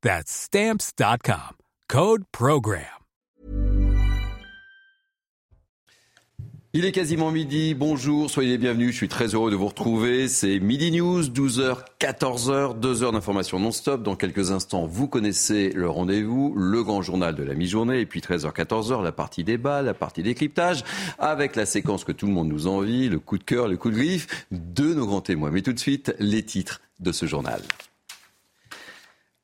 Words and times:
That's 0.00 0.30
Stamps.com. 0.30 1.56
Code 1.88 2.22
Program. 2.30 2.84
Il 6.72 6.84
est 6.84 6.92
quasiment 6.92 7.32
midi, 7.32 7.74
bonjour, 7.74 8.30
soyez 8.30 8.50
les 8.50 8.58
bienvenus, 8.58 8.92
je 8.92 8.96
suis 8.96 9.08
très 9.08 9.34
heureux 9.34 9.50
de 9.50 9.56
vous 9.56 9.66
retrouver. 9.66 10.28
C'est 10.28 10.60
Midi 10.60 10.92
News, 10.92 11.22
12h, 11.22 11.78
14h, 11.98 12.78
2 12.78 13.02
heures 13.02 13.10
d'information 13.10 13.58
non-stop. 13.58 14.04
Dans 14.04 14.14
quelques 14.14 14.52
instants, 14.52 14.86
vous 14.86 15.08
connaissez 15.08 15.72
le 15.72 15.90
rendez-vous, 15.90 16.54
le 16.54 16.84
grand 16.84 17.02
journal 17.02 17.34
de 17.34 17.42
la 17.42 17.54
mi-journée, 17.54 18.00
et 18.00 18.06
puis 18.06 18.20
13h, 18.20 18.54
14h, 18.54 19.02
la 19.02 19.10
partie 19.10 19.42
débat, 19.42 19.82
la 19.82 19.94
partie 19.94 20.22
décryptage, 20.22 20.84
avec 21.18 21.56
la 21.56 21.66
séquence 21.66 22.04
que 22.04 22.12
tout 22.12 22.26
le 22.26 22.32
monde 22.32 22.48
nous 22.48 22.68
envie, 22.68 23.08
le 23.08 23.18
coup 23.18 23.38
de 23.38 23.44
cœur, 23.44 23.66
le 23.66 23.76
coup 23.76 23.90
de 23.90 23.96
griffe 23.96 24.46
de 24.52 24.94
nos 24.94 25.06
grands 25.06 25.22
témoins. 25.22 25.50
Mais 25.50 25.62
tout 25.62 25.72
de 25.72 25.80
suite, 25.80 26.14
les 26.20 26.44
titres 26.44 26.82
de 27.00 27.10
ce 27.10 27.26
journal. 27.26 27.62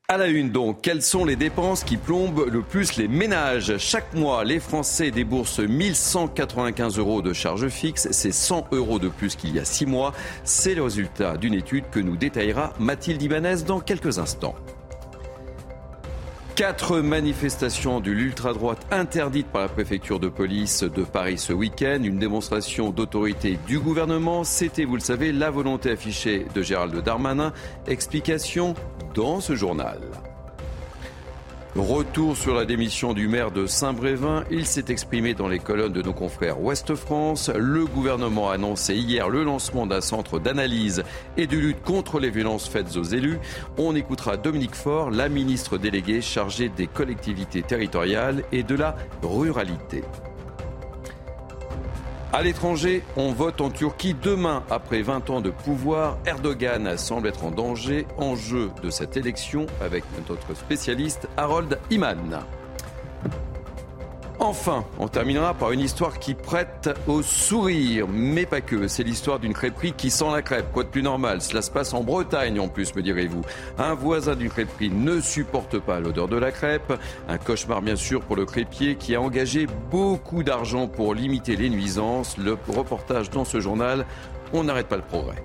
À 0.07 0.19
la 0.19 0.27
une 0.27 0.51
donc, 0.51 0.83
quelles 0.83 1.01
sont 1.01 1.25
les 1.25 1.35
dépenses 1.35 1.83
qui 1.83 1.97
plombent 1.97 2.47
le 2.53 2.61
plus 2.61 2.97
les 2.97 3.09
ménages? 3.09 3.79
Chaque 3.79 4.13
mois, 4.13 4.45
les 4.45 4.61
Français 4.61 5.11
déboursent 5.11 5.61
1195 5.61 6.99
euros 6.99 7.23
de 7.23 7.33
charges 7.33 7.69
fixes, 7.69 8.09
c'est 8.11 8.31
100 8.31 8.67
euros 8.73 8.99
de 8.99 9.09
plus 9.09 9.35
qu'il 9.35 9.55
y 9.55 9.59
a 9.59 9.65
six 9.65 9.87
mois. 9.87 10.13
C'est 10.45 10.75
le 10.75 10.83
résultat 10.83 11.39
d'une 11.39 11.55
étude 11.55 11.85
que 11.91 12.01
nous 12.01 12.19
détaillera 12.19 12.75
Mathilde 12.79 13.23
Ibanez 13.23 13.63
dans 13.67 13.81
quelques 13.81 14.19
instants. 14.19 14.57
Quatre 16.57 17.01
manifestations 17.01 17.99
de 17.99 18.13
l'ultra-droite 18.13 18.87
interdites 18.93 19.49
par 19.49 19.63
la 19.63 19.69
préfecture 19.69 20.21
de 20.21 20.29
police 20.29 20.85
de 20.85 21.03
Paris 21.03 21.37
ce 21.37 21.53
week-end. 21.53 21.99
Une 22.05 22.19
démonstration 22.19 22.91
d'autorité 22.91 23.59
du 23.67 23.81
gouvernement. 23.81 24.45
C'était, 24.45 24.85
vous 24.85 24.95
le 24.95 25.01
savez, 25.01 25.33
la 25.33 25.51
volonté 25.51 25.91
affichée 25.91 26.47
de 26.55 26.63
Gérald 26.63 26.97
Darmanin. 27.03 27.53
Explication 27.89 28.75
dans 29.15 29.41
ce 29.41 29.57
journal. 29.57 29.99
Retour 31.77 32.37
sur 32.37 32.55
la 32.55 32.65
démission 32.65 33.15
du 33.15 33.27
maire 33.27 33.51
de 33.51 33.67
Saint-Brévin. 33.67 34.45
Il 34.49 34.65
s'est 34.65 34.85
exprimé 34.91 35.35
dans 35.35 35.49
les 35.49 35.59
colonnes 35.59 35.93
de 35.93 36.03
nos 36.03 36.13
confrères 36.13 36.61
Ouest 36.61 36.95
France. 36.95 37.51
Le 37.53 37.85
gouvernement 37.85 38.49
a 38.49 38.55
annoncé 38.55 38.95
hier 38.95 39.29
le 39.29 39.43
lancement 39.43 39.85
d'un 39.85 40.01
centre 40.01 40.39
d'analyse 40.39 41.03
et 41.37 41.49
de 41.49 41.57
lutte 41.57 41.83
contre 41.83 42.21
les 42.21 42.31
violences 42.31 42.69
faites 42.69 42.97
aux 42.97 43.03
élus. 43.03 43.41
On 43.77 43.97
écoutera 43.97 44.37
Dominique 44.37 44.77
Faure, 44.77 45.11
la 45.11 45.29
ministre 45.29 45.77
déléguée 45.77 46.21
chargée 46.21 46.69
des 46.69 46.87
collectivités 46.87 47.63
territoriales 47.63 48.45
et 48.53 48.63
de 48.63 48.77
la 48.77 48.95
ruralité. 49.21 50.05
À 52.35 52.43
l'étranger, 52.43 53.05
on 53.17 53.31
vote 53.31 53.61
en 53.61 53.71
Turquie 53.71 54.13
demain. 54.13 54.65
Après 54.69 55.03
20 55.03 55.31
ans 55.31 55.41
de 55.41 55.51
pouvoir, 55.51 56.19
Erdogan 56.27 56.99
semble 56.99 57.29
être 57.29 57.45
en 57.45 57.53
danger. 57.53 58.09
Enjeu 58.19 58.73
de 58.83 58.91
cette 58.91 59.17
élection 59.17 59.67
avec 59.81 60.03
notre 60.29 60.57
spécialiste 60.57 61.29
Harold 61.37 61.79
Iman. 61.93 62.41
Enfin, 64.41 64.85
on 64.99 65.07
terminera 65.07 65.55
par 65.55 65.71
une 65.71 65.81
histoire 65.81 66.19
qui 66.19 66.35
prête 66.35 66.91
au 67.07 67.23
sourire, 67.23 68.07
mais 68.09 68.47
pas 68.47 68.61
que. 68.61 68.89
C'est 68.89 69.05
l'histoire 69.05 69.39
d'une 69.39 69.55
crêperie 69.55 69.93
qui 69.93 70.11
sent 70.11 70.31
la 70.33 70.43
crêpe. 70.43 70.73
Quoi 70.73 70.83
de 70.83 70.89
plus 70.89 71.03
normal? 71.03 71.41
Cela 71.41 71.63
se 71.63 71.71
passe 71.71 71.95
en 71.95 72.03
Bretagne 72.03 72.59
en 72.59 72.69
plus, 72.69 72.95
me 72.95 73.03
direz-vous. 73.03 73.43
Un 73.79 73.95
voisin 73.95 74.35
d'une 74.35 74.51
crêperie 74.51 74.91
ne 74.91 75.21
supporte 75.21 75.79
pas 75.79 76.01
l'odeur 76.01 76.29
de 76.29 76.37
la 76.37 76.51
crêpe. 76.51 76.93
Un 77.29 77.39
cauchemar 77.39 77.81
bien 77.81 77.97
sûr 77.97 78.23
pour 78.23 78.37
le 78.37 78.45
crêpier 78.45 78.97
qui 78.97 79.15
a 79.15 79.21
engagé 79.21 79.67
beaucoup 79.91 80.43
d'argent 80.43 80.89
pour 80.89 81.15
limiter 81.15 81.55
les 81.55 81.71
nuisances. 81.71 82.37
Le 82.37 82.59
reportage 82.69 83.31
dans 83.31 83.45
ce 83.45 83.61
journal, 83.61 84.05
on 84.53 84.65
n'arrête 84.65 84.89
pas 84.89 84.97
le 84.97 85.03
progrès. 85.03 85.43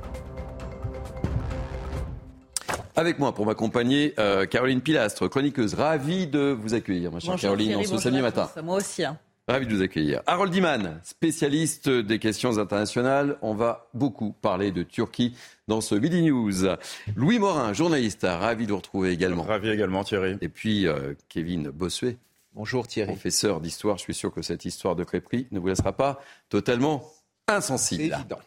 Avec 2.95 3.19
moi 3.19 3.33
pour 3.33 3.45
m'accompagner, 3.45 4.13
euh, 4.19 4.45
Caroline 4.45 4.81
Pilastre, 4.81 5.29
chroniqueuse, 5.29 5.73
ravie 5.73 6.27
de 6.27 6.51
vous 6.59 6.73
accueillir, 6.73 7.11
ma 7.11 7.19
chère 7.19 7.35
Caroline, 7.37 7.69
Thierry, 7.69 7.85
en 7.87 7.89
ce 7.89 7.97
samedi 7.97 8.21
matin. 8.21 8.49
Moi 8.63 8.77
aussi. 8.77 9.03
Hein. 9.05 9.17
Ravi 9.47 9.65
de 9.65 9.75
vous 9.75 9.81
accueillir. 9.81 10.21
Harold 10.27 10.53
Iman, 10.53 10.99
spécialiste 11.03 11.89
des 11.89 12.19
questions 12.19 12.59
internationales. 12.59 13.37
On 13.41 13.55
va 13.55 13.87
beaucoup 13.95 14.35
parler 14.41 14.71
de 14.71 14.83
Turquie 14.83 15.35
dans 15.67 15.81
ce 15.81 15.95
Midi 15.95 16.21
News. 16.21 16.67
Louis 17.15 17.39
Morin, 17.39 17.73
journaliste, 17.73 18.27
ravi 18.29 18.65
de 18.67 18.71
vous 18.71 18.77
retrouver 18.77 19.11
également. 19.11 19.41
Ravi 19.43 19.69
également, 19.69 20.03
Thierry. 20.03 20.37
Et 20.41 20.49
puis 20.49 20.85
euh, 20.87 21.13
Kevin 21.29 21.69
Bossuet, 21.69 22.17
Bonjour 22.53 22.85
Thierry. 22.87 23.11
professeur 23.11 23.59
d'histoire. 23.59 23.97
Je 23.97 24.03
suis 24.03 24.13
sûr 24.13 24.31
que 24.31 24.41
cette 24.43 24.65
histoire 24.65 24.95
de 24.95 25.03
crêperie 25.03 25.47
ne 25.51 25.59
vous 25.59 25.67
laissera 25.67 25.93
pas 25.93 26.19
totalement 26.49 27.09
insensible. 27.55 28.03
évident. 28.03 28.39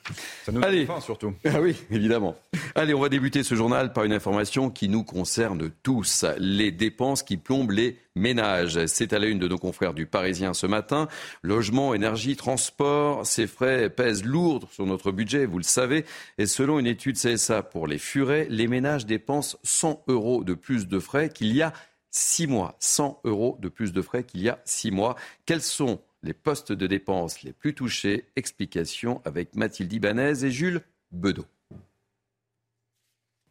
Ça 0.45 0.53
nous 0.53 0.63
Allez. 0.63 0.87
faim 0.87 1.01
surtout. 1.01 1.35
Ah 1.45 1.61
oui, 1.61 1.77
évidemment. 1.91 2.37
Allez, 2.75 2.95
on 2.95 3.01
va 3.01 3.09
débuter 3.09 3.43
ce 3.43 3.55
journal 3.55 3.93
par 3.93 4.05
une 4.05 4.13
information 4.13 4.71
qui 4.71 4.89
nous 4.89 5.05
concerne 5.05 5.71
tous. 5.83 6.25
Les 6.39 6.71
dépenses 6.71 7.23
qui 7.23 7.37
plombent 7.37 7.73
les 7.73 7.99
ménages. 8.15 8.87
C'est 8.87 9.13
à 9.13 9.19
la 9.19 9.27
une 9.27 9.39
de 9.39 9.49
nos 9.49 9.59
confrères 9.59 9.95
du 9.95 10.07
Parisien 10.07 10.55
ce 10.55 10.67
matin. 10.67 11.09
Logement, 11.43 11.95
énergie, 11.95 12.37
transport, 12.37 13.27
ces 13.27 13.47
frais 13.47 13.89
pèsent 13.91 14.25
lourd 14.25 14.69
sur 14.71 14.87
notre 14.87 15.13
budget, 15.13 15.47
vous 15.47 15.59
le 15.59 15.65
savez. 15.65 16.05
Et 16.39 16.47
selon 16.47 16.79
une 16.79 16.87
étude 16.87 17.17
CSA 17.17 17.63
pour 17.63 17.87
les 17.87 17.99
furets, 17.99 18.47
les 18.51 18.67
ménages 18.69 19.07
dépensent 19.07 19.59
100 19.63 20.05
euros 20.09 20.45
de 20.45 20.55
plus 20.55 20.87
de 20.89 20.99
frais 20.99 21.29
qu'il 21.31 21.55
y 21.55 21.63
a 21.63 21.73
six 22.11 22.47
mois. 22.47 22.77
100 22.79 23.21
euros 23.25 23.57
de 23.61 23.69
plus 23.69 23.93
de 23.93 24.03
frais 24.03 24.25
qu'il 24.25 24.43
y 24.43 24.49
a 24.49 24.59
six 24.65 24.91
mois. 24.91 25.17
Quels 25.47 25.63
sont 25.63 26.01
les 26.23 26.33
postes 26.33 26.73
de 26.73 26.87
dépenses 26.87 27.43
les 27.43 27.53
plus 27.53 27.75
touchés 27.75 28.29
Explication 28.37 29.21
avec 29.25 29.55
Mathilde 29.57 29.93
Ibanez 29.93 30.45
et 30.45 30.51
Jules 30.51 30.83
Bedeau. 31.11 31.45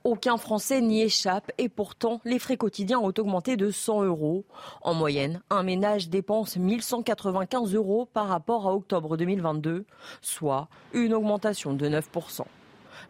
Aucun 0.04 0.38
Français 0.38 0.82
n'y 0.82 1.04
échappe 1.04 1.52
et 1.60 1.70
pourtant 1.70 2.22
les 2.26 2.40
frais 2.40 2.58
quotidiens 2.58 2.98
ont 3.00 3.14
augmenté 3.16 3.56
de 3.56 3.70
100 3.70 4.06
euros. 4.06 4.46
En 4.82 4.96
moyenne, 4.96 5.44
un 5.52 5.62
ménage 5.62 6.10
dépense 6.10 6.58
1195 6.58 7.76
euros 7.76 8.08
par 8.12 8.28
rapport 8.28 8.68
à 8.68 8.74
octobre 8.74 9.16
2022, 9.16 9.86
soit 10.22 10.70
une 10.94 11.14
augmentation 11.14 11.74
de 11.74 11.88
9%. 11.88 12.46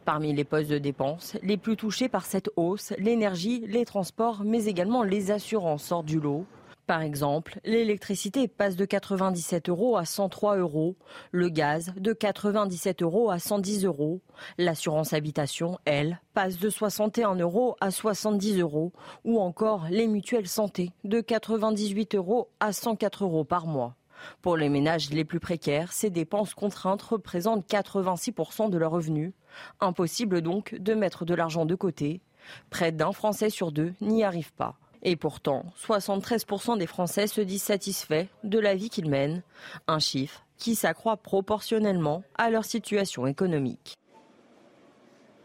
Parmi 0.03 0.33
les 0.33 0.43
postes 0.43 0.69
de 0.69 0.79
dépenses, 0.79 1.37
les 1.43 1.55
plus 1.55 1.77
touchés 1.77 2.09
par 2.09 2.25
cette 2.25 2.49
hausse, 2.57 2.93
l'énergie, 2.97 3.63
les 3.67 3.85
transports, 3.85 4.41
mais 4.43 4.65
également 4.65 5.03
les 5.03 5.31
assurances 5.31 5.83
sortent 5.83 6.05
du 6.05 6.19
lot. 6.19 6.45
Par 6.91 7.03
exemple, 7.03 7.61
l'électricité 7.63 8.49
passe 8.49 8.75
de 8.75 8.83
97 8.83 9.69
euros 9.69 9.95
à 9.95 10.03
103 10.03 10.57
euros, 10.57 10.97
le 11.31 11.47
gaz 11.47 11.93
de 11.95 12.11
97 12.11 13.01
euros 13.01 13.31
à 13.31 13.39
110 13.39 13.85
euros, 13.85 14.19
l'assurance 14.57 15.13
habitation, 15.13 15.79
elle, 15.85 16.19
passe 16.33 16.57
de 16.57 16.69
61 16.69 17.35
euros 17.35 17.77
à 17.79 17.91
70 17.91 18.59
euros, 18.59 18.91
ou 19.23 19.39
encore 19.39 19.85
les 19.89 20.05
mutuelles 20.05 20.49
santé 20.49 20.91
de 21.05 21.21
98 21.21 22.15
euros 22.15 22.49
à 22.59 22.73
104 22.73 23.23
euros 23.23 23.45
par 23.45 23.67
mois. 23.67 23.95
Pour 24.41 24.57
les 24.57 24.67
ménages 24.67 25.11
les 25.11 25.23
plus 25.23 25.39
précaires, 25.39 25.93
ces 25.93 26.09
dépenses 26.09 26.53
contraintes 26.53 27.03
représentent 27.03 27.65
86% 27.71 28.69
de 28.69 28.77
leurs 28.77 28.91
revenus. 28.91 29.31
Impossible 29.79 30.41
donc 30.41 30.75
de 30.75 30.93
mettre 30.93 31.23
de 31.23 31.35
l'argent 31.35 31.65
de 31.65 31.75
côté. 31.75 32.19
Près 32.69 32.91
d'un 32.91 33.13
Français 33.13 33.49
sur 33.49 33.71
deux 33.71 33.93
n'y 34.01 34.25
arrive 34.25 34.51
pas. 34.51 34.75
Et 35.03 35.15
pourtant, 35.15 35.65
73% 35.83 36.77
des 36.77 36.87
Français 36.87 37.27
se 37.27 37.41
disent 37.41 37.63
satisfaits 37.63 38.27
de 38.43 38.59
la 38.59 38.75
vie 38.75 38.89
qu'ils 38.89 39.09
mènent, 39.09 39.41
un 39.87 39.99
chiffre 39.99 40.45
qui 40.57 40.75
s'accroît 40.75 41.17
proportionnellement 41.17 42.23
à 42.37 42.49
leur 42.49 42.65
situation 42.65 43.25
économique. 43.25 43.95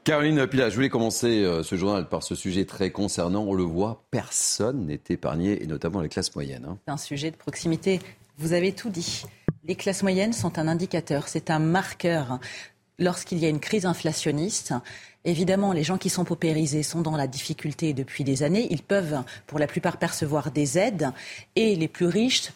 Caroline 0.05 0.47
Pilat, 0.47 0.69
je 0.71 0.77
voulais 0.77 0.89
commencer 0.89 1.43
euh, 1.43 1.65
ce 1.65 1.75
journal 1.75 2.09
par 2.09 2.23
ce 2.23 2.37
sujet 2.37 2.65
très 2.65 2.91
concernant. 2.91 3.43
On 3.43 3.55
le 3.55 3.65
voit, 3.65 4.05
personne 4.13 4.87
n'est 4.87 5.01
épargné, 5.09 5.63
et 5.63 5.67
notamment 5.67 6.01
les 6.01 6.09
classes 6.09 6.33
moyennes. 6.37 6.65
hein. 6.65 6.79
C'est 6.87 6.93
un 6.93 6.97
sujet 6.97 7.31
de 7.33 7.37
proximité. 7.37 7.99
Vous 8.39 8.53
avez 8.53 8.73
tout 8.73 8.91
dit. 8.91 9.25
Les 9.65 9.75
classes 9.75 10.05
moyennes 10.05 10.33
sont 10.33 10.61
un 10.61 10.69
indicateur, 10.69 11.27
c'est 11.27 11.51
un 11.51 11.59
marqueur. 11.59 12.39
Lorsqu'il 13.01 13.39
y 13.39 13.47
a 13.47 13.49
une 13.49 13.59
crise 13.59 13.85
inflationniste, 13.85 14.75
Évidemment, 15.27 15.73
les 15.73 15.83
gens 15.83 15.99
qui 15.99 16.09
sont 16.09 16.25
paupérisés 16.25 16.85
sont 16.85 17.03
dans 17.03 17.17
la 17.17 17.27
difficulté 17.27 17.93
depuis 17.93 18.23
des 18.23 18.45
années. 18.45 18.69
Ils 18.71 18.83
peuvent, 18.83 19.25
pour 19.49 19.59
la 19.59 19.67
plupart, 19.67 19.97
percevoir 19.99 20.53
des 20.53 20.79
aides 20.79 21.11
et 21.57 21.75
les 21.75 21.89
plus 21.89 22.07
riches 22.07 22.53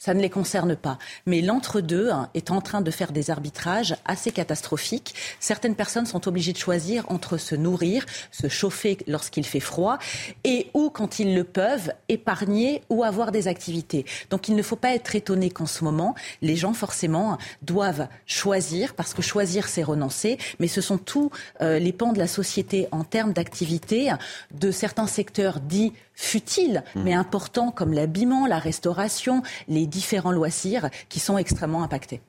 ça 0.00 0.14
ne 0.14 0.20
les 0.20 0.30
concerne 0.30 0.74
pas. 0.74 0.98
Mais 1.26 1.42
l'entre-deux 1.42 2.08
hein, 2.10 2.30
est 2.32 2.50
en 2.50 2.62
train 2.62 2.80
de 2.80 2.90
faire 2.90 3.12
des 3.12 3.30
arbitrages 3.30 3.94
assez 4.06 4.32
catastrophiques. 4.32 5.14
Certaines 5.40 5.74
personnes 5.74 6.06
sont 6.06 6.26
obligées 6.26 6.54
de 6.54 6.58
choisir 6.58 7.04
entre 7.08 7.36
se 7.36 7.54
nourrir, 7.54 8.06
se 8.32 8.48
chauffer 8.48 8.96
lorsqu'il 9.06 9.44
fait 9.44 9.60
froid, 9.60 9.98
et 10.42 10.70
ou, 10.72 10.88
quand 10.88 11.18
ils 11.18 11.34
le 11.34 11.44
peuvent, 11.44 11.92
épargner 12.08 12.82
ou 12.88 13.04
avoir 13.04 13.30
des 13.30 13.46
activités. 13.46 14.06
Donc 14.30 14.48
il 14.48 14.56
ne 14.56 14.62
faut 14.62 14.74
pas 14.74 14.94
être 14.94 15.14
étonné 15.14 15.50
qu'en 15.50 15.66
ce 15.66 15.84
moment, 15.84 16.14
les 16.40 16.56
gens, 16.56 16.72
forcément, 16.72 17.36
doivent 17.60 18.08
choisir, 18.24 18.94
parce 18.94 19.12
que 19.12 19.20
choisir, 19.20 19.68
c'est 19.68 19.82
renoncer, 19.82 20.38
mais 20.60 20.68
ce 20.68 20.80
sont 20.80 20.96
tous 20.96 21.30
euh, 21.60 21.78
les 21.78 21.92
pans 21.92 22.14
de 22.14 22.18
la 22.18 22.26
société 22.26 22.88
en 22.90 23.04
termes 23.04 23.34
d'activité 23.34 24.10
de 24.54 24.70
certains 24.70 25.06
secteurs 25.06 25.60
dits 25.60 25.92
futiles, 26.20 26.84
mmh. 26.94 27.02
mais 27.02 27.14
importants, 27.14 27.70
comme 27.70 27.92
l'habillement, 27.92 28.46
la 28.46 28.58
restauration, 28.58 29.42
les 29.68 29.86
différents 29.86 30.32
loisirs 30.32 30.90
qui 31.08 31.18
sont 31.18 31.38
extrêmement 31.38 31.82
impactés. 31.82 32.20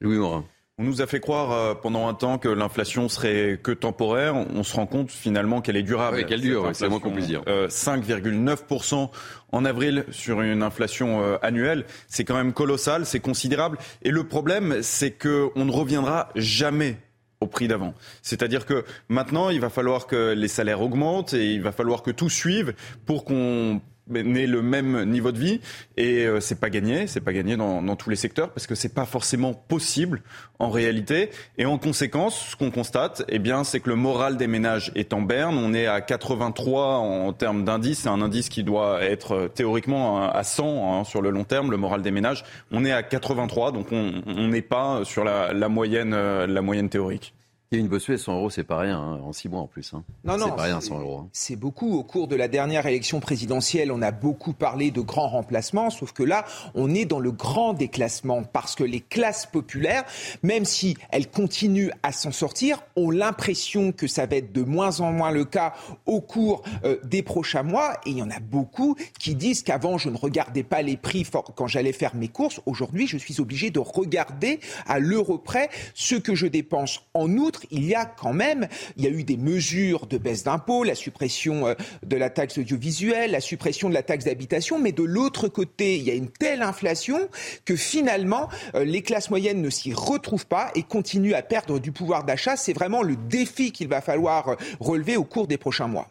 Louis 0.00 0.18
Morin. 0.18 0.44
On 0.78 0.84
nous 0.84 1.02
a 1.02 1.06
fait 1.06 1.20
croire 1.20 1.52
euh, 1.52 1.74
pendant 1.74 2.08
un 2.08 2.14
temps 2.14 2.38
que 2.38 2.48
l'inflation 2.48 3.08
serait 3.08 3.60
que 3.62 3.72
temporaire. 3.72 4.34
On 4.34 4.62
se 4.62 4.74
rend 4.74 4.86
compte 4.86 5.10
finalement 5.10 5.60
qu'elle 5.60 5.76
est 5.76 5.82
durable. 5.82 6.16
Oui, 6.16 6.26
qu'elle 6.26 6.40
dure, 6.40 6.70
c'est 6.72 6.88
moins 6.88 6.98
qu'on 6.98 7.12
puisse 7.12 7.26
dire. 7.26 7.42
5,9% 7.42 8.94
euh, 8.94 9.06
en 9.52 9.64
avril 9.66 10.06
sur 10.10 10.40
une 10.40 10.62
inflation 10.62 11.22
euh, 11.22 11.36
annuelle, 11.42 11.84
c'est 12.08 12.24
quand 12.24 12.34
même 12.34 12.54
colossal, 12.54 13.04
c'est 13.04 13.20
considérable. 13.20 13.76
Et 14.02 14.10
le 14.10 14.24
problème, 14.24 14.78
c'est 14.82 15.10
qu'on 15.10 15.64
ne 15.64 15.70
reviendra 15.70 16.30
jamais 16.36 16.96
au 17.42 17.46
prix 17.46 17.68
d'avant. 17.68 17.94
C'est-à-dire 18.22 18.64
que 18.66 18.84
maintenant, 19.08 19.50
il 19.50 19.60
va 19.60 19.68
falloir 19.68 20.06
que 20.06 20.32
les 20.32 20.48
salaires 20.48 20.80
augmentent 20.80 21.34
et 21.34 21.52
il 21.52 21.62
va 21.62 21.72
falloir 21.72 22.02
que 22.02 22.10
tout 22.10 22.30
suive 22.30 22.74
pour 23.04 23.24
qu'on 23.24 23.80
ait 24.16 24.46
le 24.46 24.62
même 24.62 25.04
niveau 25.04 25.32
de 25.32 25.38
vie. 25.38 25.60
Et 25.96 26.26
euh, 26.26 26.40
c'est 26.40 26.60
pas 26.60 26.70
gagné, 26.70 27.06
c'est 27.06 27.20
pas 27.20 27.32
gagné 27.32 27.56
dans, 27.56 27.82
dans, 27.82 27.96
tous 27.96 28.10
les 28.10 28.16
secteurs 28.16 28.50
parce 28.50 28.66
que 28.66 28.74
c'est 28.74 28.94
pas 28.94 29.04
forcément 29.04 29.54
possible 29.54 30.22
en 30.58 30.70
réalité. 30.70 31.30
Et 31.58 31.66
en 31.66 31.78
conséquence 31.78 32.48
ce 32.50 32.56
qu'on 32.56 32.70
constate 32.70 33.24
eh 33.28 33.38
bien 33.38 33.64
c'est 33.64 33.80
que 33.80 33.90
le 33.90 33.96
moral 33.96 34.36
des 34.36 34.46
ménages 34.46 34.92
est 34.94 35.12
en 35.12 35.22
berne, 35.22 35.58
on 35.58 35.74
est 35.74 35.86
à 35.86 36.00
83 36.00 36.98
en 36.98 37.32
termes 37.32 37.64
d'indice, 37.64 38.00
c'est 38.00 38.08
un 38.08 38.22
indice 38.22 38.48
qui 38.48 38.64
doit 38.64 39.02
être 39.02 39.32
euh, 39.32 39.48
théoriquement 39.48 40.28
à 40.28 40.42
100 40.44 41.00
hein, 41.00 41.04
sur 41.04 41.22
le 41.22 41.30
long 41.30 41.44
terme 41.44 41.70
le 41.70 41.76
moral 41.76 42.02
des 42.02 42.10
ménages, 42.10 42.44
on 42.70 42.84
est 42.84 42.92
à 42.92 43.02
83 43.02 43.72
donc 43.72 43.88
on 43.92 44.48
n'est 44.48 44.62
pas 44.62 45.04
sur 45.04 45.24
la, 45.24 45.52
la 45.52 45.68
moyenne 45.68 46.14
euh, 46.14 46.46
la 46.46 46.62
moyenne 46.62 46.88
théorique. 46.88 47.34
Une 47.78 47.88
Bossuet, 47.88 48.18
100 48.18 48.36
euros, 48.36 48.50
c'est 48.50 48.64
pas 48.64 48.78
rien, 48.78 48.98
hein, 48.98 49.20
en 49.24 49.32
six 49.32 49.48
mois 49.48 49.60
en 49.60 49.66
plus. 49.66 49.94
Hein. 49.94 50.04
Non, 50.24 50.36
non, 50.36 50.46
c'est 50.46 50.56
pas 50.56 50.62
rien, 50.64 50.80
100 50.80 51.00
euros. 51.00 51.18
Hein. 51.18 51.28
C'est 51.32 51.56
beaucoup. 51.56 51.96
Au 51.96 52.04
cours 52.04 52.28
de 52.28 52.36
la 52.36 52.48
dernière 52.48 52.86
élection 52.86 53.20
présidentielle, 53.20 53.90
on 53.90 54.02
a 54.02 54.10
beaucoup 54.10 54.52
parlé 54.52 54.90
de 54.90 55.00
grands 55.00 55.28
remplacements, 55.28 55.88
sauf 55.88 56.12
que 56.12 56.22
là, 56.22 56.44
on 56.74 56.94
est 56.94 57.06
dans 57.06 57.18
le 57.18 57.32
grand 57.32 57.72
déclassement 57.72 58.42
parce 58.42 58.74
que 58.74 58.84
les 58.84 59.00
classes 59.00 59.46
populaires, 59.46 60.04
même 60.42 60.64
si 60.64 60.96
elles 61.10 61.30
continuent 61.30 61.90
à 62.02 62.12
s'en 62.12 62.30
sortir, 62.30 62.82
ont 62.96 63.10
l'impression 63.10 63.92
que 63.92 64.06
ça 64.06 64.26
va 64.26 64.36
être 64.36 64.52
de 64.52 64.62
moins 64.62 65.00
en 65.00 65.12
moins 65.12 65.30
le 65.30 65.44
cas 65.44 65.72
au 66.04 66.20
cours 66.20 66.62
euh, 66.84 66.98
des 67.04 67.22
prochains 67.22 67.62
mois. 67.62 67.94
Et 68.04 68.10
il 68.10 68.18
y 68.18 68.22
en 68.22 68.30
a 68.30 68.40
beaucoup 68.40 68.96
qui 69.18 69.34
disent 69.34 69.62
qu'avant, 69.62 69.96
je 69.96 70.10
ne 70.10 70.16
regardais 70.16 70.62
pas 70.62 70.82
les 70.82 70.96
prix 70.96 71.26
quand 71.54 71.66
j'allais 71.66 71.92
faire 71.92 72.14
mes 72.14 72.28
courses. 72.28 72.60
Aujourd'hui, 72.66 73.06
je 73.06 73.16
suis 73.16 73.40
obligé 73.40 73.70
de 73.70 73.78
regarder 73.78 74.60
à 74.86 74.98
l'euro 74.98 75.38
près 75.38 75.70
ce 75.94 76.16
que 76.16 76.34
je 76.34 76.46
dépense. 76.46 77.00
En 77.14 77.30
outre, 77.36 77.61
il 77.70 77.84
y 77.84 77.94
a 77.94 78.04
quand 78.04 78.32
même, 78.32 78.68
eu 78.96 79.24
des 79.24 79.36
mesures 79.36 80.06
de 80.06 80.18
baisse 80.18 80.44
d'impôts, 80.44 80.84
la 80.84 80.94
suppression 80.94 81.66
euh, 81.66 81.74
de 82.02 82.16
la 82.16 82.30
taxe 82.30 82.58
audiovisuelle, 82.58 83.32
la 83.32 83.40
suppression 83.40 83.88
de 83.88 83.94
la 83.94 84.02
taxe 84.02 84.24
d'habitation, 84.24 84.78
mais 84.78 84.92
de 84.92 85.02
l'autre 85.02 85.48
côté, 85.48 85.96
il 85.96 86.02
y 86.02 86.10
a 86.10 86.14
une 86.14 86.30
telle 86.30 86.62
inflation 86.62 87.28
que 87.64 87.76
finalement, 87.76 88.48
euh, 88.74 88.84
les 88.84 89.02
classes 89.02 89.30
moyennes 89.30 89.62
ne 89.62 89.70
s'y 89.70 89.92
retrouvent 89.92 90.46
pas 90.46 90.70
et 90.74 90.82
continuent 90.82 91.34
à 91.34 91.42
perdre 91.42 91.78
du 91.78 91.92
pouvoir 91.92 92.24
d'achat. 92.24 92.56
C'est 92.56 92.72
vraiment 92.72 93.02
le 93.02 93.16
défi 93.16 93.72
qu'il 93.72 93.88
va 93.88 94.00
falloir 94.00 94.48
euh, 94.48 94.56
relever 94.80 95.16
au 95.16 95.24
cours 95.24 95.46
des 95.46 95.58
prochains 95.58 95.88
mois. 95.88 96.08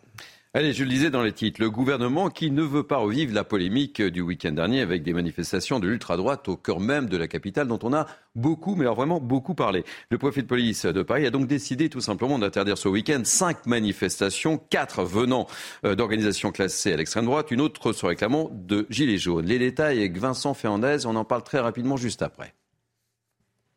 Allez, 0.54 0.74
je 0.74 0.84
le 0.84 0.90
disais 0.90 1.10
dans 1.10 1.24
les 1.24 1.32
titres, 1.32 1.62
le 1.62 1.70
gouvernement 1.70 2.30
qui 2.30 2.52
ne 2.52 2.62
veut 2.62 2.84
pas 2.84 2.98
revivre 2.98 3.34
la 3.34 3.46
polémique 3.46 4.02
du 4.02 4.20
week-end 4.20 4.52
dernier 4.52 4.82
avec 4.82 5.02
des 5.02 5.14
manifestations 5.14 5.80
de 5.80 5.88
l'ultra-droite 5.88 6.50
au 6.50 6.58
cœur 6.58 6.82
même 6.82 7.08
de 7.08 7.16
la 7.16 7.30
capitale 7.30 7.70
dont 7.70 7.80
on 7.84 7.94
a 7.94 8.06
beaucoup, 8.36 8.76
mais 8.76 8.84
alors 8.84 8.98
vraiment 8.98 9.22
beaucoup 9.22 9.56
parlé. 9.56 9.86
Le 10.10 10.18
préfet 10.18 10.42
de 10.42 10.48
police 10.48 10.86
de 10.86 11.04
Paris 11.04 11.26
a 11.26 11.30
donc 11.30 11.48
décidé 11.48 11.88
tout 11.88 12.02
simplement 12.02 12.38
d'interdire 12.38 12.78
ce 12.78 12.90
week-end 12.90 13.22
cinq 13.24 13.66
manifestations, 13.66 14.58
quatre 14.58 15.06
venant 15.06 15.48
euh, 15.86 15.96
d'organisations 15.96 16.52
classées 16.52 16.92
à 16.92 16.98
l'extrême 16.98 17.28
droite, 17.28 17.52
une 17.52 17.62
autre 17.62 17.94
se 17.94 18.06
réclamant 18.06 18.50
de 18.52 18.88
Gilets 18.90 19.20
jaunes. 19.20 19.46
Les 19.46 19.58
détails 19.58 20.00
avec 20.00 20.18
Vincent 20.18 20.54
Fernandez, 20.54 21.06
on 21.06 21.16
en 21.16 21.24
parle 21.24 21.44
très 21.44 21.62
rapidement 21.62 21.96
juste 21.96 22.24
après. 22.24 22.54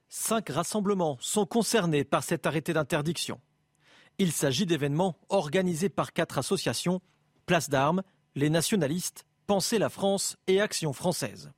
Cinq 0.08 0.48
rassemblements 0.48 1.18
sont 1.20 1.46
concernés 1.46 2.02
par 2.02 2.24
cet 2.24 2.46
arrêté 2.46 2.72
d'interdiction. 2.72 3.38
Il 4.18 4.30
s'agit 4.30 4.66
d'événements 4.66 5.16
organisés 5.28 5.88
par 5.88 6.12
quatre 6.12 6.38
associations, 6.38 7.00
Place 7.46 7.68
d'Armes, 7.68 8.02
les 8.36 8.48
nationalistes, 8.48 9.26
Pensez 9.46 9.78
la 9.78 9.88
France 9.88 10.36
et 10.46 10.60
Action 10.60 10.92
française. 10.92 11.50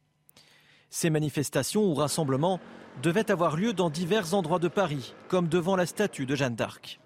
Ces 0.91 1.11
manifestations 1.11 1.85
ou 1.85 1.95
rassemblements 1.95 2.59
devaient 3.03 3.31
avoir 3.31 3.57
lieu 3.57 3.73
dans 3.73 3.91
divers 3.91 4.33
endroits 4.33 4.59
de 4.59 4.69
Paris, 4.69 5.15
comme 5.29 5.49
devant 5.49 5.77
la 5.77 5.87
statue 5.87 6.27
de 6.27 6.35
Jeanne 6.35 6.57
d'Arc. 6.57 6.99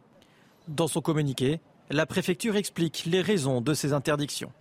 Dans 0.68 0.86
son 0.86 1.00
communiqué, 1.00 1.60
la 1.90 2.06
préfecture 2.06 2.56
explique 2.56 3.04
les 3.06 3.20
raisons 3.20 3.60
de 3.60 3.74
ces 3.74 3.92
interdictions 3.92 4.52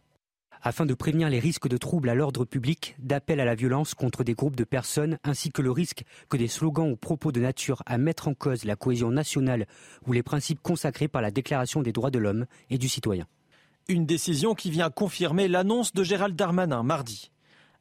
afin 0.61 0.85
de 0.85 0.93
prévenir 0.93 1.29
les 1.29 1.39
risques 1.39 1.67
de 1.67 1.77
troubles 1.77 2.09
à 2.09 2.15
l'ordre 2.15 2.45
public, 2.45 2.95
d'appel 2.99 3.39
à 3.39 3.45
la 3.45 3.55
violence 3.55 3.93
contre 3.93 4.23
des 4.23 4.33
groupes 4.33 4.55
de 4.55 4.63
personnes, 4.63 5.17
ainsi 5.23 5.51
que 5.51 5.61
le 5.61 5.71
risque 5.71 6.03
que 6.29 6.37
des 6.37 6.47
slogans 6.47 6.91
ou 6.91 6.95
propos 6.95 7.31
de 7.31 7.39
nature 7.39 7.81
à 7.85 7.97
mettre 7.97 8.27
en 8.27 8.33
cause 8.33 8.65
la 8.65 8.75
cohésion 8.75 9.11
nationale 9.11 9.67
ou 10.07 10.13
les 10.13 10.23
principes 10.23 10.61
consacrés 10.61 11.07
par 11.07 11.21
la 11.21 11.31
Déclaration 11.31 11.81
des 11.81 11.91
droits 11.91 12.11
de 12.11 12.19
l'homme 12.19 12.45
et 12.69 12.77
du 12.77 12.89
citoyen. 12.89 13.25
Une 13.87 14.05
décision 14.05 14.53
qui 14.53 14.69
vient 14.69 14.89
confirmer 14.89 15.47
l'annonce 15.47 15.93
de 15.93 16.03
Gérald 16.03 16.35
Darmanin 16.35 16.83
mardi. 16.83 17.31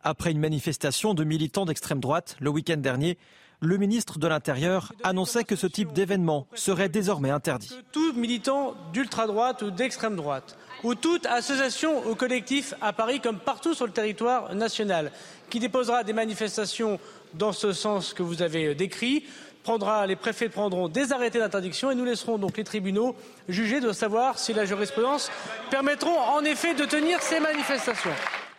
Après 0.03 0.31
une 0.31 0.39
manifestation 0.39 1.13
de 1.13 1.25
militants 1.25 1.67
d'extrême 1.67 2.01
droite 2.01 2.37
le 2.41 2.51
week-end 2.51 2.77
dernier, 2.77 3.19
le 3.61 3.77
ministre 3.77 4.19
de 4.19 4.29
l'Intérieur 4.29 4.93
annonçait 5.03 5.43
que 5.43 5.57
ce 5.57 5.67
type 5.67 5.93
d'événement 5.93 6.47
serait 6.55 6.89
désormais 6.89 7.31
interdit. 7.31 7.75
Tout 7.93 8.13
militant 8.13 8.75
d'ultra-droite 8.93 9.63
ou 9.63 9.71
d'extrême 9.73 10.15
droite 10.15 10.57
ou 10.85 10.95
toute 10.95 11.27
association 11.27 12.07
ou 12.09 12.15
collectif 12.15 12.75
à 12.81 12.93
Paris 12.93 13.21
comme 13.21 13.39
partout 13.39 13.75
sur 13.75 13.87
le 13.87 13.93
territoire 13.93 14.55
national 14.55 15.13
qui 15.51 15.59
déposera 15.59 16.05
des 16.05 16.13
manifestations 16.13 17.01
dans 17.35 17.53
ce 17.53 17.73
sens 17.73 18.15
que 18.15 18.23
vous 18.23 18.43
avez 18.43 18.75
décrit 18.75 19.25
prendra, 19.63 20.07
les 20.07 20.17
préfets 20.17 20.49
prendront 20.49 20.89
des 20.89 21.13
arrêtés 21.13 21.39
d'interdiction 21.39 21.91
et 21.91 21.95
nous 21.95 22.05
laisserons 22.05 22.39
donc 22.39 22.57
les 22.57 22.65
tribunaux 22.65 23.15
juger 23.49 23.81
de 23.81 23.93
savoir 23.93 24.39
si 24.39 24.55
la 24.55 24.65
jurisprudence 24.65 25.31
permettront 25.71 26.19
en 26.19 26.43
effet 26.43 26.75
de 26.75 26.85
tenir 26.85 27.21
ces 27.21 27.39
manifestations. 27.39 28.15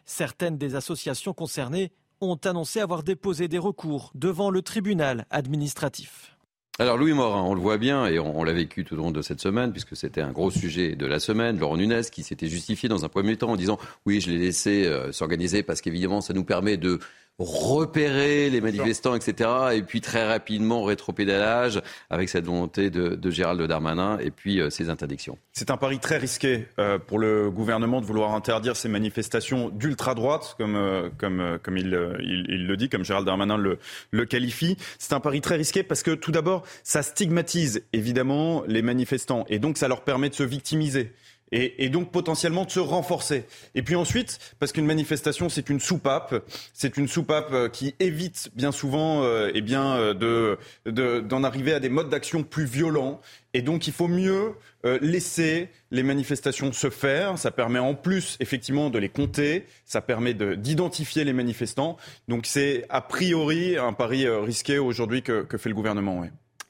Certaines 0.05 0.57
des 0.57 0.75
associations 0.75 1.33
concernées 1.33 1.91
ont 2.21 2.37
annoncé 2.43 2.79
avoir 2.79 3.03
déposé 3.03 3.47
des 3.47 3.57
recours 3.57 4.11
devant 4.13 4.51
le 4.51 4.61
tribunal 4.61 5.25
administratif. 5.31 6.35
Alors 6.81 6.95
Louis 6.95 7.11
Morin, 7.11 7.41
on 7.41 7.55
le 7.55 7.59
voit 7.59 7.77
bien 7.77 8.05
et 8.05 8.19
on, 8.19 8.41
l'a 8.41 8.53
vécu 8.53 8.85
tout 8.85 8.93
au 8.93 8.97
long 8.97 9.11
de 9.11 9.21
cette 9.21 9.41
semaine 9.41 9.73
puisque 9.73 9.97
c'était 9.97 10.21
un 10.21 10.31
gros 10.31 10.49
sujet 10.49 10.95
de 10.95 11.05
la 11.05 11.19
semaine. 11.19 11.59
Laurent 11.59 11.75
Nunez 11.75 12.03
qui 12.09 12.23
s'était 12.23 12.47
justifié 12.47 12.87
dans 12.87 13.03
un 13.03 13.09
premier 13.09 13.35
temps 13.35 13.49
en 13.49 13.57
disant 13.57 13.77
oui 14.05 14.21
je 14.21 14.31
l'ai 14.31 14.37
laissé 14.37 14.85
euh, 14.85 15.11
s'organiser 15.11 15.61
parce 15.61 15.81
qu'évidemment 15.81 16.21
ça 16.21 16.33
nous 16.33 16.45
permet 16.45 16.77
de 16.77 16.99
repérer 17.39 18.49
les 18.49 18.61
manifestants, 18.61 19.15
etc. 19.15 19.49
Et 19.73 19.81
puis 19.81 20.01
très 20.01 20.27
rapidement, 20.27 20.83
rétropédalage 20.83 21.81
avec 22.09 22.29
cette 22.29 22.45
volonté 22.45 22.89
de, 22.89 23.15
de 23.15 23.31
Gérald 23.31 23.61
Darmanin 23.61 24.17
et 24.19 24.31
puis 24.31 24.59
euh, 24.59 24.69
ces 24.69 24.89
interdictions. 24.89 25.37
C'est 25.53 25.71
un 25.71 25.77
pari 25.77 25.99
très 25.99 26.17
risqué 26.17 26.67
euh, 26.79 26.99
pour 26.99 27.17
le 27.17 27.49
gouvernement 27.49 28.01
de 28.01 28.05
vouloir 28.05 28.33
interdire 28.33 28.75
ces 28.75 28.89
manifestations 28.89 29.69
d'ultra-droite, 29.69 30.55
comme, 30.57 30.75
euh, 30.75 31.09
comme, 31.17 31.59
comme 31.63 31.77
il, 31.77 31.97
il, 32.19 32.45
il, 32.49 32.67
le 32.67 32.77
dit, 32.77 32.89
comme 32.89 33.05
Gérald 33.05 33.25
Darmanin 33.25 33.57
le, 33.57 33.79
le 34.11 34.25
qualifie. 34.25 34.77
C'est 34.97 35.13
un 35.13 35.19
pari 35.19 35.41
très 35.41 35.55
risqué 35.55 35.83
parce 35.83 36.03
que 36.03 36.11
tout 36.11 36.31
d'abord, 36.31 36.63
ça 36.83 37.01
stigmatise 37.03 37.83
évidemment 37.93 38.63
les 38.67 38.81
manifestants 38.81 39.45
et 39.47 39.59
donc 39.59 39.77
ça 39.77 39.87
leur 39.87 40.01
permet 40.01 40.29
de 40.29 40.35
se 40.35 40.43
victimiser. 40.43 41.13
Et, 41.51 41.89
donc 41.89 42.11
potentiellement 42.11 42.65
de 42.65 42.71
se 42.71 42.79
renforcer. 42.79 43.45
Et 43.75 43.81
puis 43.81 43.95
ensuite, 43.95 44.39
parce 44.59 44.71
qu'une 44.71 44.85
manifestation, 44.85 45.49
c'est 45.49 45.69
une 45.69 45.79
soupape, 45.79 46.35
c'est 46.73 46.97
une 46.97 47.07
soupape 47.07 47.51
euh, 47.51 47.69
qui 47.69 47.95
évite 47.99 48.49
bien 48.55 48.71
souvent 48.71 49.23
euh, 49.23 49.51
eh 49.53 49.61
bien, 49.61 49.95
euh, 49.95 50.57
de, 50.85 51.19
d'en 51.21 51.43
arriver 51.43 51.73
à 51.73 51.79
des 51.79 51.89
modes 51.89 52.09
d'action 52.09 52.43
plus 52.43 52.65
violents. 52.65 53.21
Et 53.53 53.61
donc 53.61 53.87
il 53.87 53.93
faut 53.93 54.07
mieux 54.07 54.53
laisser 55.01 55.69
les 55.89 56.03
manifestations 56.03 56.71
se 56.71 56.91
faire. 56.91 57.39
Ça 57.39 57.49
permet 57.49 57.79
en 57.79 57.95
plus 57.95 58.37
effectivement 58.39 58.91
de 58.91 58.99
les 58.99 59.09
compter, 59.09 59.65
ça 59.85 60.01
permet 60.01 60.35
d'identifier 60.35 61.23
les 61.23 61.33
manifestants. 61.33 61.97
Donc 62.27 62.45
c'est 62.45 62.85
a 62.89 63.01
priori 63.01 63.75
un 63.75 63.91
pari 63.93 64.29
risqué 64.29 64.77
aujourd'hui 64.77 65.23
que, 65.23 65.41
que, 65.41 65.57
fait 65.57 65.69
le 65.69 65.75
gouvernement. 65.75 66.23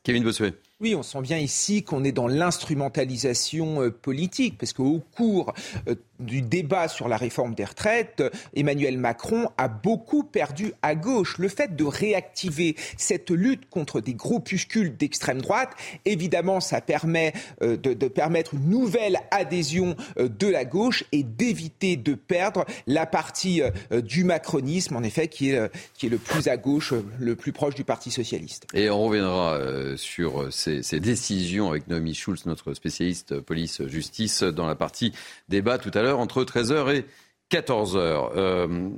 Kevin 0.04 0.24
Bossuet. 0.24 0.54
Oui, 0.82 0.96
on 0.96 1.04
sent 1.04 1.20
bien 1.20 1.38
ici 1.38 1.84
qu'on 1.84 2.06
est 2.06 2.14
dans 2.14 2.30
l'instrumentalisation 2.30 3.84
euh, 3.84 3.92
politique, 3.92 4.58
parce 4.58 4.72
qu'au 4.72 5.04
cours 5.14 5.54
euh, 5.90 5.96
du 6.22 6.42
débat 6.42 6.88
sur 6.88 7.10
la 7.10 7.18
réforme 7.18 7.54
des 7.54 7.66
retraites, 7.66 8.24
Emmanuel 8.56 8.98
Macron 8.98 9.50
a 9.58 9.68
beaucoup 9.68 10.24
perdu 10.24 10.72
à 10.82 10.96
gauche. 10.96 11.38
Le 11.38 11.50
fait 11.50 11.76
de 11.76 11.84
réactiver 11.84 12.78
cette 12.96 13.30
lutte 13.30 13.70
contre 13.70 14.00
des 14.00 14.14
groupuscules 14.14 14.96
d'extrême 14.96 15.42
droite, 15.42 15.72
évidemment, 16.06 16.62
ça 16.62 16.80
permet 16.80 17.34
euh, 17.62 17.76
de, 17.76 17.94
de, 17.94 18.08
permettre 18.08 18.54
une 18.54 18.70
nouvelle 18.70 19.18
adhésion 19.32 19.98
de 20.18 20.48
la 20.48 20.64
gauche 20.64 21.04
et 21.12 21.24
d'éviter 21.24 21.98
de 21.98 22.14
perdre 22.14 22.64
la 22.88 23.06
partie 23.06 23.62
du 23.92 24.24
macronisme, 24.24 24.96
en 24.96 25.04
effet, 25.04 25.28
qui 25.28 25.52
est, 25.52 25.72
qui 25.94 26.06
est 26.06 26.10
le 26.10 26.18
plus 26.18 26.48
à 26.48 26.56
gauche, 26.56 26.94
le 27.20 27.36
plus 27.36 27.52
proche 27.52 27.76
du 27.76 27.84
Parti 27.84 28.12
socialiste. 28.12 28.66
Et 28.74 28.90
on 28.90 29.04
reviendra 29.04 29.60
sur 29.98 30.52
ces 30.52 30.69
ces, 30.82 31.00
décisions 31.00 31.70
avec 31.70 31.88
Noémie 31.88 32.14
Schulz, 32.14 32.46
notre 32.46 32.74
spécialiste 32.74 33.40
police-justice, 33.40 34.44
dans 34.44 34.68
la 34.68 34.76
partie 34.76 35.14
débat 35.48 35.78
tout 35.78 35.92
à 35.94 36.02
l'heure 36.02 36.20
entre 36.20 36.44
13h 36.44 36.96
et 36.96 37.06
14 37.50 37.98
heures. 37.98 38.32
Euh, 38.36 38.90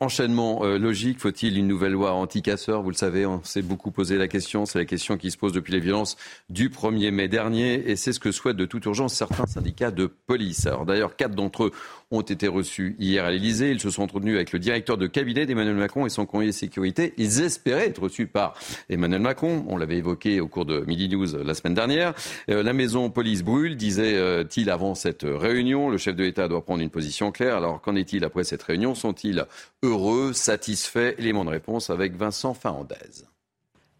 enchaînement 0.00 0.64
euh, 0.64 0.76
logique, 0.76 1.20
faut-il 1.20 1.56
une 1.56 1.68
nouvelle 1.68 1.92
loi 1.92 2.12
anti-casseurs? 2.12 2.82
Vous 2.82 2.90
le 2.90 2.96
savez, 2.96 3.24
on 3.26 3.42
s'est 3.44 3.62
beaucoup 3.62 3.92
posé 3.92 4.18
la 4.18 4.26
question. 4.26 4.66
C'est 4.66 4.80
la 4.80 4.84
question 4.84 5.16
qui 5.16 5.30
se 5.30 5.38
pose 5.38 5.52
depuis 5.52 5.72
les 5.72 5.78
violences 5.78 6.16
du 6.50 6.68
1er 6.68 7.12
mai 7.12 7.28
dernier. 7.28 7.88
Et 7.88 7.94
c'est 7.94 8.12
ce 8.12 8.18
que 8.18 8.32
souhaitent 8.32 8.56
de 8.56 8.64
toute 8.64 8.84
urgence 8.86 9.14
certains 9.14 9.46
syndicats 9.46 9.92
de 9.92 10.06
police. 10.06 10.66
D'ailleurs, 10.86 11.14
quatre 11.14 11.36
d'entre 11.36 11.64
eux 11.64 11.72
ont 12.12 12.20
été 12.20 12.46
reçus 12.46 12.94
hier 12.98 13.24
à 13.24 13.30
l'Elysée. 13.30 13.72
Ils 13.72 13.80
se 13.80 13.90
sont 13.90 14.02
entretenus 14.02 14.36
avec 14.36 14.52
le 14.52 14.58
directeur 14.58 14.96
de 14.96 15.06
cabinet 15.06 15.46
d'Emmanuel 15.46 15.74
Macron 15.74 16.06
et 16.06 16.10
son 16.10 16.26
conseiller 16.26 16.50
de 16.50 16.56
sécurité. 16.56 17.14
Ils 17.16 17.40
espéraient 17.40 17.88
être 17.88 18.02
reçus 18.02 18.26
par 18.26 18.54
Emmanuel 18.88 19.20
Macron. 19.20 19.64
On 19.68 19.76
l'avait 19.76 19.96
évoqué 19.96 20.40
au 20.40 20.46
cours 20.46 20.66
de 20.66 20.80
Midi 20.80 21.08
News 21.08 21.42
la 21.42 21.54
semaine 21.54 21.74
dernière. 21.74 22.14
Euh, 22.50 22.62
la 22.62 22.72
maison 22.72 23.10
police 23.10 23.42
brûle, 23.42 23.76
disait-il 23.76 24.70
avant 24.70 24.94
cette 24.94 25.24
réunion. 25.24 25.88
Le 25.88 25.98
chef 25.98 26.14
de 26.14 26.22
l'État 26.22 26.46
doit 26.48 26.64
prendre 26.64 26.82
une 26.82 26.90
position 26.90 27.32
claire. 27.32 27.56
Alors 27.56 27.80
qu'en 27.80 27.96
est-il 27.96 28.24
après 28.24 28.44
cette 28.44 28.62
réunion? 28.62 28.94
Sont-ils 28.94 29.46
heureux, 29.82 30.32
satisfaits? 30.32 31.14
Élément 31.18 31.44
de 31.44 31.50
réponse 31.50 31.90
avec 31.90 32.14
Vincent 32.14 32.54
Fahandez. 32.54 33.24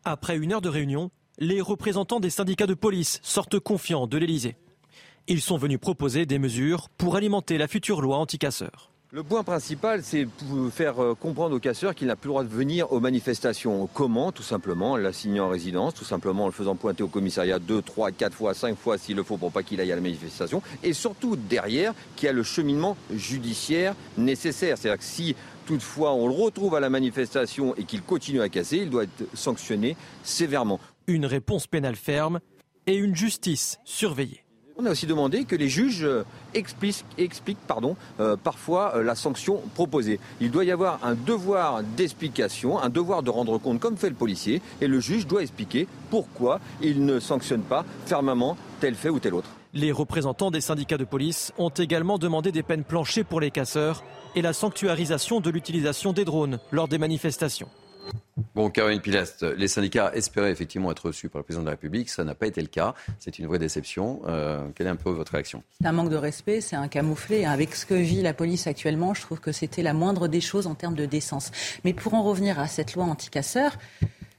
Après 0.05 0.37
une 0.37 0.53
heure 0.53 0.61
de 0.61 0.69
réunion, 0.69 1.11
les 1.39 1.61
représentants 1.61 2.21
des 2.21 2.31
syndicats 2.31 2.67
de 2.67 2.75
police 2.75 3.21
sortent 3.23 3.59
confiants 3.59 4.07
de 4.07 4.19
l'Elysée. 4.19 4.57
Ils 5.29 5.41
sont 5.41 5.57
venus 5.57 5.79
proposer 5.79 6.27
des 6.27 6.41
mesures 6.41 6.89
pour 6.99 7.15
alimenter 7.15 7.57
la 7.57 7.69
future 7.69 8.01
loi 8.01 8.17
anti-casseurs. 8.17 8.91
Le 9.13 9.23
point 9.23 9.45
principal, 9.45 10.03
c'est 10.03 10.27
faire 10.73 11.01
euh, 11.01 11.15
comprendre 11.15 11.55
aux 11.55 11.61
casseurs 11.61 11.95
qu'il 11.95 12.09
n'a 12.09 12.17
plus 12.17 12.29
le 12.29 12.33
droit 12.33 12.45
de 12.45 12.49
venir 12.49 12.91
aux 12.93 12.99
manifestations. 12.99 13.87
Comment? 13.93 14.33
Tout 14.33 14.43
simplement 14.43 14.93
en 14.93 14.97
l'assignant 14.97 15.45
en 15.45 15.49
résidence, 15.49 15.95
tout 15.95 16.05
simplement 16.05 16.45
en 16.45 16.47
le 16.47 16.53
faisant 16.53 16.75
pointer 16.75 17.05
au 17.05 17.09
commissariat 17.09 17.59
deux, 17.59 17.83
trois, 17.83 18.11
quatre 18.11 18.35
fois, 18.35 18.53
cinq 18.55 18.77
fois 18.77 18.99
s'il 18.99 19.17
le 19.17 19.23
faut 19.23 19.37
pour 19.37 19.53
pas 19.53 19.63
qu'il 19.63 19.81
aille 19.81 19.93
à 19.93 19.97
la 19.97 20.01
manifestation. 20.01 20.61
Et 20.83 20.93
surtout 20.93 21.37
derrière, 21.37 21.93
qu'il 22.17 22.27
y 22.27 22.29
a 22.31 22.33
le 22.33 22.43
cheminement 22.43 22.97
judiciaire 23.15 23.95
nécessaire. 24.17 24.77
C'est-à-dire 24.77 24.99
que 24.99 25.05
si 25.05 25.37
toutefois 25.67 26.15
on 26.15 26.27
le 26.27 26.35
retrouve 26.35 26.75
à 26.75 26.81
la 26.81 26.91
manifestation 26.91 27.77
et 27.77 27.85
qu'il 27.85 28.03
continue 28.03 28.41
à 28.41 28.49
casser, 28.49 28.79
il 28.79 28.91
doit 28.91 29.05
être 29.05 29.25
sanctionné 29.35 29.95
sévèrement. 30.25 30.81
Une 31.07 31.27
réponse 31.27 31.69
pénale 31.69 31.97
ferme 31.97 32.41
et 32.87 32.97
une 32.97 33.15
justice 33.15 33.79
surveillée. 33.85 34.42
On 34.79 34.87
a 34.87 34.91
aussi 34.91 35.07
demandé 35.07 35.45
que 35.45 35.55
les 35.55 35.69
juges 35.69 36.05
euh, 36.05 36.25
expliquent, 36.55 37.05
euh, 38.21 38.37
parfois 38.43 38.97
euh, 38.97 39.03
la 39.03 39.15
sanction 39.15 39.61
proposée. 39.75 40.19
Il 40.41 40.51
doit 40.51 40.65
y 40.65 40.71
avoir 40.71 40.99
un 41.05 41.15
devoir 41.15 41.83
d'explication, 41.83 42.81
un 42.81 42.89
devoir 42.89 43.23
de 43.23 43.29
rendre 43.29 43.59
compte 43.59 43.81
comme 43.81 43.99
fait 43.99 44.09
le 44.09 44.15
policier, 44.15 44.63
et 44.81 44.87
le 44.87 44.99
juge 44.99 45.27
doit 45.27 45.43
expliquer 45.43 45.87
pourquoi 46.11 46.59
il 46.81 47.05
ne 47.05 47.21
sanctionne 47.21 47.63
pas 47.63 47.85
fermement 48.07 48.57
tel 48.81 48.95
fait 48.95 49.11
ou 49.11 49.19
tel 49.21 49.35
autre. 49.35 49.51
Les 49.75 49.93
représentants 49.93 50.51
des 50.51 50.61
syndicats 50.63 50.99
de 50.99 51.05
police 51.05 51.53
ont 51.59 51.71
également 51.71 52.19
demandé 52.19 52.51
des 52.51 52.63
peines 52.63 52.85
planchées 52.85 53.25
pour 53.25 53.41
les 53.41 53.51
casseurs 53.51 54.03
et 54.35 54.43
la 54.43 54.55
sanctuarisation 54.55 55.41
de 55.41 55.51
l'utilisation 55.51 56.15
des 56.15 56.25
drones 56.25 56.59
lors 56.71 56.89
des 56.89 56.99
manifestations. 56.99 57.69
Bon, 58.55 58.69
Caroline 58.69 59.01
Pilast, 59.01 59.43
les 59.43 59.69
syndicats 59.69 60.13
espéraient 60.15 60.53
effectivement 60.53 60.91
être 60.91 61.07
reçus 61.07 61.29
par 61.29 61.39
le 61.41 61.45
président 61.45 61.63
de 61.63 61.67
la 61.67 61.73
République. 61.73 62.11
Ça 62.11 62.25
n'a 62.25 62.35
pas 62.35 62.47
été 62.47 62.61
le 62.61 62.67
cas. 62.67 62.95
C'est 63.19 63.39
une 63.39 63.47
vraie 63.47 63.59
déception. 63.59 64.21
Euh, 64.27 64.69
quelle 64.75 64.87
est 64.87 64.91
un 64.91 64.97
peu 64.97 65.11
votre 65.11 65.33
réaction? 65.33 65.63
C'est 65.81 65.87
un 65.87 65.93
manque 65.93 66.11
de 66.11 66.17
respect, 66.17 66.61
c'est 66.61 66.77
un 66.77 66.89
camouflet. 66.89 67.45
Avec 67.45 67.75
ce 67.75 67.87
que 67.87 67.95
vit 67.95 68.21
la 68.21 68.35
police 68.35 68.67
actuellement, 68.67 69.15
je 69.15 69.23
trouve 69.23 69.41
que 69.41 69.53
c'était 69.53 69.83
la 69.83 69.95
moindre 69.95 70.29
des 70.29 70.41
choses 70.41 70.67
en 70.67 70.75
termes 70.75 70.95
de 70.95 71.07
décence. 71.07 71.51
Mais 71.85 71.95
pour 71.95 72.15
en 72.15 72.23
revenir 72.23 72.59
à 72.59 72.67
cette 72.67 72.95
loi 72.95 73.05
anti-casseurs, 73.05 73.79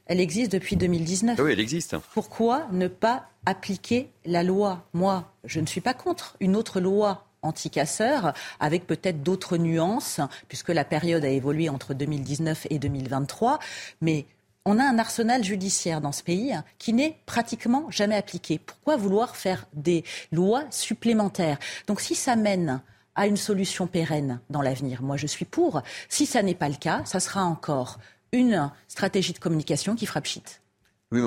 elle 0.05 0.19
existe 0.19 0.51
depuis 0.51 0.75
2019. 0.75 1.39
Oui, 1.39 1.51
elle 1.53 1.59
existe. 1.59 1.95
Pourquoi 2.13 2.67
ne 2.71 2.87
pas 2.87 3.29
appliquer 3.45 4.09
la 4.25 4.43
loi? 4.43 4.85
Moi, 4.93 5.31
je 5.43 5.59
ne 5.59 5.65
suis 5.65 5.81
pas 5.81 5.93
contre 5.93 6.35
une 6.39 6.55
autre 6.55 6.79
loi 6.79 7.25
anti-casseurs, 7.43 8.33
avec 8.59 8.87
peut-être 8.87 9.21
d'autres 9.21 9.57
nuances, 9.57 10.19
puisque 10.47 10.69
la 10.69 10.85
période 10.85 11.23
a 11.23 11.29
évolué 11.29 11.69
entre 11.69 11.93
2019 11.93 12.67
et 12.69 12.79
2023. 12.79 13.59
Mais 14.01 14.25
on 14.65 14.79
a 14.79 14.83
un 14.83 14.97
arsenal 14.97 15.43
judiciaire 15.43 16.01
dans 16.01 16.11
ce 16.11 16.23
pays 16.23 16.55
qui 16.77 16.93
n'est 16.93 17.17
pratiquement 17.25 17.89
jamais 17.89 18.15
appliqué. 18.15 18.59
Pourquoi 18.59 18.95
vouloir 18.95 19.35
faire 19.35 19.65
des 19.73 20.03
lois 20.31 20.63
supplémentaires? 20.69 21.59
Donc 21.87 22.01
si 22.01 22.15
ça 22.15 22.35
mène 22.35 22.81
à 23.15 23.27
une 23.27 23.37
solution 23.37 23.87
pérenne 23.87 24.39
dans 24.49 24.61
l'avenir, 24.61 25.01
moi 25.03 25.17
je 25.17 25.27
suis 25.27 25.45
pour. 25.45 25.81
Si 26.09 26.25
ça 26.25 26.41
n'est 26.41 26.55
pas 26.55 26.69
le 26.69 26.75
cas, 26.75 27.01
ça 27.05 27.19
sera 27.19 27.43
encore 27.43 27.99
une 28.31 28.71
stratégie 28.87 29.33
de 29.33 29.39
communication 29.39 29.95
qui 29.95 30.05
frappe 30.05 30.23
pchit. 30.23 30.43
Oui, 31.11 31.21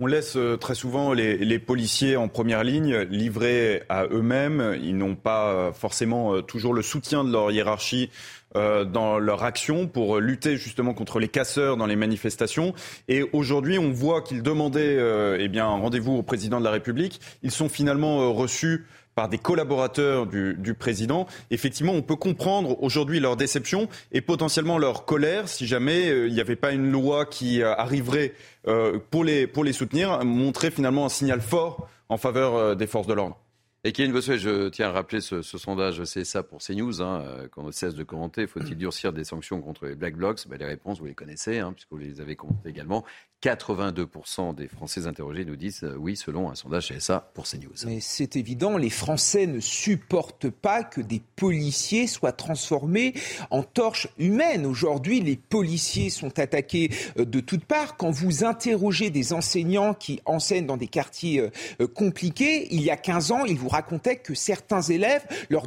on 0.00 0.06
laisse 0.06 0.36
euh, 0.36 0.56
très 0.56 0.74
souvent 0.74 1.12
les, 1.12 1.58
policiers 1.58 2.16
en 2.16 2.28
première 2.28 2.64
ligne 2.64 2.96
livrés 3.10 3.82
à 3.90 4.06
eux-mêmes. 4.06 4.78
Ils 4.82 4.96
n'ont 4.96 5.14
pas 5.14 5.48
euh, 5.48 5.72
forcément 5.72 6.34
euh, 6.34 6.40
toujours 6.40 6.72
le 6.72 6.82
soutien 6.82 7.22
de 7.22 7.30
leur 7.30 7.52
hiérarchie 7.52 8.10
dans 8.52 9.20
leur 9.20 9.44
action 9.44 9.86
pour 9.86 10.18
lutter 10.18 10.56
justement 10.56 10.92
contre 10.92 11.20
les 11.20 11.28
casseurs 11.28 11.76
dans 11.76 11.86
les 11.86 11.94
manifestations. 11.94 12.74
Et 13.06 13.22
aujourd'hui, 13.32 13.78
on 13.78 13.92
voit 13.92 14.22
qu'ils 14.22 14.42
demandaient 14.42 14.98
eh 15.38 15.46
bien, 15.46 15.66
un 15.66 15.78
rendez-vous 15.78 16.14
au 16.14 16.22
président 16.24 16.58
de 16.58 16.64
la 16.64 16.72
République. 16.72 17.20
Ils 17.44 17.52
sont 17.52 17.68
finalement 17.68 18.32
reçus 18.32 18.86
par 19.20 19.28
des 19.28 19.36
collaborateurs 19.36 20.26
du, 20.26 20.54
du, 20.54 20.72
président. 20.72 21.26
Effectivement, 21.50 21.92
on 21.92 22.00
peut 22.00 22.16
comprendre 22.16 22.82
aujourd'hui 22.82 23.20
leur 23.20 23.36
déception 23.36 23.86
et 24.12 24.22
potentiellement 24.22 24.78
leur 24.78 25.04
colère 25.04 25.46
si 25.46 25.66
jamais 25.66 26.08
il 26.26 26.32
n'y 26.32 26.40
avait 26.40 26.56
pas 26.56 26.72
une 26.72 26.90
loi 26.90 27.26
qui 27.26 27.62
arriverait 27.62 28.32
euh, 28.66 28.98
pour, 29.10 29.22
les, 29.22 29.46
pour 29.46 29.62
les 29.62 29.74
soutenir, 29.74 30.24
montrer 30.24 30.70
finalement 30.70 31.04
un 31.04 31.10
signal 31.10 31.42
fort 31.42 31.86
en 32.08 32.16
faveur 32.16 32.54
euh, 32.54 32.74
des 32.74 32.86
forces 32.86 33.06
de 33.06 33.12
l'ordre. 33.12 33.38
Et 33.84 33.92
Kylian 33.92 34.12
Bossuet, 34.12 34.38
je 34.38 34.68
tiens 34.68 34.88
à 34.88 34.92
rappeler 34.92 35.22
ce, 35.22 35.40
ce 35.40 35.56
sondage 35.56 36.04
ça 36.04 36.42
pour 36.42 36.60
CNews, 36.60 37.00
hein, 37.00 37.22
euh, 37.24 37.48
qu'on 37.48 37.64
ne 37.64 37.72
cesse 37.72 37.94
de 37.94 38.02
commenter. 38.02 38.46
Faut-il 38.46 38.76
durcir 38.76 39.14
des 39.14 39.24
sanctions 39.24 39.62
contre 39.62 39.86
les 39.86 39.94
Black 39.94 40.16
Blocs? 40.16 40.46
Ben, 40.48 40.58
Les 40.58 40.66
réponses, 40.66 40.98
vous 40.98 41.06
les 41.06 41.14
connaissez, 41.14 41.58
hein, 41.58 41.72
puisque 41.72 41.90
vous 41.90 41.98
les 41.98 42.20
avez 42.20 42.36
commentées 42.36 42.68
également. 42.68 43.04
82% 43.42 44.54
des 44.54 44.68
Français 44.68 45.06
interrogés 45.06 45.44
nous 45.46 45.56
disent 45.56 45.84
euh, 45.84 45.96
oui, 45.96 46.14
selon 46.14 46.50
un 46.50 46.54
sondage 46.54 46.88
CSA 46.88 47.30
pour 47.32 47.46
CNews. 47.46 47.72
Mais 47.86 48.00
c'est 48.00 48.36
évident, 48.36 48.76
les 48.76 48.90
Français 48.90 49.46
ne 49.46 49.60
supportent 49.60 50.50
pas 50.50 50.84
que 50.84 51.00
des 51.00 51.22
policiers 51.36 52.06
soient 52.06 52.32
transformés 52.32 53.14
en 53.50 53.62
torches 53.62 54.08
humaines. 54.18 54.66
Aujourd'hui, 54.66 55.20
les 55.20 55.36
policiers 55.36 56.10
sont 56.10 56.38
attaqués 56.38 56.90
euh, 57.18 57.24
de 57.24 57.40
toutes 57.40 57.64
parts. 57.64 57.96
Quand 57.96 58.10
vous 58.10 58.44
interrogez 58.44 59.08
des 59.08 59.32
enseignants 59.32 59.94
qui 59.94 60.20
enseignent 60.26 60.66
dans 60.66 60.76
des 60.76 60.86
quartiers 60.86 61.50
compliqués, 61.94 62.68
il 62.70 62.82
y 62.82 62.90
a 62.90 62.96
15 62.96 63.32
ans, 63.32 63.44
ils 63.44 63.58
vous 63.58 63.68
racontait 63.68 64.16
que 64.16 64.34
certains 64.34 64.82
élèves 64.82 65.24
leur, 65.48 65.66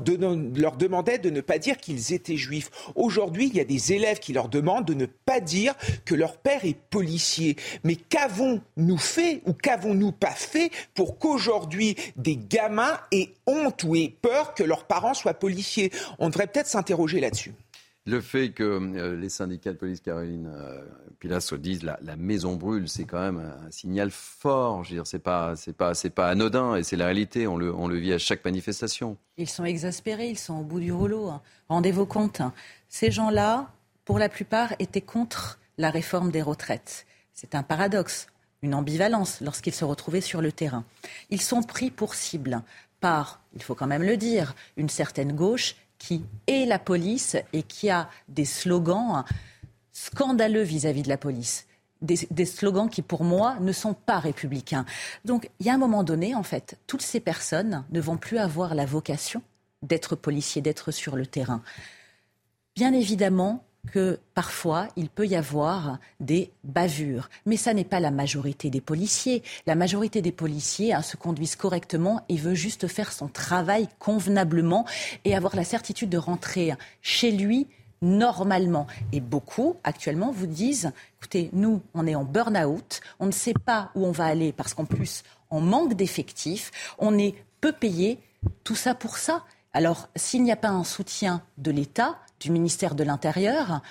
leur 0.56 0.78
demandaient 0.78 1.18
de 1.18 1.30
ne 1.30 1.42
pas 1.42 1.58
dire 1.58 1.78
qu'ils 1.78 2.14
étaient 2.14 2.38
juifs. 2.38 2.70
Aujourd'hui, 2.96 3.48
il 3.48 3.56
y 3.56 3.60
a 3.60 3.66
des 3.66 3.94
élèves 3.94 4.20
qui 4.20 4.34
leur 4.34 4.50
demandent 4.50 4.86
de 4.86 4.94
ne 4.94 5.06
pas 5.06 5.40
dire 5.40 5.76
que 6.06 6.16
leur 6.16 6.38
père 6.38 6.66
est 6.66 6.78
policier. 6.90 7.56
Mais 7.84 7.96
qu'avons-nous 7.96 8.98
fait 8.98 9.42
ou 9.46 9.54
qu'avons-nous 9.54 10.12
pas 10.12 10.32
fait 10.32 10.72
pour 10.94 11.18
qu'aujourd'hui 11.20 11.96
des 12.16 12.38
gamins 12.38 13.00
aient 13.12 13.34
honte 13.48 13.84
ou 13.84 13.96
aient 13.96 14.14
peur 14.22 14.54
que 14.54 14.64
leurs 14.64 14.86
parents 14.86 15.14
soient 15.14 15.34
policiers? 15.34 15.92
On 16.20 16.30
devrait 16.30 16.48
peut-être 16.48 16.68
s'interroger 16.68 17.20
là-dessus. 17.20 17.54
Le 18.06 18.20
fait 18.20 18.52
que 18.52 18.64
euh, 18.64 19.16
les 19.16 19.30
syndicats 19.30 19.72
de 19.72 19.78
police, 19.78 20.02
Caroline 20.02 20.52
euh, 20.54 20.84
Pilas, 21.20 21.54
disent 21.58 21.84
la, 21.84 21.98
la 22.04 22.18
maison 22.18 22.56
brûle, 22.56 22.90
c'est 22.90 23.06
quand 23.06 23.22
même 23.22 23.38
un, 23.38 23.72
signal 23.72 24.12
fort. 24.12 24.84
Je 24.84 24.90
veux 24.90 24.96
dire, 24.98 25.08
c'est 25.08 25.20
pas, 25.20 25.56
c'est 25.56 25.72
pas, 25.72 25.94
c'est 25.94 26.10
pas 26.10 26.28
anodin 26.28 26.76
et 26.76 26.84
c'est 26.84 26.98
la 26.98 27.06
réalité. 27.06 27.48
On 27.48 27.56
le, 27.56 27.74
on 27.74 27.88
le 27.88 27.96
vit 27.96 28.12
à 28.12 28.18
chaque 28.18 28.44
manifestation. 28.44 29.16
Ils 29.38 29.48
sont 29.48 29.64
exaspérés, 29.64 30.30
ils 30.30 30.38
sont 30.38 30.56
au 30.56 30.64
bout 30.64 30.82
du 30.82 30.92
rouleau. 30.92 31.30
Hein. 31.30 31.42
Rendez-vous 31.70 32.06
compte, 32.06 32.42
hein. 32.42 32.54
ces 32.90 33.10
gens-là, 33.10 33.72
pour 34.04 34.20
la 34.20 34.28
plupart, 34.28 34.74
étaient 34.80 35.00
contre 35.00 35.60
la 35.78 35.90
réforme 35.90 36.30
des 36.30 36.42
retraites. 36.42 37.06
C'est 37.34 37.56
un 37.56 37.64
paradoxe, 37.64 38.28
une 38.62 38.76
ambivalence 38.76 39.42
lorsqu'ils 39.42 39.74
se 39.74 39.86
retrouvaient 39.86 40.22
sur 40.22 40.42
le 40.42 40.52
terrain. 40.52 40.86
Ils 41.30 41.42
sont 41.42 41.64
pris 41.64 41.92
pour 41.92 42.16
cible 42.16 42.62
par, 43.00 43.42
il 43.54 43.62
faut 43.62 43.76
quand 43.76 43.88
même 43.88 44.04
le 44.04 44.18
dire, 44.18 44.56
une 44.78 44.90
certaine 44.90 45.34
gauche 45.34 45.76
qui 45.98 46.24
est 46.48 46.66
la 46.66 46.80
police 46.80 47.38
et 47.54 47.64
qui 47.64 47.90
a 47.90 48.10
des 48.28 48.46
slogans 48.46 49.24
scandaleux 49.94 50.64
vis-à-vis 50.64 51.04
de 51.04 51.10
la 51.10 51.18
police. 51.18 51.68
Des, 52.02 52.46
slogans 52.46 52.90
qui, 52.90 53.02
pour 53.02 53.24
moi, 53.24 53.56
ne 53.62 53.72
sont 53.72 53.94
pas 53.94 54.20
républicains. 54.20 54.86
Donc, 55.24 55.50
il 55.62 55.66
y 55.66 55.70
a 55.70 55.74
un 55.74 55.78
moment 55.78 56.04
donné, 56.04 56.36
en 56.36 56.44
fait, 56.44 56.78
toutes 56.86 57.02
ces 57.02 57.22
personnes 57.22 57.86
ne 57.92 58.02
vont 58.02 58.18
plus 58.18 58.40
avoir 58.40 58.76
la 58.76 58.86
vocation 58.86 59.42
d'être 59.84 60.18
policiers, 60.18 60.62
d'être 60.62 60.92
sur 60.92 61.16
le 61.16 61.26
terrain. 61.26 61.62
Bien 62.76 62.92
évidemment, 62.92 63.64
que 63.92 64.20
parfois 64.34 64.88
il 64.96 65.10
peut 65.10 65.28
y 65.28 65.36
avoir 65.36 65.98
des 66.20 66.52
bavures. 66.64 67.30
Mais 67.46 67.58
ça 67.58 67.74
n'est 67.74 67.84
pas 67.84 68.00
la 68.00 68.12
majorité 68.12 68.70
des 68.70 68.82
policiers. 68.82 69.44
La 69.68 69.76
majorité 69.76 70.22
des 70.22 70.32
policiers 70.32 70.94
hein, 70.94 71.02
se 71.02 71.18
conduisent 71.18 71.56
correctement 71.56 72.22
et 72.30 72.38
veut 72.38 72.56
juste 72.56 72.88
faire 72.88 73.12
son 73.12 73.28
travail 73.28 73.88
convenablement 74.00 74.86
et 75.26 75.36
avoir 75.36 75.56
la 75.56 75.64
certitude 75.64 76.10
de 76.10 76.18
rentrer 76.18 76.74
chez 77.02 77.32
lui 77.32 77.68
normalement. 78.02 78.86
Et 79.12 79.22
beaucoup, 79.22 79.78
actuellement, 79.84 80.32
vous 80.32 80.48
disent, 80.48 80.92
écoutez, 81.20 81.50
nous, 81.54 81.82
on 81.94 82.06
est 82.06 82.16
en 82.16 82.26
burn-out, 82.26 83.02
on 83.20 83.28
ne 83.28 83.32
sait 83.32 83.54
pas 83.54 83.92
où 83.96 84.06
on 84.06 84.12
va 84.12 84.26
aller 84.26 84.52
parce 84.52 84.74
qu'en 84.74 84.86
plus, 84.86 85.24
on 85.50 85.62
manque 85.62 85.94
d'effectifs, 85.94 86.72
on 87.00 87.18
est 87.18 87.34
peu 87.62 87.72
payé, 87.72 88.20
tout 88.64 88.76
ça 88.76 88.94
pour 88.94 89.18
ça. 89.18 89.44
Alors, 89.72 90.10
s'il 90.16 90.44
n'y 90.44 90.52
a 90.52 90.58
pas 90.58 90.70
un 90.70 90.84
soutien 90.84 91.42
de 91.58 91.72
l'État, 91.72 92.18
du 92.44 92.52
ministère 92.52 92.94
de 92.94 93.04
l'Intérieur, 93.04 93.82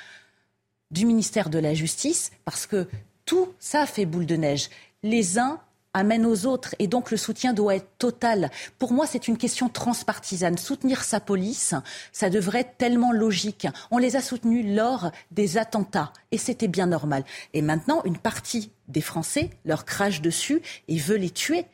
du 0.91 1.07
ministère 1.07 1.49
de 1.49 1.59
la 1.59 1.73
Justice, 1.73 2.31
parce 2.45 2.67
que 2.67 2.87
tout 3.25 3.49
ça 3.59 3.87
fait 3.87 4.05
boule 4.05 4.27
de 4.27 4.37
neige. 4.37 4.69
Les 5.03 5.39
uns 5.39 5.59
amènent 5.95 6.27
aux 6.27 6.47
autres 6.47 6.75
et 6.79 6.87
donc 6.87 7.11
le 7.11 7.17
soutien 7.17 7.55
doit 7.55 7.77
être 7.77 7.97
total. 7.99 8.51
Pour 8.79 8.93
moi, 8.93 9.07
c'est 9.07 9.27
une 9.27 9.39
question 9.39 9.71
transpartisane. 9.71 10.59
Soutenir 10.59 11.03
sa 11.03 11.19
police, 11.19 11.75
ça 12.13 12.29
devrait 12.29 12.61
être 12.61 12.77
tellement 12.77 13.13
logique. 13.13 13.67
On 13.91 13.99
les 13.99 14.17
a 14.17 14.21
soutenus 14.21 14.67
lors 14.77 15.11
des 15.31 15.57
attentats 15.57 16.13
et 16.31 16.39
c'était 16.39 16.69
bien 16.69 16.87
normal. 16.87 17.25
Et 17.55 17.63
maintenant, 17.63 18.03
une 18.05 18.19
partie 18.19 18.71
des 18.89 19.01
Français 19.01 19.49
leur 19.65 19.87
crache 19.87 20.21
dessus 20.21 20.61
et 20.89 20.99
veut 20.99 21.17
les 21.17 21.31
tuer. 21.31 21.65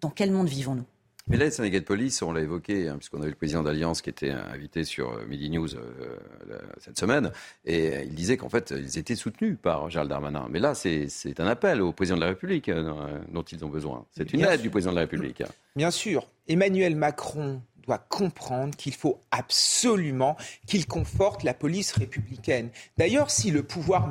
Dans 0.00 0.10
quel 0.10 0.30
monde 0.30 0.48
vivons-nous? 0.48 0.84
Mais 1.28 1.36
là, 1.36 1.44
les 1.44 1.50
syndicats 1.50 1.80
de 1.80 1.84
police, 1.84 2.22
on 2.22 2.32
l'a 2.32 2.40
évoqué, 2.40 2.88
hein, 2.88 2.96
puisqu'on 2.96 3.22
a 3.22 3.26
eu 3.26 3.30
le 3.30 3.34
président 3.34 3.62
d'Alliance 3.62 4.02
qui 4.02 4.10
était 4.10 4.30
invité 4.30 4.84
sur 4.84 5.12
euh, 5.12 5.24
Midi 5.28 5.50
News 5.50 5.74
euh, 5.74 6.58
cette 6.78 6.98
semaine, 6.98 7.32
et 7.64 8.02
il 8.04 8.14
disait 8.14 8.36
qu'en 8.36 8.48
fait, 8.48 8.72
ils 8.76 8.98
étaient 8.98 9.14
soutenus 9.14 9.56
par 9.60 9.90
Gérald 9.90 10.10
Darmanin. 10.10 10.46
Mais 10.50 10.58
là, 10.58 10.74
c'est 10.74 11.08
un 11.38 11.46
appel 11.46 11.82
au 11.82 11.92
président 11.92 12.16
de 12.16 12.22
la 12.22 12.28
République 12.28 12.68
euh, 12.68 13.18
dont 13.32 13.42
ils 13.42 13.64
ont 13.64 13.68
besoin. 13.68 14.06
C'est 14.16 14.32
une 14.32 14.40
aide 14.40 14.62
du 14.62 14.70
président 14.70 14.92
de 14.92 14.96
la 14.96 15.02
République. 15.02 15.42
Bien 15.76 15.90
sûr. 15.90 16.26
Emmanuel 16.48 16.96
Macron 16.96 17.60
doit 17.88 17.98
comprendre 17.98 18.76
qu'il 18.76 18.94
faut 18.94 19.18
absolument 19.30 20.36
qu'il 20.66 20.86
conforte 20.86 21.42
la 21.42 21.54
police 21.54 21.92
républicaine. 21.92 22.68
D'ailleurs, 22.98 23.30
si 23.30 23.50
le 23.50 23.62
pouvoir 23.62 24.08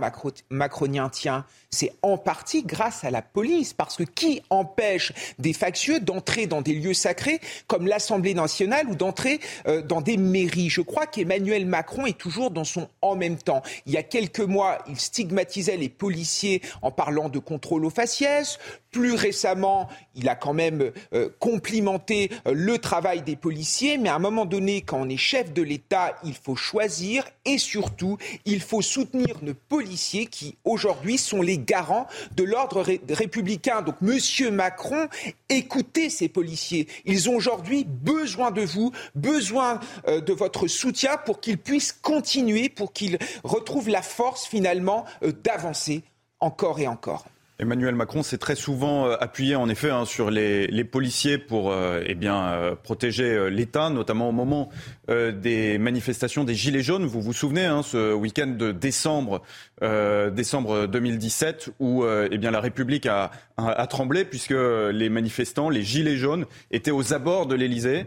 macronien 0.49 1.09
tient, 1.09 1.45
c'est 1.69 1.93
en 2.01 2.17
partie 2.17 2.63
grâce 2.63 3.03
à 3.03 3.11
la 3.11 3.21
police, 3.21 3.73
parce 3.73 3.97
que 3.97 4.03
qui 4.03 4.41
empêche 4.49 5.11
des 5.37 5.53
factieux 5.53 5.99
d'entrer 5.99 6.47
dans 6.47 6.61
des 6.61 6.73
lieux 6.73 6.93
sacrés 6.93 7.39
comme 7.67 7.87
l'Assemblée 7.87 8.33
nationale 8.33 8.87
ou 8.87 8.95
d'entrer 8.95 9.39
euh, 9.67 9.81
dans 9.81 10.01
des 10.01 10.17
mairies? 10.17 10.69
Je 10.69 10.81
crois 10.81 11.07
qu'Emmanuel 11.07 11.65
Macron 11.65 12.05
est 12.05 12.17
toujours 12.17 12.51
dans 12.51 12.63
son 12.63 12.87
en 13.01 13.15
même 13.15 13.37
temps. 13.37 13.61
Il 13.85 13.93
y 13.93 13.97
a 13.97 14.03
quelques 14.03 14.39
mois, 14.39 14.79
il 14.87 14.99
stigmatisait 14.99 15.77
les 15.77 15.89
policiers 15.89 16.61
en 16.81 16.91
parlant 16.91 17.29
de 17.29 17.39
contrôle 17.39 17.85
aux 17.85 17.89
faciès. 17.89 18.59
Plus 18.91 19.13
récemment, 19.13 19.89
il 20.15 20.29
a 20.29 20.35
quand 20.35 20.53
même 20.53 20.91
euh, 21.13 21.29
complimenté 21.39 22.31
euh, 22.47 22.53
le 22.53 22.77
travail 22.79 23.21
des 23.21 23.35
policiers, 23.35 23.97
mais 23.97 24.09
à 24.09 24.15
un 24.15 24.19
moment 24.19 24.45
donné, 24.45 24.81
quand 24.81 25.01
on 25.01 25.09
est 25.09 25.17
chef 25.17 25.53
de 25.53 25.61
l'État, 25.61 26.15
il 26.23 26.33
faut 26.33 26.55
choisir 26.55 27.25
et 27.45 27.57
surtout, 27.57 28.17
il 28.45 28.61
faut 28.61 28.81
soutenir 28.81 29.35
nos 29.41 29.53
policiers 29.53 30.25
qui 30.25 30.57
aujourd'hui 30.63 31.17
sont 31.17 31.41
les 31.41 31.56
garants 31.57 32.07
de 32.35 32.43
l'ordre 32.43 32.83
républicain. 33.09 33.81
Donc, 33.81 33.95
Monsieur 34.01 34.51
Macron, 34.51 35.07
écoutez 35.49 36.09
ces 36.09 36.29
policiers. 36.29 36.87
Ils 37.05 37.29
ont 37.29 37.35
aujourd'hui 37.35 37.85
besoin 37.85 38.51
de 38.51 38.61
vous, 38.61 38.91
besoin 39.15 39.79
euh, 40.07 40.21
de 40.21 40.33
votre 40.33 40.67
soutien 40.67 41.17
pour 41.17 41.39
qu'ils 41.39 41.57
puissent 41.57 41.93
continuer, 41.93 42.69
pour 42.69 42.93
qu'ils 42.93 43.17
retrouvent 43.43 43.89
la 43.89 44.01
force 44.01 44.45
finalement 44.45 45.05
d'avancer 45.43 46.03
encore 46.39 46.79
et 46.79 46.87
encore. 46.87 47.25
Emmanuel 47.59 47.95
Macron 47.95 48.21
s'est 48.21 48.37
très 48.37 48.55
souvent 48.55 49.07
euh, 49.07 49.15
appuyé 49.19 49.55
en 49.55 49.67
effet 49.67 49.89
hein, 49.89 50.05
sur 50.05 50.29
les, 50.29 50.83
policiers 50.83 51.39
pour 51.39 51.71
euh, 51.71 52.03
eh 52.05 52.13
bien, 52.13 52.49
euh, 52.49 52.75
protéger 52.75 53.49
l'État, 53.49 53.89
notamment 53.89 54.29
au 54.29 54.31
moment 54.31 54.69
des 55.07 55.77
manifestations 55.77 56.43
des 56.43 56.53
Gilets 56.53 56.81
jaunes. 56.81 57.05
Vous 57.05 57.21
vous 57.21 57.31
souvenez, 57.31 57.63
hein, 57.63 57.81
ce 57.81 58.13
week-end 58.13 58.47
de 58.47 58.73
décembre, 58.73 59.41
décembre 59.81 60.87
2017, 60.87 61.69
où 61.79 62.05
eh 62.05 62.37
bien, 62.37 62.51
la 62.51 62.59
République 62.59 63.05
a, 63.05 63.31
a, 63.55 63.87
tremblé 63.87 64.25
puisque 64.25 64.53
les 64.53 65.09
manifestants, 65.09 65.69
les 65.69 65.83
Gilets 65.83 66.17
jaunes, 66.17 66.45
étaient 66.71 66.91
aux 66.91 67.13
abords 67.13 67.45
de 67.45 67.55
l'Élysée. 67.55 68.05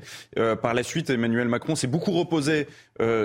par 0.60 0.74
la 0.74 0.82
suite, 0.82 1.08
Emmanuel 1.08 1.48
Macron 1.48 1.74
s'est 1.74 1.86
beaucoup 1.86 2.12
reposé 2.12 2.66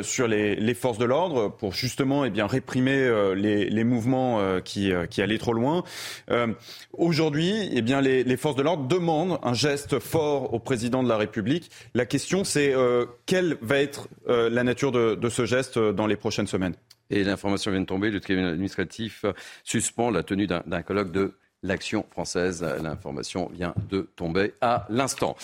sur 0.03 0.27
les, 0.27 0.73
forces 0.73 0.97
de 0.97 1.05
l'ordre 1.05 1.49
pour 1.49 1.73
justement 1.73 2.25
eh 2.25 2.29
bien, 2.29 2.47
réprimer 2.47 3.33
les, 3.35 3.83
mouvements 3.83 4.61
qui, 4.61 4.91
qui 5.09 5.21
allaient 5.21 5.37
trop 5.37 5.53
loin. 5.53 5.83
Euh, 6.31 6.53
aujourd'hui, 6.93 7.69
eh 7.71 7.81
les, 7.81 8.37
forces 8.37 8.55
de 8.55 8.61
l'ordre 8.61 8.87
demandent 8.87 9.39
un 9.43 9.53
geste 9.53 9.99
fort 9.99 10.53
au 10.53 10.59
président 10.59 11.03
de 11.03 11.09
la 11.09 11.17
République. 11.17 11.71
La 11.93 12.05
question, 12.05 12.43
c'est 12.43 12.73
euh, 12.73 13.05
quelle 13.25 13.57
va 13.61 13.77
être 13.77 14.07
euh, 14.27 14.49
la 14.49 14.63
nature 14.63 14.91
de, 14.91 15.29
ce 15.29 15.45
geste 15.45 15.79
dans 15.79 16.07
les 16.07 16.15
prochaines 16.15 16.47
semaines? 16.47 16.75
Et 17.09 17.23
l'information 17.23 17.71
vient 17.71 17.81
de 17.81 17.85
tomber. 17.85 18.09
Le 18.11 18.19
tribunal 18.19 18.51
administratif 18.51 19.25
suspend 19.63 20.09
la 20.09 20.23
tenue 20.23 20.47
d'un 20.47 20.81
colloque 20.81 21.11
de 21.11 21.33
l'action 21.61 22.05
française. 22.09 22.65
L'information 22.81 23.49
vient 23.53 23.75
de 23.89 24.09
tomber 24.15 24.53
à 24.61 24.87
l'instant. 24.89 25.35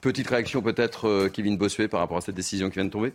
Petite 0.00 0.28
réaction 0.28 0.62
peut-être, 0.62 1.28
Kevin 1.28 1.56
Bossuet, 1.56 1.88
par 1.88 2.00
rapport 2.00 2.18
à 2.18 2.20
cette 2.20 2.34
décision 2.34 2.68
qui 2.68 2.74
vient 2.74 2.84
de 2.84 2.90
tomber? 2.90 3.12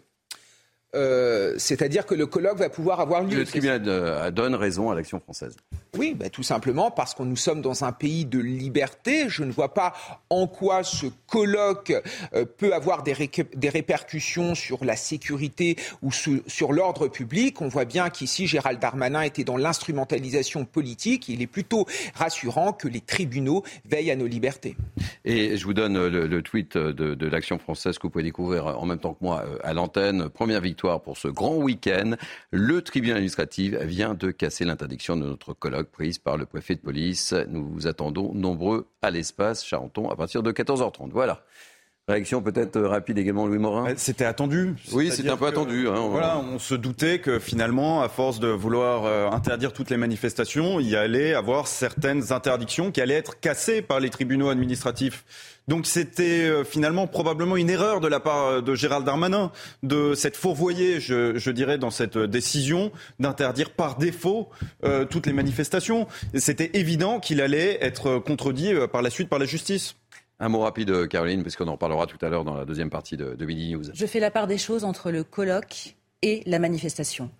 Euh, 0.95 1.55
c'est-à-dire 1.57 2.05
que 2.05 2.13
le 2.13 2.27
colloque 2.27 2.57
va 2.57 2.69
pouvoir 2.69 2.99
avoir 2.99 3.23
lieu. 3.23 3.37
Le 3.37 3.45
tribunal 3.45 3.81
euh, 3.87 4.31
donne 4.31 4.53
raison 4.53 4.91
à 4.91 4.95
l'action 4.95 5.19
française. 5.19 5.55
Oui, 5.97 6.13
bah, 6.13 6.29
tout 6.29 6.43
simplement 6.43 6.91
parce 6.91 7.15
que 7.15 7.23
nous 7.23 7.35
sommes 7.35 7.61
dans 7.61 7.83
un 7.83 7.91
pays 7.91 8.25
de 8.25 8.39
liberté. 8.39 9.25
Je 9.27 9.43
ne 9.43 9.51
vois 9.51 9.73
pas 9.73 9.93
en 10.29 10.47
quoi 10.47 10.83
ce 10.83 11.07
colloque 11.27 11.93
euh, 12.33 12.45
peut 12.45 12.73
avoir 12.73 13.01
des, 13.03 13.29
des, 13.55 13.69
répercussions 13.69 14.53
sur 14.53 14.85
la 14.85 14.95
sécurité 14.95 15.77
ou 16.03 16.11
sur 16.11 16.73
l'ordre 16.73 17.07
public. 17.07 17.61
On 17.61 17.69
voit 17.69 17.85
bien 17.85 18.09
qu'ici, 18.09 18.45
Gérald 18.45 18.79
Darmanin 18.79 19.21
était 19.21 19.43
dans 19.43 19.57
l'instrumentalisation 19.57 20.65
politique. 20.65 21.27
Il 21.27 21.41
est 21.41 21.47
plutôt 21.47 21.87
rassurant 22.13 22.71
que 22.71 22.87
les 22.87 23.01
tribunaux 23.01 23.63
veillent 23.89 24.11
à 24.11 24.15
nos 24.15 24.27
libertés. 24.27 24.75
Et 25.25 25.57
je 25.57 25.65
vous 25.65 25.73
donne 25.73 26.07
le, 26.07 26.41
tweet 26.41 26.77
de, 26.77 27.15
de 27.15 27.27
l'action 27.27 27.57
française 27.57 27.97
que 27.97 28.03
vous 28.03 28.11
pouvez 28.11 28.23
découvrir 28.23 28.67
en 28.67 28.85
même 28.85 28.99
temps 28.99 29.13
que 29.13 29.23
moi 29.23 29.43
à 29.63 29.73
l'antenne. 29.73 30.29
Première 30.29 30.61
victoire 30.61 30.82
pour 30.83 31.17
ce 31.17 31.27
grand 31.27 31.55
week-end. 31.55 32.15
Le 32.51 32.81
tribunal 32.81 33.17
administratif 33.17 33.75
vient 33.75 34.13
de 34.13 34.31
casser 34.31 34.65
l'interdiction 34.65 35.15
de 35.15 35.25
notre 35.25 35.53
colloque 35.53 35.89
prise 35.89 36.19
par 36.19 36.37
le 36.37 36.45
préfet 36.45 36.75
de 36.75 36.81
police. 36.81 37.33
Nous 37.47 37.65
vous 37.65 37.87
attendons 37.87 38.33
nombreux 38.33 38.87
à 39.01 39.09
l'espace 39.09 39.63
Charenton 39.63 40.09
à 40.09 40.15
partir 40.15 40.43
de 40.43 40.51
14h30. 40.51 41.09
Voilà. 41.11 41.43
Réaction 42.09 42.41
peut-être 42.41 42.81
rapide 42.81 43.17
également, 43.17 43.47
Louis 43.47 43.59
Morin. 43.59 43.93
C'était 43.95 44.25
attendu. 44.25 44.75
Oui, 44.91 45.09
c'était 45.09 45.29
un 45.29 45.37
peu 45.37 45.45
attendu. 45.45 45.87
Hein, 45.87 46.09
voilà, 46.09 46.37
on 46.37 46.59
se 46.59 46.75
doutait 46.75 47.19
que 47.19 47.39
finalement, 47.39 48.01
à 48.01 48.09
force 48.09 48.41
de 48.41 48.49
vouloir 48.49 49.05
euh, 49.05 49.29
interdire 49.29 49.71
toutes 49.71 49.89
les 49.89 49.95
manifestations, 49.95 50.81
il 50.81 50.89
y 50.89 50.97
allait 50.97 51.33
avoir 51.33 51.65
certaines 51.67 52.33
interdictions 52.33 52.91
qui 52.91 52.99
allaient 52.99 53.13
être 53.13 53.39
cassées 53.39 53.81
par 53.81 54.01
les 54.01 54.09
tribunaux 54.09 54.49
administratifs. 54.49 55.23
Donc 55.69 55.85
c'était 55.85 56.41
euh, 56.41 56.65
finalement 56.65 57.07
probablement 57.07 57.55
une 57.55 57.69
erreur 57.69 58.01
de 58.01 58.09
la 58.09 58.19
part 58.19 58.47
euh, 58.47 58.61
de 58.61 58.75
Gérald 58.75 59.05
Darmanin 59.05 59.53
de 59.81 60.13
s'être 60.13 60.35
fourvoyé, 60.35 60.99
je, 60.99 61.49
dirais, 61.51 61.77
dans 61.77 61.89
cette 61.89 62.17
décision 62.17 62.91
d'interdire 63.21 63.69
par 63.69 63.97
défaut 63.97 64.49
toutes 65.09 65.25
les 65.25 65.31
manifestations. 65.31 66.07
C'était 66.35 66.71
évident 66.73 67.21
qu'il 67.21 67.39
allait 67.39 67.77
être 67.81 68.19
contredit 68.19 68.73
par 68.91 69.01
la 69.01 69.09
suite 69.09 69.29
par 69.29 69.39
la 69.39 69.45
justice. 69.45 69.95
Un 70.43 70.49
mot 70.49 70.59
rapide, 70.59 71.07
Caroline, 71.07 71.41
parce 71.41 71.55
qu'on 71.55 71.69
en 71.69 71.77
parlera 71.77 72.05
tout 72.05 72.17
à 72.21 72.27
l'heure 72.27 72.43
dans 72.43 72.53
la 72.53 72.65
deuxième 72.65 72.89
partie 72.89 73.15
de, 73.15 73.33
de 73.33 73.45
Midi 73.45 73.73
News. 73.73 73.85
Je 73.93 74.05
fais 74.05 74.19
la 74.19 74.29
part 74.29 74.45
des 74.45 74.57
choses 74.57 74.83
entre 74.83 75.09
le 75.09 75.23
colloque 75.23 75.95
et 76.21 76.43
la 76.45 76.59
manifestation. 76.59 77.31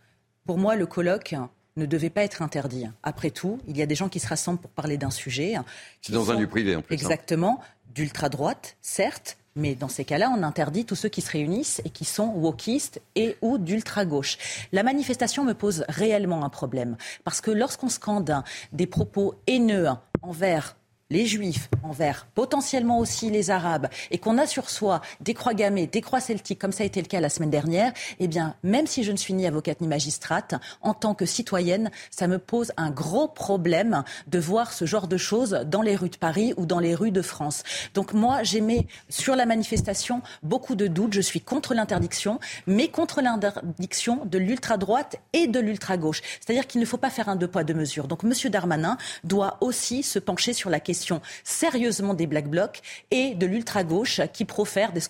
Pour 0.46 0.58
moi, 0.58 0.78
le 0.78 0.86
colloque 0.86 1.36
ne 1.76 1.86
devait 1.86 2.10
pas 2.10 2.24
être 2.24 2.42
interdit. 2.42 2.86
Après 3.04 3.30
tout, 3.30 3.60
il 3.68 3.76
y 3.76 3.82
a 3.82 3.86
des 3.88 3.96
gens 3.96 4.08
qui 4.08 4.22
se 4.22 4.28
rassemblent 4.30 4.62
pour 4.62 4.72
parler 4.72 4.96
d'un 4.96 5.10
sujet. 5.10 5.56
C'est 6.02 6.14
dans 6.14 6.32
un 6.32 6.40
lieu 6.40 6.48
privé 6.48 6.78
en 6.78 6.82
plus. 6.82 6.94
Hein. 6.94 6.98
Exactement, 6.98 7.60
d'ultra-droite, 7.94 8.78
certes, 8.82 9.36
mais 9.58 9.76
dans 9.76 9.90
ces 9.90 10.06
cas-là, 10.06 10.34
on 10.34 10.42
interdit 10.42 10.86
tous 10.86 10.96
ceux 10.96 11.10
qui 11.10 11.20
se 11.20 11.32
réunissent 11.32 11.82
et 11.84 11.90
qui 11.90 12.06
sont 12.06 12.28
wokistes 12.28 13.02
et 13.16 13.36
ou 13.42 13.58
d'ultra-gauche. 13.58 14.38
La 14.72 14.82
manifestation 14.82 15.44
me 15.44 15.54
pose 15.54 15.84
réellement 15.90 16.46
un 16.46 16.50
problème. 16.50 16.96
Parce 17.26 17.42
que 17.42 17.52
lorsqu'on 17.52 17.90
scande 17.90 18.34
des 18.72 18.88
propos 18.88 19.36
haineux 19.46 19.90
envers 20.22 20.78
les 21.14 21.28
juifs 21.28 21.70
envers 21.84 22.26
potentiellement 22.34 22.98
aussi 22.98 23.30
les 23.30 23.52
arabes 23.52 23.88
et 24.10 24.18
qu'on 24.18 24.40
a 24.40 24.48
sur 24.48 24.70
soi 24.72 25.02
des 25.22 25.36
croix 25.36 25.54
gammées, 25.54 25.86
des 25.86 26.02
croix 26.02 26.20
celtiques, 26.20 26.58
comme 26.60 26.72
ça 26.72 26.84
a 26.84 26.88
été 26.88 27.00
le 27.02 27.08
cas 27.08 27.22
la 27.22 27.30
semaine 27.30 27.52
dernière, 27.52 27.94
eh 28.20 28.28
bien, 28.28 28.56
même 28.64 28.88
si 28.88 29.04
je 29.04 29.12
ne 29.12 29.18
suis 29.18 29.36
ni 29.36 29.46
avocate 29.46 29.80
ni 29.80 29.88
magistrate, 29.88 30.56
en 30.82 30.96
tant 30.96 31.14
que 31.14 31.28
citoyenne, 31.28 31.92
ça 32.10 32.28
me 32.28 32.40
pose 32.40 32.72
un 32.78 32.90
gros 32.90 33.28
problème 33.28 34.04
de 34.26 34.40
voir 34.40 34.74
ce 34.74 34.86
genre 34.86 35.08
de 35.08 35.18
choses 35.18 35.52
dans 35.68 35.84
les 35.84 35.96
rues 35.96 36.10
de 36.10 36.18
Paris 36.18 36.56
ou 36.58 36.66
dans 36.66 36.80
les 36.80 36.96
rues 36.96 37.12
de 37.12 37.22
France. 37.22 37.62
Donc 37.94 38.14
moi, 38.14 38.42
j'aimais 38.42 38.88
sur 39.08 39.36
la 39.36 39.46
manifestation 39.46 40.24
beaucoup 40.42 40.74
de 40.74 40.88
doutes. 40.88 41.14
Je 41.14 41.22
suis 41.22 41.42
contre 41.42 41.76
l'interdiction, 41.76 42.40
mais 42.66 42.88
contre 42.88 43.22
l'interdiction 43.22 44.26
de 44.26 44.40
l'ultra-droite 44.40 45.18
et 45.34 45.46
de 45.46 45.60
l'ultra-gauche. 45.60 46.22
C'est-à-dire 46.42 46.66
qu'il 46.66 46.82
ne 46.82 46.86
faut 46.88 46.98
pas 46.98 47.12
faire 47.12 47.30
un 47.30 47.36
deux 47.36 47.48
poids, 47.48 47.64
deux 47.64 47.76
mesures. 47.76 48.08
Donc 48.08 48.24
M. 48.24 48.34
Darmanin 48.50 48.98
doit 49.24 49.58
aussi 49.62 50.02
se 50.02 50.18
pencher 50.18 50.54
sur 50.54 50.72
la 50.72 50.80
question 50.80 51.03
sérieusement 51.44 52.14
des 52.14 52.28
Black 52.28 52.50
Blocs 52.50 52.82
et 53.12 53.36
de 53.36 53.46
l'ultra-gauche 53.46 54.22
qui 54.34 54.46
profère 54.46 54.92
des, 54.94 55.02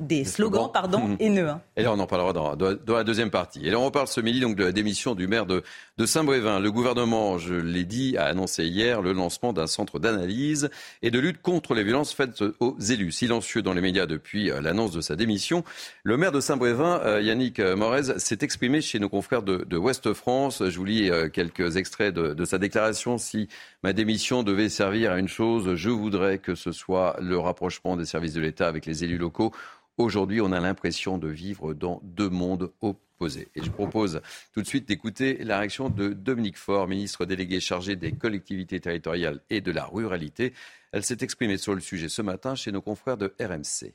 des, 0.00 0.24
slogans, 0.24 0.70
pardon, 0.72 1.00
mmh. 1.00 1.16
haineux. 1.20 1.48
Hein. 1.48 1.60
Et 1.76 1.82
là, 1.82 1.92
on 1.92 1.98
en 1.98 2.06
parlera 2.06 2.32
dans, 2.32 2.56
dans, 2.56 2.94
la 2.94 3.04
deuxième 3.04 3.30
partie. 3.30 3.66
Et 3.66 3.70
là, 3.70 3.78
on 3.78 3.84
reparle 3.84 4.08
ce 4.08 4.20
midi 4.20 4.40
donc, 4.40 4.56
de 4.56 4.64
la 4.64 4.72
démission 4.72 5.14
du 5.14 5.26
maire 5.26 5.46
de, 5.46 5.62
de 5.98 6.06
Saint-Brévin. 6.06 6.58
Le 6.58 6.72
gouvernement, 6.72 7.36
je 7.38 7.54
l'ai 7.54 7.84
dit, 7.84 8.16
a 8.16 8.24
annoncé 8.24 8.64
hier 8.64 9.02
le 9.02 9.12
lancement 9.12 9.52
d'un 9.52 9.66
centre 9.66 9.98
d'analyse 9.98 10.70
et 11.02 11.10
de 11.10 11.18
lutte 11.18 11.42
contre 11.42 11.74
les 11.74 11.84
violences 11.84 12.14
faites 12.14 12.42
aux 12.60 12.78
élus. 12.78 13.12
Silencieux 13.12 13.60
dans 13.60 13.74
les 13.74 13.82
médias 13.82 14.06
depuis 14.06 14.50
euh, 14.50 14.60
l'annonce 14.62 14.92
de 14.92 15.02
sa 15.02 15.16
démission, 15.16 15.64
le 16.02 16.16
maire 16.16 16.32
de 16.32 16.40
Saint-Brévin, 16.40 17.00
euh, 17.04 17.20
Yannick 17.20 17.60
Morez, 17.60 18.18
s'est 18.18 18.38
exprimé 18.40 18.80
chez 18.80 18.98
nos 18.98 19.10
confrères 19.10 19.42
de, 19.42 19.64
de 19.68 19.76
Ouest 19.76 20.14
France. 20.14 20.62
Je 20.66 20.78
vous 20.78 20.84
lis 20.84 21.10
euh, 21.10 21.28
quelques 21.28 21.76
extraits 21.76 22.14
de 22.14 22.44
sa 22.44 22.58
déclaration. 22.58 23.18
Si 23.18 23.48
ma 23.82 23.92
démission 23.92 24.42
devait 24.42 24.70
servir 24.70 25.12
à 25.12 25.18
une 25.18 25.28
chose, 25.28 25.74
je 25.74 25.90
voudrais 25.90 26.38
que 26.38 26.54
ce 26.54 26.72
soit 26.72 27.16
le 27.20 27.38
rapprochement 27.38 27.96
des 27.96 28.06
services 28.06 28.32
de 28.32 28.40
l'État 28.40 28.66
avec 28.66 28.86
les 28.86 29.04
élus 29.04 29.18
locaux. 29.18 29.52
Aujourd'hui, 29.98 30.40
on 30.40 30.52
a 30.52 30.60
l'impression 30.60 31.18
de 31.18 31.28
vivre 31.28 31.74
dans 31.74 32.00
deux 32.02 32.30
mondes 32.30 32.72
opposés. 32.80 33.48
Et 33.54 33.62
je 33.62 33.70
propose 33.70 34.20
tout 34.52 34.62
de 34.62 34.66
suite 34.66 34.88
d'écouter 34.88 35.44
la 35.44 35.58
réaction 35.58 35.90
de 35.90 36.08
Dominique 36.08 36.56
Faure, 36.56 36.88
ministre 36.88 37.24
délégué 37.24 37.60
chargé 37.60 37.94
des 37.94 38.12
collectivités 38.12 38.80
territoriales 38.80 39.40
et 39.50 39.60
de 39.60 39.70
la 39.70 39.84
ruralité. 39.84 40.54
Elle 40.92 41.04
s'est 41.04 41.18
exprimée 41.20 41.58
sur 41.58 41.74
le 41.74 41.80
sujet 41.80 42.08
ce 42.08 42.22
matin 42.22 42.54
chez 42.54 42.72
nos 42.72 42.82
confrères 42.82 43.16
de 43.16 43.34
RMC. 43.38 43.94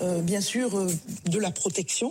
Euh, 0.00 0.22
bien 0.22 0.40
sûr 0.40 0.78
euh, 0.78 0.90
de 1.26 1.38
la 1.38 1.50
protection, 1.50 2.10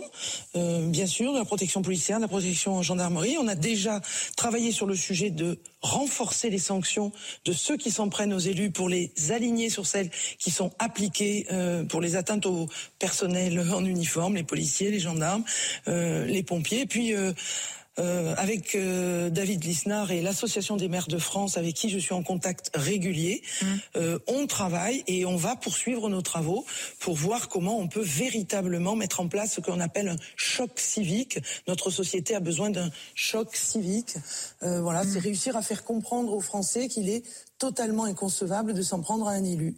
euh, 0.54 0.86
bien 0.86 1.06
sûr 1.06 1.32
de 1.32 1.38
la 1.38 1.44
protection 1.44 1.82
policière, 1.82 2.18
de 2.18 2.22
la 2.22 2.28
protection 2.28 2.76
en 2.76 2.82
gendarmerie. 2.82 3.36
On 3.40 3.48
a 3.48 3.56
déjà 3.56 4.00
travaillé 4.36 4.70
sur 4.70 4.86
le 4.86 4.94
sujet 4.94 5.30
de 5.30 5.58
renforcer 5.80 6.48
les 6.48 6.58
sanctions 6.58 7.10
de 7.44 7.52
ceux 7.52 7.76
qui 7.76 7.90
s'en 7.90 8.08
prennent 8.08 8.32
aux 8.32 8.38
élus 8.38 8.70
pour 8.70 8.88
les 8.88 9.10
aligner 9.32 9.68
sur 9.68 9.84
celles 9.84 10.10
qui 10.38 10.52
sont 10.52 10.70
appliquées 10.78 11.48
pour 11.88 12.00
les 12.00 12.14
atteintes 12.14 12.46
au 12.46 12.68
personnel 13.00 13.58
en 13.72 13.84
uniforme, 13.84 14.36
les 14.36 14.44
policiers, 14.44 14.92
les 14.92 15.00
gendarmes, 15.00 15.42
les 15.86 16.44
pompiers. 16.44 16.86
Puis 16.86 17.14
euh, 17.98 18.34
avec 18.38 18.74
euh, 18.74 19.28
David 19.28 19.64
Lisnard 19.64 20.12
et 20.12 20.22
l'Association 20.22 20.78
des 20.78 20.88
maires 20.88 21.08
de 21.08 21.18
France, 21.18 21.58
avec 21.58 21.74
qui 21.74 21.90
je 21.90 21.98
suis 21.98 22.14
en 22.14 22.22
contact 22.22 22.70
régulier, 22.74 23.42
mmh. 23.42 23.66
euh, 23.96 24.18
on 24.28 24.46
travaille 24.46 25.04
et 25.06 25.26
on 25.26 25.36
va 25.36 25.56
poursuivre 25.56 26.08
nos 26.08 26.22
travaux 26.22 26.64
pour 27.00 27.16
voir 27.16 27.50
comment 27.50 27.78
on 27.78 27.88
peut 27.88 28.02
véritablement 28.02 28.96
mettre 28.96 29.20
en 29.20 29.28
place 29.28 29.52
ce 29.52 29.60
qu'on 29.60 29.78
appelle 29.78 30.08
un 30.08 30.16
choc 30.36 30.80
civique. 30.80 31.38
Notre 31.68 31.90
société 31.90 32.34
a 32.34 32.40
besoin 32.40 32.70
d'un 32.70 32.90
choc 33.14 33.54
civique. 33.54 34.16
voilà, 34.62 35.04
c'est 35.04 35.18
mmh. 35.18 35.22
réussir 35.22 35.56
à 35.56 35.62
faire 35.62 35.84
comprendre 35.84 36.32
aux 36.32 36.40
Français 36.40 36.88
qu'il 36.88 37.10
est 37.10 37.24
totalement 37.58 38.04
inconcevable 38.04 38.72
de 38.72 38.82
s'en 38.82 39.02
prendre 39.02 39.28
à 39.28 39.32
un 39.32 39.44
élu. 39.44 39.76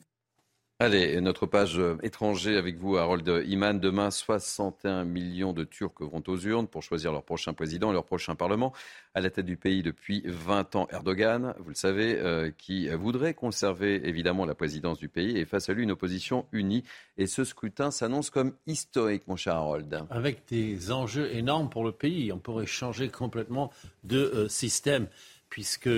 Allez, 0.85 1.19
notre 1.23 1.47
page 1.47 1.79
euh, 1.79 1.97
étranger 2.03 2.59
avec 2.59 2.77
vous, 2.77 2.99
Harold 2.99 3.27
Iman. 3.47 3.81
Demain, 3.81 4.11
61 4.11 5.05
millions 5.05 5.55
de 5.55 5.65
Turcs 5.65 5.95
vont 6.01 6.23
aux 6.27 6.37
urnes 6.37 6.69
pour 6.69 6.83
choisir 6.83 7.11
leur 7.11 7.23
prochain 7.23 7.55
président 7.55 7.89
et 7.89 7.95
leur 7.95 8.05
prochain 8.05 8.35
parlement. 8.35 8.75
À 9.15 9.23
la 9.23 9.31
tête 9.31 9.47
du 9.47 9.57
pays 9.57 9.83
depuis 9.83 10.23
20 10.27 10.77
ans, 10.77 10.87
Erdogan, 10.93 11.55
vous 11.59 11.71
le 11.71 11.75
savez, 11.75 12.19
euh, 12.19 12.51
qui 12.59 12.91
voudrait 12.91 13.33
conserver 13.33 14.07
évidemment 14.07 14.45
la 14.45 14.55
présidence 14.55 14.99
du 14.99 15.09
pays 15.09 15.39
et 15.39 15.47
face 15.47 15.71
à 15.71 15.73
lui 15.73 15.85
une 15.85 15.93
opposition 15.93 16.45
unie. 16.53 16.85
Et 17.17 17.27
ce 17.27 17.45
scrutin 17.45 17.91
s'annonce 17.91 18.29
comme 18.29 18.53
historique, 18.67 19.27
mon 19.27 19.37
cher 19.37 19.55
Harold. 19.55 20.03
Avec 20.11 20.47
des 20.51 20.93
enjeux 20.93 21.35
énormes 21.35 21.71
pour 21.71 21.85
le 21.85 21.93
pays. 21.93 22.31
On 22.31 22.39
pourrait 22.39 22.67
changer 22.67 23.09
complètement 23.09 23.73
de 24.03 24.19
euh, 24.19 24.49
système 24.49 25.07
puisque 25.49 25.89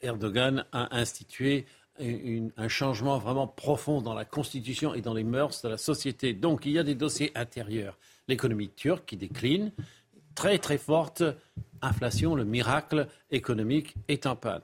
Erdogan 0.00 0.64
a 0.72 0.96
institué 0.96 1.66
un 2.00 2.68
changement 2.68 3.18
vraiment 3.18 3.46
profond 3.46 4.00
dans 4.00 4.14
la 4.14 4.24
constitution 4.24 4.94
et 4.94 5.00
dans 5.00 5.14
les 5.14 5.24
mœurs 5.24 5.62
de 5.62 5.68
la 5.68 5.76
société. 5.76 6.32
Donc 6.32 6.66
il 6.66 6.72
y 6.72 6.78
a 6.78 6.82
des 6.82 6.94
dossiers 6.94 7.32
intérieurs. 7.34 7.98
L'économie 8.28 8.70
turque 8.70 9.06
qui 9.06 9.16
décline, 9.16 9.72
très 10.34 10.58
très 10.58 10.78
forte 10.78 11.22
inflation, 11.82 12.34
le 12.34 12.44
miracle 12.44 13.08
économique 13.30 13.94
est 14.08 14.26
en 14.26 14.36
panne. 14.36 14.62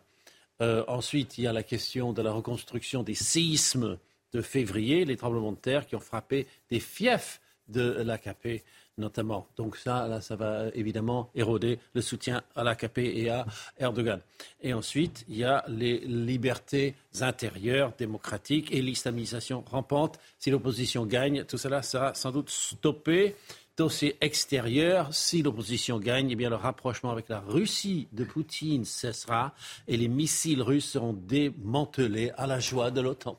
Euh, 0.61 0.85
ensuite, 0.87 1.39
il 1.39 1.45
y 1.45 1.47
a 1.47 1.53
la 1.53 1.63
question 1.63 2.13
de 2.13 2.23
la 2.23 2.33
reconstruction 2.33 3.03
des 3.03 3.15
séismes 3.15 3.99
de 4.33 4.41
février, 4.41 5.05
les 5.05 5.17
tremblements 5.17 5.53
de 5.53 5.59
terre 5.59 5.87
qui 5.87 5.97
ont 5.97 6.01
frappé 6.01 6.47
des 6.71 6.81
fiefs 6.81 7.41
de 7.69 8.03
l'AKP 8.03 8.63
notamment. 8.99 9.47
Donc 9.57 9.77
ça, 9.77 10.07
là, 10.09 10.21
ça 10.21 10.37
va 10.37 10.69
évidemment 10.75 11.31
éroder 11.35 11.79
le 11.95 12.03
soutien 12.03 12.43
à 12.55 12.65
l'AKP 12.65 12.99
et 12.99 13.31
à 13.31 13.47
Erdogan. 13.79 14.21
Et 14.63 14.73
ensuite, 14.73 15.25
il 15.29 15.39
y 15.39 15.45
a 15.45 15.65
les 15.69 15.99
libertés 16.01 16.95
intérieures 17.21 17.93
démocratiques 17.99 18.73
et 18.73 18.83
l'islamisation 18.83 19.65
rampante. 19.71 20.19
Si 20.39 20.51
l'opposition 20.51 21.07
gagne, 21.07 21.45
tout 21.45 21.59
cela 21.59 21.83
sera 21.83 22.15
sans 22.15 22.31
doute 22.31 22.51
stoppé. 22.51 23.37
Dossier 23.77 24.17
extérieur, 24.21 25.13
si 25.13 25.43
l'opposition 25.43 25.99
gagne, 25.99 26.31
eh 26.31 26.37
bien 26.37 26.49
le 26.49 26.55
rapprochement 26.55 27.11
avec 27.11 27.29
la 27.29 27.41
Russie 27.41 28.07
de 28.13 28.23
Poutine 28.23 28.85
cessera 28.85 29.53
et 29.89 29.97
les 29.97 30.07
missiles 30.07 30.63
russes 30.63 30.91
seront 30.91 31.13
démantelés 31.13 32.31
à 32.37 32.47
la 32.47 32.61
joie 32.61 32.93
de 32.93 33.01
l'OTAN. 33.01 33.37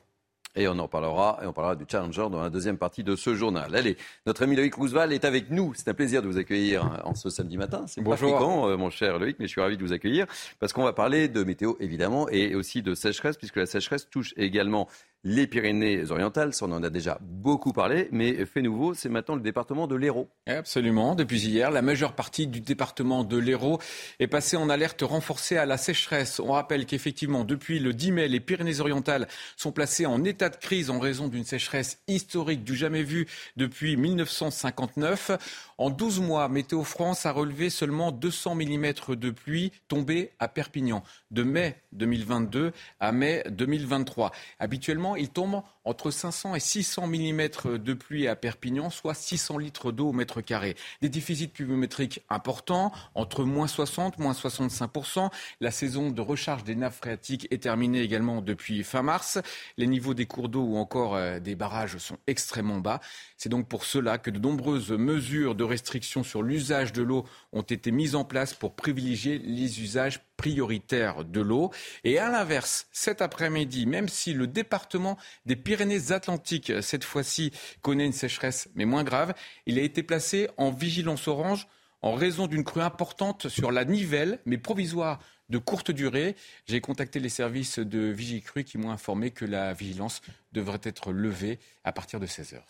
Et 0.56 0.68
on 0.68 0.78
en 0.78 0.88
parlera, 0.88 1.38
et 1.42 1.46
on 1.46 1.52
parlera 1.52 1.76
du 1.76 1.84
Challenger 1.86 2.28
dans 2.30 2.42
la 2.42 2.48
deuxième 2.48 2.78
partie 2.78 3.04
de 3.04 3.14
ce 3.14 3.34
journal. 3.34 3.76
Allez, 3.76 3.98
notre 4.24 4.42
ami 4.42 4.56
Loïc 4.56 4.74
Roosevelt 4.74 5.12
est 5.12 5.26
avec 5.26 5.50
nous. 5.50 5.74
C'est 5.74 5.88
un 5.88 5.94
plaisir 5.94 6.22
de 6.22 6.28
vous 6.28 6.38
accueillir 6.38 7.02
en 7.04 7.14
ce 7.14 7.28
samedi 7.28 7.58
matin. 7.58 7.84
C'est 7.86 8.02
pas 8.02 8.16
fréquent, 8.16 8.68
euh, 8.68 8.78
mon 8.78 8.88
cher 8.88 9.18
Loïc, 9.18 9.36
mais 9.38 9.46
je 9.46 9.50
suis 9.50 9.60
ravi 9.60 9.76
de 9.76 9.82
vous 9.82 9.92
accueillir 9.92 10.26
parce 10.58 10.72
qu'on 10.72 10.84
va 10.84 10.94
parler 10.94 11.28
de 11.28 11.44
météo, 11.44 11.74
évidemment, 11.78 12.26
et 12.30 12.54
aussi 12.54 12.80
de 12.80 12.94
sécheresse, 12.94 13.36
puisque 13.36 13.56
la 13.56 13.66
sécheresse 13.66 14.08
touche 14.08 14.32
également 14.38 14.88
les 15.24 15.46
Pyrénées-Orientales, 15.46 16.52
on 16.62 16.70
en 16.72 16.82
a 16.82 16.90
déjà 16.90 17.18
beaucoup 17.20 17.72
parlé, 17.72 18.08
mais 18.12 18.44
fait 18.46 18.62
nouveau, 18.62 18.94
c'est 18.94 19.08
maintenant 19.08 19.34
le 19.34 19.40
département 19.40 19.86
de 19.86 19.96
l'Hérault. 19.96 20.28
Absolument, 20.46 21.14
depuis 21.14 21.40
hier, 21.46 21.70
la 21.70 21.82
majeure 21.82 22.14
partie 22.14 22.46
du 22.46 22.60
département 22.60 23.24
de 23.24 23.36
l'Hérault 23.36 23.80
est 24.20 24.28
passée 24.28 24.56
en 24.56 24.68
alerte 24.68 25.02
renforcée 25.02 25.56
à 25.56 25.66
la 25.66 25.78
sécheresse. 25.78 26.40
On 26.40 26.52
rappelle 26.52 26.86
qu'effectivement, 26.86 27.44
depuis 27.44 27.78
le 27.78 27.92
10 27.92 28.12
mai, 28.12 28.28
les 28.28 28.40
Pyrénées-Orientales 28.40 29.26
sont 29.56 29.72
placées 29.72 30.06
en 30.06 30.22
état 30.24 30.48
de 30.48 30.56
crise 30.56 30.90
en 30.90 30.98
raison 30.98 31.28
d'une 31.28 31.44
sécheresse 31.44 31.98
historique 32.06 32.62
du 32.62 32.76
jamais 32.76 33.02
vu 33.02 33.26
depuis 33.56 33.96
1959. 33.96 35.32
En 35.78 35.90
12 35.90 36.20
mois, 36.20 36.48
Météo 36.48 36.84
France 36.84 37.26
a 37.26 37.32
relevé 37.32 37.68
seulement 37.68 38.12
200 38.12 38.54
mm 38.54 38.92
de 39.16 39.30
pluie 39.30 39.72
tombée 39.88 40.32
à 40.38 40.48
Perpignan, 40.48 41.02
de 41.30 41.42
mai 41.42 41.82
2022 41.92 42.72
à 43.00 43.12
mai 43.12 43.44
2023. 43.50 44.32
Habituellement, 44.58 45.05
il 45.14 45.28
tombe 45.28 45.62
entre 45.84 46.10
500 46.10 46.56
et 46.56 46.60
600 46.60 47.06
mm 47.06 47.48
de 47.78 47.94
pluie 47.94 48.26
à 48.26 48.34
Perpignan, 48.34 48.90
soit 48.90 49.14
600 49.14 49.58
litres 49.58 49.92
d'eau 49.92 50.08
au 50.08 50.12
mètre 50.12 50.40
carré. 50.40 50.74
Des 51.00 51.08
déficits 51.08 51.46
pluviométriques 51.46 52.24
importants, 52.28 52.92
entre 53.14 53.44
moins 53.44 53.68
60, 53.68 54.18
moins 54.18 54.32
65%. 54.32 55.30
La 55.60 55.70
saison 55.70 56.10
de 56.10 56.20
recharge 56.20 56.64
des 56.64 56.74
nappes 56.74 56.94
phréatiques 56.94 57.46
est 57.52 57.62
terminée 57.62 58.00
également 58.00 58.42
depuis 58.42 58.82
fin 58.82 59.02
mars. 59.02 59.38
Les 59.76 59.86
niveaux 59.86 60.14
des 60.14 60.26
cours 60.26 60.48
d'eau 60.48 60.62
ou 60.62 60.76
encore 60.76 61.14
euh, 61.14 61.38
des 61.38 61.54
barrages 61.54 61.98
sont 61.98 62.18
extrêmement 62.26 62.80
bas. 62.80 63.00
C'est 63.36 63.48
donc 63.48 63.68
pour 63.68 63.84
cela 63.84 64.18
que 64.18 64.30
de 64.30 64.38
nombreuses 64.38 64.90
mesures 64.92 65.54
de 65.54 65.64
restrictions 65.64 66.22
sur 66.22 66.42
l'usage 66.42 66.92
de 66.92 67.02
l'eau 67.02 67.26
ont 67.52 67.62
été 67.62 67.90
mises 67.90 68.14
en 68.14 68.24
place 68.24 68.54
pour 68.54 68.74
privilégier 68.74 69.38
les 69.38 69.82
usages 69.82 70.20
prioritaires 70.36 71.24
de 71.24 71.40
l'eau. 71.40 71.70
Et 72.04 72.18
à 72.18 72.30
l'inverse, 72.30 72.86
cet 72.92 73.20
après-midi, 73.20 73.86
même 73.86 74.08
si 74.08 74.32
le 74.32 74.46
département 74.46 75.18
des 75.44 75.56
Pyrénées-Atlantiques, 75.56 76.72
cette 76.80 77.04
fois-ci, 77.04 77.52
connaît 77.82 78.06
une 78.06 78.12
sécheresse, 78.12 78.68
mais 78.74 78.86
moins 78.86 79.04
grave, 79.04 79.34
il 79.66 79.78
a 79.78 79.82
été 79.82 80.02
placé 80.02 80.48
en 80.56 80.70
vigilance 80.70 81.28
orange 81.28 81.66
en 82.02 82.14
raison 82.14 82.46
d'une 82.46 82.64
crue 82.64 82.82
importante 82.82 83.48
sur 83.48 83.72
la 83.72 83.84
Nivelle, 83.84 84.38
mais 84.46 84.58
provisoire 84.58 85.18
de 85.48 85.58
courte 85.58 85.90
durée. 85.90 86.36
J'ai 86.66 86.80
contacté 86.80 87.20
les 87.20 87.28
services 87.28 87.78
de 87.78 87.98
Vigicru 87.98 88.64
qui 88.64 88.78
m'ont 88.78 88.90
informé 88.90 89.30
que 89.30 89.44
la 89.44 89.72
vigilance 89.72 90.22
devrait 90.52 90.80
être 90.82 91.12
levée 91.12 91.58
à 91.84 91.92
partir 91.92 92.20
de 92.20 92.26
16h. 92.26 92.62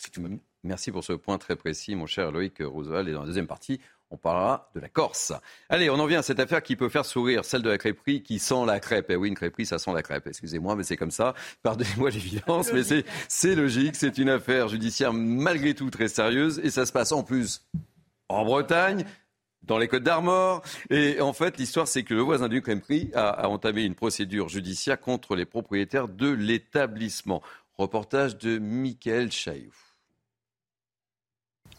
Merci 0.66 0.90
pour 0.90 1.04
ce 1.04 1.12
point 1.12 1.38
très 1.38 1.54
précis, 1.54 1.94
mon 1.94 2.06
cher 2.06 2.32
Loïc 2.32 2.58
Roosevelt. 2.60 3.08
Et 3.08 3.12
dans 3.12 3.20
la 3.20 3.26
deuxième 3.26 3.46
partie, 3.46 3.80
on 4.10 4.16
parlera 4.16 4.68
de 4.74 4.80
la 4.80 4.88
Corse. 4.88 5.32
Allez, 5.68 5.88
on 5.90 5.94
en 5.94 6.06
vient 6.06 6.18
à 6.18 6.22
cette 6.22 6.40
affaire 6.40 6.60
qui 6.60 6.74
peut 6.74 6.88
faire 6.88 7.04
sourire, 7.04 7.44
celle 7.44 7.62
de 7.62 7.70
la 7.70 7.78
crêperie 7.78 8.22
qui 8.22 8.40
sent 8.40 8.66
la 8.66 8.80
crêpe. 8.80 9.08
Et 9.10 9.12
eh 9.12 9.16
oui, 9.16 9.28
une 9.28 9.36
crêperie, 9.36 9.64
ça 9.64 9.78
sent 9.78 9.92
la 9.92 10.02
crêpe. 10.02 10.26
Excusez-moi, 10.26 10.74
mais 10.74 10.82
c'est 10.82 10.96
comme 10.96 11.12
ça. 11.12 11.34
Pardonnez-moi 11.62 12.10
l'évidence, 12.10 12.72
mais 12.74 12.82
c'est 13.28 13.54
logique. 13.54 13.94
C'est 13.94 14.18
une 14.18 14.28
affaire 14.28 14.66
judiciaire 14.66 15.12
malgré 15.12 15.72
tout 15.74 15.88
très 15.90 16.08
sérieuse. 16.08 16.60
Et 16.64 16.70
ça 16.70 16.84
se 16.84 16.92
passe 16.92 17.12
en 17.12 17.22
plus 17.22 17.64
en 18.28 18.44
Bretagne 18.44 19.04
dans 19.62 19.78
les 19.78 19.86
Côtes 19.86 20.02
d'Armor. 20.02 20.62
Et 20.90 21.20
en 21.20 21.32
fait, 21.32 21.58
l'histoire, 21.58 21.86
c'est 21.86 22.02
que 22.02 22.14
le 22.14 22.22
voisin 22.22 22.48
du 22.48 22.60
crêperie 22.60 23.12
a, 23.14 23.28
a 23.28 23.46
entamé 23.46 23.84
une 23.84 23.94
procédure 23.94 24.48
judiciaire 24.48 24.98
contre 24.98 25.36
les 25.36 25.44
propriétaires 25.44 26.08
de 26.08 26.28
l'établissement. 26.28 27.40
Reportage 27.78 28.36
de 28.36 28.58
Michael 28.58 29.30
Chailloux. 29.30 29.85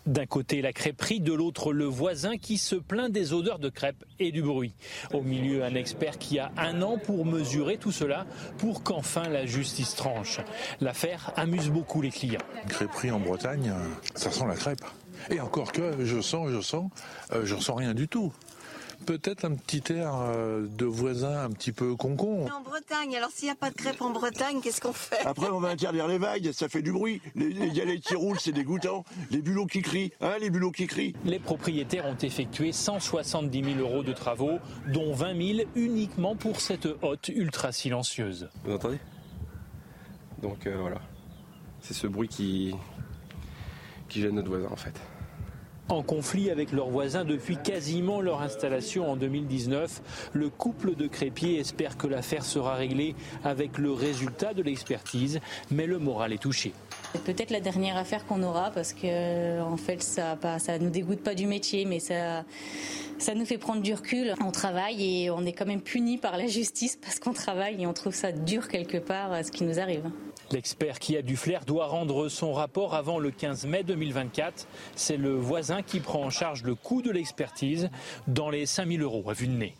D'un 0.08 0.26
côté 0.26 0.62
la 0.62 0.72
crêperie, 0.72 1.20
de 1.20 1.34
l'autre 1.34 1.74
le 1.74 1.84
voisin 1.84 2.38
qui 2.38 2.58
se 2.58 2.76
plaint 2.76 3.12
des 3.12 3.34
odeurs 3.34 3.60
de 3.60 3.68
crêpes 3.68 4.06
et 4.20 4.32
du 4.32 4.42
bruit. 4.42 4.74
Au 5.14 5.22
milieu 5.22 5.66
un 5.66 5.76
expert 5.76 6.18
qui 6.18 6.40
a 6.40 6.50
un 6.58 6.82
an 6.82 6.98
pour 6.98 7.26
mesurer 7.26 7.78
tout 7.78 7.92
cela 7.92 8.26
pour 8.58 8.84
qu'enfin 8.84 9.28
la 9.28 9.46
justice 9.46 9.96
tranche. 9.96 10.40
L'affaire 10.80 11.34
amuse 11.36 11.70
beaucoup 11.70 12.02
les 12.02 12.12
clients. 12.12 12.40
Une 12.64 12.70
crêperie 12.70 13.12
en 13.12 13.20
Bretagne, 13.20 13.74
ça 14.16 14.32
sent 14.32 14.46
la 14.48 14.56
crêpe. 14.56 14.86
Et 15.30 15.42
encore 15.42 15.74
que 15.74 16.06
je 16.06 16.22
sens, 16.22 16.50
je 16.52 16.62
sens, 16.62 16.90
euh, 17.34 17.46
je 17.46 17.56
ressens 17.56 17.76
rien 17.76 17.94
du 17.94 18.08
tout 18.08 18.32
peut-être 19.06 19.46
un 19.46 19.56
petit 19.56 19.94
air 19.94 20.14
euh, 20.16 20.68
de 20.68 20.86
voisin 20.86 21.44
un 21.44 21.50
petit 21.50 21.72
peu 21.72 21.96
concon. 21.96 22.48
En 22.50 22.62
Bretagne, 22.62 23.16
alors 23.16 23.30
s'il 23.32 23.46
n'y 23.46 23.52
a 23.52 23.56
pas 23.56 23.70
de 23.70 23.76
crêpes 23.76 24.02
en 24.02 24.12
Bretagne, 24.12 24.60
qu'est-ce 24.62 24.82
qu'on 24.82 24.94
fait? 24.94 25.26
Après, 25.26 25.50
on 25.50 25.60
va 25.60 25.70
interdire 25.70 26.08
les 26.08 26.18
vagues, 26.18 26.52
ça 26.52 26.70
fait 26.70 26.82
du 26.82 26.92
bruit. 26.92 27.22
Les 27.36 27.72
galets 27.72 28.00
qui 28.00 28.16
roulent, 28.16 28.40
c'est 28.40 28.52
dégoûtant. 28.52 29.06
Les 29.32 29.42
bulots 29.42 29.66
qui 29.66 29.82
crient, 29.82 30.12
hein, 30.22 30.34
les 30.40 30.50
bulots 30.50 30.72
qui 30.72 30.88
crient. 30.88 31.14
Les 31.26 31.40
propriétaires 31.40 32.06
ont 32.06 32.18
effectué 32.18 32.72
170 32.72 33.64
000 33.76 33.80
euros 33.80 34.04
de 34.04 34.14
travaux, 34.14 34.60
dont 34.88 35.14
20 35.14 35.56
000 35.58 35.70
uniquement 35.76 36.36
pour 36.36 36.62
cette 36.62 36.88
hotte 37.02 37.30
ultra 37.30 37.72
silencieuse. 37.72 38.50
Vous 38.64 38.74
entendez? 38.74 39.00
Donc 40.42 40.68
euh, 40.68 40.78
voilà, 40.80 41.02
c'est 41.82 41.94
ce 41.94 42.08
bruit 42.08 42.28
qui 42.28 42.76
qui 44.08 44.22
gêne 44.22 44.36
notre 44.36 44.50
voisin 44.50 44.70
en 44.72 44.76
fait 44.76 44.94
en 45.90 46.02
conflit 46.02 46.50
avec 46.50 46.72
leurs 46.72 46.90
voisins 46.90 47.26
depuis 47.26 47.58
quasiment 47.58 48.22
leur 48.22 48.42
installation 48.42 49.10
en 49.10 49.16
2019. 49.16 50.30
Le 50.34 50.50
couple 50.50 50.96
de 50.96 51.08
crépiers 51.08 51.60
espère 51.60 51.98
que 51.98 52.08
l'affaire 52.08 52.46
sera 52.46 52.76
réglée 52.76 53.16
avec 53.44 53.78
le 53.78 53.92
résultat 53.92 54.54
de 54.54 54.62
l'expertise, 54.62 55.40
mais 55.72 55.86
le 55.86 56.00
moral 56.00 56.34
est 56.34 56.42
touché. 56.42 56.74
C'est 57.14 57.24
peut-être 57.24 57.52
la 57.52 57.62
dernière 57.62 57.98
affaire 57.98 58.26
qu'on 58.26 58.44
aura 58.44 58.72
parce 58.72 58.94
que 58.94 59.62
en 59.62 59.78
fait 59.78 60.04
ça 60.04 60.38
ça 60.60 60.78
nous 60.78 60.90
dégoûte 60.90 61.22
pas 61.22 61.36
du 61.36 61.48
métier 61.48 61.86
mais 61.86 62.00
ça 62.00 62.44
ça 63.18 63.34
nous 63.34 63.46
fait 63.46 63.58
prendre 63.58 63.82
du 63.82 63.94
recul. 63.94 64.34
On 64.46 64.52
travaille 64.52 65.24
et 65.24 65.32
on 65.32 65.46
est 65.46 65.54
quand 65.54 65.66
même 65.66 65.82
puni 65.82 66.18
par 66.18 66.38
la 66.38 66.48
justice 66.48 66.98
parce 66.98 67.20
qu'on 67.20 67.34
travaille 67.34 67.82
et 67.82 67.88
on 67.88 67.94
trouve 67.94 68.14
ça 68.14 68.32
dur 68.32 68.68
quelque 68.68 68.98
part 68.98 69.32
ce 69.44 69.52
qui 69.52 69.64
nous 69.64 69.80
arrive. 69.80 70.04
L'expert 70.52 71.00
qui 71.00 71.18
a 71.18 71.22
du 71.22 71.36
flair 71.36 71.66
doit 71.66 71.88
rendre 71.88 72.30
son 72.30 72.54
rapport 72.54 72.96
avant 72.96 73.20
le 73.20 73.32
15 73.32 73.66
mai 73.66 73.84
2024. 73.84 74.68
C'est 74.96 75.18
le 75.18 75.36
voisin 75.36 75.82
qui 75.82 76.00
prend 76.00 76.24
en 76.24 76.30
charge 76.30 76.64
le 76.64 76.74
coût 76.74 77.02
de 77.02 77.12
l'expertise 77.12 77.90
dans 78.28 78.50
les 78.50 78.66
5000 78.66 79.02
euros 79.02 79.30
à 79.30 79.34
vue 79.34 79.48
de 79.48 79.54
nez. 79.54 79.76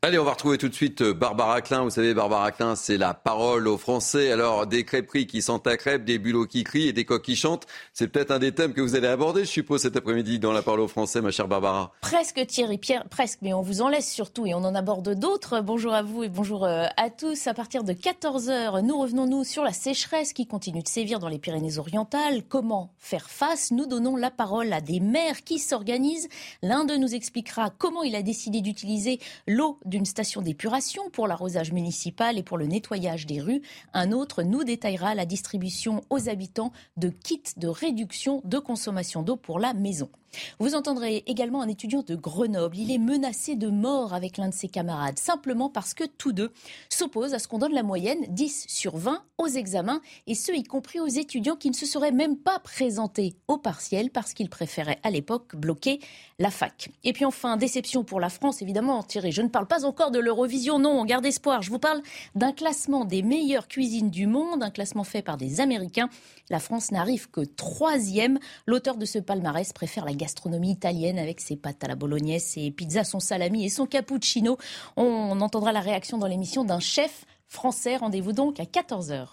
Allez, 0.00 0.16
on 0.16 0.22
va 0.22 0.30
retrouver 0.30 0.58
tout 0.58 0.68
de 0.68 0.74
suite 0.74 1.02
euh, 1.02 1.12
Barbara 1.12 1.60
Klein. 1.60 1.82
Vous 1.82 1.90
savez, 1.90 2.14
Barbara 2.14 2.52
Klein, 2.52 2.76
c'est 2.76 2.98
la 2.98 3.14
parole 3.14 3.66
aux 3.66 3.78
Français. 3.78 4.30
Alors, 4.30 4.68
des 4.68 4.84
crêperies 4.84 5.26
qui 5.26 5.42
sentent 5.42 5.66
la 5.66 5.76
crêpe, 5.76 6.04
des 6.04 6.20
bulots 6.20 6.46
qui 6.46 6.62
crient 6.62 6.86
et 6.86 6.92
des 6.92 7.04
coqs 7.04 7.20
qui 7.20 7.34
chantent. 7.34 7.66
C'est 7.94 8.06
peut-être 8.06 8.30
un 8.30 8.38
des 8.38 8.52
thèmes 8.52 8.74
que 8.74 8.80
vous 8.80 8.94
allez 8.94 9.08
aborder, 9.08 9.40
je 9.40 9.50
suppose, 9.50 9.82
cet 9.82 9.96
après-midi 9.96 10.38
dans 10.38 10.52
la 10.52 10.62
parole 10.62 10.78
aux 10.82 10.86
Français, 10.86 11.20
ma 11.20 11.32
chère 11.32 11.48
Barbara. 11.48 11.90
Presque, 12.00 12.46
Thierry 12.46 12.78
Pierre, 12.78 13.08
presque, 13.08 13.40
mais 13.42 13.52
on 13.52 13.60
vous 13.60 13.82
en 13.82 13.88
laisse 13.88 14.08
surtout 14.08 14.46
et 14.46 14.54
on 14.54 14.58
en 14.58 14.76
aborde 14.76 15.18
d'autres. 15.18 15.62
Bonjour 15.62 15.92
à 15.92 16.02
vous 16.02 16.22
et 16.22 16.28
bonjour 16.28 16.64
euh, 16.64 16.86
à 16.96 17.10
tous. 17.10 17.48
À 17.48 17.54
partir 17.54 17.82
de 17.82 17.92
14h, 17.92 18.80
nous 18.82 19.00
revenons-nous 19.00 19.42
sur 19.42 19.64
la 19.64 19.72
sécheresse 19.72 20.32
qui 20.32 20.46
continue 20.46 20.84
de 20.84 20.88
sévir 20.88 21.18
dans 21.18 21.28
les 21.28 21.40
Pyrénées-Orientales. 21.40 22.44
Comment 22.48 22.94
faire 23.00 23.28
face? 23.28 23.72
Nous 23.72 23.86
donnons 23.86 24.14
la 24.14 24.30
parole 24.30 24.72
à 24.72 24.80
des 24.80 25.00
maires 25.00 25.42
qui 25.42 25.58
s'organisent. 25.58 26.28
L'un 26.62 26.84
d'eux 26.84 26.98
nous 26.98 27.16
expliquera 27.16 27.70
comment 27.76 28.04
il 28.04 28.14
a 28.14 28.22
décidé 28.22 28.60
d'utiliser 28.60 29.18
l'eau 29.48 29.80
d'une 29.88 30.04
station 30.04 30.42
d'épuration 30.42 31.10
pour 31.10 31.26
l'arrosage 31.26 31.72
municipal 31.72 32.38
et 32.38 32.42
pour 32.42 32.58
le 32.58 32.66
nettoyage 32.66 33.26
des 33.26 33.40
rues. 33.40 33.62
Un 33.92 34.12
autre 34.12 34.42
nous 34.42 34.64
détaillera 34.64 35.14
la 35.14 35.26
distribution 35.26 36.02
aux 36.10 36.28
habitants 36.28 36.72
de 36.96 37.08
kits 37.08 37.42
de 37.56 37.68
réduction 37.68 38.42
de 38.44 38.58
consommation 38.58 39.22
d'eau 39.22 39.36
pour 39.36 39.58
la 39.58 39.74
maison. 39.74 40.10
Vous 40.58 40.74
entendrez 40.74 41.24
également 41.26 41.62
un 41.62 41.68
étudiant 41.68 42.02
de 42.02 42.14
Grenoble. 42.14 42.76
Il 42.76 42.90
est 42.90 42.98
menacé 42.98 43.56
de 43.56 43.68
mort 43.68 44.14
avec 44.14 44.36
l'un 44.36 44.48
de 44.48 44.54
ses 44.54 44.68
camarades, 44.68 45.18
simplement 45.18 45.68
parce 45.68 45.94
que 45.94 46.04
tous 46.04 46.32
deux 46.32 46.52
s'opposent 46.88 47.34
à 47.34 47.38
ce 47.38 47.48
qu'on 47.48 47.58
donne 47.58 47.74
la 47.74 47.82
moyenne 47.82 48.24
10 48.28 48.66
sur 48.68 48.96
20 48.96 49.22
aux 49.38 49.46
examens, 49.46 50.00
et 50.26 50.34
ce, 50.34 50.52
y 50.52 50.64
compris 50.64 51.00
aux 51.00 51.06
étudiants 51.06 51.56
qui 51.56 51.70
ne 51.70 51.74
se 51.74 51.86
seraient 51.86 52.12
même 52.12 52.36
pas 52.36 52.58
présentés 52.58 53.36
au 53.46 53.56
partiel 53.56 54.10
parce 54.10 54.34
qu'ils 54.34 54.50
préféraient 54.50 54.98
à 55.02 55.10
l'époque 55.10 55.54
bloquer 55.54 56.00
la 56.38 56.50
fac. 56.50 56.90
Et 57.04 57.12
puis 57.12 57.24
enfin, 57.24 57.56
déception 57.56 58.04
pour 58.04 58.20
la 58.20 58.28
France, 58.28 58.62
évidemment, 58.62 59.02
Thierry. 59.02 59.32
Je 59.32 59.42
ne 59.42 59.48
parle 59.48 59.66
pas 59.66 59.84
encore 59.84 60.10
de 60.10 60.18
l'Eurovision, 60.18 60.78
non, 60.78 61.00
on 61.00 61.04
garde 61.04 61.26
espoir. 61.26 61.62
Je 61.62 61.70
vous 61.70 61.78
parle 61.78 62.02
d'un 62.34 62.52
classement 62.52 63.04
des 63.04 63.22
meilleures 63.22 63.68
cuisines 63.68 64.10
du 64.10 64.26
monde, 64.26 64.62
un 64.62 64.70
classement 64.70 65.04
fait 65.04 65.22
par 65.22 65.36
des 65.36 65.60
Américains. 65.60 66.08
La 66.50 66.60
France 66.60 66.90
n'arrive 66.90 67.30
que 67.30 67.40
troisième. 67.40 68.38
L'auteur 68.66 68.96
de 68.96 69.04
ce 69.04 69.18
palmarès 69.18 69.72
préfère 69.72 70.04
la 70.04 70.14
gastronomie 70.18 70.72
italienne 70.72 71.18
avec 71.18 71.40
ses 71.40 71.56
pâtes 71.56 71.82
à 71.82 71.88
la 71.88 71.94
bolognaise, 71.94 72.44
ses 72.44 72.70
pizzas, 72.70 73.04
son 73.04 73.20
salami 73.20 73.64
et 73.64 73.70
son 73.70 73.86
cappuccino. 73.86 74.58
On 74.96 75.40
entendra 75.40 75.72
la 75.72 75.80
réaction 75.80 76.18
dans 76.18 76.26
l'émission 76.26 76.64
d'un 76.64 76.80
chef 76.80 77.24
français. 77.46 77.96
Rendez-vous 77.96 78.32
donc 78.32 78.60
à 78.60 78.64
14h. 78.64 79.28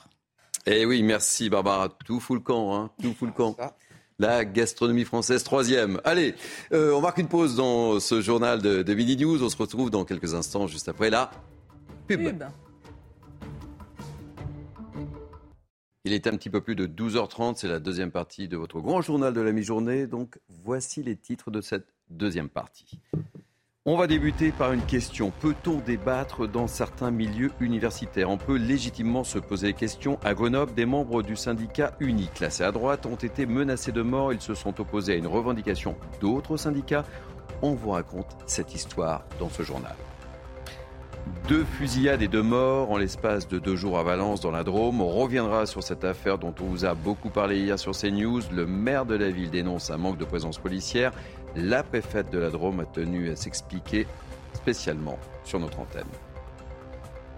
Eh 0.66 0.86
oui, 0.86 1.04
merci 1.04 1.50
Barbara. 1.50 1.90
Tout 1.90 2.20
fout 2.20 2.38
le 2.38 2.42
camp, 2.42 2.74
hein. 2.74 2.90
tout 3.02 3.14
fout 3.14 3.28
le 3.28 3.34
camp. 3.34 3.56
La 4.18 4.46
gastronomie 4.46 5.04
française, 5.04 5.44
troisième. 5.44 6.00
Allez, 6.06 6.36
euh, 6.72 6.94
on 6.94 7.02
marque 7.02 7.18
une 7.18 7.28
pause 7.28 7.58
dans 7.58 8.00
ce 8.00 8.22
journal 8.22 8.62
de, 8.62 8.82
de 8.82 8.94
Midi 8.94 9.18
News. 9.18 9.44
On 9.44 9.50
se 9.50 9.58
retrouve 9.58 9.90
dans 9.90 10.06
quelques 10.06 10.34
instants, 10.34 10.68
juste 10.68 10.88
après 10.88 11.10
la 11.10 11.32
pub. 12.08 12.24
pub. 12.24 12.44
Il 16.08 16.14
est 16.14 16.28
un 16.28 16.38
petit 16.38 16.52
peu 16.52 16.62
plus 16.62 16.76
de 16.76 16.86
12h30, 16.86 17.56
c'est 17.56 17.68
la 17.68 17.80
deuxième 17.80 18.12
partie 18.12 18.48
de 18.48 18.58
votre 18.58 18.80
grand 18.80 19.02
journal 19.02 19.34
de 19.34 19.42
la 19.42 19.52
mi-journée. 19.52 20.06
Donc 20.06 20.38
voici 20.64 21.02
les 21.02 21.16
titres 21.16 21.50
de 21.50 21.62
cette 21.62 21.88
deuxième 22.12 22.48
partie. 22.48 23.00
On 23.86 23.98
va 23.98 24.06
débuter 24.06 24.52
par 24.52 24.72
une 24.72 24.86
question. 24.86 25.32
Peut-on 25.42 25.80
débattre 25.80 26.48
dans 26.48 26.68
certains 26.68 27.10
milieux 27.10 27.50
universitaires? 27.60 28.30
On 28.30 28.38
peut 28.38 28.58
légitimement 28.58 29.24
se 29.24 29.40
poser 29.40 29.68
des 29.68 29.74
questions. 29.74 30.20
À 30.24 30.36
Grenoble, 30.36 30.76
des 30.76 30.86
membres 30.86 31.24
du 31.24 31.36
syndicat 31.36 31.96
UNI, 32.00 32.30
classés 32.36 32.64
à 32.64 32.72
droite, 32.72 33.08
ont 33.08 33.16
été 33.16 33.48
menacés 33.48 33.92
de 33.92 34.04
mort. 34.04 34.32
Ils 34.32 34.42
se 34.42 34.54
sont 34.54 34.80
opposés 34.80 35.14
à 35.14 35.16
une 35.16 35.26
revendication 35.26 35.98
d'autres 36.22 36.58
syndicats. 36.58 37.04
On 37.64 37.74
vous 37.74 37.90
raconte 37.90 38.38
cette 38.46 38.76
histoire 38.76 39.26
dans 39.40 39.50
ce 39.50 39.64
journal. 39.64 39.96
Deux 41.48 41.64
fusillades 41.64 42.22
et 42.22 42.28
deux 42.28 42.42
morts 42.42 42.92
en 42.92 42.98
l'espace 42.98 43.48
de 43.48 43.60
deux 43.60 43.76
jours 43.76 44.00
à 44.00 44.04
Valence 44.04 44.42
dans 44.42 44.52
la 44.52 44.64
Drôme. 44.64 45.02
On 45.02 45.10
reviendra 45.10 45.66
sur 45.66 45.84
cette 45.84 46.04
affaire 46.04 46.38
dont 46.38 46.54
on 46.60 46.66
vous 46.66 46.86
a 46.86 46.96
beaucoup 46.96 47.30
parlé 47.30 47.60
hier 47.60 47.78
sur 47.78 47.92
CNews. 47.92 48.42
Le 48.52 48.66
maire 48.66 49.06
de 49.06 49.16
la 49.16 49.30
ville 49.30 49.52
dénonce 49.52 49.92
un 49.92 49.98
manque 49.98 50.18
de 50.18 50.26
présence 50.26 50.58
policière. 50.58 51.12
La 51.56 51.84
préfète 51.84 52.32
de 52.32 52.40
la 52.40 52.50
Drôme 52.50 52.80
a 52.80 52.86
tenu 52.86 53.30
à 53.30 53.36
s'expliquer 53.36 54.08
spécialement 54.54 55.20
sur 55.44 55.60
notre 55.60 55.80
antenne. 55.80 56.04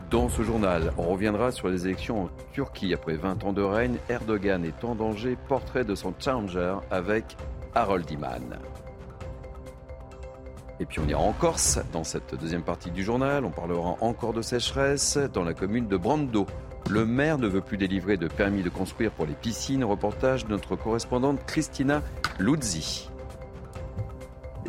Dans 0.10 0.30
ce 0.30 0.42
journal, 0.42 0.94
on 0.98 1.04
reviendra 1.04 1.52
sur 1.52 1.68
les 1.68 1.86
élections 1.86 2.24
en 2.24 2.30
Turquie. 2.54 2.94
Après 2.94 3.16
20 3.16 3.44
ans 3.44 3.54
de 3.54 3.62
règne, 3.62 3.98
Erdogan 4.10 4.64
est 4.64 4.86
en 4.86 4.96
danger. 4.96 5.38
Portrait 5.50 5.84
de 5.84 5.96
son 5.96 6.14
challenger 6.18 6.76
avec 6.92 7.36
Harold 7.76 8.10
Iman. 8.10 8.58
Et 10.80 10.86
puis 10.86 11.00
on 11.00 11.08
ira 11.08 11.22
en 11.22 11.34
Corse 11.34 11.80
dans 11.92 12.04
cette 12.04 12.36
deuxième 12.36 12.62
partie 12.62 12.92
du 12.92 13.04
journal. 13.04 13.46
On 13.46 13.50
parlera 13.50 13.96
encore 14.02 14.34
de 14.34 14.42
sécheresse 14.42 15.18
dans 15.34 15.44
la 15.44 15.54
commune 15.54 15.88
de 15.88 15.98
Brando. 15.98 16.46
Le 16.90 17.06
maire 17.06 17.38
ne 17.38 17.48
veut 17.48 17.62
plus 17.62 17.78
délivrer 17.78 18.16
de 18.18 18.28
permis 18.28 18.62
de 18.62 18.70
construire 18.70 19.12
pour 19.12 19.26
les 19.26 19.34
piscines. 19.34 19.84
Reportage 19.84 20.46
de 20.46 20.52
notre 20.52 20.76
correspondante 20.76 21.44
Christina 21.46 22.02
Luzzi. 22.40 23.10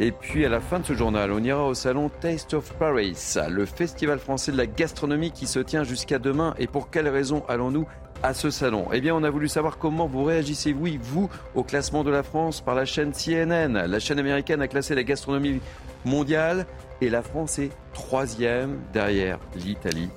Et 0.01 0.13
puis 0.13 0.47
à 0.47 0.49
la 0.49 0.61
fin 0.61 0.79
de 0.79 0.87
ce 0.87 0.95
journal, 0.95 1.33
on 1.33 1.43
ira 1.43 1.65
au 1.65 1.75
salon 1.75 2.09
Taste 2.09 2.55
of 2.55 2.73
Paris, 2.75 3.17
le 3.51 3.67
festival 3.67 4.21
français 4.21 4.53
de 4.53 4.57
la 4.57 4.67
gastronomie 4.67 5.33
qui 5.33 5.47
se 5.47 5.59
tient 5.59 5.83
jusqu'à 5.83 6.21
demain. 6.21 6.55
Et 6.59 6.69
pour 6.69 6.89
quelles 6.89 7.09
raisons 7.09 7.43
allons-nous 7.49 7.87
à 8.23 8.33
ce 8.33 8.51
salon? 8.51 8.87
Eh 8.93 9.01
bien, 9.01 9.15
on 9.15 9.25
a 9.25 9.31
voulu 9.31 9.49
savoir 9.49 9.77
comment 9.77 10.07
vous 10.07 10.23
réagissez, 10.23 10.73
oui, 10.73 11.01
vous, 11.03 11.29
au 11.57 11.65
classement 11.65 12.05
de 12.05 12.11
la 12.11 12.23
France 12.23 12.61
par 12.61 12.77
la 12.77 12.85
chaîne 12.85 13.13
CNN. 13.13 13.87
La 13.87 13.99
chaîne 13.99 14.21
américaine 14.21 14.63
a 14.63 14.69
classé 14.69 14.95
la 14.95 15.03
gastronomie 15.03 15.61
mondiale 16.05 16.67
et 17.01 17.11
la 17.11 17.23
France 17.23 17.59
est 17.59 17.71
troisième 17.93 18.81
derrière 18.93 19.39
l'Italie 19.55 20.11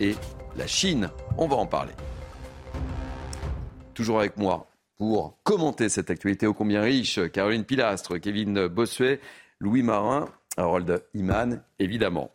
et 0.00 0.14
la 0.56 0.66
Chine. 0.66 1.10
On 1.38 1.46
va 1.46 1.56
en 1.56 1.66
parler. 1.66 1.92
Toujours 3.94 4.18
avec 4.18 4.36
moi 4.36 4.68
pour 4.96 5.36
commenter 5.42 5.88
cette 5.88 6.10
actualité 6.10 6.46
ô 6.46 6.54
combien 6.54 6.82
riche, 6.82 7.20
Caroline 7.32 7.64
Pilastre, 7.64 8.18
Kevin 8.20 8.66
Bossuet, 8.66 9.20
Louis 9.60 9.82
Marin, 9.82 10.28
Harold 10.56 11.02
Iman, 11.14 11.62
évidemment. 11.78 12.30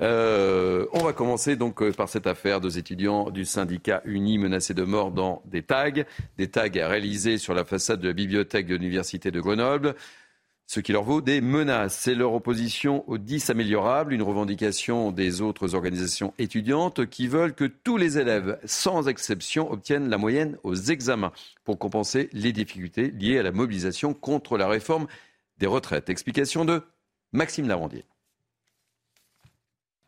Euh, 0.00 0.86
on 0.92 1.02
va 1.02 1.12
commencer 1.12 1.56
donc 1.56 1.82
euh, 1.82 1.92
par 1.92 2.08
cette 2.08 2.26
affaire. 2.26 2.60
Deux 2.60 2.78
étudiants 2.78 3.30
du 3.30 3.44
syndicat 3.44 4.00
Uni 4.04 4.38
menacés 4.38 4.74
de 4.74 4.84
mort 4.84 5.10
dans 5.10 5.42
des 5.46 5.62
tags. 5.62 5.90
Des 6.38 6.48
tags 6.48 6.68
réalisés 6.72 7.38
sur 7.38 7.52
la 7.52 7.64
façade 7.64 8.00
de 8.00 8.08
la 8.08 8.14
bibliothèque 8.14 8.66
de 8.66 8.76
l'Université 8.76 9.30
de 9.32 9.40
Grenoble 9.40 9.96
ce 10.66 10.80
qui 10.80 10.92
leur 10.92 11.04
vaut 11.04 11.20
des 11.20 11.40
menaces. 11.40 11.98
C'est 11.98 12.14
leur 12.14 12.32
opposition 12.32 13.08
aux 13.08 13.18
10 13.18 13.50
améliorables, 13.50 14.12
une 14.12 14.22
revendication 14.22 15.12
des 15.12 15.40
autres 15.40 15.74
organisations 15.74 16.34
étudiantes 16.38 17.06
qui 17.06 17.28
veulent 17.28 17.54
que 17.54 17.64
tous 17.64 17.96
les 17.96 18.18
élèves, 18.18 18.58
sans 18.64 19.08
exception, 19.08 19.70
obtiennent 19.70 20.08
la 20.08 20.18
moyenne 20.18 20.56
aux 20.62 20.74
examens 20.74 21.32
pour 21.64 21.78
compenser 21.78 22.28
les 22.32 22.52
difficultés 22.52 23.10
liées 23.10 23.38
à 23.38 23.42
la 23.42 23.52
mobilisation 23.52 24.14
contre 24.14 24.56
la 24.56 24.68
réforme 24.68 25.06
des 25.58 25.66
retraites. 25.66 26.10
Explication 26.10 26.64
de 26.64 26.82
Maxime 27.32 27.68
Larandier. 27.68 28.04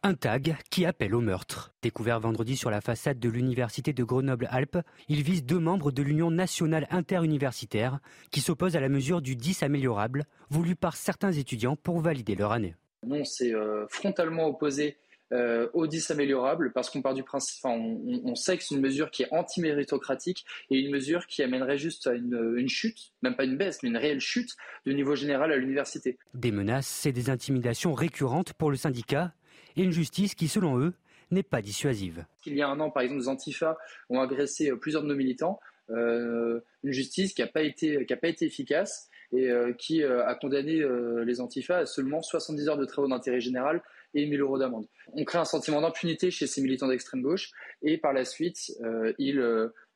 Un 0.02 0.14
tag 0.14 0.56
qui 0.70 0.84
appelle 0.84 1.14
au 1.14 1.20
meurtre. 1.20 1.72
Découvert 1.82 2.20
vendredi 2.20 2.56
sur 2.56 2.70
la 2.70 2.80
façade 2.80 3.18
de 3.18 3.28
l'université 3.28 3.92
de 3.92 4.04
Grenoble-Alpes, 4.04 4.78
il 5.08 5.22
vise 5.22 5.44
deux 5.44 5.58
membres 5.58 5.90
de 5.90 6.02
l'Union 6.02 6.30
nationale 6.30 6.86
interuniversitaire 6.90 7.98
qui 8.30 8.40
s'opposent 8.40 8.76
à 8.76 8.80
la 8.80 8.88
mesure 8.88 9.20
du 9.20 9.34
10 9.34 9.62
améliorable 9.62 10.24
voulue 10.48 10.76
par 10.76 10.96
certains 10.96 11.32
étudiants 11.32 11.76
pour 11.76 12.00
valider 12.00 12.34
leur 12.36 12.52
année. 12.52 12.76
Non, 13.04 13.24
c'est 13.24 13.54
euh, 13.54 13.86
frontalement 13.88 14.46
opposé 14.46 14.96
euh, 15.32 15.68
au 15.74 15.88
10 15.88 16.12
améliorable 16.12 16.72
parce 16.72 16.88
qu'on 16.88 17.02
part 17.02 17.14
du 17.14 17.24
principe, 17.24 17.64
on, 17.64 18.36
sait 18.36 18.56
que 18.56 18.62
c'est 18.62 18.76
une 18.76 18.80
mesure 18.80 19.10
qui 19.10 19.24
est 19.24 19.28
anti-méritocratique 19.32 20.44
et 20.70 20.78
une 20.78 20.92
mesure 20.92 21.26
qui 21.26 21.42
amènerait 21.42 21.78
juste 21.78 22.06
à 22.06 22.12
une, 22.12 22.54
une, 22.56 22.68
chute, 22.68 23.12
même 23.22 23.34
pas 23.34 23.42
une 23.42 23.56
baisse, 23.56 23.82
mais 23.82 23.88
une 23.88 23.96
réelle 23.96 24.20
chute 24.20 24.54
du 24.84 24.94
niveau 24.94 25.16
général 25.16 25.50
à 25.50 25.56
l'université. 25.56 26.16
Des 26.34 26.52
menaces 26.52 27.06
et 27.06 27.12
des 27.12 27.28
intimidations 27.28 27.92
récurrentes 27.92 28.52
pour 28.52 28.70
le 28.70 28.76
syndicat 28.76 29.32
et 29.76 29.82
une 29.82 29.92
justice 29.92 30.34
qui, 30.34 30.48
selon 30.48 30.78
eux, 30.78 30.94
n'est 31.30 31.42
pas 31.42 31.62
dissuasive. 31.62 32.24
Il 32.44 32.54
y 32.54 32.62
a 32.62 32.68
un 32.68 32.78
an, 32.80 32.90
par 32.90 33.02
exemple, 33.02 33.20
les 33.20 33.28
Antifa 33.28 33.76
ont 34.10 34.20
agressé 34.20 34.70
euh, 34.70 34.76
plusieurs 34.76 35.02
de 35.02 35.08
nos 35.08 35.14
militants. 35.14 35.60
Euh, 35.90 36.60
une 36.82 36.92
justice 36.92 37.32
qui 37.32 37.42
n'a 37.42 37.48
pas, 37.48 37.62
été, 37.62 37.98
efficace 38.40 39.08
et 39.32 39.50
euh, 39.50 39.72
qui 39.72 40.02
a 40.02 40.34
condamné 40.34 40.84
les 41.24 41.40
Antifa 41.40 41.78
à 41.78 41.86
seulement 41.86 42.22
70 42.22 42.68
heures 42.68 42.76
de 42.76 42.84
travaux 42.84 43.08
d'intérêt 43.08 43.40
général 43.40 43.82
et 44.14 44.26
1000 44.26 44.40
euros 44.40 44.58
d'amende. 44.58 44.86
On 45.12 45.24
crée 45.24 45.38
un 45.38 45.44
sentiment 45.44 45.80
d'impunité 45.80 46.30
chez 46.30 46.46
ces 46.46 46.60
militants 46.60 46.88
d'extrême 46.88 47.22
gauche 47.22 47.50
et 47.82 47.98
par 47.98 48.12
la 48.12 48.24
suite, 48.24 48.72
ils 49.18 49.40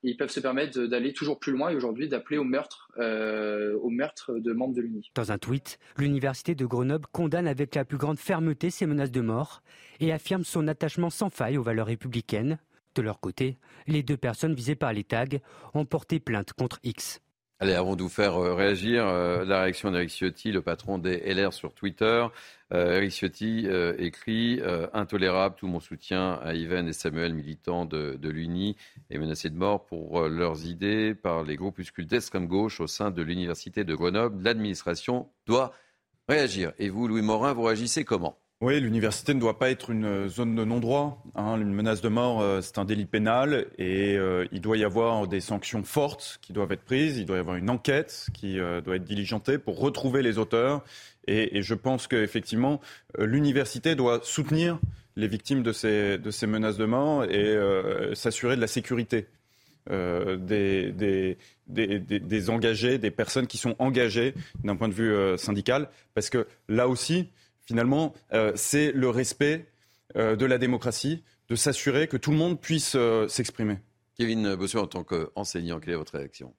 ils 0.03 0.17
peuvent 0.17 0.31
se 0.31 0.41
permettre 0.41 0.81
d'aller 0.81 1.13
toujours 1.13 1.39
plus 1.39 1.53
loin 1.53 1.71
et 1.71 1.77
aujourd'hui 1.77 2.09
d'appeler 2.09 2.39
au 2.39 2.45
meurtre, 2.45 2.91
euh, 2.99 3.77
au 3.79 3.91
meurtre 3.91 4.39
de 4.39 4.53
membres 4.53 4.75
de 4.75 4.81
l'UNI. 4.81 5.11
Dans 5.15 5.33
un 5.33 5.39
tweet, 5.39 5.79
l'université 5.97 6.55
de 6.55 6.67
Grenoble 6.67 7.07
condamne 7.13 7.47
avec 7.47 7.75
la 7.75 7.85
plus 7.85 7.99
grande 7.99 8.19
fermeté 8.19 8.71
ces 8.71 8.87
menaces 8.87 9.11
de 9.11 9.21
mort 9.21 9.63
et 10.01 10.13
affirme 10.13 10.45
son 10.45 10.69
attachement 10.69 11.11
sans 11.11 11.31
faille 11.31 11.59
aux 11.59 11.63
valeurs 11.63 11.87
républicaines. 11.87 12.59
De 12.95 13.03
leur 13.03 13.21
côté, 13.21 13.59
les 13.87 14.03
deux 14.03 14.17
personnes 14.17 14.55
visées 14.55 14.75
par 14.75 14.93
les 14.93 15.05
tags 15.05 15.27
ont 15.75 15.85
porté 15.85 16.19
plainte 16.19 16.53
contre 16.53 16.81
X. 16.83 17.21
Allez, 17.63 17.75
avant 17.75 17.95
de 17.95 18.03
vous 18.03 18.09
faire 18.09 18.39
euh, 18.39 18.55
réagir, 18.55 19.07
euh, 19.07 19.45
la 19.45 19.61
réaction 19.61 19.91
d'Eric 19.91 20.09
Ciotti, 20.09 20.51
le 20.51 20.63
patron 20.63 20.97
des 20.97 21.19
LR 21.19 21.53
sur 21.53 21.75
Twitter. 21.75 22.27
Euh, 22.73 22.97
Eric 22.97 23.11
Ciotti 23.11 23.67
écrit 23.99 24.63
Intolérable, 24.95 25.57
tout 25.59 25.67
mon 25.67 25.81
soutien 25.81 26.41
à 26.43 26.55
Yvan 26.55 26.87
et 26.87 26.95
Samuel, 26.95 27.35
militants 27.35 27.85
de, 27.85 28.19
l'UNI 28.23 28.77
et 29.11 29.19
menacés 29.19 29.51
de 29.51 29.57
mort 29.57 29.85
pour 29.85 30.27
leurs 30.27 30.65
idées 30.65 31.15
par 31.15 31.43
les 31.43 31.57
groupuscules 31.57 32.07
d'extrême 32.07 32.47
gauche 32.47 32.81
au 32.81 32.87
sein 32.87 33.11
de 33.11 33.21
l'Université 33.21 33.85
de 33.85 33.95
Grenoble. 33.95 34.43
L'administration 34.43 35.29
doit 35.45 35.75
réagir. 36.31 36.73
Et 36.79 36.89
vous, 36.89 37.09
Louis 37.09 37.23
Morin, 37.23 37.53
vous 37.53 37.65
réagissez 37.65 38.05
comment? 38.05 38.39
Oui, 38.63 38.79
l'université 38.79 39.33
ne 39.33 39.41
doit 39.41 39.59
pas 39.59 39.71
être 39.71 39.89
une 39.89 40.29
zone 40.29 40.55
de 40.55 40.65
non-droit. 40.65 41.25
Hein. 41.35 41.59
Une 41.59 41.73
menace 41.73 42.03
de 42.03 42.11
mort, 42.11 42.43
euh, 42.43 42.61
c'est 42.61 42.77
un 42.77 42.85
délit 42.85 43.07
pénal 43.07 43.65
et 43.79 44.19
euh, 44.19 44.47
il 44.53 44.61
doit 44.61 44.77
y 44.77 44.85
avoir 44.85 45.27
des 45.29 45.41
sanctions 45.41 45.83
fortes 45.83 46.39
qui 46.43 46.53
doivent 46.53 46.71
être 46.73 46.85
prises. 46.85 47.17
Il 47.17 47.25
doit 47.25 47.39
y 47.39 47.41
avoir 47.41 47.57
une 47.57 47.71
enquête 47.71 48.27
qui 48.35 48.61
euh, 48.61 48.83
doit 48.83 48.97
être 48.97 49.05
diligentée 49.05 49.57
pour 49.57 49.81
retrouver 49.81 50.21
les 50.21 50.37
auteurs. 50.37 50.85
Et, 51.27 51.63
je 51.63 51.75
pense 51.75 52.07
qu'effectivement, 52.07 52.83
l'université 53.19 53.95
doit 53.95 54.21
soutenir 54.23 54.79
les 55.17 55.27
victimes 55.29 55.63
de 55.63 55.73
ces, 55.73 56.19
menaces 56.47 56.77
de 56.77 56.85
mort 56.85 57.25
et 57.25 57.57
s'assurer 58.15 58.57
de 58.57 58.61
la 58.61 58.67
sécurité 58.67 59.29
des, 59.89 61.37
engagés, 62.49 62.99
des 62.99 63.11
personnes 63.11 63.47
qui 63.47 63.59
sont 63.59 63.77
engagées 63.79 64.35
d'un 64.65 64.77
point 64.77 64.89
de 64.89 64.95
vue 64.95 65.39
syndical. 65.39 65.89
Parce 66.15 66.31
que 66.31 66.49
là 66.69 66.89
aussi, 66.89 67.29
finalement, 67.67 68.15
euh, 68.33 68.53
c'est 68.57 68.93
le 68.93 69.09
respect 69.09 69.69
euh, 70.17 70.37
de 70.37 70.47
la 70.47 70.59
démocratie, 70.59 71.23
de 71.49 71.55
s'assurer 71.55 72.09
que 72.09 72.17
tout 72.17 72.31
le 72.31 72.37
monde 72.37 72.61
puisse 72.61 72.95
euh, 72.97 73.29
s'exprimer. 73.29 73.79
Kevin 74.17 74.55
Bossuet, 74.55 74.81
en 74.81 74.87
tant 74.87 75.05
qu'enseignant, 75.05 75.81
quelle 75.81 75.95
est 75.95 75.97
votre 75.97 76.17
réaction? 76.17 76.55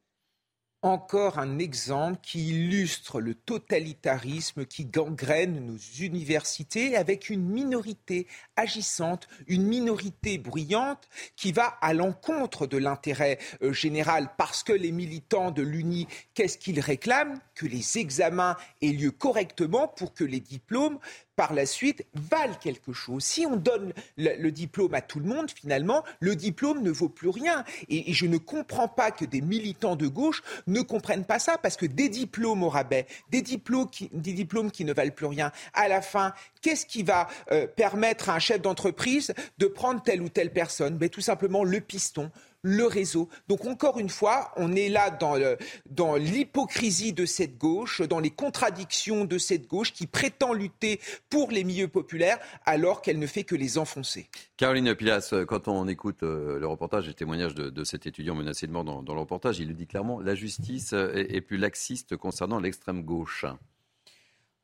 Encore 0.83 1.37
un 1.37 1.59
exemple 1.59 2.19
qui 2.23 2.49
illustre 2.49 3.21
le 3.21 3.35
totalitarisme 3.35 4.65
qui 4.65 4.85
gangrène 4.85 5.65
nos 5.65 5.77
universités 5.99 6.95
avec 6.97 7.29
une 7.29 7.43
minorité 7.43 8.27
agissante, 8.55 9.27
une 9.47 9.63
minorité 9.63 10.39
bruyante 10.39 11.07
qui 11.35 11.51
va 11.51 11.77
à 11.81 11.93
l'encontre 11.93 12.65
de 12.65 12.77
l'intérêt 12.77 13.37
euh, 13.61 13.73
général. 13.73 14.31
Parce 14.37 14.63
que 14.63 14.73
les 14.73 14.91
militants 14.91 15.51
de 15.51 15.61
l'UNI, 15.61 16.07
qu'est-ce 16.33 16.57
qu'ils 16.57 16.79
réclament? 16.79 17.39
Que 17.53 17.67
les 17.67 17.99
examens 17.99 18.57
aient 18.81 18.87
lieu 18.87 19.11
correctement 19.11 19.87
pour 19.87 20.13
que 20.13 20.23
les 20.23 20.39
diplômes 20.39 20.99
par 21.35 21.53
la 21.53 21.65
suite 21.65 22.05
valent 22.13 22.55
quelque 22.61 22.93
chose. 22.93 23.23
Si 23.23 23.45
on 23.45 23.55
donne 23.55 23.93
le, 24.17 24.49
diplôme 24.51 24.93
à 24.93 25.01
tout 25.01 25.19
le 25.19 25.25
monde, 25.25 25.49
finalement, 25.49 26.03
le 26.19 26.35
diplôme 26.35 26.81
ne 26.81 26.91
vaut 26.91 27.09
plus 27.09 27.29
rien. 27.29 27.63
Et, 27.89 28.13
je 28.13 28.25
ne 28.25 28.37
comprends 28.37 28.87
pas 28.87 29.11
que 29.11 29.25
des 29.25 29.41
militants 29.41 29.95
de 29.95 30.07
gauche 30.07 30.43
ne 30.67 30.81
comprennent 30.81 31.25
pas 31.25 31.39
ça, 31.39 31.57
parce 31.57 31.77
que 31.77 31.85
des 31.85 32.09
diplômes 32.09 32.63
au 32.63 32.69
rabais, 32.69 33.07
des 33.29 33.41
diplômes 33.41 33.89
qui, 33.89 34.09
des 34.13 34.33
diplômes 34.33 34.71
qui 34.71 34.85
ne 34.85 34.93
valent 34.93 35.11
plus 35.11 35.25
rien, 35.25 35.51
à 35.73 35.87
la 35.87 36.01
fin, 36.01 36.33
qu'est-ce 36.61 36.85
qui 36.85 37.03
va 37.03 37.27
euh, 37.51 37.67
permettre 37.67 38.29
à 38.29 38.35
un 38.35 38.39
chef 38.39 38.61
d'entreprise 38.61 39.33
de 39.57 39.67
prendre 39.67 40.01
telle 40.01 40.21
ou 40.21 40.29
telle 40.29 40.51
personne? 40.51 40.97
Ben, 40.97 41.09
Tout 41.09 41.21
simplement 41.21 41.63
le 41.63 41.79
piston 41.79 42.31
le 42.63 42.85
réseau. 42.85 43.29
Donc 43.47 43.65
encore 43.65 43.99
une 43.99 44.09
fois, 44.09 44.51
on 44.57 44.73
est 44.73 44.89
là 44.89 45.09
dans, 45.09 46.15
l'hypocrisie 46.15 47.13
de 47.13 47.25
cette 47.25 47.57
gauche, 47.57 48.01
dans 48.01 48.19
les 48.19 48.29
contradictions 48.29 49.25
de 49.25 49.37
cette 49.37 49.67
gauche 49.67 49.93
qui 49.93 50.07
prétend 50.07 50.53
lutter 50.53 50.99
pour 51.29 51.51
les 51.51 51.63
milieux 51.63 51.87
populaires 51.87 52.39
alors 52.65 53.01
qu'elle 53.01 53.19
ne 53.19 53.27
fait 53.27 53.43
que 53.43 53.55
les 53.55 53.77
enfoncer. 53.77 54.29
Caroline 54.57 54.93
Pilas, 54.95 55.33
quand 55.47 55.67
on 55.67 55.87
écoute 55.87 56.23
euh, 56.23 56.59
le 56.59 56.67
reportage 56.67 57.05
et 57.05 57.09
le 57.09 57.13
témoignage 57.13 57.55
de, 57.55 57.83
cet 57.83 58.05
étudiant 58.05 58.35
menacé 58.35 58.67
de 58.67 58.71
mort 58.71 58.83
dans, 58.83 59.01
le 59.01 59.19
reportage, 59.19 59.59
il 59.59 59.67
le 59.67 59.73
dit 59.73 59.87
clairement, 59.87 60.19
la 60.21 60.35
justice 60.35 60.93
est 60.93 61.41
plus 61.41 61.57
laxiste 61.57 62.15
concernant 62.15 62.59
l'extrême 62.59 63.03
gauche. 63.03 63.45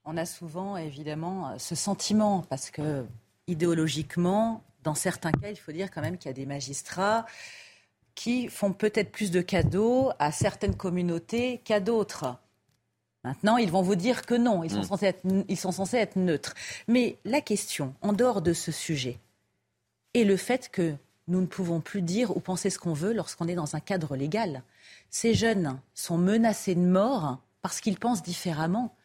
On 0.05 0.15
a 0.15 0.25
souvent 0.25 0.77
évidemment 0.77 1.57
ce 1.57 1.75
sentiment 1.75 2.41
parce 2.49 2.71
que 2.71 3.05
idéologiquement, 3.47 4.63
dans 4.83 4.95
certains 4.95 5.31
cas, 5.31 5.49
il 5.49 5.57
faut 5.57 5.71
dire 5.71 5.91
quand 5.91 6.01
même 6.01 6.17
qu'il 6.17 6.29
y 6.29 6.31
a 6.31 6.33
des 6.33 6.45
magistrats 6.45 7.25
qui 8.17 8.47
font 8.47 8.73
peut-être 8.73 9.11
plus 9.11 9.29
de 9.29 9.41
cadeaux 9.41 10.09
à 10.17 10.31
certaines 10.31 10.75
communautés 10.75 11.61
qu'à 11.63 11.79
d'autres. 11.79 12.35
Maintenant, 13.23 13.57
ils 13.57 13.69
vont 13.69 13.83
vous 13.83 13.95
dire 13.95 14.25
que 14.25 14.33
non, 14.33 14.63
ils 14.63 14.71
sont, 14.71 14.79
mm. 14.79 14.83
censés 14.85 15.05
être, 15.05 15.23
ils 15.47 15.57
sont 15.57 15.71
censés 15.71 15.97
être 15.97 16.15
neutres. 16.15 16.55
Mais 16.87 17.17
la 17.25 17.41
question, 17.41 17.93
en 18.01 18.13
dehors 18.13 18.41
de 18.41 18.53
ce 18.53 18.71
sujet, 18.71 19.19
est 20.15 20.23
le 20.23 20.35
fait 20.35 20.69
que 20.69 20.95
nous 21.27 21.41
ne 21.41 21.45
pouvons 21.45 21.79
plus 21.79 22.01
dire 22.01 22.35
ou 22.35 22.39
penser 22.39 22.71
ce 22.71 22.79
qu'on 22.79 22.93
veut 22.93 23.13
lorsqu'on 23.13 23.47
est 23.47 23.53
dans 23.53 23.75
un 23.75 23.79
cadre 23.79 24.15
légal. 24.15 24.63
Ces 25.11 25.35
jeunes 25.35 25.79
sont 25.93 26.17
menacés 26.17 26.73
de 26.73 26.81
mort 26.81 27.37
parce 27.61 27.81
qu'ils 27.81 27.99
pensent 27.99 28.23
différemment. 28.23 28.95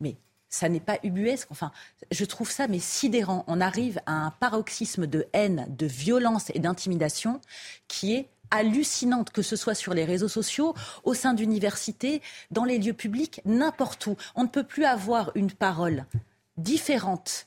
Mais 0.00 0.16
ça 0.50 0.68
n'est 0.68 0.80
pas 0.80 0.98
ubuesque. 1.02 1.48
Enfin, 1.50 1.72
je 2.10 2.26
trouve 2.26 2.50
ça 2.50 2.68
mais 2.68 2.78
sidérant. 2.78 3.42
On 3.46 3.62
arrive 3.62 4.02
à 4.04 4.12
un 4.12 4.30
paroxysme 4.32 5.06
de 5.06 5.26
haine, 5.32 5.64
de 5.70 5.86
violence 5.86 6.50
et 6.54 6.58
d'intimidation 6.58 7.40
qui 7.88 8.16
est 8.16 8.28
hallucinantes, 8.50 9.30
que 9.30 9.42
ce 9.42 9.56
soit 9.56 9.74
sur 9.74 9.94
les 9.94 10.04
réseaux 10.04 10.28
sociaux, 10.28 10.74
au 11.04 11.14
sein 11.14 11.34
d'universités, 11.34 12.22
dans 12.50 12.64
les 12.64 12.78
lieux 12.78 12.94
publics, 12.94 13.40
n'importe 13.44 14.06
où. 14.06 14.16
On 14.34 14.44
ne 14.44 14.48
peut 14.48 14.64
plus 14.64 14.84
avoir 14.84 15.32
une 15.34 15.52
parole 15.52 16.04
différente 16.56 17.46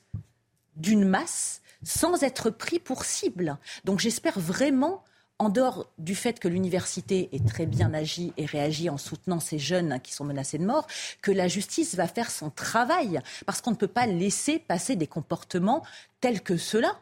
d'une 0.75 1.05
masse 1.05 1.61
sans 1.83 2.23
être 2.23 2.49
pris 2.49 2.79
pour 2.79 3.05
cible. 3.05 3.57
Donc 3.83 3.99
j'espère 3.99 4.39
vraiment 4.39 5.03
en 5.39 5.49
dehors 5.49 5.91
du 5.97 6.15
fait 6.15 6.39
que 6.39 6.47
l'université 6.47 7.29
est 7.33 7.45
très 7.45 7.65
bien 7.65 7.93
agi 7.93 8.33
et 8.37 8.45
réagi 8.45 8.89
en 8.89 8.97
soutenant 8.97 9.39
ces 9.39 9.59
jeunes 9.59 9.99
qui 10.01 10.13
sont 10.13 10.23
menacés 10.23 10.57
de 10.57 10.65
mort, 10.65 10.87
que 11.21 11.31
la 11.31 11.47
justice 11.47 11.95
va 11.95 12.07
faire 12.07 12.31
son 12.31 12.49
travail, 12.49 13.19
parce 13.45 13.61
qu'on 13.61 13.71
ne 13.71 13.75
peut 13.75 13.87
pas 13.87 14.05
laisser 14.05 14.59
passer 14.59 14.95
des 14.95 15.07
comportements 15.07 15.83
tels 16.21 16.41
que 16.41 16.55
ceux-là. 16.55 16.97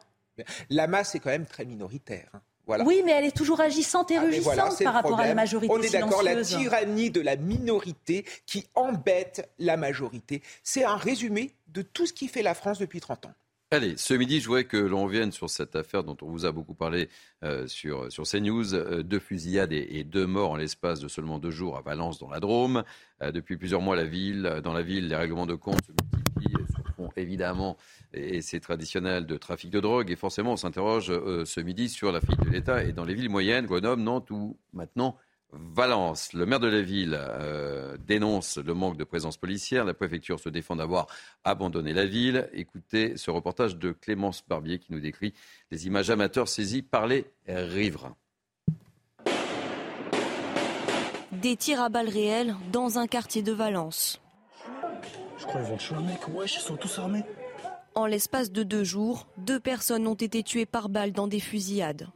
La 0.70 0.86
masse 0.86 1.14
est 1.14 1.20
quand 1.20 1.30
même 1.30 1.46
très 1.46 1.64
minoritaire. 1.64 2.30
Oui, 2.66 3.02
mais 3.04 3.12
elle 3.12 3.24
est 3.24 3.36
toujours 3.36 3.60
agissante 3.60 4.10
et 4.10 4.16
ah, 4.16 4.22
rugissante 4.22 4.82
par 4.82 4.94
rapport 4.94 5.18
à 5.18 5.26
la 5.26 5.34
majorité. 5.34 5.72
On 5.72 5.82
est 5.82 5.90
d'accord, 5.90 6.22
la 6.22 6.40
tyrannie 6.42 7.10
de 7.10 7.20
la 7.20 7.36
minorité 7.36 8.24
qui 8.46 8.66
embête 8.74 9.50
la 9.58 9.76
majorité. 9.76 10.42
C'est 10.62 10.84
un 10.84 10.96
résumé 10.96 11.52
de 11.68 11.82
tout 11.82 12.06
ce 12.06 12.12
qui 12.12 12.28
fait 12.28 12.42
la 12.42 12.54
France 12.54 12.78
depuis 12.78 13.00
30 13.00 13.26
ans. 13.26 13.34
Allez, 13.72 13.96
ce 13.96 14.12
midi, 14.12 14.38
je 14.38 14.48
voudrais 14.48 14.64
que 14.64 14.76
l'on 14.76 15.04
revienne 15.04 15.32
sur 15.32 15.48
cette 15.48 15.76
affaire 15.76 16.04
dont 16.04 16.16
on 16.20 16.26
vous 16.26 16.44
a 16.44 16.52
beaucoup 16.52 16.74
parlé 16.74 17.08
euh, 17.42 17.66
sur, 17.66 18.12
sur 18.12 18.24
CNews. 18.24 18.74
Euh, 18.74 19.02
deux 19.02 19.18
fusillades 19.18 19.72
et, 19.72 20.04
deux 20.04 20.26
morts 20.26 20.50
en 20.50 20.56
l'espace 20.56 21.00
de 21.00 21.08
seulement 21.08 21.38
deux 21.38 21.50
jours 21.50 21.78
à 21.78 21.80
Valence, 21.80 22.18
dans 22.18 22.28
la 22.28 22.38
Drôme. 22.38 22.84
Euh, 23.22 23.32
depuis 23.32 23.56
plusieurs 23.56 23.80
mois, 23.80 23.96
la 23.96 24.04
ville, 24.04 24.60
dans 24.62 24.74
la 24.74 24.82
ville, 24.82 25.08
les 25.08 25.16
règlements 25.16 25.46
de 25.46 25.54
compte 25.54 25.80
se 25.86 25.92
multiplient 25.92 26.66
évidemment, 27.16 27.76
et 28.12 28.42
c'est 28.42 28.60
traditionnel, 28.60 29.26
de 29.26 29.36
trafic 29.36 29.70
de 29.70 29.80
drogue. 29.80 30.10
Et 30.10 30.16
forcément, 30.16 30.52
on 30.52 30.56
s'interroge 30.56 31.06
ce 31.06 31.60
midi 31.60 31.88
sur 31.88 32.12
la 32.12 32.20
fuite 32.20 32.40
de 32.40 32.50
l'État 32.50 32.84
et 32.84 32.92
dans 32.92 33.04
les 33.04 33.14
villes 33.14 33.30
moyennes, 33.30 33.66
Grenoble, 33.66 34.02
Nantes 34.02 34.30
ou 34.30 34.56
maintenant 34.72 35.16
Valence. 35.52 36.32
Le 36.32 36.46
maire 36.46 36.60
de 36.60 36.68
la 36.68 36.80
ville 36.80 37.14
euh, 37.14 37.96
dénonce 38.06 38.56
le 38.56 38.72
manque 38.72 38.96
de 38.96 39.04
présence 39.04 39.36
policière. 39.36 39.84
La 39.84 39.92
préfecture 39.92 40.40
se 40.40 40.48
défend 40.48 40.76
d'avoir 40.76 41.06
abandonné 41.44 41.92
la 41.92 42.06
ville. 42.06 42.48
Écoutez 42.54 43.18
ce 43.18 43.30
reportage 43.30 43.76
de 43.76 43.92
Clémence 43.92 44.42
Barbier 44.48 44.78
qui 44.78 44.92
nous 44.92 45.00
décrit 45.00 45.34
les 45.70 45.86
images 45.86 46.08
amateurs 46.08 46.48
saisies 46.48 46.82
par 46.82 47.06
les 47.06 47.26
riverains. 47.46 48.16
Des 51.32 51.56
tirs 51.56 51.82
à 51.82 51.88
balles 51.90 52.08
réelles 52.08 52.54
dans 52.72 52.98
un 52.98 53.06
quartier 53.06 53.42
de 53.42 53.52
Valence. 53.52 54.21
Je 55.42 55.46
crois 55.48 55.60
qu'ils 55.60 55.70
vont 55.70 55.76
tuer 55.76 55.96
mec. 55.96 56.20
Ils 56.44 56.48
sont 56.48 56.76
tous 56.76 56.98
armés. 57.00 57.24
En 57.96 58.06
l'espace 58.06 58.52
de 58.52 58.62
deux 58.62 58.84
jours, 58.84 59.26
deux 59.38 59.58
personnes 59.58 60.06
ont 60.06 60.14
été 60.14 60.44
tuées 60.44 60.66
par 60.66 60.88
balles 60.88 61.10
dans 61.10 61.26
des 61.26 61.40
fusillades. 61.40 62.08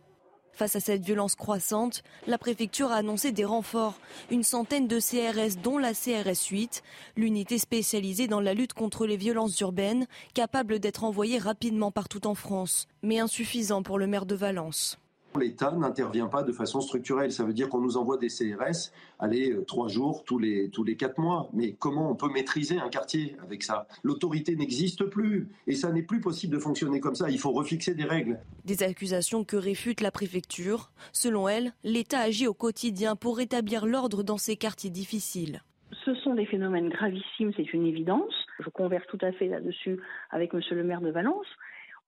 Face 0.53 0.77
à 0.77 0.81
cette 0.81 1.05
violence 1.05 1.35
croissante, 1.35 2.05
la 2.29 2.39
préfecture 2.39 2.93
a 2.93 2.97
annoncé 2.97 3.33
des 3.33 3.45
renforts, 3.45 3.99
une 4.31 4.45
centaine 4.45 4.87
de 4.87 5.01
CRS 5.01 5.61
dont 5.61 5.77
la 5.77 5.93
CRS 5.93 6.47
8, 6.49 6.85
l'unité 7.16 7.59
spécialisée 7.59 8.29
dans 8.29 8.41
la 8.41 8.55
lutte 8.55 8.74
contre 8.74 9.07
les 9.07 9.16
violences 9.16 9.59
urbaines, 9.59 10.07
capable 10.33 10.79
d'être 10.79 11.03
envoyée 11.03 11.39
rapidement 11.39 11.91
partout 11.91 12.29
en 12.29 12.37
France, 12.37 12.87
mais 13.03 13.18
insuffisant 13.18 13.83
pour 13.83 13.99
le 13.99 14.07
maire 14.07 14.24
de 14.24 14.37
Valence. 14.37 14.99
L'État 15.37 15.72
n'intervient 15.72 16.26
pas 16.26 16.43
de 16.43 16.53
façon 16.53 16.80
structurelle. 16.80 17.32
Ça 17.32 17.45
veut 17.45 17.53
dire 17.53 17.68
qu'on 17.68 17.80
nous 17.80 17.97
envoie 17.97 18.16
des 18.16 18.28
CRS, 18.28 18.93
allez, 19.18 19.53
euh, 19.53 19.64
trois 19.64 19.89
jours 19.89 20.24
tous 20.24 20.39
les, 20.39 20.70
tous 20.70 20.84
les 20.84 20.97
quatre 20.97 21.18
mois. 21.18 21.49
Mais 21.53 21.72
comment 21.72 22.11
on 22.11 22.14
peut 22.14 22.30
maîtriser 22.32 22.78
un 22.78 22.89
quartier 22.89 23.37
avec 23.43 23.62
ça? 23.62 23.87
L'autorité 24.03 24.57
n'existe 24.57 25.05
plus. 25.05 25.49
Et 25.66 25.74
ça 25.74 25.93
n'est 25.93 26.03
plus 26.03 26.20
possible 26.20 26.55
de 26.55 26.59
fonctionner 26.59 27.01
comme 27.01 27.14
ça. 27.14 27.30
Il 27.30 27.39
faut 27.39 27.53
refixer 27.53 27.95
des 27.95 28.05
règles. 28.05 28.39
Des 28.64 28.82
accusations 28.82 29.45
que 29.45 29.57
réfute 29.57 30.01
la 30.01 30.11
préfecture. 30.11 30.91
Selon 31.12 31.49
elle, 31.49 31.72
l'État 31.84 32.20
agit 32.20 32.47
au 32.47 32.55
quotidien 32.55 33.16
pour 33.16 33.37
rétablir 33.37 33.87
l'ordre 33.87 34.22
dans 34.22 34.39
ces 34.39 34.57
quartiers 34.57 34.91
difficiles. 34.91 35.62
Ce 36.05 36.14
sont 36.16 36.34
des 36.34 36.47
phénomènes 36.47 36.89
gravissimes, 36.89 37.53
c'est 37.57 37.72
une 37.72 37.87
évidence. 37.87 38.32
Je 38.61 38.68
converse 38.70 39.07
tout 39.09 39.18
à 39.22 39.32
fait 39.32 39.49
là-dessus 39.49 39.99
avec 40.30 40.53
Monsieur 40.53 40.74
le 40.76 40.84
maire 40.84 41.01
de 41.01 41.11
Valence. 41.11 41.47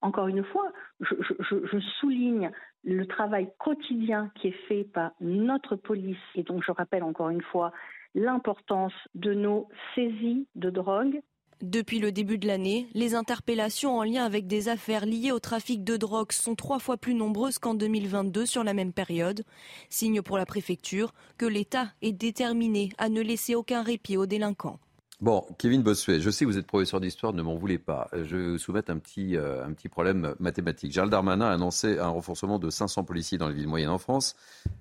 Encore 0.00 0.28
une 0.28 0.44
fois, 0.44 0.70
je, 1.00 1.78
souligne 2.00 2.50
le 2.84 3.06
travail 3.06 3.50
quotidien 3.58 4.30
qui 4.36 4.48
est 4.48 4.66
fait 4.68 4.84
par 4.84 5.10
notre 5.20 5.74
police 5.74 6.16
et 6.34 6.44
donc 6.44 6.62
je 6.64 6.70
rappelle 6.70 7.02
encore 7.02 7.30
une 7.30 7.42
fois 7.42 7.72
l'importance 8.14 8.92
de 9.14 9.34
nos 9.34 9.68
saisies 9.94 10.46
de 10.54 10.70
drogue. 10.70 11.20
Depuis 11.60 11.98
le 11.98 12.12
début 12.12 12.38
de 12.38 12.46
l'année, 12.46 12.86
les 12.94 13.16
interpellations 13.16 13.98
en 13.98 14.04
lien 14.04 14.24
avec 14.24 14.46
des 14.46 14.68
affaires 14.68 15.04
liées 15.04 15.32
au 15.32 15.40
trafic 15.40 15.82
de 15.82 15.96
drogue 15.96 16.30
sont 16.30 16.54
trois 16.54 16.78
fois 16.78 16.96
plus 16.96 17.14
nombreuses 17.14 17.58
qu'en 17.58 17.74
2022 17.74 18.46
sur 18.46 18.62
la 18.62 18.74
même 18.74 18.92
période. 18.92 19.42
Signe 19.88 20.22
pour 20.22 20.38
la 20.38 20.46
préfecture 20.46 21.12
que 21.36 21.46
l'État 21.46 21.88
est 22.00 22.12
déterminé 22.12 22.90
à 22.96 23.08
ne 23.08 23.20
laisser 23.20 23.56
aucun 23.56 23.82
répit 23.82 24.16
aux 24.16 24.26
délinquants. 24.26 24.78
Bon, 25.20 25.44
Kevin 25.58 25.82
Bossuet, 25.82 26.20
je 26.20 26.30
sais 26.30 26.44
que 26.44 26.50
vous 26.50 26.58
êtes 26.58 26.66
professeur 26.66 27.00
d'histoire, 27.00 27.32
ne 27.32 27.42
m'en 27.42 27.56
voulez 27.56 27.78
pas. 27.78 28.08
Je 28.12 28.36
vais 28.36 28.50
vous 28.50 28.58
soumettre 28.58 28.92
un 28.92 28.98
petit, 28.98 29.36
euh, 29.36 29.64
un 29.66 29.72
petit 29.72 29.88
problème 29.88 30.36
mathématique. 30.38 30.92
Gérald 30.92 31.10
Darmanin 31.10 31.46
a 31.46 31.52
annoncé 31.52 31.98
un 31.98 32.08
renforcement 32.08 32.60
de 32.60 32.70
500 32.70 33.02
policiers 33.02 33.36
dans 33.36 33.48
les 33.48 33.54
villes 33.54 33.66
moyennes 33.66 33.90
en 33.90 33.98
France. 33.98 34.36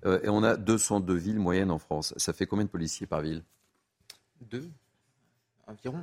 Euh, 0.05 0.19
et 0.23 0.29
on 0.29 0.43
a 0.43 0.55
202 0.55 1.15
villes 1.15 1.39
moyennes 1.39 1.71
en 1.71 1.79
France. 1.79 2.13
Ça 2.17 2.33
fait 2.33 2.45
combien 2.45 2.65
de 2.65 2.69
policiers 2.69 3.07
par 3.07 3.21
ville? 3.21 3.41
Deux, 4.41 4.69
environ. 5.65 5.99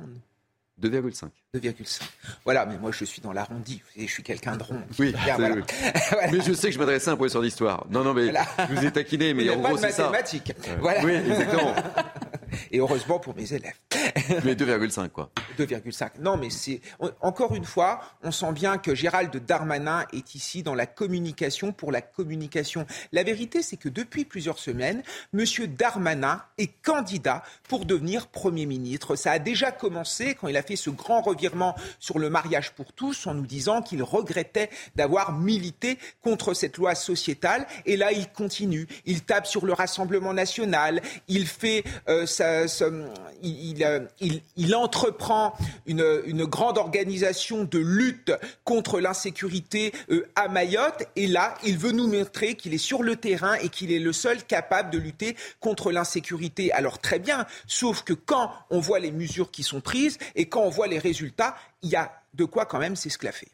2,5. 0.81 1.29
2,5. 1.55 2.01
Voilà, 2.43 2.65
mais 2.65 2.77
moi 2.77 2.91
je 2.91 3.05
suis 3.05 3.21
dans 3.21 3.31
l'arrondi. 3.31 3.81
Je 3.95 4.05
suis 4.05 4.23
quelqu'un 4.23 4.57
de 4.57 4.63
rond. 4.63 4.81
Oui, 4.99 5.15
mais 6.31 6.41
je 6.41 6.51
sais 6.51 6.67
que 6.67 6.73
je 6.73 6.79
m'adressais 6.79 7.09
à 7.09 7.13
un 7.13 7.15
professeur 7.15 7.41
d'histoire. 7.41 7.85
Non, 7.89 8.03
non, 8.03 8.13
mais 8.13 8.33
je 8.33 8.75
vous 8.75 8.85
ai 8.85 8.91
taquiné, 8.91 9.33
mais 9.33 9.49
en 9.49 9.61
gros 9.61 9.77
c'est 9.77 9.91
ça. 9.91 10.09
mathématiques. 10.09 10.51
Voilà. 10.81 11.05
Oui, 11.05 11.13
exactement. 11.13 11.73
Et 12.71 12.79
heureusement 12.79 13.19
pour 13.19 13.35
mes 13.35 13.53
élèves. 13.53 13.75
Mais 14.43 14.55
2,5 14.55 15.09
quoi. 15.09 15.31
2,5. 15.57 16.11
Non, 16.19 16.37
mais 16.37 16.49
c'est 16.49 16.81
encore 17.21 17.55
une 17.55 17.65
fois, 17.65 18.01
on 18.23 18.31
sent 18.31 18.51
bien 18.53 18.77
que 18.77 18.95
Gérald 18.95 19.35
Darmanin 19.45 20.05
est 20.13 20.35
ici 20.35 20.63
dans 20.63 20.75
la 20.75 20.85
communication 20.85 21.71
pour 21.71 21.91
la 21.91 22.01
communication. 22.01 22.85
La 23.11 23.23
vérité, 23.23 23.61
c'est 23.61 23.77
que 23.77 23.89
depuis 23.89 24.25
plusieurs 24.25 24.59
semaines, 24.59 25.03
Monsieur 25.33 25.67
Darmanin 25.67 26.41
est 26.57 26.71
candidat 26.81 27.43
pour 27.67 27.85
devenir 27.85 28.27
Premier 28.27 28.65
ministre. 28.65 29.15
Ça 29.15 29.31
a 29.31 29.39
déjà 29.39 29.71
commencé 29.71 30.35
quand 30.35 30.47
il 30.47 30.57
a 30.57 30.63
fait 30.63 30.75
ce 30.75 30.89
grand 30.89 31.21
revirement 31.21 31.75
sur 31.99 32.19
le 32.19 32.29
mariage 32.29 32.71
pour 32.71 32.93
tous 32.93 33.27
en 33.27 33.33
nous 33.33 33.45
disant 33.45 33.81
qu'il 33.81 34.03
regrettait 34.03 34.69
d'avoir 34.95 35.33
milité 35.33 35.97
contre 36.21 36.53
cette 36.53 36.77
loi 36.77 36.95
sociétale. 36.95 37.65
Et 37.85 37.97
là, 37.97 38.11
il 38.11 38.29
continue. 38.29 38.87
Il 39.05 39.23
tape 39.23 39.47
sur 39.47 39.65
le 39.65 39.73
Rassemblement 39.73 40.33
national. 40.33 41.01
Il 41.27 41.47
fait 41.47 41.83
euh, 42.07 42.25
il, 43.43 44.75
entreprend 44.75 45.53
une, 45.85 46.21
une, 46.25 46.45
grande 46.45 46.77
organisation 46.77 47.63
de 47.63 47.79
lutte 47.79 48.31
contre 48.63 48.99
l'insécurité 48.99 49.93
euh, 50.09 50.27
à 50.35 50.47
Mayotte. 50.47 51.03
Et 51.15 51.27
là, 51.27 51.55
il 51.63 51.77
veut 51.77 51.91
nous 51.91 52.07
montrer 52.07 52.55
qu'il 52.55 52.73
est 52.73 52.79
sur 52.79 53.03
le 53.03 53.15
terrain 53.15 53.55
et 53.55 53.69
qu'il 53.69 53.91
est 53.91 53.99
le 53.99 54.13
seul 54.13 54.43
capable 54.43 54.89
de 54.89 54.97
lutter 54.97 55.35
contre 55.59 55.91
l'insécurité. 55.91 56.71
Alors 56.71 56.99
très 56.99 57.19
bien, 57.19 57.45
sauf 57.67 58.03
que 58.03 58.13
quand 58.13 58.51
on 58.69 58.79
voit 58.79 58.99
les 58.99 59.11
mesures 59.11 59.51
qui 59.51 59.63
sont 59.63 59.81
prises 59.81 60.17
et 60.35 60.45
quand 60.47 60.61
on 60.61 60.69
voit 60.69 60.87
les 60.87 60.99
résultats, 60.99 61.55
il 61.81 61.89
y 61.89 61.95
a 61.95 62.11
de 62.33 62.45
quoi 62.45 62.65
quand 62.65 62.79
même 62.79 62.95
s'esclaffer. 62.95 63.47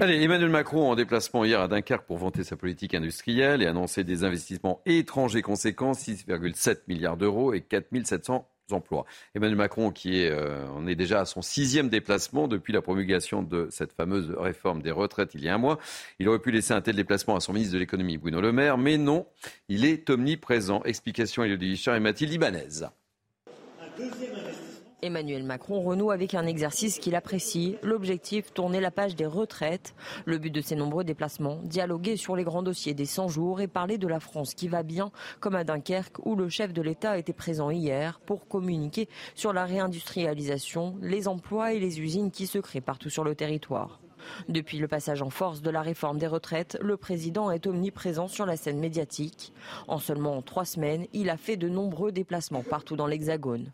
Allez, 0.00 0.20
Emmanuel 0.20 0.50
Macron 0.50 0.90
en 0.90 0.96
déplacement 0.96 1.44
hier 1.44 1.60
à 1.60 1.68
Dunkerque 1.68 2.04
pour 2.04 2.18
vanter 2.18 2.42
sa 2.42 2.56
politique 2.56 2.94
industrielle 2.94 3.62
et 3.62 3.66
annoncer 3.66 4.02
des 4.02 4.24
investissements 4.24 4.82
étrangers 4.86 5.40
conséquents, 5.40 5.92
6,7 5.92 6.78
milliards 6.88 7.16
d'euros 7.16 7.52
et 7.52 7.60
4 7.60 7.86
700 8.04 8.50
emplois. 8.72 9.04
Emmanuel 9.36 9.56
Macron, 9.56 9.92
qui 9.92 10.20
est, 10.20 10.32
euh, 10.32 10.86
est 10.88 10.96
déjà 10.96 11.20
à 11.20 11.24
son 11.26 11.42
sixième 11.42 11.90
déplacement 11.90 12.48
depuis 12.48 12.72
la 12.72 12.82
promulgation 12.82 13.44
de 13.44 13.68
cette 13.70 13.92
fameuse 13.92 14.34
réforme 14.36 14.82
des 14.82 14.90
retraites 14.90 15.30
il 15.34 15.44
y 15.44 15.48
a 15.48 15.54
un 15.54 15.58
mois. 15.58 15.78
Il 16.18 16.28
aurait 16.28 16.40
pu 16.40 16.50
laisser 16.50 16.72
un 16.74 16.80
tel 16.80 16.96
déplacement 16.96 17.36
à 17.36 17.40
son 17.40 17.52
ministre 17.52 17.74
de 17.74 17.78
l'économie, 17.78 18.18
Bruno 18.18 18.40
Le 18.40 18.50
Maire, 18.50 18.78
mais 18.78 18.98
non, 18.98 19.28
il 19.68 19.84
est 19.84 20.10
omniprésent. 20.10 20.82
Explication 20.82 21.44
Elodie 21.44 21.70
Richard 21.70 21.94
et 21.94 22.00
Mathilde 22.00 22.32
Ibanez. 22.32 22.82
Emmanuel 25.04 25.44
Macron 25.44 25.82
renoue 25.82 26.10
avec 26.10 26.32
un 26.34 26.46
exercice 26.46 26.98
qu'il 26.98 27.14
apprécie, 27.14 27.76
l'objectif 27.82 28.54
tourner 28.54 28.80
la 28.80 28.90
page 28.90 29.14
des 29.14 29.26
retraites. 29.26 29.94
Le 30.24 30.38
but 30.38 30.50
de 30.50 30.62
ces 30.62 30.76
nombreux 30.76 31.04
déplacements, 31.04 31.60
dialoguer 31.62 32.16
sur 32.16 32.36
les 32.36 32.42
grands 32.42 32.62
dossiers 32.62 32.94
des 32.94 33.04
100 33.04 33.28
jours 33.28 33.60
et 33.60 33.68
parler 33.68 33.98
de 33.98 34.08
la 34.08 34.18
France 34.18 34.54
qui 34.54 34.66
va 34.66 34.82
bien, 34.82 35.12
comme 35.40 35.56
à 35.56 35.64
Dunkerque 35.64 36.24
où 36.24 36.36
le 36.36 36.48
chef 36.48 36.72
de 36.72 36.80
l'État 36.80 37.18
était 37.18 37.34
présent 37.34 37.68
hier 37.68 38.18
pour 38.24 38.48
communiquer 38.48 39.10
sur 39.34 39.52
la 39.52 39.66
réindustrialisation, 39.66 40.96
les 41.02 41.28
emplois 41.28 41.74
et 41.74 41.80
les 41.80 42.00
usines 42.00 42.30
qui 42.30 42.46
se 42.46 42.58
créent 42.58 42.80
partout 42.80 43.10
sur 43.10 43.24
le 43.24 43.34
territoire. 43.34 44.00
Depuis 44.48 44.78
le 44.78 44.88
passage 44.88 45.20
en 45.20 45.28
force 45.28 45.60
de 45.60 45.68
la 45.68 45.82
réforme 45.82 46.16
des 46.16 46.26
retraites, 46.26 46.78
le 46.80 46.96
président 46.96 47.50
est 47.50 47.66
omniprésent 47.66 48.26
sur 48.26 48.46
la 48.46 48.56
scène 48.56 48.78
médiatique. 48.78 49.52
En 49.86 49.98
seulement 49.98 50.40
trois 50.40 50.64
semaines, 50.64 51.06
il 51.12 51.28
a 51.28 51.36
fait 51.36 51.58
de 51.58 51.68
nombreux 51.68 52.10
déplacements 52.10 52.62
partout 52.62 52.96
dans 52.96 53.06
l'Hexagone. 53.06 53.70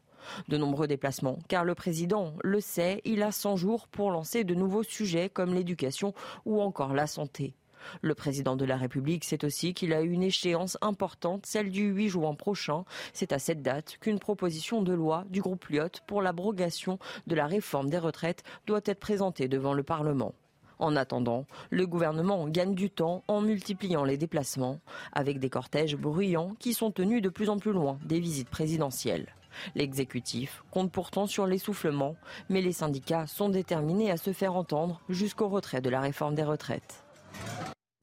De 0.49 0.57
nombreux 0.57 0.87
déplacements, 0.87 1.39
car 1.49 1.65
le 1.65 1.75
président 1.75 2.35
le 2.43 2.61
sait, 2.61 3.01
il 3.05 3.23
a 3.23 3.33
100 3.33 3.57
jours 3.57 3.89
pour 3.89 4.11
lancer 4.11 4.45
de 4.45 4.55
nouveaux 4.55 4.83
sujets 4.83 5.29
comme 5.29 5.55
l'éducation 5.55 6.15
ou 6.45 6.61
encore 6.61 6.95
la 6.95 7.07
santé. 7.07 7.55
Le 8.03 8.15
président 8.15 8.57
de 8.57 8.65
la 8.65 8.77
République 8.77 9.25
sait 9.25 9.45
aussi 9.45 9.75
qu'il 9.75 9.93
a 9.93 10.01
une 10.01 10.23
échéance 10.23 10.79
importante, 10.81 11.47
celle 11.47 11.71
du 11.71 11.89
8 11.89 12.09
juin 12.09 12.35
prochain. 12.35 12.85
C'est 13.13 13.33
à 13.33 13.39
cette 13.39 13.63
date 13.63 13.97
qu'une 14.01 14.19
proposition 14.19 14.83
de 14.83 14.93
loi 14.93 15.25
du 15.31 15.41
groupe 15.41 15.67
Lyot 15.69 16.01
pour 16.07 16.23
l'abrogation 16.23 16.99
de 17.27 17.35
la 17.35 17.47
réforme 17.47 17.91
des 17.91 17.99
retraites 17.99 18.43
doit 18.67 18.81
être 18.85 19.01
présentée 19.01 19.49
devant 19.49 19.73
le 19.73 19.83
Parlement. 19.83 20.35
En 20.79 20.97
attendant, 20.97 21.47
le 21.69 21.87
gouvernement 21.87 22.49
gagne 22.49 22.75
du 22.75 22.89
temps 22.89 23.23
en 23.29 23.43
multipliant 23.43 24.03
les 24.03 24.17
déplacements, 24.17 24.81
avec 25.13 25.39
des 25.39 25.51
cortèges 25.51 25.97
bruyants 25.97 26.55
qui 26.59 26.73
sont 26.73 26.91
tenus 26.91 27.21
de 27.21 27.29
plus 27.29 27.51
en 27.51 27.59
plus 27.59 27.73
loin 27.73 27.99
des 28.07 28.19
visites 28.19 28.49
présidentielles. 28.49 29.35
L'exécutif 29.75 30.63
compte 30.71 30.93
pourtant 30.93 31.27
sur 31.27 31.47
l'essoufflement, 31.47 32.17
mais 32.49 32.63
les 32.63 32.73
syndicats 32.73 33.27
sont 33.27 33.49
déterminés 33.49 34.11
à 34.11 34.17
se 34.17 34.33
faire 34.33 34.55
entendre 34.55 35.01
jusqu'au 35.09 35.49
retrait 35.49 35.81
de 35.81 35.91
la 35.91 36.01
réforme 36.01 36.35
des 36.35 36.45
retraites. 36.45 37.05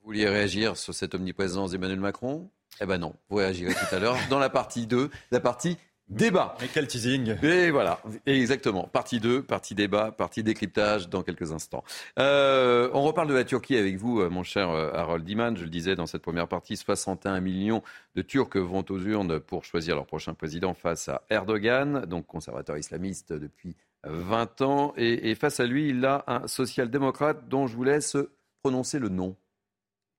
Vous 0.02 0.14
vouliez 0.14 0.30
réagir 0.30 0.78
sur 0.78 0.94
cette 0.94 1.16
omniprésence 1.16 1.72
d'Emmanuel 1.72 2.00
Macron? 2.00 2.50
Eh 2.80 2.86
ben 2.86 2.98
non, 2.98 3.16
vous 3.30 3.38
réagirez 3.38 3.74
tout 3.74 3.96
à 3.96 4.00
l'heure 4.00 4.18
dans 4.30 4.40
la 4.40 4.50
partie 4.50 4.88
2, 4.88 5.10
la 5.32 5.40
partie 5.40 5.78
débat. 6.10 6.56
Mais 6.62 6.68
quel 6.74 6.88
teasing 6.88 7.36
Et 7.44 7.72
voilà, 7.72 8.02
exactement. 8.26 8.84
Partie 8.88 9.20
2, 9.20 9.44
partie 9.44 9.76
débat, 9.76 10.12
partie 10.12 10.44
décryptage 10.44 11.10
dans 11.10 11.24
quelques 11.24 11.52
instants. 11.52 11.84
Euh, 12.20 12.90
on 12.94 13.04
reparle 13.04 13.28
de 13.28 13.34
la 13.34 13.44
Turquie 13.44 13.76
avec 13.76 13.98
vous, 13.98 14.22
euh, 14.22 14.30
mon 14.30 14.44
cher 14.44 14.70
euh, 14.70 14.92
Harold 14.94 15.28
Iman. 15.28 15.56
Je 15.58 15.64
le 15.64 15.70
disais 15.70 15.96
dans 15.96 16.06
cette 16.06 16.22
première 16.22 16.48
partie, 16.48 16.78
61 16.78 17.40
millions 17.42 17.84
de 18.16 18.22
Turcs 18.22 18.56
vont 18.56 18.86
aux 18.90 19.00
urnes 19.00 19.40
pour 19.40 19.66
choisir 19.66 19.96
leur 19.96 20.06
prochain 20.06 20.34
président 20.34 20.74
face 20.74 21.10
à 21.10 21.24
Erdogan, 21.30 22.06
donc 22.06 22.26
conservateur 22.26 22.78
islamiste 22.78 23.34
depuis 23.34 23.76
20 24.04 24.62
ans. 24.62 24.94
Et, 24.98 25.30
et 25.30 25.36
face 25.36 25.60
à 25.60 25.66
lui, 25.66 25.90
il 25.90 26.06
a 26.06 26.24
un 26.28 26.48
social-démocrate 26.48 27.48
dont 27.50 27.68
je 27.68 27.76
vous 27.76 27.84
laisse 27.84 28.18
prononcer 28.62 29.00
le 29.00 29.10
nom. 29.10 29.36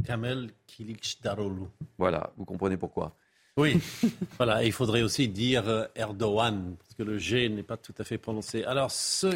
Kamel 0.05 0.51
Kilicdaroglu. 0.67 1.67
Voilà, 1.99 2.33
vous 2.37 2.45
comprenez 2.45 2.77
pourquoi. 2.77 3.17
Oui, 3.59 3.77
voilà, 4.37 4.63
il 4.63 4.71
faudrait 4.71 5.03
aussi 5.03 5.27
dire 5.27 5.69
euh, 5.69 5.85
Erdogan, 5.97 6.77
parce 6.79 6.95
que 6.95 7.03
le 7.03 7.19
G 7.19 7.49
n'est 7.49 7.65
pas 7.65 7.77
tout 7.77 7.93
à 7.99 8.05
fait 8.05 8.17
prononcé. 8.17 8.63
Alors, 8.63 8.93
ce 8.93 9.35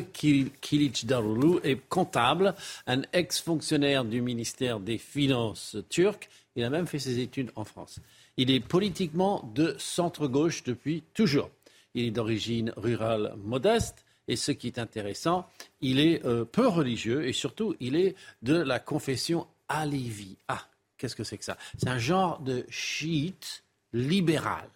Kilic 0.61 1.07
Darulu 1.07 1.59
est 1.65 1.81
comptable, 1.89 2.55
un 2.87 3.03
ex-fonctionnaire 3.13 4.05
du 4.05 4.23
ministère 4.23 4.79
des 4.79 4.99
Finances 4.99 5.77
turc. 5.89 6.29
Il 6.55 6.63
a 6.63 6.71
même 6.71 6.87
fait 6.87 7.01
ses 7.01 7.19
études 7.19 7.51
en 7.57 7.65
France. 7.65 7.99
Il 8.37 8.53
est 8.53 8.61
politiquement 8.61 9.51
de 9.57 9.75
centre-gauche 9.77 10.63
depuis 10.63 11.03
toujours. 11.15 11.51
Il 11.95 12.05
est 12.05 12.11
d'origine 12.13 12.73
rurale 12.77 13.35
modeste. 13.43 14.05
Et 14.29 14.37
ce 14.37 14.53
qui 14.53 14.69
est 14.69 14.79
intéressant, 14.79 15.49
il 15.81 15.99
est 15.99 16.25
euh, 16.25 16.45
peu 16.45 16.69
religieux 16.69 17.27
et 17.27 17.33
surtout, 17.33 17.75
il 17.81 17.97
est 17.97 18.15
de 18.43 18.55
la 18.55 18.79
confession 18.79 19.49
Alevi. 19.69 20.37
Ah, 20.47 20.65
qu'est-ce 20.97 21.17
que 21.17 21.25
c'est 21.25 21.39
que 21.39 21.45
ça? 21.45 21.59
C'est 21.77 21.89
un 21.89 21.99
genre 21.99 22.39
de 22.39 22.65
chiite 22.71 23.65
libéral, 23.93 24.69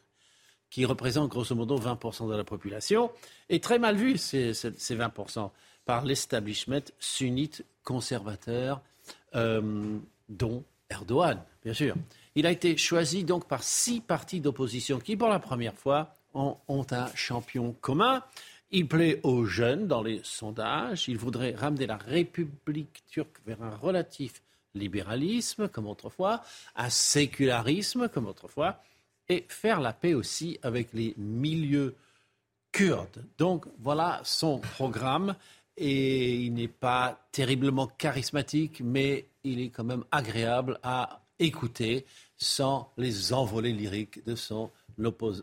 qui 0.71 0.85
représente 0.85 1.31
grosso 1.31 1.55
modo 1.55 1.79
20% 1.79 2.29
de 2.29 2.37
la 2.37 2.45
population, 2.45 3.11
est 3.49 3.63
très 3.63 3.79
mal 3.79 3.97
vu, 3.97 4.19
ces, 4.19 4.53
ces 4.55 4.97
20%, 4.97 5.51
par 5.85 6.05
l'establishment 6.05 6.83
sunnite 6.99 7.65
conservateur, 7.85 8.83
euh, 9.35 9.99
dont 10.29 10.65
Erdogan, 10.91 11.43
bien 11.65 11.75
sûr. 11.75 11.95
Il 12.35 12.47
a 12.47 12.51
été 12.51 12.77
choisi 12.77 13.25
donc 13.25 13.49
par 13.49 13.63
six 13.63 14.01
partis 14.01 14.41
d'opposition 14.41 14.99
qui, 14.99 15.17
pour 15.17 15.29
la 15.29 15.39
première 15.39 15.75
fois, 15.75 16.15
ont, 16.35 16.59
un 16.69 17.07
champion 17.15 17.75
commun. 17.81 18.23
Il 18.71 18.87
plaît 18.87 19.21
aux 19.23 19.45
jeunes 19.45 19.87
dans 19.87 20.03
les 20.03 20.21
sondages. 20.23 21.09
Il 21.09 21.17
voudrait 21.17 21.55
ramener 21.55 21.87
la 21.87 21.97
République 21.97 23.05
turque 23.09 23.39
vers 23.47 23.63
un 23.63 23.77
relatif 23.77 24.43
libéralisme, 24.75 25.69
comme 25.69 25.87
autrefois, 25.87 26.43
un 26.75 26.91
sécularisme, 26.91 28.09
comme 28.09 28.27
autrefois 28.27 28.83
et 29.29 29.45
faire 29.49 29.81
la 29.81 29.93
paix 29.93 30.15
aussi 30.15 30.59
avec 30.63 30.93
les 30.93 31.15
milieux 31.17 31.97
kurdes. 32.73 33.25
Donc 33.39 33.67
voilà 33.79 34.21
son 34.25 34.59
programme 34.59 35.35
et 35.77 36.37
il 36.37 36.55
n'est 36.55 36.69
pas 36.69 37.27
terriblement 37.33 37.87
charismatique, 37.87 38.81
mais 38.83 39.27
il 39.45 39.61
est 39.61 39.71
quand 39.71 39.85
même 39.85 40.05
agréable 40.11 40.79
à 40.83 41.21
écouter 41.39 42.07
sans 42.37 42.93
les 42.97 43.33
envolées 43.33 43.73
lyriques 43.73 44.25
de 44.25 44.35
son 44.35 44.71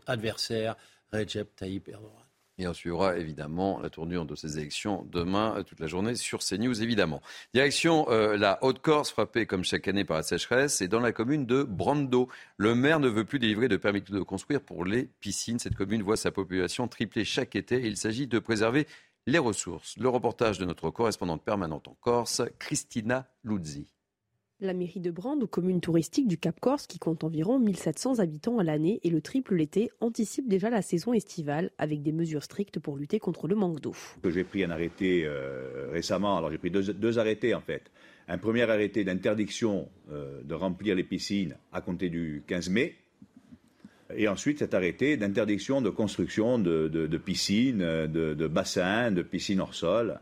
adversaire 0.08 0.76
Recep 1.12 1.56
Tayyip 1.56 1.88
Erdogan. 1.90 2.23
Et 2.60 2.68
on 2.68 2.74
suivra 2.74 3.18
évidemment 3.18 3.80
la 3.80 3.90
tournure 3.90 4.26
de 4.26 4.36
ces 4.36 4.60
élections 4.60 5.08
demain, 5.12 5.56
euh, 5.58 5.64
toute 5.64 5.80
la 5.80 5.88
journée, 5.88 6.16
sur 6.16 6.40
CNews 6.40 6.84
évidemment. 6.84 7.22
Direction 7.54 8.06
euh, 8.10 8.38
la 8.38 8.60
Haute-Corse, 8.64 9.10
frappée 9.10 9.48
comme 9.48 9.64
chaque 9.64 9.88
année 9.88 10.06
par 10.06 10.18
la 10.18 10.24
sécheresse, 10.24 10.82
et 10.82 10.88
dans 10.88 11.00
la 11.00 11.12
commune 11.12 11.48
de 11.48 11.64
Brando. 11.64 12.30
Le 12.58 12.76
maire 12.76 13.00
ne 13.00 13.08
veut 13.08 13.26
plus 13.26 13.40
délivrer 13.40 13.70
de 13.70 13.78
permis 13.78 14.02
de 14.02 14.20
construire 14.20 14.62
pour 14.62 14.86
les 14.86 15.10
piscines. 15.20 15.58
Cette 15.58 15.76
commune 15.76 16.04
voit 16.04 16.18
sa 16.18 16.32
population 16.32 16.88
tripler 16.88 17.26
chaque 17.26 17.56
été 17.56 17.78
et 17.78 17.88
il 17.88 17.98
s'agit 17.98 18.28
de 18.28 18.38
préserver 18.38 18.86
les 19.26 19.40
ressources. 19.40 19.98
Le 19.98 20.10
reportage 20.10 20.60
de 20.60 20.66
notre 20.66 20.92
correspondante 20.92 21.44
permanente 21.44 21.88
en 21.88 21.98
Corse, 22.02 22.44
Christina 22.60 23.28
Luzzi. 23.44 23.88
La 24.64 24.74
mairie 24.74 25.02
de 25.02 25.12
Brande, 25.12 25.46
commune 25.46 25.82
touristique 25.82 26.26
du 26.26 26.38
Cap 26.38 26.58
Corse 26.62 26.88
qui 26.88 26.98
compte 26.98 27.26
environ 27.26 27.60
1700 27.60 28.20
habitants 28.20 28.60
à 28.60 28.64
l'année 28.64 29.02
et 29.04 29.10
le 29.10 29.20
triple 29.20 29.56
l'été, 29.56 29.92
anticipe 30.00 30.48
déjà 30.48 30.70
la 30.70 30.82
saison 30.82 31.12
estivale 31.12 31.70
avec 31.78 32.02
des 32.02 32.14
mesures 32.14 32.44
strictes 32.44 32.80
pour 32.80 32.96
lutter 32.96 33.20
contre 33.20 33.50
le 33.50 33.56
manque 33.56 33.82
d'eau. 33.82 33.94
J'ai 34.24 34.46
pris 34.46 34.64
un 34.64 34.72
arrêté 34.72 35.26
euh, 35.26 35.90
récemment, 35.92 36.38
alors 36.38 36.50
j'ai 36.50 36.58
pris 36.58 36.72
deux, 36.72 37.20
arrêtés 37.20 37.54
en 37.54 37.60
fait. 37.60 37.92
Un 38.30 38.38
premier 38.38 38.62
arrêté 38.62 39.04
d'interdiction 39.04 39.90
euh, 40.10 40.42
de 40.46 40.54
remplir 40.54 40.96
les 40.96 41.04
piscines 41.04 41.58
à 41.74 41.82
compter 41.82 42.10
du 42.10 42.42
15 42.48 42.70
mai. 42.70 42.96
Et 44.16 44.30
ensuite 44.30 44.60
cet 44.60 44.74
arrêté 44.74 45.18
d'interdiction 45.18 45.82
de 45.82 45.90
construction 45.90 46.58
de, 46.58 47.18
piscines, 47.18 47.80
de, 47.80 48.34
de 48.34 48.48
bassins, 48.48 49.12
de 49.12 49.24
piscines 49.24 49.60
hors 49.60 49.76
sol. 49.76 50.22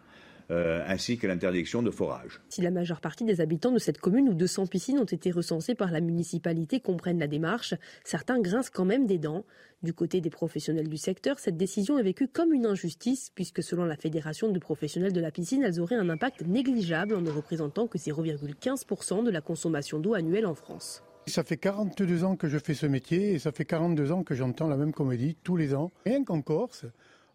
Euh, 0.52 0.84
ainsi 0.86 1.18
que 1.18 1.28
l'interdiction 1.28 1.82
de 1.82 1.92
forage. 1.92 2.42
Si 2.50 2.62
la 2.62 2.72
majeure 2.72 3.00
partie 3.00 3.24
des 3.24 3.40
habitants 3.40 3.72
de 3.72 3.80
cette 3.80 4.00
commune 4.00 4.28
où 4.28 4.34
200 4.34 4.68
piscines 4.68 5.00
ont 5.00 5.06
été 5.06 5.32
recensées 5.32 5.76
par 5.76 5.92
la 5.92 6.02
municipalité 6.02 6.82
comprennent 6.82 7.20
la 7.20 7.28
démarche, 7.28 7.74
certains 8.04 8.42
grincent 8.42 8.72
quand 8.74 8.84
même 8.84 9.06
des 9.06 9.18
dents. 9.18 9.46
Du 9.82 9.94
côté 9.94 10.20
des 10.20 10.30
professionnels 10.30 10.90
du 10.90 10.98
secteur, 10.98 11.40
cette 11.40 11.56
décision 11.56 11.98
est 11.98 12.04
vécue 12.04 12.28
comme 12.28 12.52
une 12.52 12.66
injustice, 12.66 13.32
puisque 13.34 13.64
selon 13.64 13.86
la 13.86 13.96
Fédération 13.96 14.52
de 14.52 14.60
professionnels 14.60 15.14
de 15.14 15.22
la 15.22 15.32
piscine, 15.32 15.64
elles 15.64 15.80
auraient 15.80 15.96
un 15.96 16.10
impact 16.10 16.46
négligeable 16.46 17.16
en 17.16 17.22
ne 17.22 17.32
représentant 17.32 17.88
que 17.88 17.98
0,15% 17.98 19.24
de 19.24 19.32
la 19.32 19.40
consommation 19.40 20.00
d'eau 20.00 20.16
annuelle 20.16 20.46
en 20.46 20.56
France. 20.56 21.02
Ça 21.28 21.44
fait 21.46 21.56
42 21.56 22.26
ans 22.26 22.36
que 22.36 22.50
je 22.50 22.58
fais 22.58 22.74
ce 22.74 22.88
métier 22.88 23.32
et 23.32 23.40
ça 23.40 23.54
fait 23.54 23.64
42 23.64 24.12
ans 24.12 24.24
que 24.24 24.36
j'entends 24.36 24.68
la 24.68 24.76
même 24.76 24.92
comédie 24.92 25.38
tous 25.44 25.56
les 25.56 25.74
ans. 25.74 25.92
Rien 26.06 26.26
qu'en 26.26 26.42
Corse, 26.42 26.86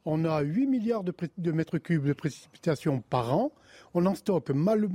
on 0.07 0.25
a 0.25 0.41
8 0.41 0.67
milliards 0.67 1.05
de, 1.05 1.53
mètres 1.53 1.79
cubes 1.79 2.07
de 2.07 2.13
précipitations 2.13 3.03
par 3.11 3.37
an. 3.37 3.53
On 3.93 4.07
en 4.07 4.15
stocke 4.15 4.51
mal, 4.51 4.89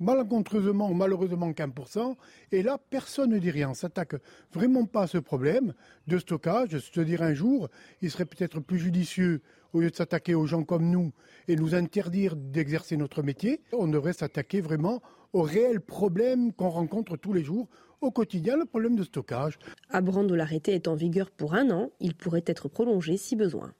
malencontreusement 0.00 0.90
ou 0.90 0.94
malheureusement 0.94 1.52
qu'un 1.52 1.70
pour 1.70 1.88
cent. 1.88 2.16
Et 2.50 2.62
là, 2.62 2.78
personne 2.90 3.30
ne 3.30 3.38
dit 3.38 3.52
rien. 3.52 3.70
On 3.70 3.74
s'attaque 3.74 4.16
vraiment 4.52 4.86
pas 4.86 5.02
à 5.02 5.06
ce 5.06 5.18
problème 5.18 5.72
de 6.08 6.18
stockage. 6.18 6.70
Je 6.78 6.90
te 6.90 7.00
dirais 7.00 7.26
un 7.26 7.34
jour, 7.34 7.68
il 8.02 8.10
serait 8.10 8.26
peut-être 8.26 8.60
plus 8.60 8.78
judicieux, 8.78 9.40
au 9.72 9.80
lieu 9.80 9.90
de 9.90 9.96
s'attaquer 9.96 10.34
aux 10.34 10.46
gens 10.46 10.64
comme 10.64 10.90
nous 10.90 11.12
et 11.48 11.56
nous 11.56 11.74
interdire 11.74 12.36
d'exercer 12.36 12.96
notre 12.96 13.22
métier, 13.22 13.60
on 13.72 13.88
devrait 13.88 14.12
s'attaquer 14.12 14.60
vraiment 14.60 15.02
aux 15.32 15.42
réels 15.42 15.80
problèmes 15.80 16.52
qu'on 16.52 16.68
rencontre 16.68 17.16
tous 17.16 17.32
les 17.32 17.42
jours 17.42 17.68
au 18.00 18.10
quotidien, 18.10 18.56
le 18.56 18.66
problème 18.66 18.94
de 18.94 19.02
stockage. 19.02 19.58
À 19.90 20.00
Brando, 20.00 20.36
l'arrêté 20.36 20.74
est 20.74 20.86
en 20.86 20.94
vigueur 20.94 21.30
pour 21.30 21.54
un 21.54 21.70
an. 21.70 21.90
Il 22.00 22.14
pourrait 22.14 22.44
être 22.46 22.68
prolongé 22.68 23.16
si 23.16 23.34
besoin. 23.34 23.72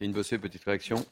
Bossé, 0.00 0.38
petite 0.38 0.64
réaction 0.64 1.04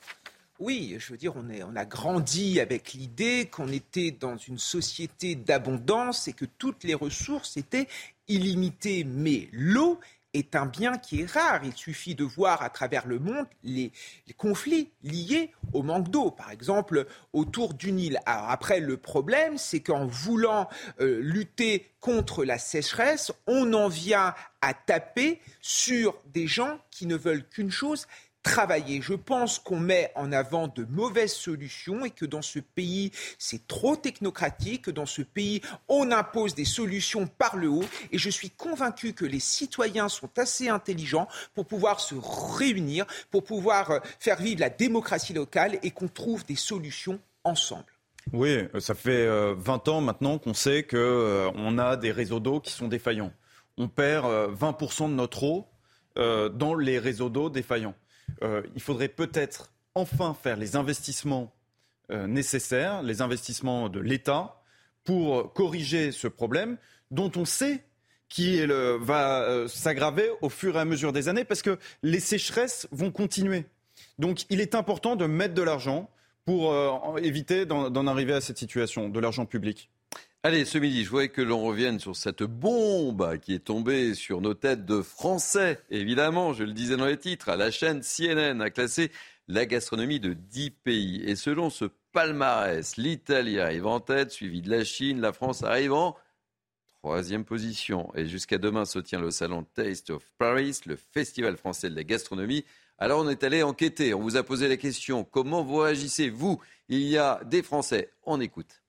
oui, 0.59 0.95
je 1.01 1.11
veux 1.11 1.17
dire, 1.17 1.35
on, 1.35 1.75
a 1.75 1.85
grandi 1.85 2.61
avec 2.61 2.93
l'idée 2.93 3.49
qu'on 3.51 3.67
était 3.67 4.13
dans 4.13 4.37
une 4.37 4.59
société 4.59 5.35
d'abondance 5.35 6.29
et 6.29 6.35
que 6.35 6.45
toutes 6.45 6.85
les 6.85 6.95
ressources 6.95 7.57
étaient 7.57 7.89
illimitées. 8.29 9.03
Mais 9.03 9.49
l'eau 9.51 9.99
est 10.35 10.55
un 10.55 10.67
bien 10.67 10.99
qui 10.99 11.23
est 11.23 11.31
rare. 11.31 11.63
Il 11.65 11.75
suffit 11.75 12.15
de 12.15 12.23
voir 12.23 12.63
à 12.63 12.71
travers 12.71 13.09
le 13.09 13.19
monde 13.19 13.47
les, 13.65 13.91
les 14.29 14.35
conflits 14.35 14.91
liés 15.03 15.51
au 15.73 15.83
manque 15.83 16.11
d'eau, 16.11 16.31
par 16.31 16.53
exemple 16.53 17.07
autour 17.33 17.75
du 17.75 17.91
Nil. 17.91 18.21
Alors 18.25 18.51
après, 18.51 18.79
le 18.79 18.97
problème, 18.97 19.59
c'est 19.59 19.81
qu'en 19.81 20.07
voulant 20.07 20.69
euh, 21.01 21.19
lutter 21.21 21.91
contre 21.99 22.45
la 22.45 22.59
sécheresse, 22.59 23.33
on 23.49 23.73
en 23.73 23.89
vient 23.89 24.33
à 24.61 24.75
taper 24.75 25.41
sur 25.61 26.15
des 26.27 26.47
gens 26.47 26.79
qui 26.93 27.07
ne 27.07 27.17
veulent 27.17 27.49
qu'une 27.49 27.71
chose, 27.73 28.07
travailler. 28.43 29.01
Je 29.01 29.15
pense 29.15 29.59
qu'on 29.59 29.79
met 29.79 30.13
en 30.15 30.33
avant 30.33 30.69
de 30.69 30.85
mauvaises 30.91 31.33
solutions 31.33 32.05
et 32.05 32.11
que 32.11 32.27
dans 32.27 32.43
ce 32.43 32.59
pays, 32.59 33.13
c'est 33.39 33.67
trop 33.67 33.97
technocratique, 33.97 34.83
que 34.83 34.91
dans 34.91 35.07
ce 35.07 35.23
pays, 35.23 35.63
on 35.89 36.11
impose 36.11 36.55
des 36.55 36.65
solutions 36.65 37.27
par 37.27 37.57
le 37.57 37.69
haut. 37.69 37.85
Et 38.11 38.19
je 38.19 38.31
suis 38.31 38.51
convaincu 38.51 39.13
que 39.13 39.25
les 39.25 39.41
citoyens 39.41 40.09
sont 40.09 40.31
assez 40.37 40.69
intelligents 40.69 41.29
pour 41.55 41.67
pouvoir 41.67 42.01
se 42.01 42.15
réunir, 42.59 43.07
pour 43.31 43.45
pouvoir 43.45 43.91
euh, 43.91 43.99
faire 44.19 44.41
vivre 44.41 44.61
la 44.61 44.71
démocratie 44.71 45.33
locale 45.33 45.79
et 45.83 45.91
qu'on 45.91 46.09
trouve 46.09 46.45
des 46.45 46.57
solutions 46.57 47.21
ensemble. 47.45 47.85
Oui, 48.33 48.51
euh, 48.75 48.81
ça 48.81 48.95
fait 48.95 49.27
20 49.55 49.89
ans 49.89 50.01
maintenant 50.01 50.39
qu'on 50.39 50.55
sait 50.55 50.83
qu'on 50.85 51.79
a 51.79 51.97
des 51.97 52.13
réseaux 52.13 52.41
d'eau 52.41 52.61
qui 52.61 52.73
sont 52.73 52.89
défaillants. 52.89 53.33
On 53.79 53.89
perd 53.89 54.27
20% 54.27 55.09
de 55.09 55.15
notre 55.15 55.45
eau 55.45 55.67
dans 56.17 56.75
les 56.75 56.99
réseaux 56.99 57.31
d'eau 57.31 57.49
défaillants. 57.49 57.95
Il 58.41 58.81
faudrait 58.81 59.09
peut-être 59.09 59.73
enfin 59.95 60.35
faire 60.35 60.57
les 60.57 60.77
investissements 60.77 61.53
nécessaires, 62.11 63.03
les 63.03 63.21
investissements 63.21 63.89
de 63.89 64.01
l'État 64.01 64.63
pour 65.05 65.53
corriger 65.53 66.13
ce 66.13 66.29
problème 66.29 66.77
dont 67.11 67.31
on 67.37 67.45
sait 67.45 67.85
qu'il 68.29 68.73
va 69.01 69.67
s'aggraver 69.69 70.31
au 70.41 70.49
fur 70.49 70.77
et 70.77 70.81
à 70.81 70.85
mesure 70.85 71.13
des 71.13 71.29
années 71.29 71.45
parce 71.45 71.63
que 71.63 71.79
les 72.03 72.21
sécheresses 72.21 72.89
vont 72.91 73.11
continuer. 73.11 73.67
Donc 74.19 74.45
il 74.51 74.61
est 74.61 74.75
important 74.75 75.17
de 75.17 75.27
mettre 75.27 75.55
de 75.55 75.63
l'argent 75.63 76.11
pour 76.45 76.73
euh, 76.73 77.17
éviter 77.19 77.67
d'en 77.67 78.07
arriver 78.07 78.33
à 78.33 78.41
cette 78.41 78.59
situation, 78.59 79.09
de 79.09 79.21
l'argent 79.21 79.47
public. 79.47 79.91
Allez, 80.45 80.65
ce 80.65 80.77
midi, 80.77 81.05
je 81.05 81.11
voudrais 81.11 81.29
que 81.29 81.41
l'on 81.41 81.63
revienne 81.63 82.01
sur 82.01 82.17
cette 82.17 82.43
bombe 82.43 83.39
qui 83.39 83.55
est 83.55 83.61
tombée 83.61 84.17
sur 84.17 84.41
nos 84.41 84.55
têtes 84.55 84.85
de 84.85 85.01
Français. 85.01 85.79
Évidemment, 85.89 86.53
je 86.53 86.65
le 86.65 86.73
disais 86.73 86.97
dans 86.97 87.07
les 87.07 87.17
titres, 87.17 87.55
la 87.55 87.71
chaîne 87.71 88.01
CNN 88.01 88.61
a 88.61 88.71
classé 88.71 89.13
la 89.47 89.67
gastronomie 89.67 90.19
de 90.19 90.33
10 90.33 90.71
pays. 90.73 91.23
Et 91.25 91.37
selon 91.37 91.71
ce 91.71 91.85
palmarès, 92.11 92.97
l'Italie 92.97 93.61
arrive 93.61 93.87
en 93.87 94.01
tête, 94.01 94.33
suivi 94.33 94.63
de 94.63 94.71
la 94.71 94.83
Chine, 94.83 95.21
la 95.21 95.33
France 95.33 95.63
arrive 95.63 95.93
en 95.93 96.17
troisième 97.05 97.45
position. 97.45 98.11
Et 98.17 98.27
jusqu'à 98.27 98.59
demain 98.59 98.85
se 98.85 98.99
tient 98.99 99.21
le 99.21 99.31
salon 99.31 99.65
Taste 99.75 100.11
of 100.11 100.29
Paris, 100.39 100.81
le 100.87 100.97
festival 100.97 101.57
français 101.57 101.89
de 101.89 101.95
la 101.95 102.03
gastronomie. 102.03 102.65
Alors 102.99 103.21
on 103.21 103.29
est 103.29 103.45
allé 103.45 103.63
enquêter, 103.63 104.13
on 104.13 104.21
vous 104.21 104.37
a 104.37 104.43
posé 104.43 104.67
la 104.67 104.77
question, 104.77 105.23
comment 105.23 105.63
vous 105.63 105.77
réagissez, 105.77 106.31
vous 106.31 106.61
Il 106.89 107.03
y 107.03 107.17
a 107.17 107.41
des 107.45 107.63
Français, 107.63 108.11
on 108.25 108.41
écoute. 108.41 108.82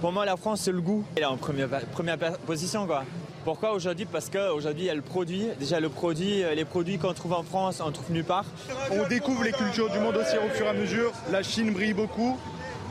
Pour 0.00 0.12
moi, 0.12 0.24
la 0.24 0.36
France, 0.36 0.60
c'est 0.60 0.70
le 0.70 0.80
goût. 0.80 1.02
Elle 1.16 1.24
est 1.24 1.26
en 1.26 1.36
première, 1.36 1.68
première 1.68 2.16
position, 2.18 2.86
quoi. 2.86 3.02
Pourquoi 3.44 3.72
aujourd'hui? 3.72 4.04
Parce 4.04 4.30
qu'aujourd'hui, 4.30 4.84
il 4.84 4.86
y 4.86 4.90
a 4.90 4.94
le 4.94 5.02
produit. 5.02 5.48
Déjà, 5.58 5.80
le 5.80 5.88
produit, 5.88 6.44
euh, 6.44 6.54
les 6.54 6.64
produits 6.64 6.98
qu'on 6.98 7.14
trouve 7.14 7.32
en 7.32 7.42
France, 7.42 7.82
on 7.84 7.90
trouve 7.90 8.12
nulle 8.12 8.24
part. 8.24 8.44
On 8.92 9.08
découvre 9.08 9.42
les 9.42 9.50
cultures 9.50 9.90
du 9.90 9.98
monde 9.98 10.16
aussi 10.16 10.36
au 10.36 10.48
fur 10.54 10.66
et 10.66 10.68
à 10.68 10.72
mesure. 10.72 11.12
La 11.32 11.42
Chine 11.42 11.72
brille 11.72 11.94
beaucoup. 11.94 12.38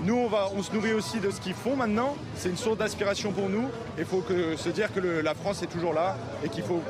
Nous, 0.04 0.16
on, 0.16 0.28
va, 0.28 0.50
on 0.54 0.62
se 0.62 0.74
nourrit 0.74 0.94
aussi 0.94 1.20
de 1.22 1.32
ce 1.32 1.40
qu'ils 1.40 1.54
font 1.54 1.78
maintenant. 1.78 2.16
C'est 2.36 2.50
une 2.50 2.58
source 2.58 2.78
d'inspiration 2.78 3.32
pour 3.32 3.48
nous. 3.48 3.70
Il 3.98 4.06
faut 4.06 4.20
que, 4.20 4.58
se 4.58 4.70
dire 4.70 4.94
que 4.94 5.00
la 5.00 5.34
France 5.34 5.64
est 5.64 5.68
toujours 5.68 5.94
là 5.94 6.18
et 6.44 6.50
qu'il 6.50 6.64
faut 6.64 6.82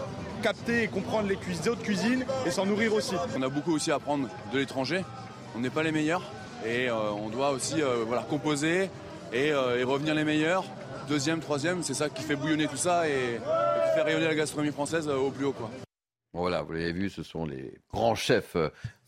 capter 0.41 0.83
et 0.83 0.87
comprendre 0.87 1.29
les 1.29 1.69
autres 1.69 1.83
cuisines 1.83 2.25
et 2.45 2.51
s'en 2.51 2.65
nourrir 2.65 2.93
aussi. 2.93 3.13
On 3.37 3.41
a 3.43 3.49
beaucoup 3.49 3.73
aussi 3.73 3.91
à 3.91 3.95
apprendre 3.95 4.27
de 4.51 4.57
l'étranger. 4.57 5.05
On 5.55 5.59
n'est 5.59 5.69
pas 5.69 5.83
les 5.83 5.91
meilleurs 5.91 6.23
et 6.65 6.89
euh, 6.89 7.11
on 7.11 7.29
doit 7.29 7.51
aussi 7.51 7.81
euh, 7.83 8.03
voilà, 8.05 8.23
composer 8.23 8.89
euh, 9.33 9.77
et, 9.77 9.83
revenir 9.83 10.15
les 10.15 10.23
meilleurs. 10.23 10.65
Deuxième, 11.07 11.39
troisième, 11.39 11.83
c'est 11.83 11.93
ça 11.93 12.09
qui 12.09 12.23
fait 12.23 12.35
bouillonner 12.35 12.67
tout 12.67 12.77
ça 12.77 13.07
et, 13.07 13.39
qui 13.39 13.95
fait 13.95 14.01
rayonner 14.01 14.25
la 14.25 14.35
gastronomie 14.35 14.71
française 14.71 15.07
au 15.07 15.31
plus 15.31 15.45
haut. 15.45 15.53
Quoi. 15.53 15.69
Voilà, 16.33 16.61
vous 16.61 16.73
l'avez 16.73 16.91
vu, 16.91 17.09
ce 17.09 17.23
sont 17.23 17.45
les 17.45 17.73
grands 17.93 18.15
chefs 18.15 18.57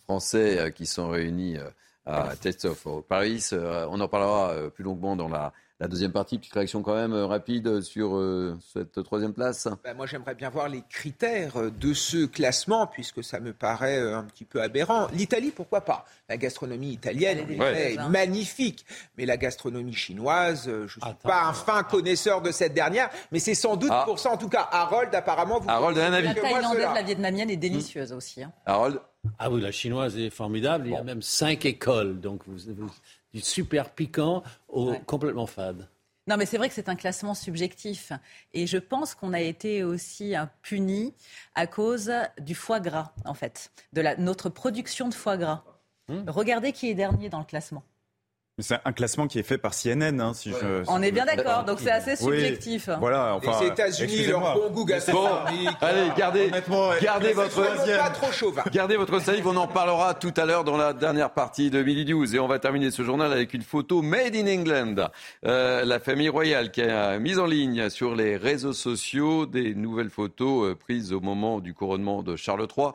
français 0.03 0.74
qui 0.76 0.86
sont 0.86 1.09
réunis 1.09 1.57
à 2.05 2.36
Test 2.38 2.65
of 2.65 2.88
Paris. 3.07 3.49
On 3.51 3.99
en 3.99 4.07
parlera 4.07 4.70
plus 4.74 4.84
longuement 4.84 5.15
dans 5.15 5.28
la 5.28 5.53
la 5.80 5.88
deuxième 5.88 6.11
partie, 6.11 6.38
petite 6.38 6.53
réaction 6.53 6.82
quand 6.82 6.95
même 6.95 7.13
euh, 7.13 7.25
rapide 7.25 7.80
sur 7.82 8.17
euh, 8.17 8.57
cette 8.73 9.01
troisième 9.03 9.34
place. 9.34 9.69
Ben, 9.84 9.95
moi, 9.95 10.05
j'aimerais 10.07 10.36
bien 10.36 10.49
voir 10.49 10.67
les 10.67 10.84
critères 10.89 11.55
euh, 11.55 11.71
de 11.71 11.93
ce 11.93 12.25
classement, 12.25 12.86
puisque 12.86 13.23
ça 13.23 13.39
me 13.39 13.53
paraît 13.53 13.97
un 13.97 14.23
petit 14.23 14.43
peu 14.43 14.61
aberrant. 14.61 15.07
L'Italie, 15.13 15.51
pourquoi 15.51 15.82
pas? 15.82 16.05
La 16.27 16.36
gastronomie 16.36 16.91
italienne 16.91 17.45
est 17.49 18.09
magnifique, 18.09 18.86
mais 19.17 19.25
la 19.25 19.38
gastronomie 19.38 19.93
chinoise, 19.93 20.65
je 20.65 20.82
ne 20.82 20.88
suis 20.88 20.99
pas 21.23 21.45
un 21.45 21.53
fin 21.53 21.84
connaisseur 21.84 22.41
de 22.41 22.51
cette 22.51 22.73
dernière, 22.73 23.09
mais 23.32 23.39
c'est 23.39 23.55
sans 23.55 23.77
doute 23.77 23.89
ah. 23.91 24.03
pour 24.05 24.19
ça, 24.19 24.32
en 24.32 24.38
tout 24.38 24.49
cas, 24.49 24.67
Harold, 24.71 25.15
apparemment, 25.15 25.59
vous 25.59 25.69
Harold, 25.69 25.97
un 25.97 26.11
avis. 26.11 26.27
La 26.27 26.36
thaïlandaise, 26.36 26.88
la 26.93 27.03
vietnamienne 27.03 27.49
est 27.49 27.57
délicieuse 27.57 28.11
aussi. 28.11 28.43
Hein. 28.43 28.51
Harold? 28.65 28.99
Ah 29.38 29.49
oui, 29.49 29.61
la 29.61 29.71
chinoise 29.71 30.17
est 30.17 30.30
formidable. 30.30 30.88
Il 30.88 30.93
y 30.93 30.95
a 30.95 31.03
même 31.03 31.21
cinq 31.21 31.65
écoles. 31.65 32.19
Donc 32.19 32.41
vous, 32.47 32.73
vous, 32.73 32.89
du 33.34 33.41
super 33.41 33.89
piquant 33.91 34.43
au 34.67 34.93
complètement 35.05 35.47
fade. 35.47 35.88
Non, 36.27 36.38
mais 36.38 36.45
c'est 36.45 36.57
vrai 36.57 36.69
que 36.69 36.75
c'est 36.75 36.89
un 36.89 36.95
classement 36.95 37.34
subjectif. 37.34 38.11
Et 38.53 38.67
je 38.67 38.77
pense 38.77 39.15
qu'on 39.15 39.34
a 39.34 39.41
été 39.41 39.84
aussi 39.84 40.36
puni 40.61 41.15
à 41.55 41.65
cause 41.65 42.11
du 42.39 42.53
foie 42.53 42.80
gras, 42.80 43.13
en 43.25 43.34
fait, 43.34 43.71
de 43.93 44.01
la, 44.01 44.15
notre 44.15 44.49
production 44.49 45.09
de 45.09 45.13
foie 45.15 45.38
gras. 45.38 45.63
Hmm. 46.07 46.23
Regardez 46.27 46.71
qui 46.71 46.89
est 46.89 46.93
dernier 46.93 47.30
dans 47.30 47.39
le 47.39 47.45
classement. 47.45 47.84
C'est 48.62 48.80
un 48.84 48.91
classement 48.91 49.28
qui 49.28 49.39
est 49.39 49.43
fait 49.43 49.57
par 49.57 49.74
CNN. 49.74 50.20
Hein, 50.20 50.34
si 50.34 50.51
je, 50.51 50.84
On 50.88 51.01
est 51.01 51.12
bien 51.12 51.26
d'accord, 51.26 51.64
donc 51.64 51.80
c'est 51.82 51.91
assez 51.91 52.16
subjectif. 52.16 52.89
voilà, 52.99 53.36
enfin, 53.36 53.60
Les 53.62 53.68
États-Unis, 53.68 54.28
leur 54.28 54.53
bon 54.53 54.70
goût 54.72 54.86
gastronomique. 54.86 55.70
allez, 55.82 56.10
gardez, 56.18 56.51
gardez 57.01 57.34
votre, 57.34 57.97
pas 57.97 58.10
trop 58.10 58.32
chauvin. 58.32 58.64
gardez 58.72 58.97
votre 58.97 59.20
salive. 59.22 59.47
On 59.47 59.55
en 59.55 59.68
parlera 59.68 60.14
tout 60.14 60.34
à 60.38 60.45
l'heure 60.45 60.64
dans 60.64 60.78
la 60.78 60.93
dernière 60.93 61.32
partie 61.32 61.70
de 61.70 61.82
Midi 61.82 62.12
News. 62.12 62.36
Et 62.36 62.39
on 62.39 62.47
va 62.47 62.60
terminer 62.60 62.91
ce 62.91 63.03
journal 63.03 63.32
avec 63.32 63.53
une 63.53 63.62
photo 63.62 64.01
made 64.01 64.36
in 64.36 64.47
England. 64.47 65.10
Euh, 65.45 65.86
la 65.86 65.99
famille 65.99 66.30
royale 66.30 66.72
qui 66.72 66.82
a 66.82 67.20
mis 67.20 67.38
en 67.38 67.45
ligne 67.45 67.89
sur 67.89 68.16
les 68.16 68.38
réseaux 68.38 68.74
sociaux 68.74 69.45
des 69.45 69.76
nouvelles 69.76 70.10
photos 70.10 70.70
euh, 70.72 70.76
prises 70.76 71.14
au 71.14 71.20
moment 71.20 71.60
du 71.60 71.74
couronnement 71.74 72.24
de 72.24 72.36
Charles 72.36 72.68
III 72.76 72.89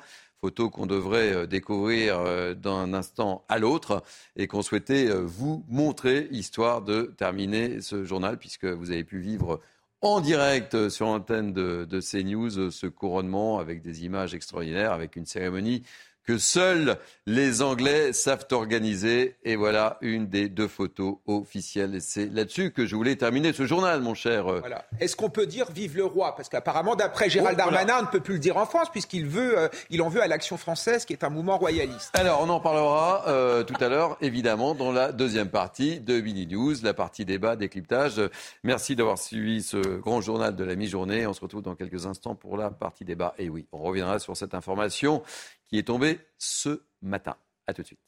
photo 0.45 0.69
qu'on 0.69 0.85
devrait 0.85 1.33
euh, 1.33 1.47
découvrir 1.47 2.19
euh, 2.19 2.53
d'un 2.53 2.93
instant 2.93 3.47
à 3.49 3.59
l'autre 3.59 4.03
et 4.37 4.47
qu'on 4.47 4.61
souhaitait 4.61 5.09
euh, 5.09 5.23
vous 5.25 5.65
montrer, 5.71 6.29
histoire 6.31 6.83
de 6.83 7.15
terminer 7.17 7.81
ce 7.81 8.05
journal, 8.05 8.37
puisque 8.37 8.67
vous 8.67 8.91
avez 8.91 9.05
pu 9.05 9.21
vivre 9.21 9.63
en 10.03 10.21
direct 10.21 10.91
sur 10.91 11.07
l'antenne 11.07 11.55
de, 11.55 11.87
de 11.89 11.99
CNews 11.99 12.71
ce 12.71 12.87
couronnement 12.87 13.59
avec 13.59 13.81
des 13.81 14.05
images 14.05 14.35
extraordinaires, 14.35 14.93
avec 14.93 15.17
une 15.17 15.25
cérémonie 15.25 15.83
que 16.25 16.39
seuls 16.39 16.97
les 17.27 17.63
Anglais 17.63 18.13
savent 18.13 18.47
organiser. 18.53 19.37
Et 19.45 19.57
voilà 19.57 19.99
une 20.01 20.27
des 20.27 20.49
deux 20.49 20.69
photos 20.69 21.17
officielles. 21.27 21.95
Et 21.95 22.01
c'est 22.01 22.27
là-dessus 22.27 22.71
que 22.71 22.87
je 22.87 22.97
voulais 22.97 23.17
terminer 23.17 23.53
ce 23.53 23.67
journal, 23.67 24.01
mon 24.01 24.15
cher. 24.15 24.49
Euh, 24.49 24.61
voilà. 24.61 24.85
Est-ce 25.01 25.17
qu'on 25.17 25.31
peut 25.31 25.47
dire 25.47 25.71
vive 25.71 25.97
le 25.97 26.05
roi? 26.05 26.35
Parce 26.37 26.49
qu'apparemment, 26.49 26.97
d'après 26.97 27.31
Gérald 27.31 27.57
oh, 27.59 27.63
Darmanin, 27.63 27.99
on 28.01 28.03
ne 28.03 28.07
peut 28.09 28.21
plus 28.21 28.35
le 28.35 28.41
dire 28.41 28.57
en 28.57 28.67
France, 28.67 28.89
puisqu'il 28.91 29.27
veut, 29.27 29.59
euh, 29.59 29.69
il 29.91 30.03
en 30.03 30.09
veut 30.09 30.23
à 30.23 30.27
l'Action 30.27 30.57
française, 30.57 31.05
qui 31.05 31.13
est 31.13 31.25
un 31.25 31.31
mouvement 31.31 31.59
royaliste. 31.59 32.11
Alors, 32.15 32.41
on 32.43 32.49
en 32.49 32.61
parlera 32.61 33.25
euh, 33.29 33.63
tout 33.65 33.83
à 33.83 33.89
l'heure, 33.89 34.17
évidemment, 34.21 34.75
dans 34.75 34.93
la 34.93 35.13
deuxième 35.13 35.49
partie 35.49 36.01
de 36.01 36.21
Mini 36.21 36.47
News, 36.47 36.75
la 36.83 36.95
partie 36.95 37.25
débat, 37.25 37.57
décryptage. 37.57 38.21
Merci 38.63 38.97
d'avoir 38.97 39.19
suivi 39.19 39.63
ce 39.63 39.77
grand 39.77 40.21
journal 40.21 40.57
de 40.57 40.65
la 40.65 40.75
mi-journée. 40.75 41.27
On 41.27 41.33
se 41.33 41.41
retrouve 41.41 41.63
dans 41.63 41.75
quelques 41.75 42.07
instants 42.07 42.35
pour 42.35 42.57
la 42.57 42.71
partie 42.71 43.05
débat. 43.05 43.35
Et 43.39 43.49
oui, 43.49 43.67
on 43.73 43.79
reviendra 43.79 44.19
sur 44.19 44.37
cette 44.37 44.55
information 44.55 45.23
qui 45.69 45.79
est 45.79 45.85
tombé 45.85 46.21
ce 46.39 46.83
matin. 47.03 47.37
A 47.67 47.75
tout 47.75 47.83
de 47.83 47.87
suite. 47.87 48.01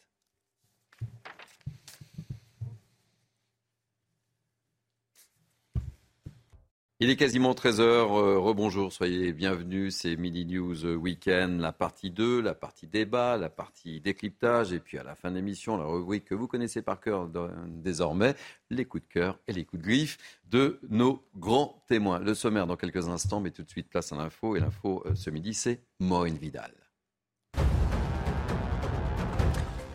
Il 6.99 7.11
est 7.11 7.17
quasiment 7.17 7.53
13h. 7.53 7.83
Euh, 7.83 8.39
rebonjour, 8.39 8.91
soyez 8.91 9.35
bienvenus. 9.35 9.97
C'est 9.97 10.17
Mini 10.17 10.47
News 10.47 10.87
Weekend, 10.87 11.61
la 11.61 11.71
partie 11.71 12.11
2, 12.11 12.41
la 12.41 12.55
partie 12.55 12.87
débat, 12.87 13.37
la 13.37 13.51
partie 13.51 14.01
décryptage. 14.01 14.73
Et 14.73 14.81
puis 14.81 14.97
à 14.97 15.03
la 15.03 15.15
fin 15.15 15.31
de 15.31 15.37
l'émission, 15.37 15.77
la 15.77 15.85
rubrique 15.85 16.25
que 16.25 16.35
vous 16.35 16.49
connaissez 16.49 16.81
par 16.81 16.99
cœur 16.99 17.29
désormais, 17.67 18.35
les 18.71 18.87
coups 18.87 19.03
de 19.07 19.13
cœur 19.13 19.39
et 19.47 19.53
les 19.53 19.67
coups 19.67 19.83
de 19.83 19.87
griffe 19.87 20.17
de 20.49 20.81
nos 20.89 21.23
grands 21.37 21.85
témoins. 21.87 22.19
Le 22.19 22.33
sommaire 22.33 22.67
dans 22.67 22.77
quelques 22.77 23.11
instants, 23.11 23.41
mais 23.41 23.51
tout 23.51 23.63
de 23.63 23.69
suite 23.69 23.91
place 23.91 24.11
à 24.13 24.17
l'info. 24.17 24.57
Et 24.57 24.61
l'info 24.61 25.03
euh, 25.05 25.15
ce 25.15 25.29
midi, 25.29 25.53
c'est 25.53 25.83
Maureen 26.01 26.39
Vidal. 26.39 26.73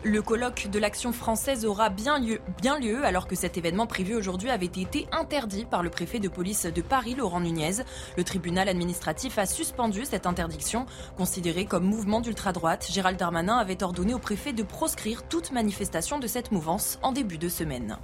Le 0.04 0.20
colloque 0.20 0.66
de 0.68 0.80
l'action 0.80 1.12
française 1.12 1.64
aura 1.64 1.88
bien 1.88 2.18
lieu, 2.18 2.40
bien 2.60 2.76
lieu 2.76 3.04
alors 3.04 3.28
que 3.28 3.36
cet 3.36 3.56
événement 3.56 3.86
prévu 3.86 4.16
aujourd'hui 4.16 4.50
avait 4.50 4.66
été 4.66 5.06
interdit 5.12 5.64
par 5.64 5.84
le 5.84 5.90
préfet 5.90 6.18
de 6.18 6.28
police 6.28 6.66
de 6.66 6.82
Paris, 6.82 7.14
Laurent 7.14 7.38
Nunez. 7.38 7.84
Le 8.16 8.24
tribunal 8.24 8.68
administratif 8.68 9.38
a 9.38 9.46
suspendu 9.46 10.04
cette 10.04 10.26
interdiction. 10.26 10.86
Considérée 11.16 11.66
comme 11.66 11.84
mouvement 11.84 12.20
d'ultra-droite, 12.20 12.88
Gérald 12.90 13.16
Darmanin 13.16 13.58
avait 13.58 13.84
ordonné 13.84 14.12
au 14.12 14.18
préfet 14.18 14.52
de 14.52 14.64
proscrire 14.64 15.22
toute 15.28 15.52
manifestation 15.52 16.18
de 16.18 16.26
cette 16.26 16.50
mouvance 16.50 16.98
en 17.02 17.12
début 17.12 17.38
de 17.38 17.48
semaine. 17.48 17.96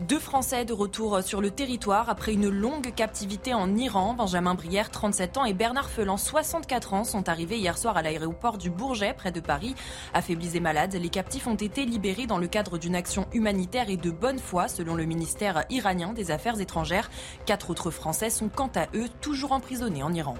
Deux 0.00 0.20
Français 0.20 0.64
de 0.64 0.72
retour 0.72 1.24
sur 1.24 1.40
le 1.40 1.50
territoire 1.50 2.08
après 2.08 2.32
une 2.32 2.48
longue 2.48 2.94
captivité 2.94 3.52
en 3.52 3.76
Iran. 3.76 4.14
Benjamin 4.14 4.54
Brière, 4.54 4.92
37 4.92 5.38
ans, 5.38 5.44
et 5.44 5.54
Bernard 5.54 5.90
Felan, 5.90 6.16
64 6.16 6.94
ans, 6.94 7.02
sont 7.02 7.28
arrivés 7.28 7.58
hier 7.58 7.76
soir 7.76 7.96
à 7.96 8.02
l'aéroport 8.02 8.58
du 8.58 8.70
Bourget, 8.70 9.12
près 9.12 9.32
de 9.32 9.40
Paris. 9.40 9.74
Affaiblis 10.14 10.56
et 10.56 10.60
malades, 10.60 10.94
les 10.94 11.08
captifs 11.08 11.48
ont 11.48 11.56
été 11.56 11.84
libérés 11.84 12.28
dans 12.28 12.38
le 12.38 12.46
cadre 12.46 12.78
d'une 12.78 12.94
action 12.94 13.26
humanitaire 13.32 13.90
et 13.90 13.96
de 13.96 14.12
bonne 14.12 14.38
foi, 14.38 14.68
selon 14.68 14.94
le 14.94 15.04
ministère 15.04 15.64
iranien 15.68 16.12
des 16.12 16.30
Affaires 16.30 16.60
étrangères. 16.60 17.10
Quatre 17.44 17.70
autres 17.70 17.90
Français 17.90 18.30
sont 18.30 18.48
quant 18.48 18.70
à 18.76 18.86
eux 18.96 19.08
toujours 19.20 19.50
emprisonnés 19.50 20.04
en 20.04 20.14
Iran. 20.14 20.36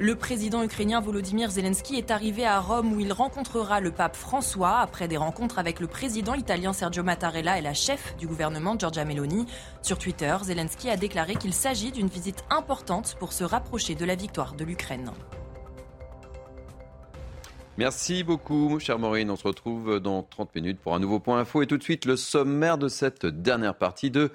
Le 0.00 0.14
président 0.14 0.62
ukrainien 0.62 1.00
Volodymyr 1.00 1.50
Zelensky 1.50 1.96
est 1.96 2.12
arrivé 2.12 2.46
à 2.46 2.60
Rome 2.60 2.92
où 2.92 3.00
il 3.00 3.12
rencontrera 3.12 3.80
le 3.80 3.90
pape 3.90 4.14
François 4.14 4.78
après 4.78 5.08
des 5.08 5.16
rencontres 5.16 5.58
avec 5.58 5.80
le 5.80 5.88
président 5.88 6.34
italien 6.34 6.72
Sergio 6.72 7.02
Mattarella 7.02 7.58
et 7.58 7.62
la 7.62 7.74
chef 7.74 8.16
du 8.16 8.28
gouvernement 8.28 8.78
Giorgia 8.78 9.04
Meloni. 9.04 9.46
Sur 9.82 9.98
Twitter, 9.98 10.36
Zelensky 10.44 10.88
a 10.88 10.96
déclaré 10.96 11.34
qu'il 11.34 11.52
s'agit 11.52 11.90
d'une 11.90 12.06
visite 12.06 12.44
importante 12.48 13.16
pour 13.18 13.32
se 13.32 13.42
rapprocher 13.42 13.96
de 13.96 14.04
la 14.04 14.14
victoire 14.14 14.54
de 14.54 14.64
l'Ukraine. 14.64 15.10
Merci 17.76 18.22
beaucoup, 18.22 18.78
chère 18.78 19.00
Maureen. 19.00 19.28
On 19.32 19.36
se 19.36 19.48
retrouve 19.48 19.98
dans 19.98 20.22
30 20.22 20.54
minutes 20.54 20.78
pour 20.78 20.94
un 20.94 21.00
nouveau 21.00 21.18
point 21.18 21.40
info. 21.40 21.60
Et 21.62 21.66
tout 21.66 21.76
de 21.76 21.82
suite, 21.82 22.04
le 22.04 22.16
sommaire 22.16 22.78
de 22.78 22.86
cette 22.86 23.26
dernière 23.26 23.74
partie 23.74 24.12
de 24.12 24.30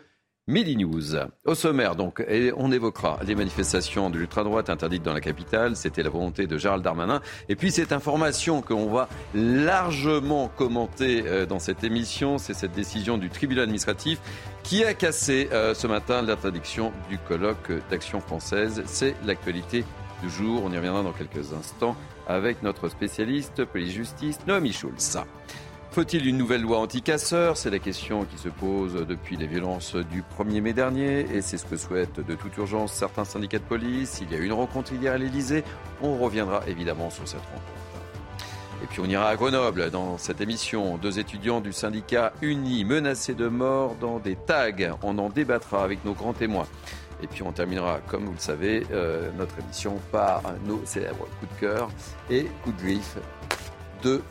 Midi 0.45 0.75
News. 0.75 1.15
Au 1.45 1.55
sommaire, 1.55 1.95
donc, 1.95 2.21
on 2.57 2.71
évoquera 2.73 3.17
les 3.25 3.33
manifestations 3.33 4.09
de 4.09 4.17
l'ultra-droite 4.17 4.69
interdites 4.69 5.01
dans 5.01 5.13
la 5.13 5.21
capitale. 5.21 5.77
C'était 5.77 6.03
la 6.03 6.09
volonté 6.09 6.47
de 6.47 6.57
Gérald 6.57 6.83
Darmanin. 6.83 7.21
Et 7.47 7.55
puis, 7.55 7.71
cette 7.71 7.93
information 7.93 8.61
qu'on 8.61 8.91
va 8.91 9.07
largement 9.33 10.49
commenter 10.49 11.23
euh, 11.25 11.45
dans 11.45 11.59
cette 11.59 11.85
émission, 11.85 12.39
c'est 12.39 12.53
cette 12.53 12.73
décision 12.73 13.17
du 13.17 13.29
tribunal 13.29 13.63
administratif 13.63 14.19
qui 14.63 14.83
a 14.83 14.93
cassé 14.93 15.47
euh, 15.53 15.73
ce 15.73 15.87
matin 15.87 16.21
l'interdiction 16.21 16.91
du 17.09 17.17
colloque 17.19 17.71
d'action 17.89 18.19
française. 18.19 18.83
C'est 18.85 19.15
l'actualité 19.25 19.85
du 20.21 20.29
jour. 20.29 20.61
On 20.65 20.73
y 20.73 20.75
reviendra 20.75 21.03
dans 21.03 21.13
quelques 21.13 21.53
instants 21.53 21.95
avec 22.27 22.63
notre 22.63 22.89
spécialiste 22.89 23.63
police-justice, 23.63 24.39
Noémie 24.45 24.73
Schulz. 24.73 25.19
Faut-il 25.93 26.25
une 26.25 26.39
nouvelle 26.39 26.63
loi 26.63 26.79
anti-casseurs? 26.79 27.55
C'est 27.55 27.69
la 27.69 27.77
question 27.77 28.25
qui 28.25 28.39
se 28.39 28.49
pose 28.49 29.05
depuis 29.07 29.37
les 29.37 29.45
violences 29.45 29.95
du 29.95 30.23
1er 30.39 30.59
mai 30.59 30.73
dernier 30.73 31.19
et 31.31 31.43
c'est 31.43 31.59
ce 31.59 31.67
que 31.67 31.77
souhaitent 31.77 32.19
de 32.19 32.33
toute 32.33 32.57
urgence 32.57 32.91
certains 32.93 33.25
syndicats 33.25 33.59
de 33.59 33.63
police. 33.63 34.19
Il 34.19 34.31
y 34.31 34.35
a 34.35 34.39
eu 34.39 34.45
une 34.45 34.53
rencontre 34.53 34.91
hier 34.93 35.13
à 35.13 35.19
l'Elysée. 35.19 35.63
On 36.01 36.17
reviendra 36.17 36.63
évidemment 36.67 37.11
sur 37.11 37.27
cette 37.27 37.41
rencontre. 37.41 37.61
Et 38.81 38.87
puis 38.87 39.01
on 39.01 39.05
ira 39.05 39.29
à 39.29 39.35
Grenoble 39.35 39.91
dans 39.91 40.17
cette 40.17 40.41
émission. 40.41 40.97
Deux 40.97 41.19
étudiants 41.19 41.61
du 41.61 41.71
syndicat 41.71 42.33
unis 42.41 42.85
menacés 42.85 43.35
de 43.35 43.47
mort 43.47 43.95
dans 44.01 44.17
des 44.17 44.35
tags. 44.35 44.97
On 45.03 45.19
en 45.19 45.29
débattra 45.29 45.83
avec 45.83 46.03
nos 46.05 46.13
grands 46.13 46.33
témoins. 46.33 46.65
Et 47.21 47.27
puis 47.27 47.43
on 47.43 47.51
terminera, 47.51 47.99
comme 48.07 48.25
vous 48.25 48.33
le 48.33 48.39
savez, 48.39 48.83
euh, 48.91 49.29
notre 49.37 49.59
émission 49.59 49.99
par 50.11 50.41
nos 50.65 50.81
célèbres 50.85 51.27
coups 51.39 51.53
de 51.53 51.59
cœur 51.59 51.89
et 52.31 52.45
coups 52.63 52.77
de 52.77 52.81
griffe 52.81 53.17
de 54.01 54.23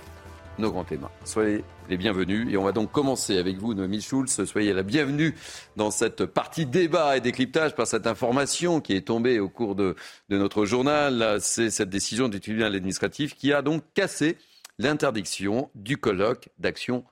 nos 0.59 0.71
grands 0.71 0.85
témoins. 0.85 1.11
Soyez 1.25 1.65
les 1.89 1.97
bienvenus. 1.97 2.49
Et 2.51 2.57
on 2.57 2.65
va 2.65 2.73
donc 2.73 2.93
commencer 2.93 3.39
avec 3.39 3.59
vous, 3.59 3.75
Noémie 3.75 4.01
Schulz. 4.01 4.45
Soyez 4.45 4.73
la 4.73 4.83
bienvenue 4.83 5.35
dans 5.77 5.91
cette 5.91 6.25
partie 6.27 6.67
débat 6.67 7.17
et 7.17 7.21
décryptage 7.21 7.75
par 7.75 7.87
cette 7.87 8.07
information 8.07 8.81
qui 8.81 8.95
est 8.95 9.07
tombée 9.07 9.41
au 9.41 9.49
cours 9.49 9.75
de, 9.75 9.97
de 10.29 10.39
notre 10.39 10.65
journal. 10.65 11.39
C'est 11.41 11.71
cette 11.71 11.91
décision 11.91 12.29
du 12.29 12.41
tribunal 12.41 12.75
administratif 12.75 13.35
qui 13.35 13.53
a 13.53 13.63
donc 13.63 13.83
cassé 13.95 14.39
l'interdiction 14.79 15.71
du 15.75 15.97
colloque 15.97 16.49
d'action 16.59 17.05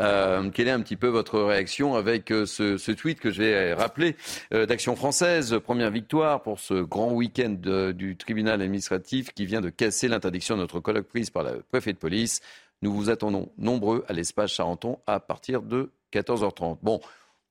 Euh, 0.00 0.50
quelle 0.50 0.68
est 0.68 0.72
un 0.72 0.80
petit 0.80 0.96
peu 0.96 1.08
votre 1.08 1.40
réaction 1.40 1.94
avec 1.94 2.30
euh, 2.30 2.46
ce, 2.46 2.92
tweet 2.92 3.20
que 3.20 3.30
je 3.30 3.42
vais 3.42 3.74
rappeler 3.74 4.16
euh, 4.52 4.66
d'Action 4.66 4.96
française? 4.96 5.58
Première 5.62 5.90
victoire 5.90 6.42
pour 6.42 6.60
ce 6.60 6.74
grand 6.74 7.12
week-end 7.12 7.56
du 7.92 8.16
tribunal 8.16 8.60
administratif 8.60 9.32
qui 9.32 9.46
vient 9.46 9.60
de 9.60 9.70
casser 9.70 10.08
l'interdiction 10.08 10.56
de 10.56 10.60
notre 10.60 10.80
colloque 10.80 11.08
prise 11.08 11.30
par 11.30 11.42
le 11.42 11.62
préfet 11.70 11.92
de 11.92 11.98
police. 11.98 12.40
Nous 12.82 12.92
vous 12.92 13.10
attendons 13.10 13.50
nombreux 13.58 14.04
à 14.08 14.12
l'espace 14.12 14.52
Charenton 14.52 14.98
à 15.06 15.20
partir 15.20 15.62
de 15.62 15.90
14h30. 16.12 16.78
Bon, 16.82 17.00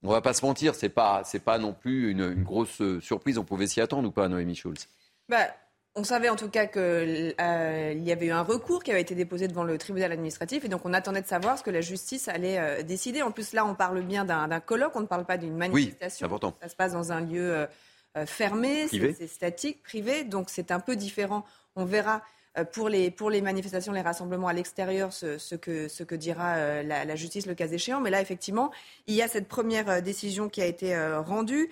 on 0.04 0.12
va 0.12 0.22
pas 0.22 0.34
se 0.34 0.46
mentir, 0.46 0.76
c'est 0.76 0.90
pas 0.90 1.22
c'est 1.26 1.44
pas 1.44 1.58
non 1.58 1.74
plus 1.74 2.12
une, 2.12 2.44
grosse 2.44 2.82
surprise. 3.02 3.38
On 3.38 3.44
pouvait 3.44 3.68
s'y 3.68 3.82
attendre 3.82 4.08
ou 4.08 4.12
pas, 4.12 4.28
Noémie 4.30 4.56
Schulz? 4.56 4.88
Bah, 5.28 5.48
on 5.98 6.04
savait 6.04 6.30
en 6.30 6.36
tout 6.36 6.50
cas 6.50 6.68
qu'il 6.68 6.82
euh, 6.82 7.94
y 7.98 8.12
avait 8.12 8.28
eu 8.28 8.32
un 8.32 8.44
recours 8.44 8.84
qui 8.84 8.92
avait 8.92 9.02
été 9.02 9.16
déposé 9.16 9.48
devant 9.48 9.64
le 9.64 9.78
tribunal 9.80 10.12
administratif 10.12 10.64
et 10.64 10.70
donc 10.70 10.86
on 10.86 10.94
attendait 10.94 11.24
de 11.24 11.28
savoir 11.28 11.58
ce 11.58 11.64
que 11.64 11.72
la 11.72 11.82
justice 11.82 12.28
allait 12.28 12.60
euh, 12.60 12.84
décider. 12.84 13.24
En 13.24 13.32
plus, 13.32 13.52
là, 13.54 13.66
on 13.66 13.74
parle 13.74 14.02
bien 14.04 14.24
d'un 14.24 14.60
colloque, 14.60 14.96
on 14.96 15.02
ne 15.02 15.08
parle 15.08 15.26
pas 15.26 15.38
d'une 15.38 15.58
manifestation. 15.58 16.28
Oui, 16.32 16.40
Ça 16.62 16.70
se 16.70 16.76
passe 16.76 16.94
dans 16.94 17.12
un 17.12 17.22
lieu 17.22 17.68
euh, 18.16 18.26
fermé, 18.26 18.88
c'est 18.88 19.28
statique, 19.28 19.82
privé, 19.82 20.24
donc 20.24 20.50
c'est 20.50 20.72
un 20.72 20.80
peu 20.80 20.96
différent. 20.96 21.44
On 21.76 21.86
verra 21.86 22.22
pour 22.64 22.90
les, 22.90 23.12
pour 23.12 23.30
les 23.30 23.42
manifestations, 23.42 23.92
les 23.94 24.02
rassemblements 24.02 24.48
à 24.48 24.54
l'extérieur, 24.54 25.14
ce, 25.14 25.38
ce, 25.38 25.56
que, 25.56 25.88
ce 25.88 26.04
que 26.04 26.16
dira 26.16 26.56
euh, 26.56 26.84
la, 26.84 27.16
justice 27.16 27.46
le 27.46 27.54
cas 27.54 27.68
échéant. 27.68 28.02
Mais 28.02 28.10
là, 28.10 28.22
effectivement, 28.22 28.72
il 29.08 29.16
y 29.16 29.22
a 29.22 29.28
cette 29.28 29.48
première 29.48 29.90
euh, 29.90 30.02
décision 30.02 30.50
qui 30.50 30.62
a 30.62 30.66
été 30.66 30.98
rendue. 31.18 31.70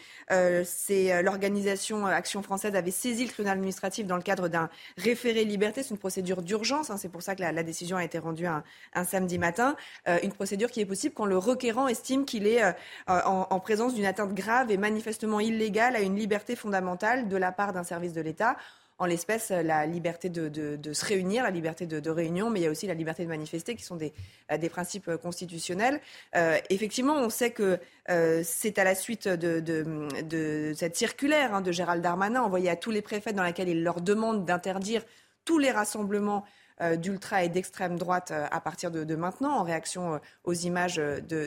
C'est 0.64 1.22
l'organisation 1.24 2.06
Action 2.06 2.42
française 2.42 2.76
avait 2.76 2.92
saisi 2.92 3.24
le 3.24 3.30
tribunal 3.30 3.58
administratif 3.58 4.06
dans 4.06 4.16
le 4.16 4.22
cadre 4.22 4.48
d'un 4.48 4.70
référé 4.98 5.44
liberté. 5.46 5.84
C'est 5.84 5.92
une 5.92 5.98
procédure 5.98 6.42
d'urgence. 6.42 6.90
Hein, 6.90 6.98
c'est 6.98 7.10
pour 7.10 7.22
ça 7.22 7.36
que 7.36 7.42
la, 7.42 7.52
la, 7.52 7.64
décision 7.64 7.98
a 7.98 8.04
été 8.04 8.20
rendue 8.20 8.46
un, 8.46 8.64
samedi 9.04 9.38
matin. 9.38 9.76
une 10.24 10.32
procédure 10.32 10.72
qui 10.72 10.82
est 10.82 10.86
possible 10.86 11.14
quand 11.14 11.26
le 11.26 11.38
requérant 11.38 11.88
estime 11.88 12.26
qu'il 12.26 12.48
est 12.48 12.64
en, 13.08 13.48
en 13.50 13.60
présence 13.60 13.94
d'une 13.94 14.06
atteinte 14.06 14.34
grave 14.34 14.72
et 14.72 14.78
manifestement 14.78 15.40
illégale 15.40 15.96
à 15.96 16.02
une 16.02 16.16
liberté 16.16 16.56
fondamentale 16.56 17.28
de 17.28 17.38
la 17.38 17.52
part 17.52 17.74
d'un 17.74 17.84
service 17.84 18.14
de 18.14 18.22
l'État 18.22 18.58
en 18.98 19.06
l'espèce 19.06 19.50
la 19.50 19.86
liberté 19.86 20.30
de, 20.30 20.94
se 20.94 21.06
réunir, 21.06 21.44
la 21.44 21.52
liberté 21.52 21.86
de, 21.86 22.10
réunion, 22.10 22.50
mais 22.50 22.62
il 22.62 22.64
y 22.64 22.68
a 22.68 22.72
aussi 22.72 22.88
la 22.88 22.94
liberté 22.94 23.24
de 23.24 23.30
manifester, 23.30 23.76
qui 23.76 23.84
sont 23.84 23.96
des, 23.96 24.14
euh, 24.52 24.70
principes 24.70 25.16
constitutionnels. 25.18 26.00
Euh, 26.36 26.58
effectivement, 26.70 27.16
on 27.16 27.30
sait 27.30 27.52
que 27.52 27.80
euh, 28.10 28.42
c'est 28.44 28.80
à 28.80 28.84
la 28.84 28.96
suite 28.96 29.28
de, 29.28 30.74
cette 30.76 30.96
circulaire 30.96 31.54
hein, 31.54 31.62
de 31.62 31.72
Gérald 31.72 32.02
Darmanin 32.02 32.42
envoyée 32.42 32.70
à 32.70 32.76
tous 32.76 32.92
les 32.92 33.02
préfets 33.02 33.34
dans 33.34 33.44
laquelle 33.44 33.70
il 33.70 33.84
leur 33.84 34.02
demande 34.02 34.46
d'interdire 34.46 35.04
tous 35.44 35.60
les 35.60 35.72
rassemblements 35.72 36.46
d'ultra 36.98 37.46
et 37.46 37.48
d'extrême 37.48 37.98
droite 37.98 38.34
à 38.52 38.60
partir 38.60 38.92
de, 38.92 39.16
maintenant, 39.16 39.60
en 39.60 39.64
réaction 39.64 40.20
aux 40.44 40.54
images 40.54 41.02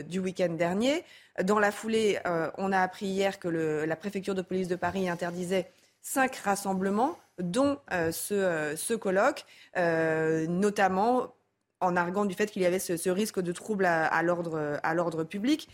du 0.08 0.20
week-end 0.20 0.48
dernier. 0.48 1.04
Dans 1.42 1.58
la 1.58 1.70
foulée, 1.70 2.18
on 2.56 2.72
a 2.72 2.80
appris 2.80 3.06
hier 3.06 3.38
que 3.38 3.48
la 3.48 3.96
préfecture 3.96 4.34
de 4.34 4.40
police 4.40 4.68
de 4.68 4.76
Paris 4.76 5.06
interdisait 5.06 5.70
cinq 6.00 6.36
rassemblements 6.36 7.18
dont 7.38 7.78
euh, 7.92 8.12
euh, 8.32 8.76
ce, 8.76 8.94
colloque, 8.94 9.44
euh, 9.76 10.46
notamment 10.46 11.34
en 11.80 11.96
arguant 11.96 12.24
du 12.24 12.34
fait 12.34 12.50
qu'il 12.50 12.62
y 12.62 12.66
avait 12.66 12.78
ce, 12.78 13.10
risque 13.10 13.40
de 13.40 13.52
trouble 13.52 13.86
à, 13.86 14.22
l'ordre 14.22 15.24
public. 15.24 15.68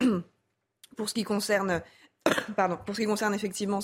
pour 0.96 1.08
ce 1.08 1.14
qui 1.14 1.24
concerne, 1.24 1.82
pardon, 2.56 2.78
pour 2.84 2.94
ce 2.94 3.02
qui 3.02 3.06
concerne 3.06 3.34
effectivement 3.34 3.80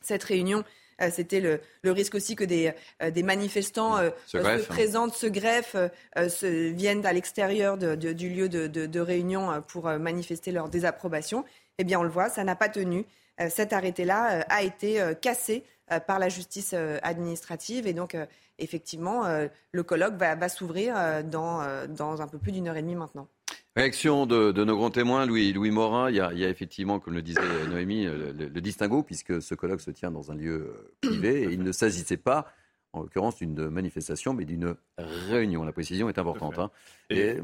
cette 0.00 0.24
réunion, 0.24 0.64
c'était 1.12 1.40
le, 1.40 1.60
risque 1.92 2.16
aussi 2.16 2.34
que 2.34 2.42
des, 2.42 2.74
manifestants 3.22 3.98
se, 4.26 4.36
hein. 4.36 4.58
présentent, 4.68 5.14
se 5.14 5.28
greffent, 5.28 5.76
se, 6.16 6.72
viennent 6.72 7.06
à 7.06 7.12
l'extérieur 7.12 7.78
du 7.78 8.28
lieu 8.28 8.48
de, 8.48 8.66
de, 8.66 9.00
réunion 9.00 9.62
pour 9.68 9.84
manifester 9.84 10.50
leur 10.50 10.68
désapprobation. 10.68 11.44
Eh 11.78 11.84
bien, 11.84 12.00
on 12.00 12.02
le 12.02 12.08
voit, 12.08 12.28
ça 12.28 12.42
n'a 12.42 12.56
pas 12.56 12.68
tenu. 12.68 13.06
cet 13.48 13.72
arrêté-là 13.72 14.44
a 14.48 14.62
été 14.64 15.00
cassé 15.20 15.62
par 16.06 16.18
la 16.18 16.28
justice 16.28 16.72
euh, 16.74 16.98
administrative. 17.02 17.86
Et 17.86 17.92
donc, 17.92 18.14
euh, 18.14 18.26
effectivement, 18.58 19.24
le 19.72 19.82
colloque 19.82 20.14
va, 20.14 20.48
s'ouvrir 20.48 20.94
dans, 21.24 21.86
dans 21.86 22.20
un 22.20 22.26
peu 22.26 22.38
plus 22.38 22.50
d'une 22.50 22.66
heure 22.66 22.76
et 22.76 22.82
demie 22.82 22.96
maintenant. 22.96 23.28
Réaction 23.76 24.26
de, 24.26 24.64
nos 24.64 24.76
grands 24.76 24.90
témoins, 24.90 25.26
Louis, 25.26 25.52
Louis 25.52 25.70
Morin. 25.70 26.10
Il 26.10 26.16
y, 26.16 26.20
a, 26.20 26.48
effectivement, 26.48 26.98
comme 26.98 27.14
le 27.14 27.22
disait 27.22 27.40
Noémie, 27.68 28.06
le, 28.06 28.60
distinguo, 28.60 29.04
puisque 29.04 29.40
ce 29.40 29.54
colloque 29.54 29.80
se 29.80 29.92
tient 29.92 30.10
dans 30.10 30.32
un 30.32 30.34
lieu 30.34 30.74
privé 31.00 31.42
et 31.42 31.52
il 31.52 31.62
ne 31.62 31.70
s'agissait 31.70 32.16
pas, 32.16 32.52
en 32.92 33.02
l'occurrence, 33.02 33.36
d'une 33.38 33.68
manifestation, 33.68 34.34
mais 34.34 34.44
d'une 34.44 34.74
réunion. 34.96 35.62
La 35.62 35.72
précision 35.72 36.08
est 36.08 36.18
importante. 36.18 36.58
Hein. 36.58 36.72
Et, 37.10 37.36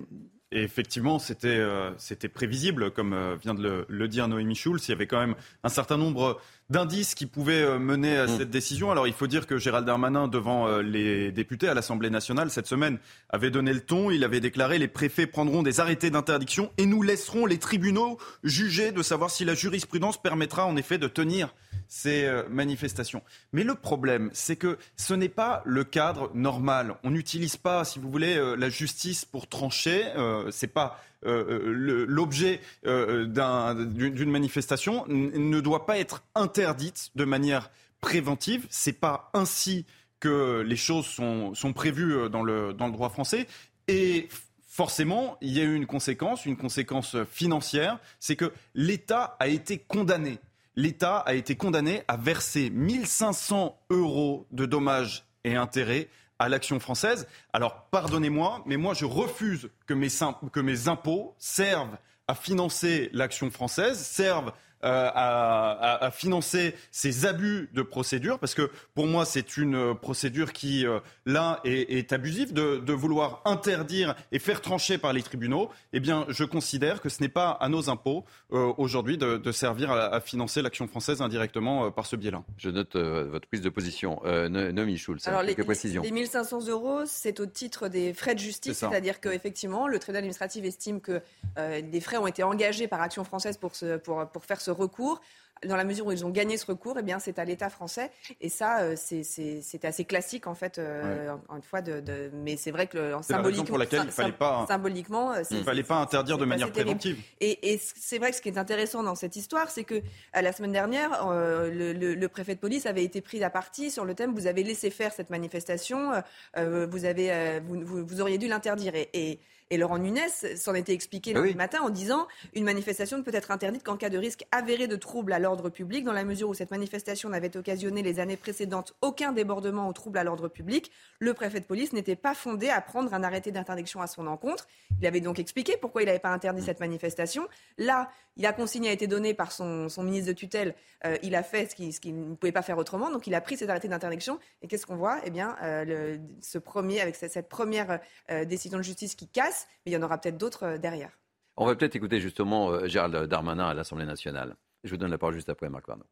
effectivement, 0.50 1.20
c'était 1.20 2.28
prévisible, 2.32 2.90
comme 2.90 3.36
vient 3.40 3.54
de 3.54 3.86
le, 3.88 4.08
dire 4.08 4.26
Noémie 4.26 4.56
Schulz. 4.56 4.88
Il 4.88 4.90
y 4.90 4.94
avait 4.94 5.06
quand 5.06 5.20
même 5.20 5.36
un 5.62 5.68
certain 5.68 5.96
nombre 5.96 6.40
d'indices 6.70 7.14
qui 7.14 7.26
pouvaient 7.26 7.62
euh, 7.62 7.78
mener 7.78 8.16
à 8.16 8.26
mm. 8.26 8.38
cette 8.38 8.50
décision. 8.50 8.90
Alors 8.90 9.06
il 9.06 9.12
faut 9.12 9.26
dire 9.26 9.46
que 9.46 9.58
Gérald 9.58 9.86
Darmanin, 9.86 10.28
devant 10.28 10.66
euh, 10.66 10.82
les 10.82 11.30
députés 11.30 11.68
à 11.68 11.74
l'Assemblée 11.74 12.10
nationale 12.10 12.50
cette 12.50 12.66
semaine, 12.66 12.98
avait 13.28 13.50
donné 13.50 13.72
le 13.72 13.80
ton. 13.80 14.10
Il 14.10 14.24
avait 14.24 14.40
déclaré 14.40 14.78
les 14.78 14.88
préfets 14.88 15.26
prendront 15.26 15.62
des 15.62 15.80
arrêtés 15.80 16.10
d'interdiction 16.10 16.70
et 16.78 16.86
nous 16.86 17.02
laisserons 17.02 17.46
les 17.46 17.58
tribunaux 17.58 18.18
juger 18.42 18.92
de 18.92 19.02
savoir 19.02 19.30
si 19.30 19.44
la 19.44 19.54
jurisprudence 19.54 20.20
permettra 20.20 20.66
en 20.66 20.76
effet 20.76 20.98
de 20.98 21.08
tenir 21.08 21.54
ces 21.86 22.24
euh, 22.24 22.44
manifestations. 22.48 23.22
Mais 23.52 23.62
le 23.62 23.74
problème, 23.74 24.30
c'est 24.32 24.56
que 24.56 24.78
ce 24.96 25.12
n'est 25.12 25.28
pas 25.28 25.62
le 25.66 25.84
cadre 25.84 26.30
normal. 26.34 26.94
On 27.04 27.10
n'utilise 27.10 27.56
pas, 27.56 27.84
si 27.84 27.98
vous 27.98 28.10
voulez, 28.10 28.40
la 28.56 28.68
justice 28.70 29.24
pour 29.24 29.48
trancher. 29.48 30.04
c'est 30.50 30.72
pas 30.72 31.00
l'objet 31.24 32.60
euh, 32.86 33.26
d'une 33.26 34.30
manifestation 34.30 35.04
ne 35.08 35.60
doit 35.60 35.86
pas 35.86 35.98
être 35.98 36.22
interdite 36.34 37.10
de 37.14 37.24
manière 37.24 37.70
préventive. 38.00 38.66
C'est 38.70 39.00
pas 39.00 39.30
ainsi 39.34 39.86
que 40.20 40.60
les 40.60 40.76
choses 40.76 41.06
sont, 41.06 41.72
prévues 41.74 42.14
euh, 42.14 42.28
dans 42.28 42.42
le, 42.42 42.72
dans 42.72 42.86
le 42.86 42.92
droit 42.92 43.10
français. 43.10 43.46
Et 43.88 44.28
forcément, 44.66 45.36
il 45.40 45.52
y 45.52 45.60
a 45.60 45.64
eu 45.64 45.74
une 45.74 45.86
conséquence, 45.86 46.46
une 46.46 46.56
conséquence 46.56 47.16
financière, 47.30 47.98
c'est 48.20 48.36
que 48.36 48.52
l'État 48.74 49.36
a 49.38 49.48
été 49.48 49.78
condamné. 49.78 50.38
l'État 50.76 51.18
a 51.18 51.34
été 51.34 51.56
condamné 51.56 52.02
à 52.08 52.16
verser 52.16 52.70
1500 52.70 53.78
euros 53.90 54.46
de 54.50 54.66
dommages 54.66 55.24
et 55.44 55.56
intérêts 55.56 56.08
à 56.38 56.48
l'action 56.48 56.80
française. 56.80 57.26
Alors 57.52 57.86
pardonnez-moi, 57.90 58.62
mais 58.66 58.76
moi 58.76 58.94
je 58.94 59.04
refuse 59.04 59.70
que 59.86 59.94
mes, 59.94 60.08
que 60.52 60.60
mes 60.60 60.88
impôts 60.88 61.34
servent 61.38 61.96
à 62.26 62.34
financer 62.34 63.10
l'action 63.12 63.50
française, 63.50 63.98
servent 63.98 64.52
euh, 64.84 65.10
à, 65.14 66.10
financer 66.12 66.74
ces 66.90 67.24
abus 67.24 67.70
de 67.72 67.80
procédure, 67.80 68.38
parce 68.38 68.54
que 68.54 68.70
pour 68.94 69.06
moi 69.06 69.24
c'est 69.24 69.56
une 69.56 69.94
procédure 69.94 70.52
qui, 70.52 70.86
euh, 70.86 71.00
là, 71.24 71.60
est, 71.64 72.12
abusive, 72.12 72.52
de, 72.52 72.92
vouloir 72.92 73.40
interdire 73.46 74.14
et 74.30 74.38
faire 74.38 74.60
trancher 74.60 74.98
par 74.98 75.12
les 75.14 75.22
tribunaux, 75.22 75.70
eh 75.94 76.00
bien 76.00 76.26
je 76.28 76.44
considère 76.44 77.00
que 77.00 77.08
ce 77.08 77.22
n'est 77.22 77.30
pas 77.30 77.50
à 77.50 77.68
nos 77.70 77.88
impôts 77.88 78.24
euh, 78.52 78.72
aujourd'hui 78.76 79.16
de, 79.16 79.52
servir 79.52 79.90
à, 79.90 80.20
financer 80.20 80.60
l'action 80.60 80.86
française 80.86 81.22
indirectement 81.22 81.90
par 81.90 82.04
ce 82.04 82.16
biais-là. 82.16 82.42
Je 82.58 82.68
note 82.68 82.96
votre 82.96 83.46
prise 83.48 83.62
de 83.62 83.70
position. 83.70 84.20
Nomi 84.24 84.98
Schulz, 84.98 85.26
Alors, 85.26 85.42
quelques 85.42 85.58
les, 85.58 85.64
précisions. 85.64 86.02
Les 86.02 86.10
1500 86.10 86.68
euros, 86.68 87.02
c'est 87.06 87.40
au 87.40 87.46
titre 87.46 87.88
des 87.88 88.12
frais 88.12 88.34
de 88.34 88.40
justice, 88.40 88.78
c'est-à-dire 88.78 89.20
qu'effectivement, 89.20 89.88
le 89.88 89.98
tribunal 89.98 90.18
administratif 90.18 90.64
estime 90.64 91.00
que 91.00 91.22
des 91.56 92.00
frais 92.00 92.18
ont 92.18 92.26
été 92.26 92.42
engagés 92.42 92.86
par 92.86 93.00
Action 93.00 93.24
française 93.24 93.56
pour, 93.56 93.72
pour, 94.02 94.26
pour 94.28 94.44
faire 94.44 94.60
ce 94.60 94.73
recours 94.74 95.20
dans 95.66 95.76
la 95.76 95.84
mesure 95.84 96.06
où 96.06 96.12
ils 96.12 96.24
ont 96.24 96.30
gagné 96.30 96.56
ce 96.56 96.66
recours, 96.66 96.96
eh 96.98 97.02
bien, 97.02 97.18
c'est 97.18 97.38
à 97.38 97.44
l'État 97.44 97.70
français. 97.70 98.10
Et 98.40 98.48
ça, 98.48 98.80
euh, 98.80 98.96
c'est 98.96 99.84
assez 99.84 100.04
classique, 100.04 100.46
en 100.46 100.54
fait, 100.54 100.78
euh, 100.78 101.34
une 101.54 101.62
fois. 101.62 101.80
De, 101.82 102.30
mais 102.32 102.56
c'est 102.56 102.70
vrai 102.70 102.86
que 102.86 103.14
symboliquement, 103.22 103.64
pour 103.64 103.78
laquelle 103.78 104.02
il 104.04 104.10
fallait 104.10 104.32
pas, 104.32 104.64
symboliquement, 104.68 105.32
euh, 105.32 105.42
il 105.50 105.64
fallait 105.64 105.82
pas 105.82 105.96
interdire 105.96 106.38
de 106.38 106.44
manière 106.44 106.70
préventive. 106.70 107.18
Et, 107.40 107.80
c'est 107.96 108.18
vrai 108.18 108.30
que 108.30 108.36
ce 108.36 108.42
qui 108.42 108.48
est 108.48 108.58
intéressant 108.58 109.02
dans 109.02 109.14
cette 109.14 109.36
histoire, 109.36 109.70
c'est 109.70 109.84
que 109.84 110.02
la 110.34 110.52
semaine 110.52 110.72
dernière, 110.72 111.26
le, 111.28 112.26
préfet 112.28 112.54
de 112.54 112.60
police 112.60 112.86
avait 112.86 113.04
été 113.04 113.20
pris 113.20 113.42
à 113.44 113.50
partie 113.50 113.90
sur 113.90 114.04
le 114.04 114.14
thème 114.14 114.34
vous 114.34 114.46
avez 114.46 114.64
laissé 114.64 114.90
faire 114.90 115.12
cette 115.12 115.30
manifestation, 115.30 116.10
vous 116.56 117.04
avez, 117.04 117.60
vous, 117.60 118.20
auriez 118.20 118.38
dû 118.38 118.48
l'interdire. 118.48 118.94
et 118.94 119.10
et 119.14 119.38
Laurent 119.72 119.98
Nunes 119.98 120.20
s'en 120.56 120.74
était 120.74 120.92
expliqué 120.92 121.32
lundi 121.32 121.54
matin 121.54 121.80
en 121.82 121.90
disant 121.90 122.26
une 122.54 122.64
manifestation 122.64 123.18
ne 123.18 123.22
peut 123.22 123.34
être 123.34 123.50
interdite 123.50 123.82
qu'en 123.82 123.96
cas 123.96 124.10
de 124.10 124.18
risque 124.18 124.44
avéré 124.52 124.86
de 124.86 124.96
trouble 124.96 125.32
à 125.32 125.38
l'ordre 125.38 125.68
public, 125.68 126.04
dans 126.04 126.12
la 126.12 126.24
mesure 126.24 126.48
où 126.48 126.54
cette 126.54 126.70
manifestation 126.70 127.28
n'avait 127.28 127.56
occasionné 127.56 128.02
les 128.02 128.20
années 128.20 128.36
précédentes 128.36 128.94
aucun 129.00 129.32
débordement 129.32 129.88
ou 129.88 129.92
trouble 129.92 130.18
à 130.18 130.24
l'ordre 130.24 130.48
public. 130.48 130.90
Le 131.18 131.34
préfet 131.34 131.60
de 131.60 131.64
police 131.64 131.92
n'était 131.92 132.16
pas 132.16 132.34
fondé 132.34 132.68
à 132.68 132.80
prendre 132.80 133.12
un 133.14 133.22
arrêté 133.22 133.50
d'interdiction 133.50 134.00
à 134.00 134.06
son 134.06 134.26
encontre. 134.26 134.66
Il 135.00 135.06
avait 135.06 135.20
donc 135.20 135.38
expliqué 135.38 135.76
pourquoi 135.76 136.02
il 136.02 136.06
n'avait 136.06 136.18
pas 136.18 136.30
interdit 136.30 136.62
cette 136.62 136.80
manifestation. 136.80 137.48
Là, 137.78 138.10
il 138.36 138.46
a 138.46 138.52
consigne 138.52 138.88
a 138.88 138.92
été 138.92 139.06
donnée 139.06 139.34
par 139.34 139.52
son, 139.52 139.88
ministre 139.98 140.28
de 140.28 140.32
tutelle. 140.32 140.74
Euh, 141.04 141.16
il 141.22 141.34
a 141.34 141.42
fait 141.42 141.70
ce 141.70 142.00
qu'il 142.00 142.30
ne 142.30 142.34
pouvait 142.34 142.52
pas 142.52 142.62
faire 142.62 142.78
autrement. 142.78 143.10
Donc, 143.10 143.26
il 143.26 143.34
a 143.34 143.40
pris 143.40 143.56
cet 143.56 143.70
arrêté 143.70 143.88
d'interdiction. 143.88 144.38
Et 144.62 144.66
qu'est-ce 144.66 144.86
qu'on 144.86 144.96
voit? 144.96 145.20
Eh 145.24 145.30
bien, 145.30 145.56
euh, 145.62 146.18
ce 146.40 146.58
premier, 146.58 147.00
avec 147.00 147.14
cette, 147.14 147.48
première 147.48 148.00
euh, 148.30 148.44
décision 148.44 148.78
de 148.78 148.82
justice 148.82 149.14
qui 149.14 149.28
casse 149.28 149.53
mais 149.84 149.92
il 149.92 149.94
y 149.94 149.96
en 149.96 150.02
aura 150.02 150.18
peut-être 150.18 150.38
d'autres 150.38 150.64
euh, 150.64 150.78
derrière. 150.78 151.10
On 151.56 151.66
va 151.66 151.74
peut-être 151.76 151.96
écouter 151.96 152.20
justement 152.20 152.70
euh, 152.70 152.86
Gérald 152.86 153.28
Darmanin 153.28 153.68
à 153.68 153.74
l'Assemblée 153.74 154.06
nationale. 154.06 154.56
Je 154.82 154.90
vous 154.90 154.96
donne 154.96 155.10
la 155.10 155.18
parole 155.18 155.34
juste 155.34 155.48
après, 155.48 155.68
Marc 155.68 155.86
Varno. 155.86 156.04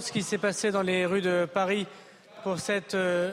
Ce 0.00 0.10
qui 0.10 0.22
s'est 0.22 0.38
passé 0.38 0.72
dans 0.72 0.82
les 0.82 1.06
rues 1.06 1.22
de 1.22 1.46
Paris 1.52 1.86
pour 2.42 2.58
cette 2.58 2.94
euh, 2.94 3.32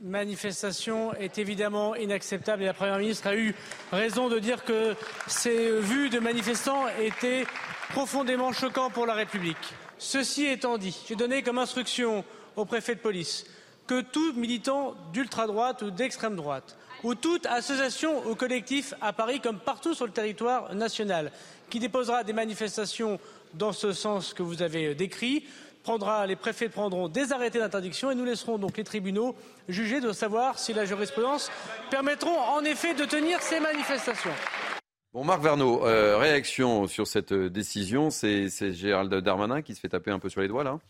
manifestation 0.00 1.12
est 1.14 1.38
évidemment 1.38 1.94
inacceptable 1.94 2.62
et 2.62 2.66
la 2.66 2.74
Première 2.74 2.98
ministre 2.98 3.26
a 3.26 3.36
eu 3.36 3.54
raison 3.92 4.28
de 4.28 4.38
dire 4.38 4.64
que 4.64 4.94
ces 5.26 5.78
vues 5.80 6.08
de 6.08 6.18
manifestants 6.18 6.88
étaient 6.98 7.44
profondément 7.90 8.52
choquants 8.52 8.90
pour 8.90 9.06
la 9.06 9.14
République. 9.14 9.74
Ceci 9.98 10.46
étant 10.46 10.78
dit, 10.78 11.04
j'ai 11.06 11.14
donné 11.14 11.42
comme 11.42 11.58
instruction 11.58 12.24
au 12.56 12.64
préfet 12.64 12.94
de 12.94 13.00
police 13.00 13.44
que 13.86 14.00
tout 14.00 14.32
militant 14.34 14.94
d'ultra-droite 15.12 15.82
ou 15.82 15.90
d'extrême 15.90 16.36
droite, 16.36 16.76
ou 17.04 17.14
toute 17.14 17.46
association 17.46 18.26
ou 18.26 18.34
collectif 18.34 18.94
à 19.00 19.12
Paris, 19.12 19.40
comme 19.40 19.58
partout 19.58 19.94
sur 19.94 20.06
le 20.06 20.12
territoire 20.12 20.74
national, 20.74 21.30
qui 21.70 21.78
déposera 21.78 22.24
des 22.24 22.32
manifestations 22.32 23.20
dans 23.52 23.72
ce 23.72 23.92
sens 23.92 24.32
que 24.34 24.42
vous 24.42 24.62
avez 24.62 24.94
décrit, 24.94 25.44
prendra, 25.82 26.26
les 26.26 26.34
préfets 26.34 26.70
prendront 26.70 27.08
des 27.08 27.32
arrêtés 27.32 27.58
d'interdiction 27.58 28.10
et 28.10 28.14
nous 28.14 28.24
laisserons 28.24 28.58
donc 28.58 28.78
les 28.78 28.84
tribunaux 28.84 29.36
juger 29.68 30.00
de 30.00 30.12
savoir 30.12 30.58
si 30.58 30.72
la 30.72 30.86
jurisprudence 30.86 31.52
permettront 31.90 32.36
en 32.36 32.64
effet 32.64 32.94
de 32.94 33.04
tenir 33.04 33.40
ces 33.42 33.60
manifestations. 33.60 34.32
Bon, 35.12 35.22
Marc 35.22 35.42
Verneau, 35.42 35.86
euh, 35.86 36.16
réaction 36.18 36.88
sur 36.88 37.06
cette 37.06 37.32
décision, 37.32 38.10
c'est 38.10 38.48
Gérald 38.72 39.14
Darmanin 39.14 39.62
qui 39.62 39.74
se 39.74 39.80
fait 39.80 39.90
taper 39.90 40.10
un 40.10 40.18
peu 40.18 40.28
sur 40.28 40.40
les 40.40 40.48
doigts 40.48 40.64
là 40.64 40.80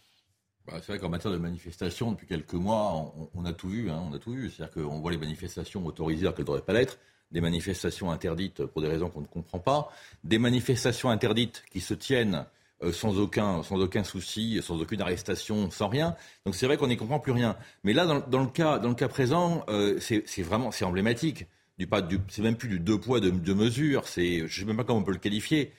bah, 0.67 0.75
c'est 0.79 0.89
vrai 0.89 0.99
qu'en 0.99 1.11
matière 1.11 1.33
de 1.33 1.39
manifestation, 1.39 2.13
depuis 2.13 2.27
quelques 2.27 2.55
mois, 2.55 3.15
on, 3.35 3.45
a 3.45 3.53
tout 3.53 3.69
vu. 3.69 3.91
Hein, 3.91 4.03
on 4.11 4.15
a 4.15 4.19
tout 4.19 4.33
vu. 4.33 4.51
C'est-à-dire 4.51 4.83
qu'on 4.83 5.01
voit 5.01 5.11
les 5.11 5.19
manifestations 5.19 5.85
autorisées 5.85 6.23
alors 6.23 6.35
qu'elles 6.35 6.45
ne 6.45 6.49
devraient 6.49 6.63
pas 6.63 6.73
l'être, 6.73 6.99
des 7.31 7.41
manifestations 7.41 8.11
interdites 8.11 8.65
pour 8.65 8.81
des 8.81 8.89
raisons 8.89 9.11
qu'on 9.11 9.21
ne 9.21 9.27
comprend 9.27 9.59
pas, 9.59 9.91
des 10.23 10.39
manifestations 10.39 11.11
interdites 11.11 11.65
qui 11.71 11.81
se 11.81 11.93
tiennent 11.93 12.47
euh, 12.83 12.93
sans 12.93 13.19
aucun, 13.19 13.63
sans 13.63 13.77
aucun 13.77 14.05
souci, 14.05 14.61
sans 14.63 14.81
aucune 14.81 15.03
arrestation, 15.03 15.71
sans 15.71 15.89
rien. 15.89 16.17
Donc 16.47 16.55
c'est 16.55 16.67
vrai 16.67 16.77
qu'on 16.77 16.89
n'y 16.89 16.97
comprend 16.97 17.21
plus 17.21 17.33
rien. 17.33 17.57
Mais 17.83 17.93
là, 17.93 18.07
dans, 18.07 18.41
le, 18.43 18.49
cas, 18.49 18.79
dans 18.79 18.89
le 18.89 18.95
cas 18.95 19.09
présent, 19.09 19.65
euh, 19.69 19.99
c'est 20.01 20.43
vraiment 20.43 20.71
c'est 20.71 20.85
emblématique. 20.85 21.47
Du, 21.79 21.87
du, 22.09 22.21
c'est 22.29 22.43
même 22.43 22.57
plus 22.57 22.69
du 22.69 22.79
deux 22.79 22.99
poids, 22.99 23.21
deux, 23.21 23.33
deux 23.33 23.55
mesures. 23.55 24.07
C'est, 24.07 24.47
je 24.47 24.61
sais 24.61 24.65
même 24.67 24.77
pas 24.77 24.85
comment 24.85 25.01
on 25.01 25.05
peut 25.05 25.13
le 25.13 25.19
qualifier 25.19 25.73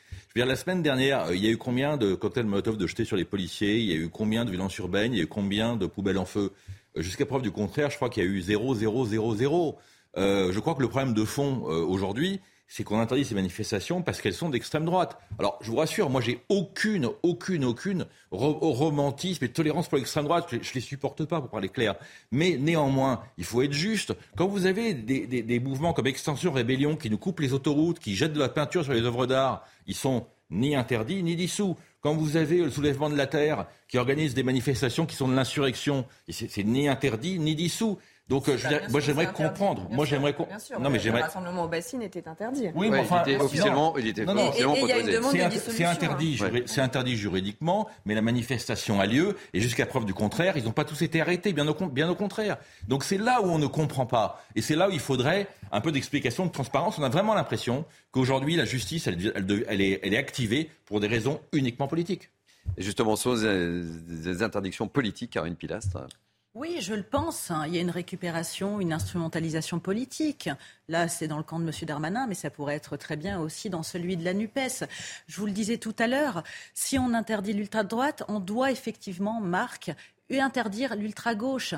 la 0.43 0.55
semaine 0.57 0.81
dernière, 0.81 1.25
euh, 1.27 1.35
il 1.35 1.43
y 1.43 1.47
a 1.47 1.51
eu 1.51 1.57
combien 1.57 1.95
de 1.95 2.13
cocktails 2.13 2.45
Molotov 2.45 2.77
de 2.77 2.87
jetés 2.87 3.05
sur 3.05 3.15
les 3.15 3.23
policiers? 3.23 3.77
Il 3.77 3.85
y 3.85 3.93
a 3.93 3.95
eu 3.95 4.09
combien 4.09 4.43
de 4.43 4.49
violences 4.49 4.77
urbaines? 4.77 5.13
Il 5.13 5.17
y 5.17 5.21
a 5.21 5.23
eu 5.23 5.27
combien 5.27 5.77
de 5.77 5.85
poubelles 5.85 6.17
en 6.17 6.25
feu? 6.25 6.51
Euh, 6.97 7.01
Jusqu'à 7.01 7.25
preuve 7.25 7.41
du 7.41 7.51
contraire, 7.51 7.89
je 7.89 7.95
crois 7.95 8.09
qu'il 8.09 8.23
y 8.23 8.27
a 8.27 8.29
eu 8.29 8.41
0, 8.41 8.75
0, 8.75 9.05
0, 9.05 9.35
0. 9.35 9.77
je 10.17 10.59
crois 10.59 10.75
que 10.75 10.81
le 10.81 10.89
problème 10.89 11.13
de 11.13 11.23
fond 11.23 11.63
euh, 11.69 11.81
aujourd'hui, 11.85 12.41
c'est 12.67 12.83
qu'on 12.83 12.99
interdit 12.99 13.25
ces 13.25 13.35
manifestations 13.35 14.01
parce 14.01 14.21
qu'elles 14.21 14.33
sont 14.33 14.49
d'extrême 14.49 14.85
droite. 14.85 15.17
Alors, 15.37 15.59
je 15.61 15.69
vous 15.69 15.77
rassure, 15.77 16.09
moi, 16.09 16.21
j'ai 16.21 16.41
aucune, 16.49 17.09
aucune, 17.23 17.63
aucune 17.63 18.05
romantisme 18.31 19.45
et 19.45 19.49
tolérance 19.49 19.87
pour 19.87 19.97
l'extrême 19.97 20.25
droite. 20.25 20.47
Je, 20.49 20.57
ne 20.57 20.61
les 20.73 20.81
supporte 20.81 21.25
pas, 21.25 21.41
pour 21.41 21.49
parler 21.49 21.69
clair. 21.69 21.95
Mais 22.31 22.57
néanmoins, 22.57 23.23
il 23.37 23.45
faut 23.45 23.61
être 23.61 23.73
juste. 23.73 24.13
Quand 24.35 24.47
vous 24.47 24.65
avez 24.65 24.93
des, 24.93 25.59
mouvements 25.59 25.93
comme 25.93 26.07
Extension 26.07 26.51
Rébellion 26.51 26.95
qui 26.95 27.09
nous 27.09 27.17
coupent 27.17 27.39
les 27.39 27.53
autoroutes, 27.53 27.99
qui 27.99 28.15
jettent 28.15 28.33
de 28.33 28.39
la 28.39 28.49
peinture 28.49 28.83
sur 28.83 28.93
les 28.93 29.03
œuvres 29.03 29.27
d'art, 29.27 29.65
ils 29.87 29.95
sont 29.95 30.25
ni 30.49 30.75
interdits 30.75 31.23
ni 31.23 31.35
dissous. 31.35 31.75
Quand 32.01 32.13
vous 32.13 32.37
avez 32.37 32.59
le 32.59 32.69
soulèvement 32.69 33.09
de 33.09 33.15
la 33.15 33.25
terre 33.25 33.65
qui 33.87 33.97
organise 33.97 34.35
des 34.35 34.43
manifestations 34.43 35.05
qui 35.05 35.15
sont 35.15 35.27
de 35.27 35.33
l'insurrection, 35.33 36.05
c'est 36.29 36.63
ni 36.63 36.87
interdit 36.87 37.39
ni 37.39 37.55
dissous. 37.55 37.97
Donc, 38.27 38.49
euh, 38.49 38.57
je 38.57 38.67
bah, 38.67 38.79
moi, 38.89 38.99
j'aimerais 39.01 39.31
comprendre. 39.31 39.87
Moi, 39.91 40.05
j'aimerais. 40.05 40.33
Bien 40.33 40.57
sûr, 40.57 40.79
non, 40.79 40.89
mais 40.89 40.99
j'aimerais. 40.99 41.19
Le 41.19 41.25
rassemblement 41.25 41.65
au 41.65 41.67
bassine 41.67 42.01
était 42.01 42.27
interdit. 42.27 42.69
Oui, 42.73 42.89
mais 42.89 42.99
enfin, 42.99 43.23
officiellement, 43.39 43.95
il 43.97 44.07
était 44.07 44.27
officiellement 44.27 45.29
C'est 45.69 45.85
interdit, 45.85 46.41
c'est 46.65 46.81
interdit 46.81 47.17
juridiquement, 47.17 47.87
mais 48.05 48.15
la 48.15 48.23
manifestation 48.23 48.99
a 48.99 49.05
lieu, 49.05 49.37
et 49.53 49.61
jusqu'à 49.61 49.85
preuve 49.85 50.05
du 50.05 50.15
contraire, 50.15 50.57
ils 50.57 50.63
n'ont 50.63 50.71
pas 50.71 50.85
tous 50.85 51.03
été 51.03 51.21
arrêtés, 51.21 51.53
bien 51.53 51.67
au, 51.67 51.75
bien 51.87 52.09
au 52.09 52.15
contraire. 52.15 52.57
Donc, 52.87 53.03
c'est 53.03 53.19
là 53.19 53.41
où 53.43 53.45
on 53.45 53.59
ne 53.59 53.67
comprend 53.67 54.07
pas, 54.07 54.43
et 54.55 54.61
c'est 54.63 54.75
là 54.75 54.89
où 54.89 54.91
il 54.91 54.99
faudrait 54.99 55.47
un 55.71 55.81
peu 55.81 55.91
d'explication, 55.91 56.47
de 56.47 56.51
transparence. 56.51 56.97
On 56.97 57.03
a 57.03 57.09
vraiment 57.09 57.35
l'impression 57.35 57.85
qu'aujourd'hui, 58.09 58.55
la 58.55 58.65
justice, 58.65 59.05
elle, 59.05 59.33
elle, 59.35 59.81
est, 59.81 59.99
elle 60.01 60.13
est 60.13 60.17
activée 60.17 60.71
pour 60.85 60.99
des 60.99 61.07
raisons 61.07 61.41
uniquement 61.53 61.87
politiques. 61.87 62.31
Et 62.77 62.81
justement, 62.81 63.15
sur 63.15 63.35
des 63.35 64.41
interdictions 64.41 64.87
politiques, 64.87 65.33
Karine 65.33 65.55
Pilastre. 65.55 66.07
Oui, 66.55 66.77
je 66.79 66.93
le 66.93 67.03
pense. 67.03 67.51
Hein. 67.51 67.65
Il 67.67 67.75
y 67.75 67.77
a 67.77 67.81
une 67.81 67.89
récupération, 67.89 68.79
une 68.79 68.93
instrumentalisation 68.93 69.79
politique. 69.79 70.49
Là, 70.87 71.09
c'est 71.09 71.27
dans 71.27 71.35
le 71.35 71.43
camp 71.43 71.59
de 71.59 71.65
M. 71.65 71.71
Darmanin, 71.81 72.27
mais 72.27 72.33
ça 72.33 72.49
pourrait 72.49 72.75
être 72.75 72.95
très 72.95 73.17
bien 73.17 73.41
aussi 73.41 73.69
dans 73.69 73.83
celui 73.83 74.15
de 74.15 74.23
la 74.23 74.33
NUPES. 74.33 74.85
Je 75.27 75.37
vous 75.37 75.47
le 75.47 75.51
disais 75.51 75.77
tout 75.77 75.95
à 75.99 76.07
l'heure, 76.07 76.43
si 76.73 76.97
on 76.97 77.13
interdit 77.13 77.51
l'ultra-droite, 77.51 78.23
on 78.29 78.39
doit 78.39 78.71
effectivement, 78.71 79.41
Marc, 79.41 79.91
interdire 80.31 80.95
l'ultra-gauche. 80.95 81.75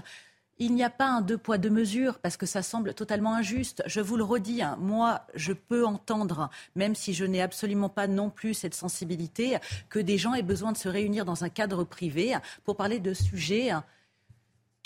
Il 0.59 0.75
n'y 0.75 0.83
a 0.83 0.91
pas 0.91 1.07
un 1.07 1.21
deux 1.21 1.39
poids 1.39 1.57
deux 1.57 1.71
mesures 1.71 2.19
parce 2.19 2.37
que 2.37 2.45
ça 2.45 2.61
semble 2.61 2.93
totalement 2.93 3.33
injuste. 3.33 3.81
Je 3.87 3.99
vous 3.99 4.15
le 4.15 4.23
redis, 4.23 4.61
hein, 4.61 4.77
moi, 4.79 5.25
je 5.33 5.53
peux 5.53 5.87
entendre, 5.87 6.51
même 6.75 6.93
si 6.93 7.15
je 7.15 7.25
n'ai 7.25 7.41
absolument 7.41 7.89
pas 7.89 8.05
non 8.05 8.29
plus 8.29 8.53
cette 8.53 8.75
sensibilité, 8.75 9.57
que 9.89 9.97
des 9.97 10.19
gens 10.19 10.35
aient 10.35 10.43
besoin 10.43 10.71
de 10.71 10.77
se 10.77 10.87
réunir 10.87 11.25
dans 11.25 11.43
un 11.43 11.49
cadre 11.49 11.83
privé 11.83 12.37
pour 12.63 12.75
parler 12.75 12.99
de 12.99 13.15
sujets 13.15 13.71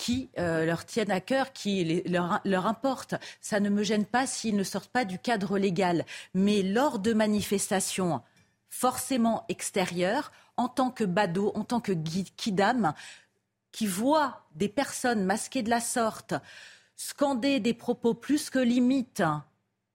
qui 0.01 0.31
euh, 0.39 0.65
leur 0.65 0.83
tiennent 0.83 1.11
à 1.11 1.21
cœur, 1.21 1.53
qui 1.53 2.01
leur, 2.07 2.65
importent. 2.65 3.13
Ça 3.39 3.59
ne 3.59 3.69
me 3.69 3.83
gêne 3.83 4.07
pas 4.07 4.25
s'ils 4.25 4.55
ne 4.55 4.63
sortent 4.63 4.89
pas 4.91 5.05
du 5.05 5.19
cadre 5.19 5.59
légal. 5.59 6.07
Mais 6.33 6.63
lors 6.63 6.97
de 6.97 7.13
manifestations 7.13 8.23
forcément 8.67 9.45
extérieures, 9.47 10.31
en 10.57 10.69
tant 10.69 10.89
que 10.89 11.03
badaud, 11.03 11.51
en 11.53 11.63
tant 11.63 11.81
que 11.81 11.91
kidam, 11.91 12.95
qui 13.71 13.85
voient 13.85 14.47
des 14.55 14.69
personnes 14.69 15.23
masquées 15.23 15.61
de 15.61 15.69
la 15.69 15.79
sorte 15.79 16.33
scander 16.95 17.59
des 17.59 17.75
propos 17.75 18.15
plus 18.15 18.49
que 18.49 18.59
limites 18.59 19.23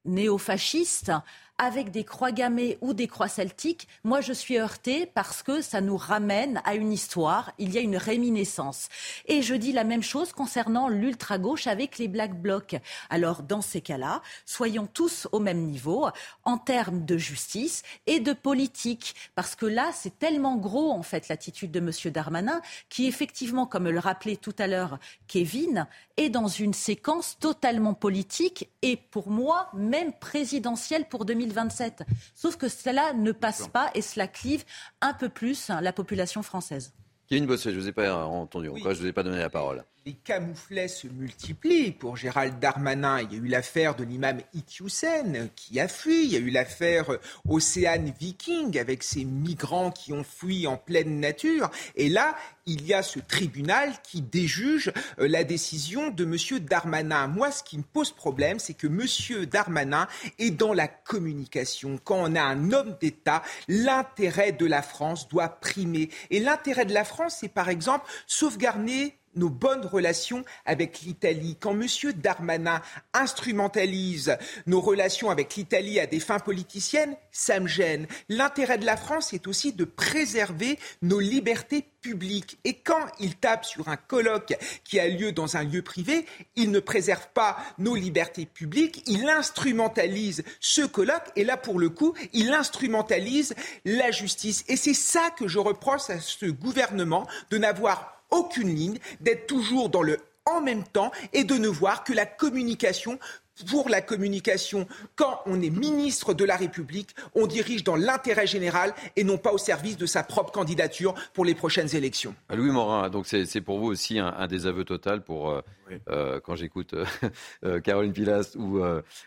néo-fascistes, 0.05 1.13
avec 1.59 1.91
des 1.91 2.05
croix 2.05 2.33
gammées 2.33 2.79
ou 2.81 2.93
des 2.95 3.09
croix 3.09 3.29
celtiques, 3.29 3.89
moi 4.05 4.21
je 4.21 4.33
suis 4.33 4.59
heurtée 4.59 5.07
parce 5.07 5.43
que 5.43 5.61
ça 5.61 5.81
nous 5.81 5.97
ramène 5.97 6.61
à 6.65 6.75
une 6.75 6.93
histoire, 6.93 7.53
il 7.59 7.73
y 7.73 7.79
a 7.79 7.81
une 7.81 7.97
réminiscence. 7.97 8.89
Et 9.27 9.43
je 9.43 9.55
dis 9.55 9.73
la 9.73 9.85
même 9.85 10.03
chose 10.03 10.33
concernant 10.33 10.89
l'ultra-gauche 10.89 11.67
avec 11.67 11.99
les 11.99 12.09
Black 12.09 12.41
Blocs. 12.41 12.77
Alors 13.11 13.43
dans 13.43 13.63
ces 13.63 13.81
cas-là, 13.81 14.23
soyons 14.45 14.89
tous 14.93 15.29
au 15.33 15.41
même 15.41 15.67
niveau 15.67 16.09
en 16.45 16.59
termes 16.59 17.05
de 17.05 17.17
justice 17.17 17.83
et 18.07 18.21
de 18.21 18.33
politique. 18.33 19.15
Parce 19.35 19.55
que 19.55 19.67
là, 19.67 19.91
c'est 19.93 20.19
tellement 20.19 20.57
gros, 20.57 20.93
en 20.93 21.03
fait, 21.03 21.29
l'attitude 21.29 21.71
de 21.71 21.79
M. 21.79 21.91
Darmanin, 22.13 22.61
qui 22.89 23.07
effectivement, 23.07 23.67
comme 23.67 23.89
le 23.89 23.99
rappelait 23.99 24.37
tout 24.37 24.55
à 24.59 24.67
l'heure 24.67 24.99
Kevin, 25.27 25.87
est 26.17 26.31
dans 26.31 26.49
une 26.49 26.75
séquence 26.75 27.39
totalement 27.39 27.95
politique 27.95 28.71
et 28.83 28.97
pour 28.97 29.31
moi, 29.31 29.69
même 29.75 30.13
présidentielle 30.13 31.07
pour 31.09 31.25
2027. 31.47 32.05
Sauf 32.35 32.57
que 32.57 32.69
cela 32.69 33.13
ne 33.13 33.33
passe 33.33 33.69
pas 33.69 33.91
et 33.95 34.03
cela 34.03 34.29
clive 34.29 34.65
un 35.01 35.13
peu 35.13 35.29
plus 35.29 35.71
la 35.81 35.93
population 35.93 36.43
française. 36.43 36.93
Kevin 37.29 37.47
Bossuet, 37.47 37.73
je 37.73 37.77
ne 37.77 37.83
vous 37.83 37.89
ai 37.89 37.93
pas 37.93 38.25
entendu. 38.25 38.69
Pourquoi 38.69 38.93
je 38.93 38.99
ne 38.99 39.03
vous 39.05 39.09
ai 39.09 39.13
pas 39.13 39.23
donné 39.23 39.39
la 39.39 39.51
parole 39.51 39.85
les 40.07 40.15
camouflets 40.15 40.87
se 40.87 41.09
multiplient. 41.09 41.91
Pour 41.91 42.17
Gérald 42.17 42.61
Darmanin, 42.61 43.21
il 43.23 43.33
y 43.33 43.35
a 43.35 43.39
eu 43.39 43.49
l'affaire 43.49 43.97
de 43.97 44.05
l'imam 44.05 44.41
Iqiyoussen 44.55 45.51
qui 45.57 45.81
a 45.81 45.89
fui. 45.89 46.27
Il 46.27 46.33
y 46.33 46.37
a 46.37 46.39
eu 46.39 46.51
l'affaire 46.51 47.11
Océane 47.49 48.13
Viking 48.19 48.79
avec 48.79 49.03
ces 49.03 49.25
migrants 49.25 49.91
qui 49.91 50.13
ont 50.13 50.23
fui 50.23 50.69
en 50.69 50.77
pleine 50.77 51.19
nature. 51.19 51.73
Et 51.97 52.09
là, 52.09 52.37
il 52.67 52.87
y 52.87 52.95
a 52.95 53.03
ce 53.03 53.19
tribunal 53.19 53.95
qui 54.05 54.23
déjuge 54.23 54.93
euh, 55.19 55.27
la 55.27 55.43
décision 55.43 56.11
de 56.11 56.25
M. 56.25 56.61
Darmanin. 56.61 57.27
Moi, 57.27 57.51
ce 57.51 57.65
qui 57.65 57.77
me 57.77 57.83
pose 57.83 58.13
problème, 58.13 58.61
c'est 58.61 58.75
que 58.75 58.87
M. 58.87 59.45
Darmanin 59.47 60.07
est 60.39 60.53
dans 60.53 60.73
la 60.73 60.87
communication. 60.87 61.99
Quand 62.05 62.19
on 62.19 62.37
a 62.37 62.43
un 62.43 62.71
homme 62.71 62.97
d'État, 63.01 63.43
l'intérêt 63.67 64.53
de 64.53 64.67
la 64.67 64.83
France 64.83 65.29
doit 65.29 65.49
primer. 65.49 66.11
Et 66.31 66.39
l'intérêt 66.39 66.85
de 66.85 66.95
la 66.95 67.05
France, 67.05 67.39
c'est 67.41 67.49
par 67.49 67.69
exemple 67.69 68.09
sauvegarder 68.29 69.17
nos 69.37 69.51
bonnes 69.51 69.87
relations 69.87 70.45
avec 70.65 71.01
l'Italie. 71.01 71.57
Quand 71.61 71.73
M. 71.73 71.87
Darmanin 72.17 72.81
instrumentalise 73.13 74.37
nos 74.67 74.81
relations 74.81 75.31
avec 75.31 75.55
l'Italie 75.57 76.01
à 76.01 76.07
des 76.07 76.21
fins 76.21 76.39
politiciennes, 76.39 77.17
ça 77.31 77.61
me 77.61 77.69
gêne. 77.69 78.07
L'intérêt 78.29 78.79
de 78.79 78.87
la 78.87 78.97
France 78.97 79.33
est 79.33 79.47
aussi 79.47 79.73
de 79.73 79.85
préserver 79.85 80.79
nos 81.03 81.21
libertés 81.21 81.85
publiques. 82.01 82.59
Et 82.65 82.75
quand 82.75 83.05
il 83.19 83.35
tape 83.35 83.65
sur 83.65 83.89
un 83.89 83.97
colloque 83.97 84.55
qui 84.85 85.01
a 85.01 85.09
lieu 85.09 85.33
dans 85.33 85.57
un 85.57 85.65
lieu 85.65 85.83
privé, 85.83 86.25
il 86.55 86.71
ne 86.71 86.79
préserve 86.81 87.27
pas 87.35 87.57
nos 87.79 87.97
libertés 87.97 88.47
publiques, 88.47 89.03
il 89.07 89.29
instrumentalise 89.29 90.45
ce 90.61 90.83
colloque 90.83 91.31
et 91.35 91.45
là, 91.45 91.57
pour 91.57 91.79
le 91.79 91.91
coup, 91.91 92.15
il 92.33 92.53
instrumentalise 92.53 93.55
la 93.85 94.11
justice. 94.11 94.65
Et 94.69 94.77
c'est 94.77 94.95
ça 94.95 95.31
que 95.37 95.49
je 95.49 95.59
reproche 95.59 96.11
à 96.11 96.21
ce 96.21 96.47
gouvernement 96.47 97.27
de 97.51 97.59
n'avoir 97.59 98.16
aucune 98.31 98.75
ligne, 98.75 98.99
d'être 99.21 99.47
toujours 99.47 99.89
dans 99.89 100.03
le 100.03 100.19
en 100.47 100.61
même 100.61 100.85
temps 100.85 101.11
et 101.33 101.45
de 101.45 101.57
ne 101.57 101.69
voir 101.69 102.05
que 102.05 102.13
la 102.13 102.25
communication 102.25 103.19
pour 103.65 103.89
la 103.89 104.01
communication, 104.01 104.87
quand 105.15 105.41
on 105.47 105.61
est 105.63 105.71
ministre 105.71 106.35
de 106.35 106.45
la 106.45 106.57
République, 106.57 107.15
on 107.35 107.47
dirige 107.47 107.85
dans 107.85 107.97
l'intérêt 107.97 108.47
général 108.47 108.95
et 109.17 109.25
non 109.25 109.39
pas 109.39 109.53
au 109.53 109.59
service 109.59 109.97
de 109.97 110.07
sa 110.07 110.23
propre 110.23 110.53
candidature 110.53 111.15
pour 111.33 111.45
les 111.45 111.55
prochaines 111.55 111.95
élections. 111.95 112.35
Louis 112.55 112.71
Morin, 112.71 113.09
donc 113.11 113.27
c'est 113.27 113.61
pour 113.61 113.79
vous 113.79 113.87
aussi 113.87 114.19
un, 114.19 114.47
désaveu 114.47 114.85
total 114.85 115.23
pour 115.23 115.51
euh, 115.51 115.61
euh, 116.09 116.41
quand 116.41 116.57
j'écoute 116.57 116.95
euh, 116.95 117.05
euh, 117.65 117.81
Caroline 117.81 118.13
Pilas 118.13 118.57
ou, 118.57 118.81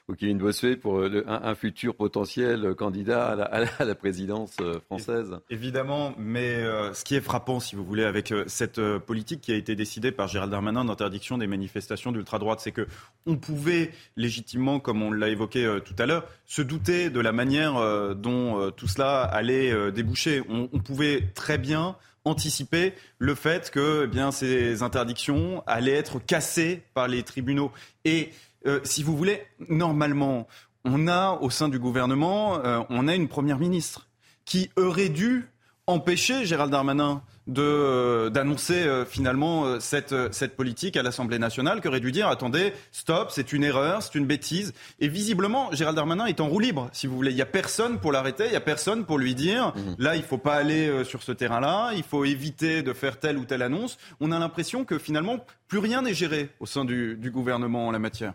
ou 0.08 0.16
Kevin 0.16 0.38
Bossuet 0.38 0.76
pour 0.76 1.04
un, 1.04 1.56
futur 1.56 1.96
potentiel 1.96 2.76
candidat 2.76 3.28
à 3.28 3.86
la, 3.86 3.96
présidence 3.96 4.56
française. 4.86 5.38
Évidemment, 5.50 6.14
mais 6.18 6.64
ce 6.94 7.04
qui 7.04 7.16
est 7.16 7.22
frappant, 7.22 7.60
si 7.60 7.76
vous 7.76 7.84
voulez, 7.84 8.04
avec 8.04 8.34
cette 8.48 8.80
politique 9.00 9.42
qui 9.42 9.52
a 9.52 9.56
été 9.56 9.76
décidée 9.76 10.12
par 10.12 10.28
Gérald 10.28 10.52
Darmanin 10.52 10.86
d'interdiction 10.86 11.38
des 11.38 11.48
manifestations 11.48 12.12
d'ultra-droite, 12.12 12.60
c'est 12.62 12.72
que 12.72 12.88
on 13.26 13.36
pouvait 13.36 13.92
légitimement, 14.20 14.80
comme 14.80 15.02
on 15.02 15.12
l'a 15.12 15.30
évoqué 15.30 15.80
tout 15.84 15.96
à 15.98 16.06
l'heure, 16.06 16.26
se 16.46 16.62
douter 16.62 17.10
de 17.10 17.20
la 17.20 17.32
manière 17.32 17.74
dont 18.16 18.70
tout 18.72 18.88
cela 18.88 19.22
allait 19.22 19.92
déboucher. 19.92 20.44
On, 20.50 20.68
pouvait 20.80 21.30
très 21.34 21.58
bien 21.58 21.96
anticiper 22.26 22.94
le 23.18 23.34
fait 23.34 23.72
que 23.72 24.10
eh 24.14 24.32
ces 24.32 24.84
interdictions 24.84 25.64
allaient 25.66 25.94
être 25.94 26.20
cassées 26.20 26.84
par 26.94 27.08
les 27.08 27.24
tribunaux. 27.24 27.72
Et 28.06 28.32
euh, 28.66 28.80
si 28.84 29.04
vous 29.04 29.16
voulez, 29.16 29.42
normalement, 29.70 30.48
on 30.86 31.08
a 31.08 31.38
au 31.42 31.50
sein 31.50 31.70
du 31.70 31.80
gouvernement, 31.80 32.64
euh, 32.64 32.82
on 32.90 33.08
a 33.08 33.16
une 33.16 33.28
première 33.28 33.60
ministre 33.60 34.08
qui 34.46 34.70
aurait 34.76 35.10
dû 35.10 35.48
empêcher 35.88 36.46
Gérald 36.46 36.72
Darmanin 36.72 37.22
euh, 37.39 37.39
d'annoncer 37.50 38.84
euh, 38.84 39.06
finalement 39.06 39.66
euh, 39.66 39.80
cette, 39.80 40.16
cette 40.34 40.56
politique 40.56 40.98
à 40.98 41.04
l'Assemblée 41.04 41.40
nationale, 41.40 41.82
qui 41.82 41.88
aurait 41.88 42.00
dû 42.00 42.12
dire 42.12 42.28
attendez, 42.28 42.74
stop, 42.92 43.32
c'est 43.32 43.54
une 43.54 43.64
erreur, 43.64 44.02
c'est 44.04 44.16
une 44.16 44.26
bêtise. 44.26 44.74
Et 45.00 45.08
visiblement, 45.08 45.72
Gérald 45.72 45.96
Darmanin 45.96 46.26
est 46.26 46.40
en 46.40 46.48
roue 46.48 46.60
libre, 46.60 46.90
si 46.94 47.08
vous 47.08 47.16
voulez. 47.16 47.32
Il 47.32 47.36
n'y 47.36 47.42
a 47.42 47.48
personne 47.48 48.00
pour 48.00 48.12
l'arrêter, 48.12 48.46
il 48.46 48.52
n'y 48.52 48.56
a 48.56 48.62
personne 48.62 49.06
pour 49.06 49.18
lui 49.18 49.36
dire 49.36 49.74
mhm. 49.76 49.96
là, 49.98 50.16
il 50.16 50.22
ne 50.22 50.26
faut 50.26 50.38
pas 50.38 50.56
aller 50.56 51.04
sur 51.04 51.24
ce 51.24 51.32
terrain-là, 51.32 51.92
il 51.96 52.04
faut 52.04 52.26
éviter 52.26 52.84
de 52.84 52.94
faire 52.94 53.20
telle 53.20 53.38
ou 53.38 53.46
telle 53.46 53.62
annonce. 53.62 53.98
On 54.20 54.32
a 54.32 54.40
l'impression 54.40 54.86
que 54.86 54.98
finalement, 54.98 55.46
plus 55.68 55.80
rien 55.80 56.02
n'est 56.02 56.14
géré 56.14 56.50
au 56.60 56.66
sein 56.66 56.86
du, 56.86 57.16
du 57.16 57.32
gouvernement 57.32 57.88
en 57.88 57.92
la 57.92 58.00
matière. 58.00 58.34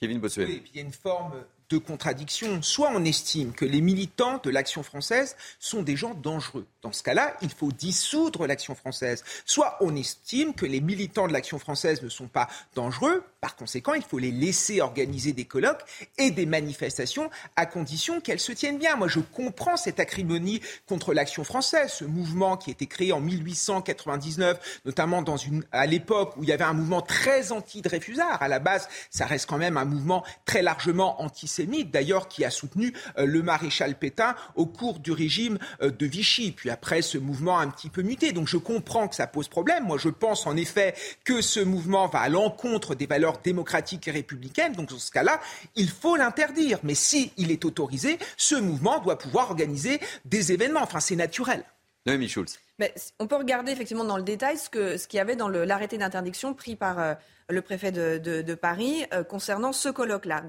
Kevin 0.00 0.18
Bossuet. 0.18 0.44
Oui, 0.44 0.62
il 0.72 0.76
y 0.76 0.82
a 0.82 0.86
une 0.86 0.92
forme 0.92 1.32
de 1.70 1.78
contradiction. 1.78 2.62
Soit 2.62 2.90
on 2.94 3.04
estime 3.04 3.52
que 3.52 3.64
les 3.64 3.80
militants 3.80 4.40
de 4.42 4.50
l'action 4.50 4.82
française 4.82 5.36
sont 5.58 5.82
des 5.82 5.96
gens 5.96 6.14
dangereux. 6.14 6.66
Dans 6.82 6.92
ce 6.92 7.02
cas-là, 7.02 7.34
il 7.40 7.50
faut 7.50 7.72
dissoudre 7.72 8.46
l'action 8.46 8.74
française. 8.74 9.24
Soit 9.46 9.78
on 9.80 9.96
estime 9.96 10.54
que 10.54 10.66
les 10.66 10.80
militants 10.80 11.26
de 11.26 11.32
l'action 11.32 11.58
française 11.58 12.02
ne 12.02 12.08
sont 12.08 12.28
pas 12.28 12.48
dangereux. 12.74 13.24
Par 13.40 13.56
conséquent, 13.56 13.94
il 13.94 14.02
faut 14.02 14.18
les 14.18 14.30
laisser 14.30 14.80
organiser 14.80 15.32
des 15.32 15.44
colloques 15.44 15.82
et 16.18 16.30
des 16.30 16.46
manifestations 16.46 17.30
à 17.56 17.66
condition 17.66 18.20
qu'elles 18.20 18.40
se 18.40 18.52
tiennent 18.52 18.78
bien. 18.78 18.96
Moi, 18.96 19.08
je 19.08 19.20
comprends 19.20 19.76
cette 19.76 20.00
acrimonie 20.00 20.60
contre 20.86 21.14
l'action 21.14 21.44
française, 21.44 21.92
ce 21.92 22.04
mouvement 22.04 22.56
qui 22.56 22.70
a 22.70 22.72
été 22.72 22.86
créé 22.86 23.12
en 23.12 23.20
1899, 23.20 24.80
notamment 24.84 25.24
à 25.72 25.86
l'époque 25.86 26.36
où 26.36 26.42
il 26.42 26.48
y 26.48 26.52
avait 26.52 26.64
un 26.64 26.72
mouvement 26.72 27.02
très 27.02 27.52
anti-Dreyfusard. 27.52 28.42
À 28.42 28.48
la 28.48 28.58
base, 28.58 28.88
ça 29.10 29.26
reste 29.26 29.48
quand 29.48 29.58
même 29.58 29.76
un 29.76 29.84
mouvement 29.84 30.24
très 30.44 30.62
largement 30.62 31.22
anti 31.22 31.46
d'ailleurs, 31.84 32.28
qui 32.28 32.44
a 32.44 32.50
soutenu 32.50 32.92
euh, 33.18 33.26
le 33.26 33.42
maréchal 33.42 33.98
Pétain 33.98 34.34
au 34.54 34.66
cours 34.66 34.98
du 34.98 35.12
régime 35.12 35.58
euh, 35.82 35.90
de 35.90 36.06
Vichy. 36.06 36.52
Puis 36.52 36.70
après, 36.70 37.02
ce 37.02 37.18
mouvement 37.18 37.58
a 37.58 37.62
un 37.62 37.70
petit 37.70 37.90
peu 37.90 38.02
muté. 38.02 38.32
Donc 38.32 38.48
je 38.48 38.56
comprends 38.56 39.08
que 39.08 39.14
ça 39.14 39.26
pose 39.26 39.48
problème. 39.48 39.84
Moi, 39.84 39.98
je 39.98 40.08
pense 40.08 40.46
en 40.46 40.56
effet 40.56 40.94
que 41.24 41.40
ce 41.40 41.60
mouvement 41.60 42.08
va 42.08 42.20
à 42.20 42.28
l'encontre 42.28 42.94
des 42.94 43.06
valeurs 43.06 43.38
démocratiques 43.38 44.08
et 44.08 44.10
républicaines. 44.10 44.72
Donc 44.72 44.90
dans 44.90 44.98
ce 44.98 45.10
cas-là, 45.10 45.40
il 45.76 45.88
faut 45.88 46.16
l'interdire. 46.16 46.78
Mais 46.82 46.94
si 46.94 47.32
il 47.36 47.50
est 47.50 47.64
autorisé, 47.64 48.18
ce 48.36 48.54
mouvement 48.54 49.00
doit 49.00 49.18
pouvoir 49.18 49.50
organiser 49.50 50.00
des 50.24 50.52
événements. 50.52 50.82
Enfin, 50.82 51.00
c'est 51.00 51.16
naturel. 51.16 51.64
Noémie 52.06 52.28
Schulz. 52.28 52.58
Mais 52.78 52.92
on 53.18 53.26
peut 53.26 53.36
regarder 53.36 53.72
effectivement 53.72 54.04
dans 54.04 54.16
le 54.16 54.22
détail 54.22 54.58
ce 54.58 54.68
qu'il 54.68 54.98
ce 54.98 55.08
qu'il 55.08 55.16
y 55.16 55.20
avait 55.20 55.36
dans 55.36 55.48
l'arrêté 55.48 55.96
d'interdiction 55.96 56.52
pris 56.52 56.76
par 56.76 56.98
euh, 56.98 57.14
le 57.48 57.62
préfet 57.62 57.92
de, 57.92 58.54
Paris 58.54 59.04
concernant 59.28 59.72
ce 59.72 59.88
colloque-là. 59.88 60.44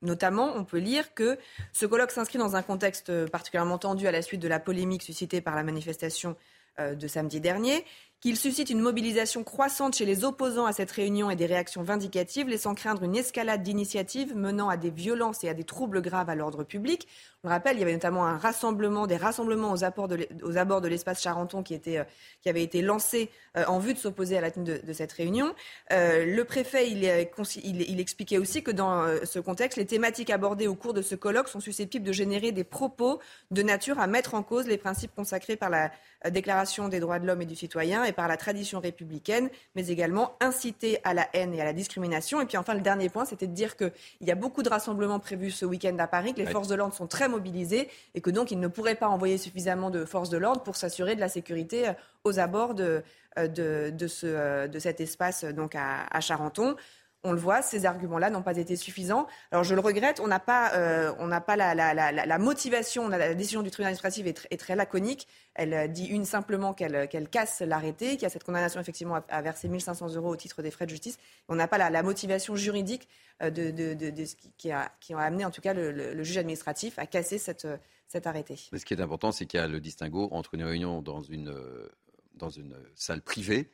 Notamment, 0.00 0.52
on 0.54 0.64
peut 0.64 0.78
lire 0.78 1.12
que 1.14 1.38
ce 1.72 1.84
colloque 1.84 2.12
s'inscrit 2.12 2.38
dans 2.38 2.54
un 2.54 2.62
contexte 2.62 3.26
particulièrement 3.26 3.78
tendu 3.78 4.06
à 4.06 4.12
la 4.12 4.22
suite 4.22 4.40
de 4.40 4.48
la 4.48 4.60
polémique 4.60 5.02
suscitée 5.02 5.40
par 5.40 5.56
la 5.56 5.64
manifestation 5.64 6.36
euh, 6.80 6.94
de 6.94 7.08
samedi 7.08 7.40
dernier 7.40 7.84
qu'il 8.20 8.36
suscite 8.36 8.70
une 8.70 8.80
mobilisation 8.80 9.44
croissante 9.44 9.94
chez 9.94 10.04
les 10.04 10.24
opposants 10.24 10.66
à 10.66 10.72
cette 10.72 10.90
réunion 10.90 11.30
et 11.30 11.36
des 11.36 11.46
réactions 11.46 11.82
vindicatives, 11.82 12.48
laissant 12.48 12.74
craindre 12.74 13.04
une 13.04 13.14
escalade 13.14 13.62
d'initiatives 13.62 14.34
menant 14.34 14.68
à 14.68 14.76
des 14.76 14.90
violences 14.90 15.44
et 15.44 15.48
à 15.48 15.54
des 15.54 15.62
troubles 15.62 16.02
graves 16.02 16.28
à 16.28 16.34
l'ordre 16.34 16.64
public. 16.64 17.06
On 17.44 17.48
rappelle, 17.48 17.76
il 17.76 17.80
y 17.80 17.82
avait 17.84 17.92
notamment 17.92 18.26
un 18.26 18.36
rassemblement, 18.36 19.06
des 19.06 19.16
rassemblements 19.16 19.72
aux, 19.72 19.84
abords 19.84 20.08
de 20.80 20.88
l'espace 20.88 21.22
Charenton 21.22 21.62
qui, 21.62 21.80
euh, 21.86 22.02
avait 22.44 22.64
été 22.64 22.82
lancé 22.82 23.30
euh, 23.56 23.64
en 23.66 23.78
vue 23.78 23.94
de 23.94 23.98
s'opposer 23.98 24.36
à 24.36 24.40
la 24.40 24.50
tenue 24.50 24.80
de, 24.80 24.92
cette 24.92 25.12
réunion. 25.12 25.54
Euh, 25.92 26.26
le 26.26 26.44
préfet, 26.44 26.88
expliquait 27.98 28.38
aussi 28.38 28.64
que 28.64 28.72
dans 28.72 29.06
ce 29.24 29.38
contexte, 29.38 29.78
les 29.78 29.86
thématiques 29.86 30.30
abordées 30.30 30.66
au 30.66 30.74
cours 30.74 30.94
de 30.94 31.02
ce 31.02 31.14
colloque 31.14 31.48
sont 31.48 31.60
susceptibles 31.60 32.04
de 32.04 32.12
générer 32.12 32.50
des 32.50 32.64
propos 32.64 33.20
de 33.52 33.62
nature 33.62 34.00
à 34.00 34.08
mettre 34.08 34.34
en 34.34 34.42
cause 34.42 34.66
les 34.66 34.78
principes 34.78 35.14
consacrés 35.14 35.56
par 35.56 35.70
la 35.70 35.92
Déclaration 36.28 36.88
des 36.88 36.98
droits 36.98 37.20
de 37.20 37.26
l'homme 37.28 37.42
et 37.42 37.46
du 37.46 37.54
citoyen 37.54 38.02
et 38.08 38.12
par 38.12 38.28
la 38.28 38.36
tradition 38.36 38.80
républicaine, 38.80 39.50
mais 39.74 39.88
également 39.88 40.36
inciter 40.40 40.98
à 41.04 41.14
la 41.14 41.28
haine 41.32 41.54
et 41.54 41.60
à 41.60 41.64
la 41.64 41.72
discrimination. 41.72 42.40
Et 42.40 42.46
puis 42.46 42.56
enfin, 42.56 42.74
le 42.74 42.80
dernier 42.80 43.08
point, 43.08 43.24
c'était 43.24 43.46
de 43.46 43.54
dire 43.54 43.76
qu'il 43.76 43.92
y 44.22 44.30
a 44.30 44.34
beaucoup 44.34 44.62
de 44.62 44.68
rassemblements 44.68 45.20
prévus 45.20 45.50
ce 45.50 45.64
week-end 45.64 45.96
à 45.98 46.06
Paris, 46.06 46.34
que 46.34 46.40
les 46.40 46.46
forces 46.46 46.68
de 46.68 46.74
l'ordre 46.74 46.94
sont 46.94 47.06
très 47.06 47.28
mobilisées 47.28 47.88
et 48.14 48.20
que 48.20 48.30
donc 48.30 48.50
ils 48.50 48.60
ne 48.60 48.68
pourraient 48.68 48.94
pas 48.94 49.08
envoyer 49.08 49.38
suffisamment 49.38 49.90
de 49.90 50.04
forces 50.04 50.30
de 50.30 50.38
l'ordre 50.38 50.62
pour 50.62 50.76
s'assurer 50.76 51.14
de 51.14 51.20
la 51.20 51.28
sécurité 51.28 51.88
euh, 51.88 51.92
aux 52.24 52.38
abords 52.38 52.74
de, 52.74 53.02
euh, 53.38 53.48
de, 53.48 53.90
de, 53.90 54.06
ce, 54.06 54.26
euh, 54.26 54.68
de 54.68 54.78
cet 54.78 55.00
espace 55.00 55.44
donc 55.44 55.74
à, 55.74 56.06
à 56.10 56.20
Charenton. 56.20 56.76
On 57.24 57.32
le 57.32 57.38
voit, 57.38 57.62
ces 57.62 57.84
arguments-là 57.84 58.30
n'ont 58.30 58.42
pas 58.42 58.56
été 58.56 58.76
suffisants. 58.76 59.26
Alors 59.50 59.64
je 59.64 59.74
le 59.74 59.80
regrette, 59.80 60.20
on 60.20 60.28
n'a 60.28 60.38
pas, 60.38 60.74
euh, 60.74 61.12
on 61.18 61.28
pas 61.40 61.56
la, 61.56 62.38
motivation, 62.38 63.08
la 63.08 63.34
décision 63.34 63.62
du 63.62 63.70
tribunal 63.70 63.92
administratif 63.92 64.26
est, 64.50 64.56
très 64.56 64.76
laconique. 64.76 65.26
Elle 65.54 65.74
euh, 65.74 65.86
dit 65.88 66.06
une 66.06 66.24
simplement 66.24 66.74
qu'elle 66.74 67.08
qu'elle 67.08 67.28
casse 67.28 67.60
l'arrêté, 67.60 68.10
qu'il 68.12 68.22
y 68.22 68.26
a 68.26 68.30
cette 68.30 68.44
condamnation 68.44 68.80
effectivement 68.80 69.16
à, 69.16 69.24
à 69.28 69.42
verser 69.42 69.68
1500 69.68 70.14
euros 70.14 70.30
au 70.30 70.36
titre 70.36 70.62
des 70.62 70.70
frais 70.70 70.86
de 70.86 70.90
justice. 70.90 71.18
On 71.48 71.56
n'a 71.56 71.66
pas 71.66 71.78
la, 71.78 72.02
motivation 72.02 72.54
juridique 72.54 73.08
euh, 73.42 73.50
de, 73.50 74.24
ce 74.24 74.34
qui, 74.56 74.70
a, 74.70 74.92
qui 75.00 75.12
a 75.14 75.18
amené 75.18 75.44
en 75.44 75.50
tout 75.50 75.60
cas 75.60 75.74
le 75.74 76.22
juge 76.22 76.38
administratif 76.38 76.98
à 76.98 77.06
casser 77.06 77.38
cette, 77.38 77.66
cet 78.06 78.26
arrêté. 78.26 78.56
Mais 78.72 78.78
ce 78.78 78.86
qui 78.86 78.94
est 78.94 79.00
important, 79.00 79.32
c'est 79.32 79.46
qu'il 79.46 79.60
y 79.60 79.62
a 79.62 79.68
le 79.68 79.80
distinguo 79.80 80.28
entre 80.30 80.54
une 80.54 80.64
réunion 80.64 81.02
dans 81.02 81.20
une, 81.22 81.54
dans 82.34 82.50
une 82.50 82.76
salle 82.94 83.22
privée 83.22 83.70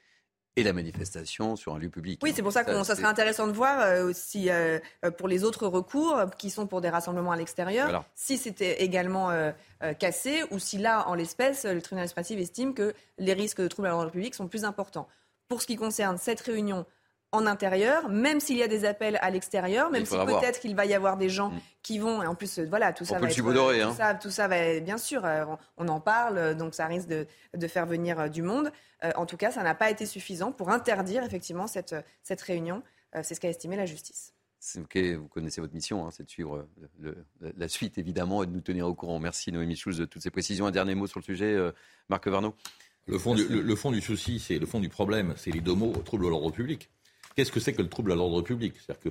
et 0.57 0.63
la 0.63 0.73
manifestation 0.73 1.57
sur 1.57 1.75
un 1.75 1.79
lieu 1.79 1.89
public. 1.89 2.21
Oui, 2.23 2.33
c'est 2.35 2.43
pour 2.43 2.53
ça 2.53 2.65
que 2.65 2.83
ça 2.85 2.95
serait 2.95 3.07
intéressant 3.07 3.47
de 3.47 3.53
voir 3.53 3.81
euh, 3.81 4.13
si 4.15 4.51
euh, 4.51 4.79
pour 5.19 5.27
les 5.29 5.43
autres 5.43 5.67
recours 5.67 6.17
qui 6.39 6.51
sont 6.51 6.67
pour 6.67 6.81
des 6.81 6.91
rassemblements 6.91 7.33
à 7.33 7.37
l'extérieur, 7.37 7.87
voilà. 7.87 8.05
si 8.15 8.37
c'était 8.37 8.83
également 8.83 9.31
euh, 9.31 9.53
cassé 9.99 10.43
ou 10.51 10.59
si 10.59 10.79
là, 10.79 11.09
en 11.09 11.15
l'espèce, 11.15 11.65
le 11.65 11.83
tribunal 11.83 12.05
administratif 12.05 12.39
estime 12.39 12.75
que 12.75 12.95
les 13.19 13.33
risques 13.33 13.61
de 13.61 13.69
troubles 13.69 13.89
à 13.89 13.91
l'ordre 13.91 14.11
public 14.11 14.35
sont 14.35 14.47
plus 14.47 14.65
importants. 14.65 15.09
Pour 15.49 15.61
ce 15.61 15.67
qui 15.67 15.77
concerne 15.77 16.19
cette 16.19 16.41
réunion 16.41 16.87
en 17.35 17.47
intérieur, 17.47 18.09
même 18.09 18.41
s'il 18.41 18.57
y 18.57 18.63
a 18.63 18.69
des 18.69 18.85
appels 18.85 19.19
à 19.21 19.31
l'extérieur, 19.31 19.91
même 19.91 20.07
si 20.07 20.17
peut-être 20.17 20.61
qu'il 20.61 20.77
va 20.77 20.87
y 20.87 20.95
avoir 20.95 21.17
des 21.17 21.29
gens 21.29 21.51
mm. 21.51 21.61
qui 21.83 21.99
vont, 21.99 22.23
et 22.23 22.27
en 22.27 22.35
plus, 22.35 22.61
voilà, 22.61 22.93
tout 22.93 23.05
ça 23.05 23.17
on 23.17 23.21
va 23.21 23.29
être, 23.29 23.53
doré, 23.53 23.81
tout, 23.81 23.89
hein. 23.89 23.95
ça, 23.95 24.15
tout 24.15 24.31
ça 24.31 24.49
va, 24.49 24.81
bien 24.81 24.99
sûr, 24.99 25.27
on 25.77 25.89
en 25.89 26.01
parle, 26.01 26.55
donc 26.55 26.75
ça 26.75 26.87
risque 26.87 27.09
de, 27.09 27.27
de 27.55 27.67
faire 27.67 27.87
venir 27.87 28.31
du 28.31 28.43
monde. 28.43 28.71
en 29.17 29.27
tout 29.27 29.37
cas, 29.37 29.51
ça 29.51 29.63
n'a 29.63 29.75
pas 29.75 29.91
été 29.91 30.07
suffisant 30.07 30.53
pour 30.53 30.71
interdire 30.71 31.25
effectivement 31.25 31.67
cette, 31.67 31.97
cette 32.23 32.41
réunion. 32.41 32.83
C'est 33.23 33.35
ce 33.35 33.41
qu'a 33.41 33.49
estimé 33.49 33.77
la 33.77 33.87
justice. 33.87 34.33
Ok, 34.79 34.97
vous 34.97 35.29
connaissez 35.29 35.61
votre 35.61 35.75
mission, 35.75 36.07
hein, 36.07 36.11
c'est 36.11 36.25
de 36.25 36.31
suivre 36.31 36.67
le, 36.99 37.17
la 37.41 37.69
suite 37.69 37.99
évidemment 37.99 38.43
et 38.43 38.47
de 38.47 38.53
nous 38.53 38.63
tenir 38.63 38.87
au 38.87 38.95
courant. 38.95 39.19
Merci 39.19 39.53
Noémie 39.53 39.77
Schulz 39.77 39.99
de 39.99 40.05
toutes 40.05 40.23
ces 40.23 40.31
précisions. 40.31 40.67
Un 40.67 40.71
dernier 40.71 40.95
mot 40.95 41.07
sur 41.07 41.21
le 41.21 41.25
sujet, 41.25 41.57
Marc 42.09 42.27
Varno. 42.29 42.55
Le 43.07 43.19
fond, 43.19 43.35
du, 43.35 43.47
le, 43.47 43.61
le 43.61 43.77
fond 43.77 43.91
du 43.91 44.01
souci, 44.01 44.39
c'est 44.39 44.59
le 44.59 44.67
fond 44.67 44.81
du 44.81 44.89
problème, 44.89 45.35
c'est 45.37 45.51
les 45.51 45.61
deux 45.61 45.75
mots 45.75 45.93
trouble 46.05 46.27
à 46.27 46.31
l'ordre 46.31 46.51
public. 46.51 46.89
Qu'est-ce 47.35 47.51
que 47.51 47.59
c'est 47.59 47.73
que 47.73 47.83
le 47.83 47.89
trouble 47.89 48.13
à 48.13 48.15
l'ordre 48.15 48.43
public? 48.43 48.75
Que, 49.03 49.11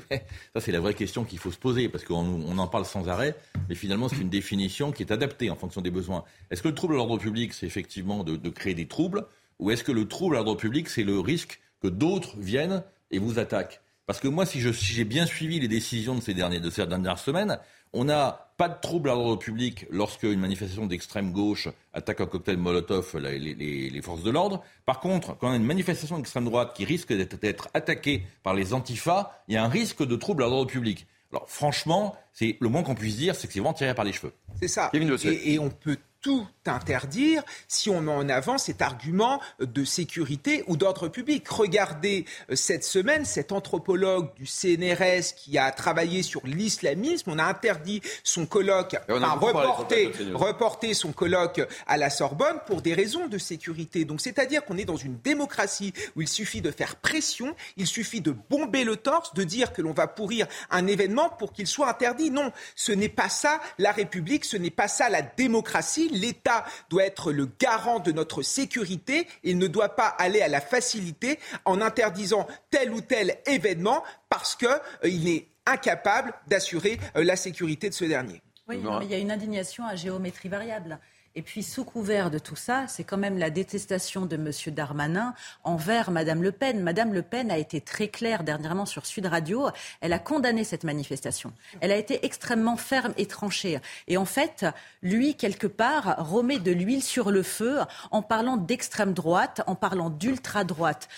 Ça, 0.54 0.62
c'est 0.62 0.72
la 0.72 0.80
vraie 0.80 0.94
question 0.94 1.26
qu'il 1.26 1.40
faut 1.40 1.52
se 1.52 1.58
poser, 1.58 1.90
parce 1.90 2.06
qu'on 2.06 2.16
on 2.16 2.58
en 2.58 2.68
parle 2.68 2.86
sans 2.86 3.10
arrêt, 3.10 3.36
mais 3.68 3.76
finalement, 3.76 4.08
c'est 4.08 4.22
une 4.22 4.30
définition 4.30 4.92
qui 4.92 5.04
est 5.04 5.12
adaptée 5.12 5.50
en 5.50 5.56
fonction 5.56 5.82
des 5.82 5.92
besoins. 5.92 6.24
Est-ce 6.50 6.62
que 6.62 6.70
le 6.70 6.76
trouble 6.76 6.94
à 6.94 6.98
l'ordre 6.98 7.18
public, 7.18 7.54
c'est 7.54 7.66
effectivement 7.66 8.24
de, 8.24 8.50
créer 8.50 8.76
des 8.76 8.88
troubles, 8.88 9.26
ou 9.60 9.72
est-ce 9.72 9.84
que 9.84 9.92
le 9.92 10.08
trouble 10.08 10.36
à 10.36 10.40
l'ordre 10.40 10.56
public, 10.56 10.88
c'est 10.88 11.04
le 11.04 11.20
risque 11.20 11.60
que 11.82 11.88
d'autres 11.88 12.38
viennent 12.38 12.84
et 13.12 13.20
vous 13.20 13.40
attaquent? 13.40 13.82
Parce 14.06 14.20
que 14.20 14.28
moi, 14.28 14.46
si, 14.46 14.60
je, 14.60 14.72
si 14.72 14.94
j'ai 14.94 15.06
bien 15.06 15.26
suivi 15.26 15.60
les 15.60 15.68
décisions 15.68 16.16
de 16.16 16.22
ces, 16.22 16.34
derniers, 16.34 16.60
de 16.60 16.70
ces 16.70 16.86
dernières 16.86 17.20
semaines, 17.20 17.58
on 17.94 18.06
n'a 18.06 18.50
pas 18.58 18.70
de 18.70 18.80
trouble 18.80 19.10
à 19.10 19.14
l'ordre 19.14 19.38
public 19.38 19.86
lorsque 19.90 20.24
une 20.24 20.40
manifestation 20.40 20.86
d'extrême 20.86 21.32
gauche 21.32 21.70
attaque 21.94 22.22
un 22.22 22.26
cocktail 22.26 22.58
Molotov 22.58 23.18
les, 23.18 23.40
les, 23.40 23.90
les 23.90 24.02
forces 24.02 24.24
de 24.24 24.30
l'ordre. 24.30 24.64
Par 24.86 25.00
contre, 25.00 25.38
quand 25.38 25.50
on 25.50 25.52
a 25.52 25.56
une 25.56 25.64
manifestation 25.64 26.18
d'extrême 26.18 26.46
droite 26.46 26.74
qui 26.76 26.86
risque 26.86 27.14
d'être 27.14 27.70
attaquée 27.74 28.24
par 28.44 28.54
les 28.54 28.74
antifas, 28.74 29.32
il 29.48 29.56
y 29.56 29.58
a 29.58 29.64
un 29.64 29.70
risque 29.70 30.06
de 30.06 30.16
trouble 30.16 30.44
à 30.44 30.48
l'ordre 30.48 30.70
public. 30.70 31.08
Alors 31.32 31.50
franchement, 31.50 32.16
c'est 32.32 32.58
le 32.60 32.70
moins 32.70 32.84
qu'on 32.84 32.94
puisse 32.96 33.18
dire, 33.18 33.36
c'est 33.36 33.48
que 33.48 33.54
c'est 33.54 33.60
vraiment 33.60 33.74
tiré 33.74 33.96
par 33.96 34.06
les 34.06 34.14
cheveux. 34.14 34.34
C'est 34.60 34.68
ça. 34.68 34.92
Et, 34.94 35.54
et 35.54 35.60
on 35.60 35.70
peut 35.70 35.98
tout 36.24 36.48
interdire 36.66 37.44
si 37.68 37.90
on 37.90 38.00
met 38.00 38.12
en 38.12 38.30
avant 38.30 38.58
cet 38.58 38.82
argument 38.82 39.42
de 39.60 39.84
sécurité 39.84 40.64
ou 40.68 40.78
d'ordre 40.78 41.10
public. 41.10 41.48
Regardez 41.50 42.26
cette 42.54 42.86
semaine 42.86 43.26
cet 43.26 43.52
anthropologue 43.52 44.34
du 44.36 44.46
CNRS 44.46 45.36
qui 45.36 45.58
a 45.58 45.70
travaillé 45.72 46.24
sur 46.24 46.42
l'islamisme. 46.48 47.30
On 47.30 47.38
a 47.38 47.44
interdit 47.44 48.02
son 48.24 48.46
colloque, 48.46 48.96
enfin 49.10 49.32
reporté, 49.32 50.12
reporté 50.34 50.94
son 50.94 51.12
colloque 51.12 51.62
à 51.86 51.98
la 51.98 52.10
Sorbonne 52.10 52.60
pour 52.66 52.82
des 52.82 52.94
raisons 52.94 53.28
de 53.28 53.38
sécurité. 53.38 54.06
Donc 54.06 54.22
c'est-à-dire 54.22 54.64
qu'on 54.64 54.78
est 54.78 54.86
dans 54.86 54.96
une 54.96 55.18
démocratie 55.20 55.94
où 56.16 56.22
il 56.22 56.30
suffit 56.30 56.62
de 56.62 56.72
faire 56.72 56.96
pression, 56.96 57.54
il 57.76 57.88
suffit 57.88 58.22
de 58.22 58.32
bomber 58.32 58.86
le 58.86 58.96
torse, 58.96 59.34
de 59.34 59.44
dire 59.44 59.74
que 59.74 59.82
l'on 59.82 59.92
va 59.92 60.08
pourrir 60.08 60.48
un 60.72 60.88
événement 60.88 61.30
pour 61.30 61.52
qu'il 61.52 61.68
soit 61.68 61.90
interdit. 61.90 62.32
Non, 62.32 62.54
ce 62.76 62.94
n'est 62.94 63.10
pas 63.10 63.28
ça 63.28 63.60
la 63.78 63.92
République, 63.92 64.46
ce 64.46 64.56
n'est 64.56 64.70
pas 64.70 64.88
ça 64.88 65.10
la 65.10 65.22
démocratie 65.22 66.13
l'État 66.14 66.66
doit 66.90 67.04
être 67.04 67.32
le 67.32 67.50
garant 67.60 68.00
de 68.00 68.12
notre 68.12 68.42
sécurité. 68.42 69.28
Il 69.44 69.58
ne 69.58 69.68
doit 69.68 69.96
pas 69.96 70.08
aller 70.08 70.42
à 70.42 70.48
la 70.48 70.62
facilité 70.62 71.40
en 71.66 71.82
interdisant 71.82 72.48
tel 72.72 72.92
ou 72.92 73.02
tel 73.02 73.38
événement 73.46 74.04
parce 74.30 74.56
qu'il 74.56 74.68
euh, 74.68 75.28
est 75.28 75.48
incapable 75.66 76.34
d'assurer 76.48 77.00
euh, 77.16 77.24
la 77.24 77.36
sécurité 77.36 77.90
de 77.90 77.94
ce 77.94 78.06
dernier. 78.06 78.42
Oui, 78.68 78.78
non, 78.78 79.00
mais 79.00 79.06
il 79.06 79.12
y 79.12 79.16
a 79.16 79.18
une 79.18 79.32
indignation 79.32 79.86
à 79.86 79.96
géométrie 79.96 80.50
variable. 80.50 81.00
Et 81.36 81.42
puis, 81.42 81.64
sous 81.64 81.84
couvert 81.84 82.30
de 82.30 82.38
tout 82.38 82.56
ça, 82.56 82.86
c'est 82.88 83.04
quand 83.04 83.18
même 83.18 83.40
la 83.40 83.50
détestation 83.50 84.28
de 84.28 84.36
M. 84.36 84.52
Darmanin 84.68 85.34
envers 85.64 86.12
Mme 86.12 86.44
Le 86.44 86.52
Pen. 86.52 86.82
Mme 86.82 87.12
Le 87.12 87.24
Pen 87.24 87.50
a 87.50 87.58
été 87.58 87.82
très 87.82 88.08
claire 88.08 88.44
dernièrement 88.44 88.86
sur 88.86 89.08
Sud 89.08 89.26
Radio. 89.26 89.70
Elle 90.02 90.14
a 90.14 90.20
condamné 90.20 90.64
cette 90.64 90.84
manifestation. 90.84 91.52
Elle 91.82 91.92
a 91.92 91.98
été 91.98 92.24
extrêmement 92.24 92.78
ferme 92.78 93.14
et 93.18 93.26
tranchée. 93.26 93.80
Et 94.08 94.18
en 94.18 94.26
fait, 94.26 94.66
lui, 95.02 95.34
quelque 95.34 95.66
part, 95.66 96.16
remet 96.20 96.60
de 96.60 96.72
l'huile 96.72 97.02
sur 97.02 97.32
le 97.32 97.42
feu 97.42 97.80
en 98.12 98.22
parlant 98.22 98.58
d'extrême 98.58 99.14
droite, 99.14 99.62
en 99.66 99.74
parlant 99.74 100.12
d'ultra 100.12 100.64
droite. 100.64 101.10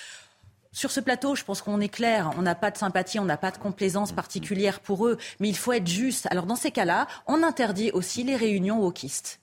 Sur 0.72 0.92
ce 0.92 1.02
plateau, 1.02 1.36
je 1.36 1.44
pense 1.44 1.62
qu'on 1.62 1.80
est 1.80 1.90
clair, 1.90 2.32
on 2.38 2.42
n'a 2.42 2.56
pas 2.56 2.72
de 2.72 2.78
sympathie, 2.78 3.20
on 3.20 3.26
n'a 3.26 3.38
pas 3.38 3.52
de 3.52 3.58
complaisance 3.58 4.12
particulière 4.12 4.82
pour 4.82 5.08
eux, 5.08 5.18
mais 5.40 5.48
il 5.48 5.56
faut 5.58 5.72
être 5.72 5.88
juste. 5.88 6.28
Alors 6.32 6.46
dans 6.46 6.58
ces 6.58 6.72
cas-là, 6.72 7.08
on 7.28 7.44
interdit 7.44 7.92
aussi 7.92 8.24
les 8.24 8.36
réunions 8.36 8.80
wokistes. 8.80 9.40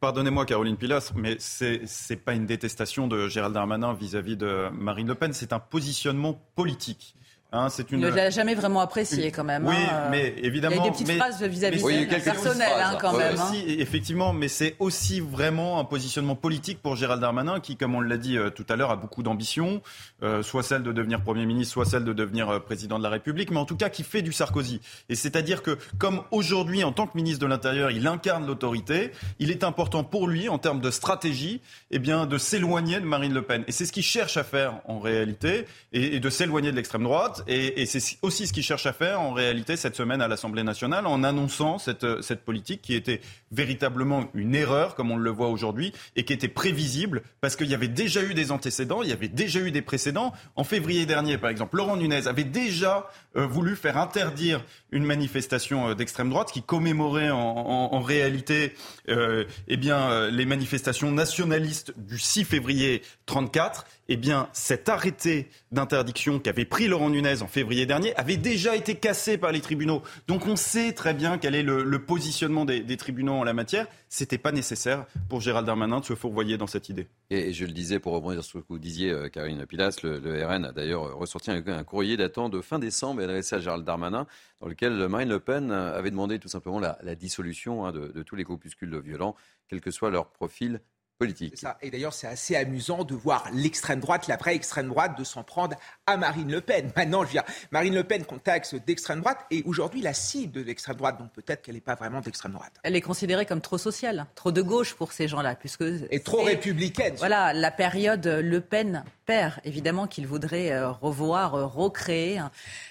Pardonnez-moi, 0.00 0.44
Caroline 0.44 0.76
Pilas, 0.76 1.12
mais 1.14 1.38
ce 1.38 1.78
n'est 2.10 2.18
pas 2.18 2.34
une 2.34 2.46
détestation 2.46 3.06
de 3.06 3.28
Gérald 3.28 3.54
Darmanin 3.54 3.94
vis-à-vis 3.94 4.36
de 4.36 4.68
Marine 4.72 5.06
Le 5.06 5.14
Pen, 5.14 5.32
c'est 5.32 5.52
un 5.52 5.60
positionnement 5.60 6.34
politique. 6.56 7.14
Hein, 7.50 7.70
c'est 7.70 7.90
une... 7.92 8.00
Il 8.00 8.04
ne 8.04 8.10
l'a 8.10 8.28
jamais 8.28 8.54
vraiment 8.54 8.82
apprécié 8.82 9.30
quand 9.30 9.42
même. 9.42 9.66
Oui, 9.66 9.74
hein. 9.74 10.08
mais 10.10 10.34
évidemment. 10.42 10.76
Il 10.76 10.78
y 10.78 10.80
a 10.82 10.84
des 10.84 10.90
petites 10.90 11.08
mais... 11.08 11.16
phrases 11.16 11.42
vis-à-vis 11.42 11.82
oui, 11.82 12.06
personnelles 12.06 12.68
hein, 12.78 12.98
quand 13.00 13.16
même. 13.16 13.36
Aussi, 13.40 13.64
effectivement, 13.78 14.34
mais 14.34 14.48
c'est 14.48 14.76
aussi 14.80 15.20
vraiment 15.20 15.80
un 15.80 15.84
positionnement 15.84 16.34
politique 16.34 16.82
pour 16.82 16.94
Gérald 16.94 17.22
Darmanin 17.22 17.58
qui, 17.60 17.76
comme 17.76 17.94
on 17.94 18.02
l'a 18.02 18.18
dit 18.18 18.36
euh, 18.36 18.50
tout 18.50 18.66
à 18.68 18.76
l'heure, 18.76 18.90
a 18.90 18.96
beaucoup 18.96 19.22
d'ambition, 19.22 19.80
euh, 20.22 20.42
soit 20.42 20.62
celle 20.62 20.82
de 20.82 20.92
devenir 20.92 21.22
Premier 21.22 21.46
ministre, 21.46 21.72
soit 21.72 21.86
celle 21.86 22.04
de 22.04 22.12
devenir 22.12 22.50
euh, 22.50 22.60
président 22.60 22.98
de 22.98 23.02
la 23.02 23.08
République, 23.08 23.50
mais 23.50 23.60
en 23.60 23.64
tout 23.64 23.76
cas 23.76 23.88
qui 23.88 24.02
fait 24.02 24.20
du 24.20 24.34
Sarkozy. 24.34 24.82
Et 25.08 25.14
c'est-à-dire 25.14 25.62
que, 25.62 25.78
comme 25.96 26.24
aujourd'hui, 26.30 26.84
en 26.84 26.92
tant 26.92 27.06
que 27.06 27.16
ministre 27.16 27.40
de 27.40 27.46
l'Intérieur, 27.46 27.90
il 27.90 28.06
incarne 28.06 28.46
l'autorité, 28.46 29.10
il 29.38 29.50
est 29.50 29.64
important 29.64 30.04
pour 30.04 30.28
lui, 30.28 30.50
en 30.50 30.58
termes 30.58 30.82
de 30.82 30.90
stratégie, 30.90 31.62
eh 31.90 31.98
bien, 31.98 32.26
de 32.26 32.36
s'éloigner 32.36 33.00
de 33.00 33.06
Marine 33.06 33.32
Le 33.32 33.40
Pen. 33.40 33.64
Et 33.68 33.72
c'est 33.72 33.86
ce 33.86 33.92
qu'il 33.92 34.02
cherche 34.02 34.36
à 34.36 34.44
faire 34.44 34.82
en 34.84 34.98
réalité, 34.98 35.64
et, 35.94 36.16
et 36.16 36.20
de 36.20 36.28
s'éloigner 36.28 36.72
de 36.72 36.76
l'extrême 36.76 37.04
droite. 37.04 37.36
Et, 37.46 37.86
c'est 37.86 38.18
aussi 38.22 38.46
ce 38.46 38.52
qu'il 38.52 38.62
cherche 38.62 38.86
à 38.86 38.92
faire 38.92 39.20
en 39.20 39.32
réalité 39.32 39.76
cette 39.76 39.96
semaine 39.96 40.20
à 40.20 40.28
l'Assemblée 40.28 40.62
nationale 40.62 41.06
en 41.06 41.22
annonçant 41.24 41.78
cette, 41.78 42.22
cette 42.22 42.44
politique 42.44 42.82
qui 42.82 42.94
était 42.94 43.20
véritablement 43.52 44.28
une 44.34 44.54
erreur, 44.54 44.94
comme 44.94 45.10
on 45.10 45.16
le 45.16 45.30
voit 45.30 45.48
aujourd'hui, 45.48 45.92
et 46.16 46.24
qui 46.24 46.32
était 46.32 46.48
prévisible 46.48 47.22
parce 47.40 47.56
qu'il 47.56 47.68
y 47.68 47.74
avait 47.74 47.88
déjà 47.88 48.22
eu 48.22 48.34
des 48.34 48.52
antécédents, 48.52 49.02
il 49.02 49.08
y 49.08 49.12
avait 49.12 49.28
déjà 49.28 49.60
eu 49.60 49.70
des 49.70 49.82
précédents. 49.82 50.32
En 50.56 50.64
février 50.64 51.06
dernier, 51.06 51.38
par 51.38 51.50
exemple, 51.50 51.76
Laurent 51.76 51.96
Nunez 51.96 52.26
avait 52.26 52.44
déjà 52.44 53.08
euh, 53.36 53.46
voulu 53.46 53.76
faire 53.76 53.96
interdire 53.96 54.64
une 54.90 55.04
manifestation 55.04 55.88
euh, 55.88 55.94
d'extrême 55.94 56.30
droite 56.30 56.50
qui 56.52 56.62
commémorait 56.62 57.30
en 57.30 58.00
réalité 58.00 58.74
euh, 59.08 59.44
eh 59.68 59.76
bien, 59.76 60.28
les 60.30 60.46
manifestations 60.46 61.12
nationalistes 61.12 61.92
du 61.96 62.18
6 62.18 62.44
février 62.44 63.02
34 63.26 63.84
eh 64.08 64.16
bien, 64.16 64.48
cet 64.52 64.88
arrêté 64.88 65.48
d'interdiction 65.70 66.38
qu'avait 66.38 66.64
pris 66.64 66.88
Laurent 66.88 67.10
Nunez 67.10 67.42
en 67.42 67.46
février 67.46 67.84
dernier 67.84 68.14
avait 68.16 68.38
déjà 68.38 68.74
été 68.74 68.94
cassé 68.94 69.36
par 69.36 69.52
les 69.52 69.60
tribunaux. 69.60 70.02
Donc 70.26 70.46
on 70.46 70.56
sait 70.56 70.92
très 70.92 71.12
bien 71.12 71.36
quel 71.36 71.54
est 71.54 71.62
le, 71.62 71.98
positionnement 71.98 72.64
des, 72.64 72.96
tribunaux 72.96 73.34
en 73.34 73.44
la 73.44 73.52
matière. 73.52 73.86
C'était 74.08 74.38
pas 74.38 74.50
nécessaire 74.52 75.04
pour 75.28 75.42
Gérald 75.42 75.66
Darmanin 75.66 76.00
de 76.00 76.04
se 76.06 76.14
fourvoyer 76.14 76.56
dans 76.56 76.66
cette 76.66 76.88
idée. 76.88 77.06
Et, 77.28 77.52
je 77.52 77.66
le 77.66 77.72
disais 77.72 77.98
pour 77.98 78.14
rebondir 78.14 78.42
sur 78.42 78.60
ce 78.60 78.64
que 78.64 78.68
vous 78.72 78.78
disiez, 78.78 79.10
euh, 79.10 79.28
Karine 79.28 79.66
Pilas, 79.66 79.98
le, 80.02 80.46
RN 80.46 80.64
a 80.64 80.72
d'ailleurs 80.72 81.16
ressorti 81.16 81.50
un, 81.50 81.84
courrier 81.84 82.16
datant 82.16 82.48
de 82.48 82.62
fin 82.62 82.78
décembre 82.78 83.22
adressé 83.22 83.56
à 83.56 83.58
Gérald 83.58 83.84
Darmanin, 83.84 84.26
dans 84.60 84.68
lequel 84.68 84.92
Marine 85.08 85.28
Le 85.28 85.40
Pen 85.40 85.70
avait 85.70 86.10
demandé 86.10 86.38
tout 86.38 86.48
simplement 86.48 86.80
la, 86.80 86.98
la 87.02 87.14
dissolution 87.14 87.84
hein, 87.84 87.92
de, 87.92 88.08
de 88.08 88.22
tous 88.22 88.36
les 88.36 88.44
groupuscules 88.44 88.98
violents, 89.00 89.36
quel 89.68 89.82
que 89.82 89.90
soit 89.90 90.10
leur 90.10 90.30
profil 90.30 90.80
politique. 91.18 91.54
Et 91.82 91.90
d'ailleurs, 91.90 92.12
c'est 92.12 92.26
assez 92.26 92.56
amusant 92.56 93.04
de 93.04 93.14
voir 93.14 93.48
l'extrême 93.52 94.00
droite, 94.00 94.28
la 94.28 94.36
vraie 94.36 94.54
extrême 94.54 94.88
droite, 94.88 95.18
de 95.18 95.24
s'en 95.24 95.42
prendre 95.42 95.76
à 96.06 96.16
Marine 96.16 96.50
Le 96.50 96.60
Pen. 96.60 96.90
Maintenant, 96.96 97.22
je 97.22 97.28
veux 97.28 97.32
dire, 97.32 97.44
Marine 97.70 97.94
Le 97.94 98.04
Pen 98.04 98.24
contacte 98.24 98.74
d'extrême 98.86 99.20
droite 99.20 99.44
et 99.50 99.62
aujourd'hui 99.64 100.00
la 100.00 100.14
cible 100.14 100.52
de 100.52 100.60
l'extrême 100.62 100.96
droite, 100.96 101.18
donc 101.18 101.32
peut-être 101.32 101.62
qu'elle 101.62 101.74
n'est 101.74 101.80
pas 101.80 101.96
vraiment 101.96 102.20
d'extrême 102.20 102.52
droite. 102.52 102.72
Elle 102.82 102.96
est 102.96 103.00
considérée 103.00 103.46
comme 103.46 103.60
trop 103.60 103.78
sociale, 103.78 104.26
trop 104.34 104.52
de 104.52 104.62
gauche 104.62 104.94
pour 104.94 105.12
ces 105.12 105.28
gens-là, 105.28 105.54
puisque 105.56 105.84
et 106.10 106.20
trop 106.20 106.42
républicaine. 106.42 107.14
Voilà, 107.18 107.52
la 107.52 107.70
période 107.70 108.26
Le 108.26 108.60
Pen 108.60 109.04
père, 109.28 109.60
évidemment 109.64 110.06
qu'il 110.06 110.26
voudrait 110.26 110.72
euh, 110.72 110.90
revoir, 110.90 111.54
euh, 111.54 111.66
recréer. 111.66 112.40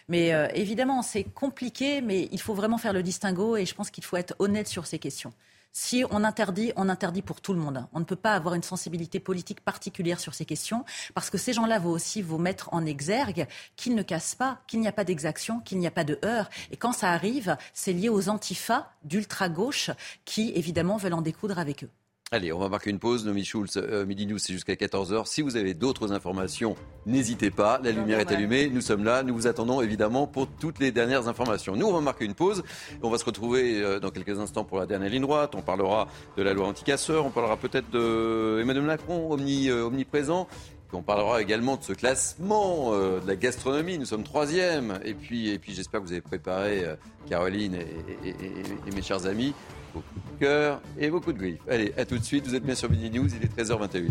Mais 0.08 0.34
euh, 0.34 0.48
évidemment, 0.54 1.02
c'est 1.02 1.24
compliqué, 1.24 2.00
mais 2.02 2.30
il 2.32 2.40
faut 2.40 2.54
vraiment 2.54 2.78
faire 2.78 2.94
le 2.94 3.02
distinguo 3.02 3.58
et 3.58 3.66
je 3.66 3.74
pense 3.74 3.90
qu'il 3.90 4.04
faut 4.04 4.18
être 4.18 4.36
honnête 4.38 4.68
sur 4.68 4.86
ces 4.86 5.00
questions. 5.00 5.34
Si 5.72 6.04
on 6.10 6.24
interdit, 6.24 6.74
on 6.76 6.90
interdit 6.90 7.22
pour 7.22 7.42
tout 7.42 7.54
le 7.54 7.60
monde. 7.60 7.86
On 7.94 8.00
ne 8.00 8.06
peut 8.06 8.16
pas 8.16 8.34
avoir 8.34 8.56
une 8.56 8.64
sensibilité 8.64 9.20
politique 9.20 9.62
particulière 9.62 10.20
sur 10.20 10.34
ces 10.34 10.46
questions, 10.46 10.86
parce 11.14 11.30
que 11.30 11.38
ces 11.38 11.54
gens-là 11.54 11.80
vont 11.80 11.92
aussi 11.92 12.22
vous 12.22 12.38
mettre 12.38 12.74
en 12.74 12.86
exergue 12.86 13.48
qu'ils 13.76 13.96
ne 13.96 14.02
cassent 14.02 14.36
pas, 14.36 14.60
qu'il 14.68 14.80
n'y 14.80 14.88
a 14.88 14.92
pas 14.92 15.04
d'exaction, 15.04 15.60
qu'il 15.60 15.80
n'y 15.80 15.88
a 15.88 15.92
pas 15.92 16.04
de 16.04 16.20
heurts. 16.26 16.50
Et 16.72 16.78
quand 16.78 16.94
ça 16.94 17.12
arrive, 17.12 17.58
c'est 17.74 17.94
lié 17.94 18.10
aux 18.10 18.30
antifas 18.30 18.92
d'ultra-gauche 19.04 19.92
qui, 20.26 20.52
évidemment, 20.56 20.98
veulent 20.98 21.14
en 21.14 21.22
découdre 21.22 21.60
avec 21.60 21.84
eux. 21.84 21.90
Allez, 22.30 22.52
on 22.52 22.60
va 22.60 22.68
marquer 22.68 22.90
une 22.90 23.00
pause. 23.00 23.26
Nomi 23.26 23.46
Schulz, 23.46 23.78
euh, 23.78 24.06
Midi 24.06 24.28
News, 24.28 24.38
c'est 24.38 24.52
jusqu'à 24.52 24.74
14h. 24.74 25.26
Si 25.28 25.42
vous 25.42 25.56
avez 25.56 25.74
d'autres 25.74 26.12
informations, 26.12 26.76
n'hésitez 27.06 27.52
pas. 27.52 27.80
La 27.82 27.92
lumière 27.92 28.20
est 28.20 28.30
allumée. 28.34 28.68
Nous 28.68 28.82
sommes 28.82 29.06
là. 29.06 29.24
Nous 29.24 29.34
vous 29.34 29.48
attendons 29.48 29.80
évidemment 29.80 30.28
pour 30.28 30.50
toutes 30.50 30.80
les 30.80 30.92
dernières 30.92 31.30
informations. 31.30 31.78
Nous, 31.78 31.86
on 31.86 31.94
va 31.94 32.02
marquer 32.02 32.26
une 32.26 32.34
pause. 32.34 32.64
On 33.02 33.10
va 33.10 33.18
se 33.18 33.24
retrouver 33.24 33.82
euh, 33.82 34.02
dans 34.02 34.10
quelques 34.10 34.38
instants 34.40 34.66
pour 34.66 34.78
la 34.78 34.86
dernière 34.86 35.10
ligne 35.10 35.22
droite. 35.22 35.56
On 35.56 35.62
parlera 35.62 36.10
de 36.36 36.44
la 36.44 36.54
loi 36.54 36.68
anticasseur. 36.68 37.26
On 37.26 37.30
parlera 37.30 37.56
peut-être 37.56 37.90
de 37.92 38.60
Emmanuel 38.62 38.84
Macron, 38.84 39.32
omni, 39.32 39.70
euh, 39.70 39.86
omniprésent. 39.86 40.50
On 40.94 41.02
parlera 41.02 41.42
également 41.42 41.76
de 41.78 41.84
ce 41.84 41.94
classement 41.94 42.92
de 42.92 43.28
la 43.28 43.36
gastronomie. 43.36 43.98
Nous 43.98 44.06
sommes 44.06 44.24
troisième. 44.24 45.00
Et 45.04 45.14
puis, 45.14 45.50
et 45.50 45.60
puis 45.60 45.74
j'espère 45.74 46.02
que 46.02 46.06
vous 46.06 46.12
avez 46.12 46.22
préparé, 46.22 46.84
Caroline 47.30 47.76
et 48.24 48.92
mes 48.96 49.02
chers 49.02 49.26
amis, 49.26 49.54
beaucoup 49.94 50.20
de 50.34 50.40
cœur 50.40 50.82
et 50.98 51.10
beaucoup 51.10 51.34
de 51.34 51.38
griffes. 51.38 51.60
Allez, 51.70 51.94
à 51.98 52.06
tout 52.06 52.18
de 52.18 52.24
suite. 52.24 52.48
Vous 52.48 52.56
êtes 52.56 52.64
bien 52.64 52.76
sur 52.76 52.90
Midi 52.90 53.10
News. 53.10 53.28
Il 53.28 53.44
est 53.44 53.64
13h21. 53.64 54.10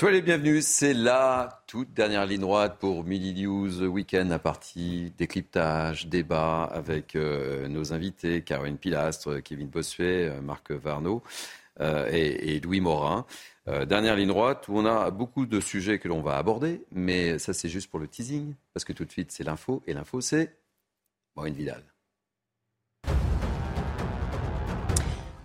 Soyez 0.00 0.16
les 0.16 0.22
bienvenus, 0.22 0.64
c'est 0.64 0.94
la 0.94 1.62
toute 1.66 1.92
dernière 1.92 2.24
ligne 2.24 2.40
droite 2.40 2.78
pour 2.80 3.04
Midi 3.04 3.44
News 3.44 3.82
Week-end 3.82 4.30
à 4.30 4.38
partie 4.38 5.12
décryptage, 5.18 6.06
débat 6.06 6.62
avec 6.62 7.16
euh, 7.16 7.68
nos 7.68 7.92
invités, 7.92 8.40
Caroline 8.40 8.78
Pilastre, 8.78 9.42
Kevin 9.42 9.68
Bossuet, 9.68 10.30
euh, 10.30 10.40
Marc 10.40 10.70
Varno 10.70 11.22
euh, 11.80 12.08
et, 12.10 12.60
Louis 12.60 12.80
Morin. 12.80 13.26
Dernière 13.66 14.16
ligne 14.16 14.28
droite 14.28 14.68
où 14.68 14.78
on 14.78 14.86
a 14.86 15.10
beaucoup 15.10 15.44
de 15.44 15.60
sujets 15.60 15.98
que 15.98 16.08
l'on 16.08 16.22
va 16.22 16.38
aborder, 16.38 16.82
mais 16.92 17.38
ça 17.38 17.52
c'est 17.52 17.68
juste 17.68 17.90
pour 17.90 18.00
le 18.00 18.08
teasing, 18.08 18.54
parce 18.72 18.84
que 18.84 18.94
tout 18.94 19.04
de 19.04 19.12
suite 19.12 19.30
c'est 19.30 19.44
l'info, 19.44 19.82
et 19.86 19.92
l'info 19.92 20.22
c'est 20.22 20.56
Maureen 21.36 21.52
Vidal. 21.52 21.89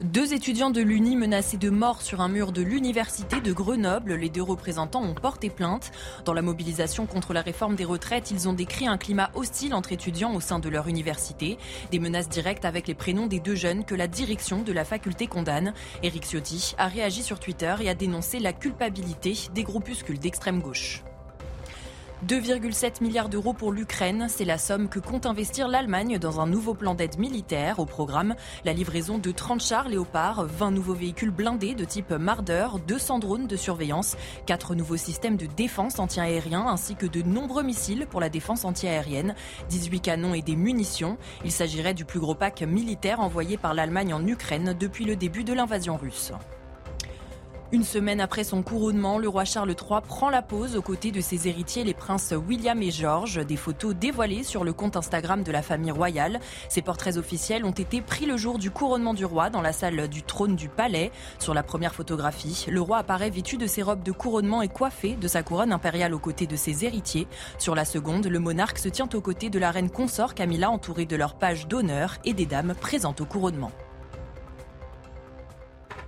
Deux 0.06 0.36
étudiants 0.36 0.70
de 0.70 0.82
l'Uni 0.82 1.16
menacés 1.16 1.58
de 1.58 1.72
mort 1.72 2.04
sur 2.04 2.22
un 2.22 2.28
mur 2.28 2.52
de 2.52 2.62
l'université 2.62 3.42
de 3.42 3.52
Grenoble. 3.52 4.14
Les 4.14 4.30
deux 4.30 4.44
représentants 4.44 5.02
ont 5.02 5.16
porté 5.16 5.50
plainte. 5.50 5.92
Dans 6.26 6.34
la 6.34 6.44
mobilisation 6.44 7.08
contre 7.08 7.34
la 7.34 7.42
réforme 7.42 7.76
des 7.76 7.86
retraites, 7.86 8.30
ils 8.30 8.48
ont 8.48 8.54
décrit 8.54 8.86
un 8.86 9.00
climat 9.00 9.32
hostile 9.34 9.74
entre 9.74 9.94
étudiants 9.94 10.36
au 10.36 10.40
sein 10.42 10.60
de 10.60 10.70
leur 10.70 10.88
université. 10.88 11.58
Des 11.90 11.98
menaces 11.98 12.30
directes 12.30 12.66
avec 12.66 12.88
les 12.88 12.94
prénoms 12.94 13.26
des 13.26 13.40
deux 13.40 13.56
jeunes 13.56 13.84
que 13.84 13.96
la 13.96 14.06
direction 14.06 14.62
de 14.62 14.72
la 14.72 14.86
faculté 14.86 15.26
condamne. 15.26 15.74
Éric 16.04 16.26
Ciotti 16.26 16.76
a 16.78 16.86
réagi 16.86 17.24
sur 17.24 17.40
Twitter 17.40 17.74
et 17.80 17.90
a 17.90 17.96
dénoncé 17.96 18.38
la 18.38 18.54
culpabilité 18.54 19.36
des 19.56 19.64
groupuscules 19.64 20.20
d'extrême 20.20 20.62
gauche. 20.62 21.04
2,7 22.24 23.04
milliards 23.04 23.28
d'euros 23.28 23.54
pour 23.54 23.74
l'Ukraine, 23.74 24.28
c'est 24.30 24.46
la 24.46 24.58
somme 24.58 24.88
que 24.88 25.00
compte 25.00 25.26
investir 25.26 25.68
l'Allemagne 25.68 26.18
dans 26.18 26.40
un 26.40 26.48
nouveau 26.48 26.74
plan 26.74 26.96
d'aide 26.96 27.20
militaire. 27.20 27.78
Au 27.80 27.86
programme, 27.86 28.36
la 28.64 28.72
livraison 28.72 29.18
de 29.18 29.32
30 29.32 29.62
chars 29.62 29.90
Léopard, 29.90 30.46
20 30.46 30.72
nouveaux 30.72 30.94
véhicules 30.94 31.30
blindés 31.30 31.76
de 31.76 31.84
type 31.84 32.12
Marder, 32.12 32.68
200 32.88 33.20
drones 33.20 33.48
de 33.48 33.56
surveillance, 33.58 34.16
4 34.46 34.76
nouveaux 34.76 34.98
systèmes 34.98 35.36
de 35.36 35.46
défense 35.46 36.00
anti-aérien 36.00 36.66
ainsi 36.66 36.96
que 36.96 37.06
de 37.06 37.22
nombreux 37.22 37.64
missiles 37.64 38.08
pour 38.10 38.22
la 38.22 38.30
défense 38.30 38.64
anti-aérienne, 38.64 39.36
18 39.70 40.00
canons 40.00 40.34
et 40.34 40.42
des 40.42 40.56
munitions. 40.56 41.18
Il 41.44 41.52
s'agirait 41.52 41.94
du 41.94 42.06
plus 42.06 42.22
gros 42.22 42.36
pack 42.36 42.62
militaire 42.62 43.20
envoyé 43.20 43.58
par 43.58 43.74
l'Allemagne 43.74 44.14
en 44.14 44.26
Ukraine 44.26 44.74
depuis 44.80 45.04
le 45.04 45.18
début 45.18 45.44
de 45.44 45.54
l'invasion 45.54 45.98
russe. 45.98 46.32
Une 47.72 47.84
semaine 47.84 48.22
après 48.22 48.44
son 48.44 48.62
couronnement, 48.62 49.18
le 49.18 49.28
roi 49.28 49.44
Charles 49.44 49.72
III 49.72 50.02
prend 50.08 50.30
la 50.30 50.44
pause 50.44 50.76
aux 50.76 50.84
côtés 50.84 51.12
de 51.12 51.20
ses 51.20 51.48
héritiers, 51.48 51.84
les 51.84 51.96
princes 51.96 52.32
William 52.48 52.80
et 52.82 52.92
George. 52.92 53.44
Des 53.44 53.58
photos 53.58 53.96
dévoilées 53.96 54.44
sur 54.44 54.64
le 54.64 54.72
compte 54.72 54.96
Instagram 54.96 55.42
de 55.42 55.52
la 55.52 55.64
famille 55.64 55.90
royale. 55.90 56.40
Ces 56.70 56.84
portraits 56.84 57.18
officiels 57.18 57.66
ont 57.66 57.72
été 57.72 58.02
pris 58.02 58.28
le 58.28 58.38
jour 58.38 58.60
du 58.60 58.70
couronnement 58.70 59.16
du 59.16 59.26
roi 59.26 59.50
dans 59.50 59.62
la 59.62 59.74
salle 59.74 60.08
du 60.08 60.22
trône 60.22 60.56
du 60.56 60.70
palais. 60.70 61.12
Sur 61.40 61.56
la 61.56 61.64
première 61.64 61.96
photographie, 61.96 62.68
le 62.70 62.82
roi 62.82 63.00
apparaît 63.00 63.32
vêtu 63.32 63.58
de 63.58 63.66
ses 63.66 63.82
robes 63.82 64.04
de 64.04 64.12
couronnement 64.12 64.62
et 64.62 64.70
coiffé 64.70 65.16
de 65.16 65.28
sa 65.28 65.42
couronne 65.42 65.74
impériale 65.74 66.14
aux 66.14 66.20
côtés 66.20 66.48
de 66.48 66.56
ses 66.56 66.86
héritiers. 66.86 67.28
Sur 67.58 67.74
la 67.74 67.84
seconde, 67.84 68.28
le 68.28 68.40
monarque 68.40 68.78
se 68.78 68.90
tient 68.90 69.10
aux 69.12 69.22
côtés 69.22 69.50
de 69.50 69.58
la 69.58 69.72
reine 69.72 69.90
consort 69.90 70.36
Camilla 70.36 70.70
entourée 70.70 71.08
de 71.08 71.16
leurs 71.16 71.34
pages 71.34 71.68
d'honneur 71.68 72.18
et 72.26 72.34
des 72.34 72.46
dames 72.46 72.76
présentes 72.80 73.22
au 73.22 73.26
couronnement. 73.26 73.72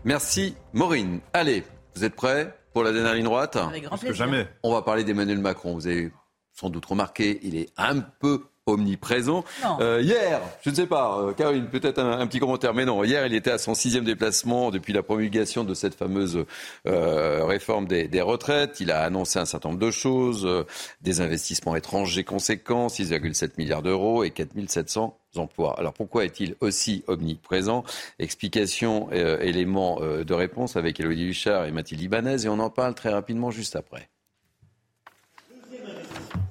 Merci 0.07 0.55
Maureen. 0.71 1.19
Allez, 1.33 1.65
vous 1.93 2.05
êtes 2.05 2.15
prêts 2.15 2.57
pour 2.71 2.81
la 2.81 2.93
dernière 2.93 3.13
ligne 3.13 3.25
droite 3.25 3.57
Avec 3.57 3.83
grand 3.83 3.97
plaisir. 3.97 4.15
jamais. 4.15 4.47
On 4.63 4.71
va 4.71 4.81
parler 4.81 5.03
d'Emmanuel 5.03 5.39
Macron. 5.39 5.73
Vous 5.73 5.85
avez 5.85 6.13
sans 6.53 6.69
doute 6.69 6.85
remarqué, 6.85 7.41
il 7.43 7.57
est 7.57 7.73
un 7.75 7.99
peu 7.99 8.45
omniprésent. 8.67 9.43
Euh, 9.79 10.01
hier, 10.01 10.41
je 10.61 10.69
ne 10.69 10.75
sais 10.75 10.85
pas, 10.85 11.19
euh, 11.19 11.33
Caroline, 11.33 11.67
peut-être 11.67 11.99
un, 11.99 12.27
petit 12.27 12.39
commentaire, 12.39 12.73
mais 12.73 12.85
non, 12.85 13.03
hier 13.03 13.25
il 13.25 13.33
était 13.33 13.51
à 13.51 13.57
son 13.57 13.73
sixième 13.73 14.03
déplacement 14.03 14.69
depuis 14.71 14.93
la 14.93 15.01
promulgation 15.01 15.63
de 15.63 15.73
cette 15.73 15.95
fameuse 15.95 16.45
euh, 16.85 17.45
réforme 17.45 17.87
des, 17.87 18.07
des, 18.07 18.21
retraites. 18.21 18.79
Il 18.79 18.91
a 18.91 19.01
annoncé 19.01 19.39
un 19.39 19.45
certain 19.45 19.69
nombre 19.69 19.81
de 19.81 19.91
choses, 19.91 20.45
euh, 20.45 20.65
des 21.01 21.21
investissements 21.21 21.75
étrangers 21.75 22.23
conséquents, 22.23 22.87
6,7 22.87 23.51
milliards 23.57 23.81
d'euros 23.81 24.23
et 24.23 24.31
4700 24.31 25.17
emplois. 25.37 25.75
Alors 25.79 25.93
pourquoi 25.93 26.25
est-il 26.25 26.55
aussi 26.59 27.03
omniprésent? 27.07 27.83
Explication, 28.19 29.09
euh, 29.13 29.39
élément 29.39 29.99
de 29.99 30.33
réponse 30.33 30.75
avec 30.75 30.99
Elodie 30.99 31.25
Huchard 31.25 31.65
et 31.65 31.71
Mathilde 31.71 32.01
Ibanez 32.01 32.45
et 32.45 32.49
on 32.49 32.59
en 32.59 32.69
parle 32.69 32.95
très 32.95 33.09
rapidement 33.09 33.51
juste 33.51 33.75
après. 33.75 34.09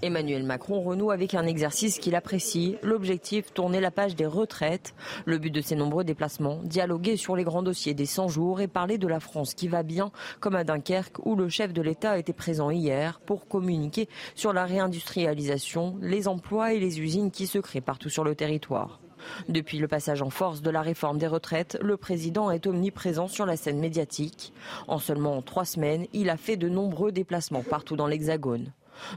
Emmanuel 0.03 0.43
Macron 0.43 0.83
renoue 0.83 1.11
avec 1.11 1.35
un 1.35 1.47
exercice 1.47 1.99
qu'il 1.99 2.15
apprécie, 2.15 2.77
l'objectif 2.83 3.53
tourner 3.55 3.81
la 3.81 3.91
page 3.91 4.15
des 4.15 4.27
retraites. 4.27 4.95
Le 5.25 5.39
but 5.39 5.51
de 5.51 5.63
ces 5.63 5.75
nombreux 5.75 6.05
déplacements, 6.05 6.61
dialoguer 6.63 7.17
sur 7.17 7.35
les 7.35 7.45
grands 7.45 7.63
dossiers 7.63 7.95
des 7.95 8.05
100 8.05 8.29
jours 8.29 8.61
et 8.61 8.69
parler 8.69 8.99
de 8.99 9.09
la 9.09 9.21
France 9.21 9.55
qui 9.55 9.69
va 9.69 9.83
bien, 9.83 10.13
comme 10.39 10.55
à 10.55 10.65
Dunkerque 10.65 11.25
où 11.25 11.35
le 11.35 11.49
chef 11.49 11.73
de 11.73 11.81
l'État 11.81 12.19
était 12.19 12.35
présent 12.35 12.71
hier 12.71 13.21
pour 13.21 13.49
communiquer 13.49 14.09
sur 14.35 14.53
la 14.53 14.67
réindustrialisation, 14.67 15.97
les 16.03 16.29
emplois 16.29 16.75
et 16.75 16.79
les 16.79 17.01
usines 17.01 17.31
qui 17.31 17.47
se 17.47 17.59
créent 17.59 17.81
partout 17.81 18.11
sur 18.11 18.23
le 18.23 18.35
territoire. 18.35 19.01
Depuis 19.49 19.79
le 19.79 19.89
passage 19.89 20.21
en 20.21 20.31
force 20.31 20.61
de 20.61 20.71
la 20.71 20.83
réforme 20.83 21.19
des 21.19 21.27
retraites, 21.27 21.79
le 21.81 21.97
président 21.97 22.51
est 22.51 22.67
omniprésent 22.67 23.29
sur 23.29 23.47
la 23.47 23.57
scène 23.57 23.81
médiatique. 23.81 24.53
En 24.89 24.99
seulement 24.99 25.41
trois 25.41 25.65
semaines, 25.65 26.07
il 26.13 26.29
a 26.29 26.37
fait 26.37 26.59
de 26.59 26.69
nombreux 26.69 27.13
déplacements 27.13 27.63
partout 27.63 27.97
dans 27.97 28.07
l'Hexagone. 28.07 28.73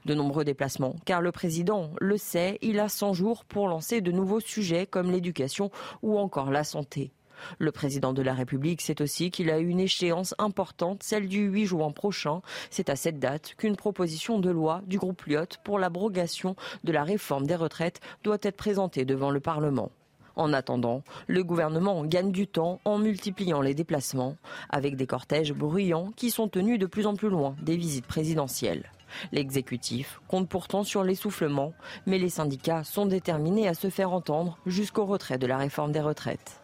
De 0.05 0.13
nombreux 0.13 0.43
déplacements, 0.43 0.95
car 1.05 1.21
le 1.21 1.31
président 1.31 1.91
le 1.99 2.17
sait, 2.17 2.57
il 2.61 2.79
a 2.79 2.89
100 2.89 3.13
jours 3.13 3.45
pour 3.45 3.67
lancer 3.67 4.01
de 4.01 4.11
nouveaux 4.11 4.39
sujets 4.39 4.85
comme 4.85 5.11
l'éducation 5.11 5.71
ou 6.01 6.17
encore 6.17 6.51
la 6.51 6.63
santé. 6.63 7.11
Le 7.57 7.71
président 7.71 8.13
de 8.13 8.21
la 8.21 8.33
République 8.33 8.81
sait 8.81 9.01
aussi 9.01 9.31
qu'il 9.31 9.49
a 9.49 9.59
une 9.59 9.79
échéance 9.79 10.35
importante, 10.37 11.03
celle 11.03 11.27
du 11.27 11.45
8 11.45 11.65
juin 11.65 11.91
prochain. 11.91 12.41
C'est 12.69 12.89
à 12.89 12.95
cette 12.95 13.19
date 13.19 13.55
qu'une 13.57 13.75
proposition 13.75 14.39
de 14.39 14.49
loi 14.49 14.81
du 14.87 14.97
groupe 14.97 15.23
Lyot 15.25 15.57
pour 15.63 15.79
l'abrogation 15.79 16.55
de 16.83 16.91
la 16.91 17.03
réforme 17.03 17.47
des 17.47 17.55
retraites 17.55 18.01
doit 18.23 18.37
être 18.41 18.57
présentée 18.57 19.05
devant 19.05 19.31
le 19.31 19.39
Parlement. 19.39 19.91
En 20.35 20.53
attendant, 20.53 21.03
le 21.27 21.43
gouvernement 21.43 22.05
gagne 22.05 22.31
du 22.31 22.47
temps 22.47 22.79
en 22.85 22.97
multipliant 22.97 23.61
les 23.61 23.73
déplacements, 23.73 24.37
avec 24.69 24.95
des 24.95 25.07
cortèges 25.07 25.53
bruyants 25.53 26.13
qui 26.15 26.31
sont 26.31 26.47
tenus 26.47 26.79
de 26.79 26.85
plus 26.85 27.07
en 27.07 27.15
plus 27.15 27.29
loin 27.29 27.55
des 27.61 27.75
visites 27.75 28.07
présidentielles. 28.07 28.89
L'exécutif 29.31 30.21
compte 30.27 30.49
pourtant 30.49 30.83
sur 30.83 31.03
l'essoufflement, 31.03 31.73
mais 32.05 32.17
les 32.17 32.29
syndicats 32.29 32.83
sont 32.83 33.05
déterminés 33.05 33.67
à 33.67 33.73
se 33.73 33.89
faire 33.89 34.11
entendre 34.11 34.57
jusqu'au 34.65 35.05
retrait 35.05 35.37
de 35.37 35.47
la 35.47 35.57
réforme 35.57 35.91
des 35.91 36.01
retraites. 36.01 36.61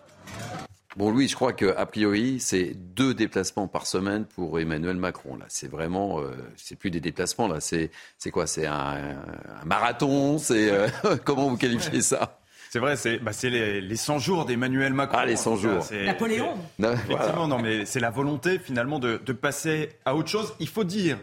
Bon, 0.96 1.12
Louis, 1.12 1.28
je 1.28 1.36
crois 1.36 1.52
qu'a 1.52 1.86
priori, 1.86 2.40
c'est 2.40 2.74
deux 2.74 3.14
déplacements 3.14 3.68
par 3.68 3.86
semaine 3.86 4.24
pour 4.24 4.62
Emmanuel 4.62 4.96
Macron. 4.96 5.36
Là, 5.36 5.44
c'est 5.50 5.70
vraiment, 5.70 6.22
euh, 6.22 6.32
c'est 6.56 6.78
plus 6.78 6.90
des 6.90 7.02
déplacements. 7.02 7.50
Là, 7.50 7.60
c'est, 7.60 7.92
c'est 8.18 8.32
quoi? 8.32 8.48
C'est 8.48 8.66
un, 8.66 9.18
marathon? 9.66 10.38
C'est 10.38 10.72
euh, 10.72 10.88
comment 11.26 11.50
vous 11.50 11.58
qualifiez 11.58 12.02
ça? 12.02 12.40
C'est 12.70 12.80
vrai, 12.80 12.96
c'est 12.96 13.20
bah, 13.20 13.32
les, 13.44 13.82
les, 13.82 13.96
100 13.96 14.20
jours 14.20 14.46
d'Emmanuel 14.46 14.94
Macron. 14.94 15.18
Ah, 15.20 15.26
les 15.26 15.36
100 15.36 15.56
jours. 15.58 15.86
Napoléon. 15.92 16.56
Effectivement, 16.80 17.48
non, 17.48 17.60
mais 17.60 17.86
c'est 17.86 18.00
la 18.00 18.10
volonté 18.10 18.58
finalement 18.58 19.00
de, 19.00 19.20
de, 19.24 19.34
passer 19.34 19.90
à 20.06 20.16
autre 20.16 20.30
chose. 20.30 20.54
Il 20.62 20.68
faut 20.70 20.86
dire 20.86 21.18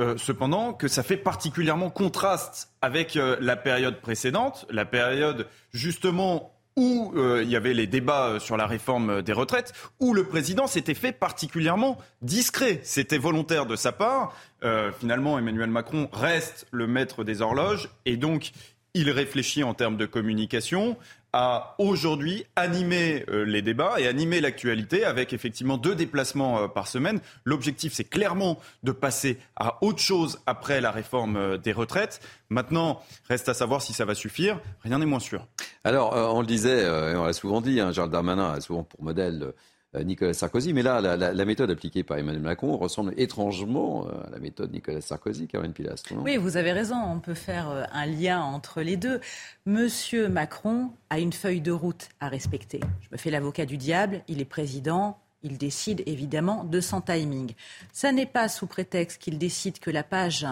euh, 0.00 0.16
cependant 0.16 0.72
que 0.72 0.88
ça 0.88 1.02
fait 1.02 1.16
particulièrement 1.16 1.90
contraste 1.90 2.72
avec 2.80 3.14
la 3.14 3.56
période 3.56 4.00
précédente, 4.00 4.66
la 4.70 4.84
période 4.84 5.46
justement 5.72 6.52
où 6.76 7.12
euh, 7.16 7.42
il 7.42 7.50
y 7.50 7.56
avait 7.56 7.74
les 7.74 7.86
débats 7.86 8.28
euh, 8.28 8.38
sur 8.38 8.56
la 8.56 8.66
réforme 8.66 9.22
des 9.22 9.32
retraites, 9.32 9.72
où 9.98 10.14
le 10.14 10.24
président 10.24 10.66
s'était 10.66 10.94
fait 10.94 11.12
particulièrement 11.12 11.98
discret. 12.22 12.80
C'était 12.84 13.18
volontaire 13.18 13.66
de 13.66 13.76
sa 13.76 13.92
part. 13.92 14.34
Euh, 14.62 14.90
finalement, 14.98 15.38
Emmanuel 15.38 15.70
Macron 15.70 16.08
reste 16.12 16.66
le 16.70 16.86
maître 16.86 17.24
des 17.24 17.42
horloges 17.42 17.90
et 18.06 18.16
donc 18.16 18.52
il 18.94 19.10
réfléchit 19.10 19.62
en 19.62 19.74
termes 19.74 19.96
de 19.96 20.06
communication 20.06 20.96
à 21.32 21.74
aujourd'hui 21.78 22.44
animer 22.56 23.24
euh, 23.28 23.44
les 23.44 23.62
débats 23.62 23.94
et 23.98 24.06
animer 24.06 24.40
l'actualité 24.40 25.04
avec 25.04 25.32
effectivement 25.32 25.76
deux 25.76 25.94
déplacements 25.94 26.62
euh, 26.62 26.68
par 26.68 26.88
semaine. 26.88 27.20
L'objectif, 27.44 27.92
c'est 27.92 28.04
clairement 28.04 28.58
de 28.82 28.92
passer 28.92 29.38
à 29.56 29.78
autre 29.82 30.00
chose 30.00 30.40
après 30.46 30.80
la 30.80 30.90
réforme 30.90 31.36
euh, 31.36 31.56
des 31.56 31.72
retraites. 31.72 32.20
Maintenant, 32.48 33.00
reste 33.28 33.48
à 33.48 33.54
savoir 33.54 33.82
si 33.82 33.92
ça 33.92 34.04
va 34.04 34.14
suffire. 34.14 34.60
Rien 34.82 34.98
n'est 34.98 35.06
moins 35.06 35.20
sûr. 35.20 35.46
Alors, 35.84 36.12
on 36.34 36.40
le 36.40 36.46
disait, 36.46 36.86
on 37.16 37.24
l'a 37.24 37.32
souvent 37.32 37.60
dit, 37.60 37.80
hein, 37.80 37.92
Gérald 37.92 38.12
Darmanin 38.12 38.52
a 38.52 38.60
souvent 38.60 38.82
pour 38.82 39.02
modèle 39.02 39.52
Nicolas 39.94 40.34
Sarkozy. 40.34 40.72
Mais 40.72 40.82
là, 40.82 41.00
la, 41.00 41.44
méthode 41.44 41.70
appliquée 41.70 42.02
par 42.02 42.18
Emmanuel 42.18 42.42
Macron 42.42 42.76
ressemble 42.76 43.12
étrangement 43.16 44.06
euh, 44.06 44.26
à 44.26 44.30
la 44.30 44.38
méthode 44.38 44.72
Nicolas 44.72 45.00
Sarkozy, 45.00 45.48
Caroline 45.48 45.72
Pilastre. 45.72 46.12
Oui, 46.16 46.36
vous 46.36 46.56
avez 46.56 46.72
raison. 46.72 46.96
On 46.96 47.18
peut 47.18 47.34
faire 47.34 47.70
euh, 47.70 47.82
un 47.92 48.06
lien 48.06 48.40
entre 48.40 48.82
les 48.82 48.96
deux. 48.96 49.20
Monsieur 49.66 50.28
Macron 50.28 50.90
a 51.10 51.18
une 51.18 51.32
feuille 51.32 51.60
de 51.60 51.72
route 51.72 52.08
à 52.20 52.28
respecter. 52.28 52.80
Je 53.00 53.08
me 53.10 53.16
fais 53.16 53.30
l'avocat 53.30 53.66
du 53.66 53.76
diable. 53.76 54.22
Il 54.28 54.40
est 54.40 54.44
président. 54.44 55.18
Il 55.42 55.56
décide 55.56 56.02
évidemment 56.06 56.64
de 56.64 56.80
son 56.80 57.00
timing. 57.00 57.54
Ça 57.92 58.12
n'est 58.12 58.26
pas 58.26 58.48
sous 58.48 58.66
prétexte 58.66 59.22
qu'il 59.22 59.38
décide 59.38 59.78
que 59.78 59.90
la 59.90 60.02
page 60.02 60.46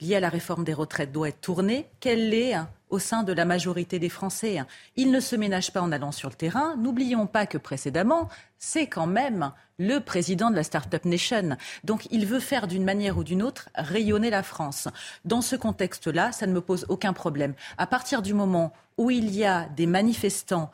liée 0.00 0.16
à 0.16 0.20
la 0.20 0.28
réforme 0.28 0.64
des 0.64 0.74
retraites 0.74 1.12
doit 1.12 1.28
être 1.28 1.40
tournée 1.40 1.86
qu'elle 2.00 2.30
l'est 2.30 2.56
au 2.90 2.98
sein 2.98 3.22
de 3.22 3.32
la 3.32 3.44
majorité 3.44 4.00
des 4.00 4.08
Français. 4.08 4.58
Il 4.96 5.12
ne 5.12 5.20
se 5.20 5.36
ménage 5.36 5.72
pas 5.72 5.80
en 5.80 5.92
allant 5.92 6.10
sur 6.10 6.28
le 6.28 6.34
terrain. 6.34 6.74
N'oublions 6.76 7.28
pas 7.28 7.46
que 7.46 7.56
précédemment, 7.56 8.28
c'est 8.58 8.88
quand 8.88 9.06
même 9.06 9.52
le 9.78 10.00
président 10.00 10.50
de 10.50 10.56
la 10.56 10.64
Startup 10.64 11.04
Nation. 11.04 11.56
Donc 11.84 12.08
il 12.10 12.26
veut 12.26 12.40
faire 12.40 12.66
d'une 12.66 12.84
manière 12.84 13.18
ou 13.18 13.24
d'une 13.24 13.42
autre 13.42 13.68
rayonner 13.76 14.30
la 14.30 14.42
France. 14.42 14.88
Dans 15.24 15.40
ce 15.40 15.54
contexte-là, 15.54 16.32
ça 16.32 16.48
ne 16.48 16.52
me 16.52 16.60
pose 16.60 16.84
aucun 16.88 17.12
problème. 17.12 17.54
À 17.78 17.86
partir 17.86 18.22
du 18.22 18.34
moment 18.34 18.72
où 18.98 19.10
il 19.10 19.34
y 19.34 19.44
a 19.44 19.68
des 19.68 19.86
manifestants 19.86 20.70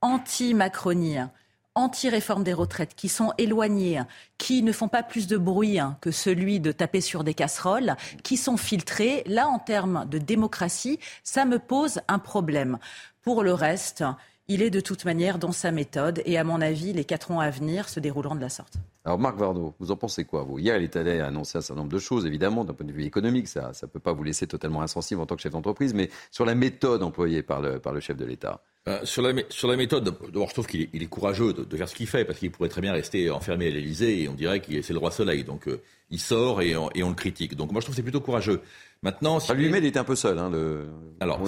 anti-macroniens, 0.00 1.30
anti-réforme 1.74 2.44
des 2.44 2.52
retraites, 2.52 2.94
qui 2.94 3.08
sont 3.08 3.32
éloignés, 3.38 4.02
qui 4.38 4.62
ne 4.62 4.72
font 4.72 4.88
pas 4.88 5.02
plus 5.02 5.26
de 5.26 5.36
bruit 5.36 5.78
hein, 5.78 5.96
que 6.00 6.10
celui 6.10 6.60
de 6.60 6.72
taper 6.72 7.00
sur 7.00 7.24
des 7.24 7.34
casseroles, 7.34 7.96
qui 8.22 8.36
sont 8.36 8.56
filtrés, 8.56 9.22
là, 9.26 9.48
en 9.48 9.58
termes 9.58 10.06
de 10.08 10.18
démocratie, 10.18 10.98
ça 11.24 11.44
me 11.44 11.58
pose 11.58 12.00
un 12.08 12.18
problème. 12.18 12.78
Pour 13.22 13.42
le 13.42 13.54
reste, 13.54 14.04
il 14.52 14.62
est 14.62 14.70
de 14.70 14.80
toute 14.80 15.06
manière 15.06 15.38
dans 15.38 15.52
sa 15.52 15.70
méthode 15.70 16.20
et 16.26 16.36
à 16.36 16.44
mon 16.44 16.60
avis, 16.60 16.92
les 16.92 17.04
quatre 17.04 17.30
ans 17.30 17.40
à 17.40 17.48
venir 17.48 17.88
se 17.88 18.00
dérouleront 18.00 18.34
de 18.34 18.40
la 18.40 18.50
sorte. 18.50 18.74
Alors 19.04 19.18
Marc 19.18 19.36
Vardo, 19.36 19.74
vous 19.80 19.90
en 19.90 19.96
pensez 19.96 20.24
quoi 20.24 20.42
vous? 20.42 20.58
Hier, 20.58 20.76
il 20.76 20.84
est 20.84 20.96
allé 20.96 21.20
annoncer 21.20 21.58
un 21.58 21.60
certain 21.62 21.80
nombre 21.80 21.92
de 21.92 21.98
choses, 21.98 22.26
évidemment, 22.26 22.64
d'un 22.64 22.74
point 22.74 22.86
de 22.86 22.92
vue 22.92 23.04
économique, 23.04 23.48
ça 23.48 23.72
ne 23.82 23.86
peut 23.88 23.98
pas 23.98 24.12
vous 24.12 24.22
laisser 24.22 24.46
totalement 24.46 24.82
insensible 24.82 25.20
en 25.22 25.26
tant 25.26 25.36
que 25.36 25.42
chef 25.42 25.52
d'entreprise, 25.52 25.94
mais 25.94 26.10
sur 26.30 26.44
la 26.44 26.54
méthode 26.54 27.02
employée 27.02 27.42
par 27.42 27.60
le, 27.60 27.78
par 27.78 27.92
le 27.92 28.00
chef 28.00 28.16
de 28.16 28.24
l'État. 28.26 28.62
Euh, 28.88 28.98
sur, 29.04 29.22
la, 29.22 29.32
sur 29.48 29.68
la 29.68 29.76
méthode, 29.76 30.04
d'abord 30.04 30.48
je 30.48 30.54
trouve 30.54 30.66
qu'il 30.66 30.88
est, 30.92 31.06
courageux 31.06 31.52
de, 31.52 31.76
faire 31.76 31.88
ce 31.88 31.94
qu'il 31.94 32.06
fait, 32.06 32.24
parce 32.24 32.38
qu'il 32.38 32.50
pourrait 32.50 32.68
très 32.68 32.80
bien 32.80 32.92
rester 32.92 33.30
enfermé 33.30 33.68
à 33.68 33.70
l'Elysée 33.70 34.22
et 34.22 34.28
on 34.28 34.34
dirait 34.34 34.60
qu'il 34.60 34.82
c'est 34.82 34.92
le 34.92 34.98
roi 34.98 35.12
soleil. 35.12 35.44
Donc 35.44 35.68
euh, 35.68 35.80
il 36.10 36.20
sort 36.20 36.62
et 36.62 36.76
on, 36.76 36.90
et 36.94 37.02
on, 37.02 37.08
le 37.08 37.14
critique. 37.14 37.54
Donc 37.54 37.70
moi 37.70 37.80
je 37.80 37.86
trouve 37.86 37.94
que 37.94 37.96
c'est 37.96 38.02
plutôt 38.02 38.20
courageux. 38.20 38.60
Maintenant, 39.02 39.40
si 39.40 39.52
lui-même, 39.52 39.82
il 39.82 39.88
était 39.88 39.98
un 39.98 40.04
peu 40.04 40.14
seul. 40.14 40.38
Hein, 40.38 40.48
le... 40.48 40.86
Alors, 41.18 41.40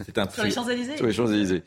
c'est 0.00 0.16
un... 0.16 0.28
sur 0.28 0.42
les 0.42 0.50
Champs-Élysées? 0.50 0.96
Sur 0.96 1.06
les 1.06 1.12
Champs-Élysées. 1.12 1.62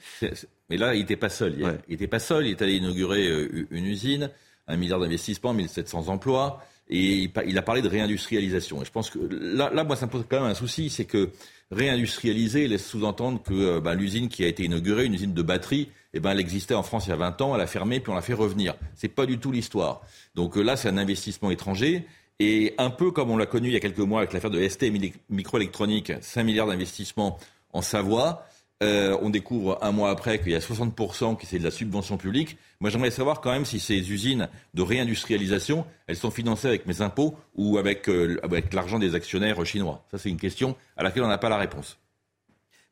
Mais 0.70 0.78
là, 0.78 0.96
il 0.96 1.00
n'était 1.00 1.16
pas 1.16 1.30
seul. 1.30 1.56
Il 1.88 1.92
n'était 1.92 2.08
pas 2.08 2.20
seul. 2.20 2.48
Il 2.48 2.52
est 2.52 2.62
allé 2.62 2.76
inaugurer 2.76 3.28
euh, 3.28 3.68
une 3.72 3.86
usine, 3.86 4.30
un 4.68 4.78
milliard 4.78 5.00
d'investissements, 5.00 5.54
1700 5.54 6.10
emplois, 6.10 6.62
et 6.90 7.30
il 7.46 7.58
a 7.58 7.62
parlé 7.62 7.82
de 7.82 7.90
réindustrialisation. 7.90 8.82
Et 8.82 8.86
je 8.86 8.92
pense 8.92 9.10
que 9.10 9.20
là, 9.20 9.70
là, 9.74 9.84
moi, 9.84 9.96
ça 9.96 10.06
me 10.06 10.12
pose 10.12 10.26
quand 10.30 10.42
même 10.42 10.50
un 10.50 10.56
souci, 10.56 10.90
c'est 10.90 11.06
que 11.06 11.32
réindustrialiser 11.72 12.68
laisse 12.68 12.88
sous-entendre 12.88 13.44
que 13.44 13.80
ben, 13.80 13.94
l'usine 13.94 14.30
qui 14.30 14.44
a 14.46 14.48
été 14.48 14.64
inaugurée, 14.64 15.06
une 15.06 15.14
usine 15.14 15.34
de 15.34 15.42
batterie, 15.42 15.90
eh 16.14 16.20
ben, 16.20 16.32
elle 16.32 16.40
existait 16.40 16.74
en 16.74 16.84
France 16.84 17.08
il 17.08 17.10
y 17.10 17.14
a 17.14 17.18
20 17.18 17.42
ans, 17.42 17.56
elle 17.56 17.62
a 17.62 17.68
fermé, 17.68 18.00
puis 18.00 18.12
on 18.12 18.16
l'a 18.16 18.22
fait 18.22 18.34
revenir. 18.34 18.76
C'est 18.96 19.10
pas 19.10 19.26
du 19.26 19.38
tout 19.38 19.52
l'histoire. 19.52 20.02
Donc 20.36 20.58
euh, 20.58 20.62
là, 20.62 20.78
c'est 20.78 20.88
un 20.88 20.98
investissement 20.98 21.52
étranger. 21.52 22.06
Et 22.40 22.76
un 22.78 22.92
peu 22.92 23.12
comme 23.12 23.32
on 23.32 23.38
l'a 23.38 23.48
connu 23.48 23.70
il 23.70 23.74
y 23.74 23.78
a 23.78 23.80
quelques 23.80 23.98
mois 23.98 24.20
avec 24.20 24.32
l'affaire 24.32 24.52
de 24.52 24.66
ST 24.68 24.86
Microélectronique, 25.30 26.14
5 26.22 26.44
milliards 26.44 26.68
d'investissements 26.68 27.40
en 27.74 27.82
Savoie, 27.82 28.47
euh, 28.84 29.18
on 29.22 29.32
découvre 29.32 29.80
un 29.82 29.92
mois 29.92 30.12
après 30.12 30.40
qu'il 30.40 30.52
y 30.52 30.56
a 30.56 30.60
60% 30.60 31.38
qui 31.38 31.48
c'est 31.48 31.58
de 31.58 31.64
la 31.64 31.72
subvention 31.72 32.18
publique. 32.18 32.58
Moi, 32.80 32.92
j'aimerais 32.92 33.10
savoir 33.10 33.42
quand 33.42 33.52
même 33.52 33.66
si 33.66 33.80
ces 33.80 34.12
usines 34.12 34.50
de 34.76 34.82
réindustrialisation, 34.84 35.86
elles 36.06 36.16
sont 36.16 36.30
financées 36.30 36.68
avec 36.68 36.86
mes 36.86 37.02
impôts 37.02 37.36
ou 37.56 37.80
avec, 37.80 38.08
euh, 38.08 38.40
avec 38.44 38.74
l'argent 38.74 39.00
des 39.00 39.16
actionnaires 39.16 39.66
chinois. 39.66 40.06
Ça, 40.12 40.20
c'est 40.20 40.30
une 40.30 40.38
question 40.38 40.76
à 40.96 41.04
laquelle 41.04 41.24
on 41.24 41.28
n'a 41.28 41.40
pas 41.40 41.50
la 41.50 41.58
réponse. 41.58 41.98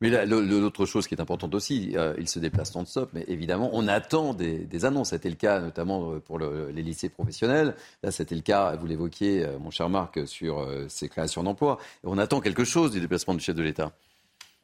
Mais 0.02 0.26
l'autre 0.26 0.86
chose 0.86 1.08
qui 1.08 1.16
est 1.16 1.22
importante 1.22 1.56
aussi, 1.56 1.94
euh, 1.96 2.16
il 2.18 2.28
se 2.28 2.40
déplace 2.40 2.76
non-stop, 2.76 3.12
mais 3.14 3.24
évidemment, 3.28 3.70
on 3.72 3.88
attend 3.88 4.34
des, 4.34 4.86
annonces. 4.86 5.12
C'était 5.12 5.30
le 5.30 5.36
cas 5.36 5.62
notamment 5.62 6.20
pour 6.20 6.38
les 6.40 6.82
lycées 6.82 7.10
professionnels. 7.10 7.76
Là, 8.04 8.12
c'était 8.12 8.36
le 8.36 8.42
cas, 8.42 8.76
vous 8.76 8.88
l'évoquiez, 8.88 9.48
mon 9.60 9.70
cher 9.70 9.88
Marc, 9.88 10.28
sur 10.28 10.68
ces 10.90 11.08
créations 11.08 11.44
d'emplois. 11.44 11.78
On 12.04 12.18
attend 12.18 12.42
quelque 12.42 12.66
chose 12.66 12.92
du 12.92 13.00
déplacement 13.00 13.36
du 13.36 13.40
chef 13.40 13.56
de 13.56 13.64
l'État. 13.64 13.94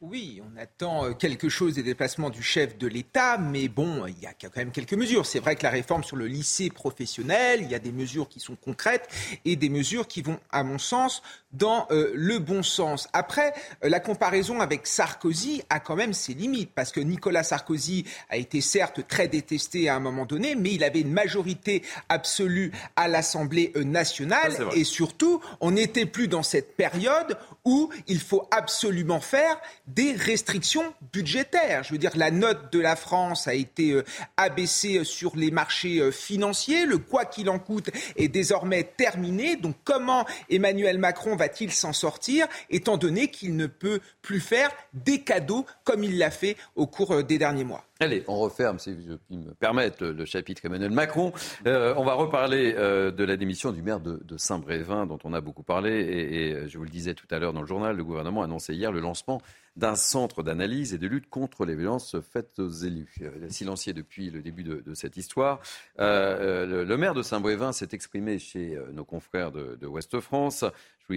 Oui, 0.01 0.41
on 0.43 0.59
attend 0.59 1.05
euh, 1.05 1.11
quelque 1.11 1.47
chose 1.47 1.75
des 1.75 1.83
déplacements 1.83 2.31
du 2.31 2.41
chef 2.41 2.75
de 2.75 2.87
l'État, 2.87 3.37
mais 3.37 3.67
bon, 3.67 4.07
il 4.07 4.17
y 4.19 4.25
a 4.25 4.33
quand 4.33 4.57
même 4.57 4.71
quelques 4.71 4.95
mesures. 4.95 5.27
C'est 5.27 5.37
vrai 5.37 5.55
que 5.55 5.61
la 5.61 5.69
réforme 5.69 6.03
sur 6.03 6.15
le 6.15 6.25
lycée 6.25 6.71
professionnel, 6.71 7.59
il 7.61 7.69
y 7.69 7.75
a 7.75 7.79
des 7.79 7.91
mesures 7.91 8.27
qui 8.27 8.39
sont 8.39 8.55
concrètes 8.55 9.07
et 9.45 9.55
des 9.55 9.69
mesures 9.69 10.07
qui 10.07 10.23
vont, 10.23 10.39
à 10.51 10.63
mon 10.63 10.79
sens, 10.79 11.21
dans 11.53 11.85
euh, 11.91 12.11
le 12.15 12.39
bon 12.39 12.63
sens. 12.63 13.09
Après, 13.13 13.53
euh, 13.83 13.89
la 13.89 13.99
comparaison 13.99 14.59
avec 14.59 14.87
Sarkozy 14.87 15.61
a 15.69 15.79
quand 15.79 15.95
même 15.95 16.13
ses 16.13 16.33
limites, 16.33 16.71
parce 16.73 16.91
que 16.91 16.99
Nicolas 16.99 17.43
Sarkozy 17.43 18.05
a 18.31 18.37
été 18.37 18.59
certes 18.59 19.07
très 19.07 19.27
détesté 19.27 19.87
à 19.87 19.97
un 19.97 19.99
moment 19.99 20.25
donné, 20.25 20.55
mais 20.55 20.71
il 20.71 20.83
avait 20.83 21.01
une 21.01 21.13
majorité 21.13 21.83
absolue 22.09 22.71
à 22.95 23.07
l'Assemblée 23.07 23.71
nationale, 23.75 24.57
et 24.73 24.83
surtout, 24.83 25.41
on 25.59 25.69
n'était 25.69 26.07
plus 26.07 26.27
dans 26.27 26.41
cette 26.41 26.75
période 26.75 27.37
où 27.65 27.91
il 28.07 28.19
faut 28.19 28.47
absolument 28.49 29.19
faire 29.19 29.61
des 29.93 30.13
restrictions 30.13 30.93
budgétaires. 31.13 31.83
Je 31.83 31.91
veux 31.91 31.97
dire, 31.97 32.11
la 32.15 32.31
note 32.31 32.71
de 32.71 32.79
la 32.79 32.95
France 32.95 33.47
a 33.47 33.53
été 33.53 33.91
euh, 33.91 34.03
abaissée 34.37 35.03
sur 35.03 35.35
les 35.35 35.51
marchés 35.51 35.99
euh, 35.99 36.11
financiers. 36.11 36.85
Le 36.85 36.97
quoi 36.97 37.25
qu'il 37.25 37.49
en 37.49 37.59
coûte 37.59 37.89
est 38.15 38.27
désormais 38.27 38.83
terminé. 38.83 39.55
Donc 39.55 39.75
comment 39.83 40.25
Emmanuel 40.49 40.97
Macron 40.97 41.35
va-t-il 41.35 41.71
s'en 41.71 41.93
sortir, 41.93 42.47
étant 42.69 42.97
donné 42.97 43.29
qu'il 43.29 43.55
ne 43.55 43.67
peut 43.67 43.99
plus 44.21 44.39
faire 44.39 44.71
des 44.93 45.21
cadeaux 45.21 45.65
comme 45.83 46.03
il 46.03 46.17
l'a 46.17 46.31
fait 46.31 46.57
au 46.75 46.87
cours 46.87 47.15
euh, 47.15 47.23
des 47.23 47.37
derniers 47.37 47.63
mois? 47.63 47.85
Allez, 48.01 48.23
on 48.27 48.39
referme, 48.39 48.79
si 48.79 48.93
puis 48.93 49.37
me 49.37 49.53
permettre, 49.53 50.05
le 50.05 50.25
chapitre 50.25 50.65
Emmanuel 50.65 50.91
Macron. 50.91 51.31
on 51.65 52.03
va 52.03 52.13
reparler 52.13 52.73
de 52.73 53.23
la 53.23 53.37
démission 53.37 53.71
du 53.71 53.81
maire 53.81 53.99
de, 53.99 54.37
Saint-Brévin, 54.37 55.05
dont 55.05 55.19
on 55.23 55.33
a 55.33 55.41
beaucoup 55.41 55.63
parlé. 55.63 55.91
Et, 55.91 56.49
et, 56.49 56.67
je 56.67 56.77
vous 56.77 56.83
le 56.83 56.89
disais 56.89 57.13
tout 57.13 57.27
à 57.29 57.39
l'heure 57.39 57.53
dans 57.53 57.61
le 57.61 57.67
journal, 57.67 57.95
le 57.95 58.03
gouvernement 58.03 58.41
a 58.41 58.45
annoncé 58.45 58.73
hier 58.73 58.91
le 58.91 58.99
lancement 58.99 59.39
d'un 59.77 59.95
centre 59.95 60.43
d'analyse 60.43 60.93
et 60.93 60.97
de 60.97 61.07
lutte 61.07 61.29
contre 61.29 61.65
les 61.65 61.75
violences 61.75 62.17
faites 62.21 62.59
aux 62.59 62.69
élus. 62.69 63.15
Euh, 63.21 63.49
silencié 63.49 63.93
depuis 63.93 64.29
le 64.29 64.41
début 64.41 64.63
de, 64.63 64.93
cette 64.93 65.17
histoire. 65.17 65.61
Euh, 65.99 66.65
euh, 66.67 66.85
le, 66.85 66.97
maire 66.97 67.13
de 67.13 67.21
Saint-Brévin 67.21 67.71
s'est 67.71 67.89
exprimé 67.91 68.37
chez 68.37 68.77
nos 68.91 69.05
confrères 69.05 69.51
de, 69.51 69.77
de 69.79 69.87
Ouest 69.87 70.19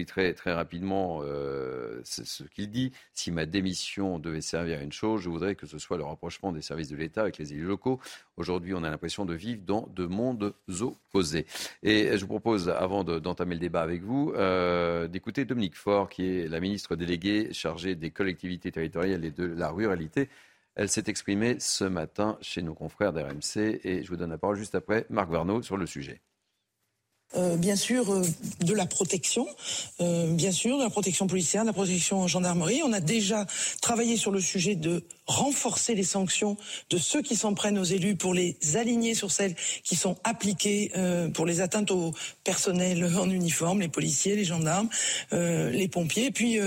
Très, 0.03 0.33
très 0.33 0.51
rapidement 0.51 1.21
ce 1.21 2.43
qu'il 2.43 2.69
dit. 2.69 2.91
Si 3.13 3.31
ma 3.31 3.45
démission 3.45 4.19
devait 4.19 4.41
servir 4.41 4.79
à 4.79 4.81
une 4.81 4.91
chose, 4.91 5.21
je 5.21 5.29
voudrais 5.29 5.55
que 5.55 5.65
ce 5.65 5.77
soit 5.77 5.95
le 5.95 6.03
rapprochement 6.03 6.51
des 6.51 6.61
services 6.61 6.89
de 6.89 6.97
l'État 6.97 7.21
avec 7.21 7.37
les 7.37 7.53
élus 7.53 7.63
locaux. 7.63 8.01
Aujourd'hui, 8.35 8.73
on 8.73 8.83
a 8.83 8.89
l'impression 8.89 9.23
de 9.23 9.33
vivre 9.33 9.61
dans 9.65 9.87
deux 9.95 10.07
mondes 10.07 10.53
opposés. 10.81 11.45
Et 11.83 12.17
je 12.17 12.21
vous 12.21 12.27
propose, 12.27 12.67
avant 12.67 13.05
d'entamer 13.05 13.55
le 13.55 13.61
débat 13.61 13.83
avec 13.83 14.01
vous, 14.01 14.33
d'écouter 15.07 15.45
Dominique 15.45 15.75
Faure, 15.75 16.09
qui 16.09 16.25
est 16.25 16.47
la 16.49 16.59
ministre 16.59 16.95
déléguée 16.97 17.53
chargée 17.53 17.95
des 17.95 18.09
collectivités 18.09 18.71
territoriales 18.71 19.23
et 19.23 19.31
de 19.31 19.45
la 19.45 19.69
ruralité. 19.69 20.27
Elle 20.75 20.89
s'est 20.89 21.05
exprimée 21.07 21.55
ce 21.59 21.85
matin 21.85 22.37
chez 22.41 22.61
nos 22.61 22.73
confrères 22.73 23.13
d'RMC 23.13 23.79
et 23.85 24.03
je 24.03 24.09
vous 24.09 24.17
donne 24.17 24.31
la 24.31 24.37
parole 24.37 24.57
juste 24.57 24.75
après 24.75 25.05
Marc 25.09 25.29
Varnaud 25.29 25.61
sur 25.61 25.77
le 25.77 25.85
sujet. 25.85 26.19
Euh, 27.37 27.57
bien 27.57 27.75
sûr 27.75 28.13
euh, 28.13 28.21
de 28.61 28.73
la 28.73 28.85
protection, 28.85 29.45
euh, 29.99 30.31
bien 30.31 30.53
sûr 30.53 30.77
de 30.77 30.83
la 30.83 30.89
protection 30.89 31.27
policière, 31.27 31.63
de 31.63 31.67
la 31.67 31.73
protection 31.73 32.27
gendarmerie. 32.27 32.81
On 32.85 32.93
a 32.93 33.01
déjà 33.01 33.45
travaillé 33.81 34.15
sur 34.15 34.31
le 34.31 34.39
sujet 34.39 34.75
de 34.75 35.03
renforcer 35.27 35.95
les 35.95 36.03
sanctions 36.03 36.55
de 36.89 36.97
ceux 36.97 37.21
qui 37.21 37.35
s'en 37.35 37.53
prennent 37.53 37.77
aux 37.77 37.83
élus 37.83 38.15
pour 38.15 38.33
les 38.33 38.55
aligner 38.75 39.15
sur 39.15 39.31
celles 39.31 39.55
qui 39.83 39.95
sont 39.95 40.15
appliquées 40.23 40.91
pour 41.33 41.47
les 41.47 41.61
atteintes 41.61 41.89
au 41.89 42.13
personnel 42.43 43.03
en 43.17 43.29
uniforme, 43.29 43.81
les 43.81 43.87
policiers, 43.87 44.35
les 44.35 44.45
gendarmes, 44.45 44.87
les 45.31 45.87
pompiers. 45.87 46.29
puis 46.29 46.59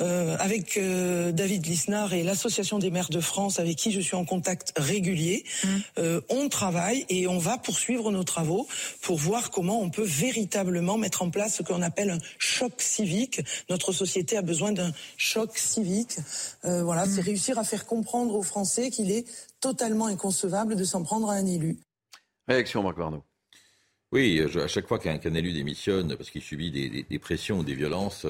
euh, 0.00 0.36
avec 0.38 0.78
euh, 0.78 1.32
David 1.32 1.66
Lisnard 1.66 2.14
et 2.14 2.22
l'Association 2.22 2.78
des 2.78 2.90
maires 2.90 3.10
de 3.10 3.20
France, 3.20 3.60
avec 3.60 3.76
qui 3.76 3.92
je 3.92 4.00
suis 4.00 4.16
en 4.16 4.24
contact 4.24 4.72
régulier, 4.76 5.44
mmh. 5.44 5.68
euh, 5.98 6.20
on 6.30 6.48
travaille 6.48 7.04
et 7.10 7.26
on 7.26 7.36
va 7.38 7.58
poursuivre 7.58 8.10
nos 8.10 8.24
travaux 8.24 8.66
pour 9.02 9.18
voir 9.18 9.50
comment 9.50 9.82
on 9.82 9.90
peut 9.90 10.04
véritablement 10.04 10.96
mettre 10.96 11.20
en 11.20 11.28
place 11.28 11.56
ce 11.56 11.62
qu'on 11.62 11.82
appelle 11.82 12.10
un 12.10 12.18
choc 12.38 12.72
civique. 12.78 13.42
Notre 13.68 13.92
société 13.92 14.38
a 14.38 14.42
besoin 14.42 14.72
d'un 14.72 14.92
choc 15.18 15.58
civique. 15.58 16.16
voilà, 16.62 17.04
c'est 17.04 17.20
mmh. 17.20 17.24
réussir 17.24 17.58
à 17.58 17.64
faire 17.64 17.84
comprendre 17.84 18.34
aux 18.34 18.42
Français 18.42 18.90
qu'il 18.90 19.10
est 19.10 19.26
totalement 19.60 20.06
inconcevable 20.06 20.74
de 20.74 20.84
s'en 20.84 21.02
prendre 21.02 21.28
à 21.28 21.34
un 21.34 21.46
élu. 21.46 21.78
Réaction, 22.48 22.82
Marc 22.82 22.96
Barneau. 22.96 23.22
Oui, 24.10 24.42
à 24.56 24.68
chaque 24.68 24.88
fois 24.88 24.98
qu'un 24.98 25.34
élu 25.34 25.52
démissionne 25.52 26.16
parce 26.16 26.30
qu'il 26.30 26.42
subit 26.42 26.70
des, 26.70 27.04
des, 27.08 27.18
pressions 27.18 27.58
ou 27.58 27.64
des 27.64 27.74
violences, 27.74 28.26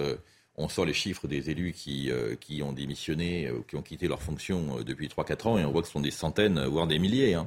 on 0.56 0.68
sort 0.68 0.84
les 0.84 0.92
chiffres 0.92 1.26
des 1.26 1.50
élus 1.50 1.72
qui, 1.72 2.10
euh, 2.10 2.34
qui 2.36 2.62
ont 2.62 2.72
démissionné, 2.72 3.46
euh, 3.46 3.60
qui 3.66 3.76
ont 3.76 3.82
quitté 3.82 4.08
leur 4.08 4.22
fonction 4.22 4.78
euh, 4.78 4.84
depuis 4.84 5.08
3-4 5.08 5.48
ans, 5.48 5.58
et 5.58 5.64
on 5.64 5.72
voit 5.72 5.82
que 5.82 5.86
ce 5.86 5.94
sont 5.94 6.00
des 6.00 6.10
centaines, 6.10 6.62
voire 6.66 6.86
des 6.86 6.98
milliers. 6.98 7.34
Hein. 7.34 7.46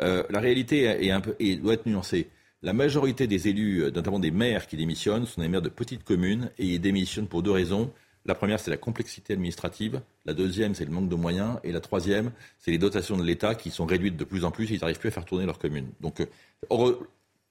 la 0.00 0.40
réalité 0.40 0.84
est 0.84 1.10
un 1.10 1.20
peu, 1.20 1.36
et 1.38 1.56
doit 1.56 1.74
être 1.74 1.86
nuancée. 1.86 2.28
La 2.62 2.72
majorité 2.72 3.26
des 3.26 3.48
élus, 3.48 3.90
notamment 3.92 4.18
des 4.18 4.30
maires 4.30 4.66
qui 4.66 4.76
démissionnent, 4.76 5.26
sont 5.26 5.40
des 5.40 5.48
maires 5.48 5.62
de 5.62 5.68
petites 5.68 6.04
communes, 6.04 6.50
et 6.58 6.66
ils 6.66 6.80
démissionnent 6.80 7.28
pour 7.28 7.42
deux 7.42 7.50
raisons. 7.50 7.90
La 8.26 8.34
première, 8.34 8.60
c'est 8.60 8.70
la 8.70 8.76
complexité 8.76 9.32
administrative. 9.32 10.02
La 10.26 10.34
deuxième, 10.34 10.74
c'est 10.74 10.84
le 10.84 10.90
manque 10.90 11.08
de 11.08 11.14
moyens. 11.14 11.58
Et 11.64 11.72
la 11.72 11.80
troisième, 11.80 12.32
c'est 12.58 12.70
les 12.70 12.78
dotations 12.78 13.16
de 13.16 13.24
l'État 13.24 13.54
qui 13.54 13.70
sont 13.70 13.86
réduites 13.86 14.16
de 14.16 14.24
plus 14.24 14.44
en 14.44 14.50
plus 14.50 14.70
et 14.70 14.74
ils 14.74 14.80
n'arrivent 14.80 14.98
plus 14.98 15.08
à 15.08 15.12
faire 15.12 15.24
tourner 15.24 15.46
leur 15.46 15.58
commune. 15.58 15.88
Donc, 16.00 16.26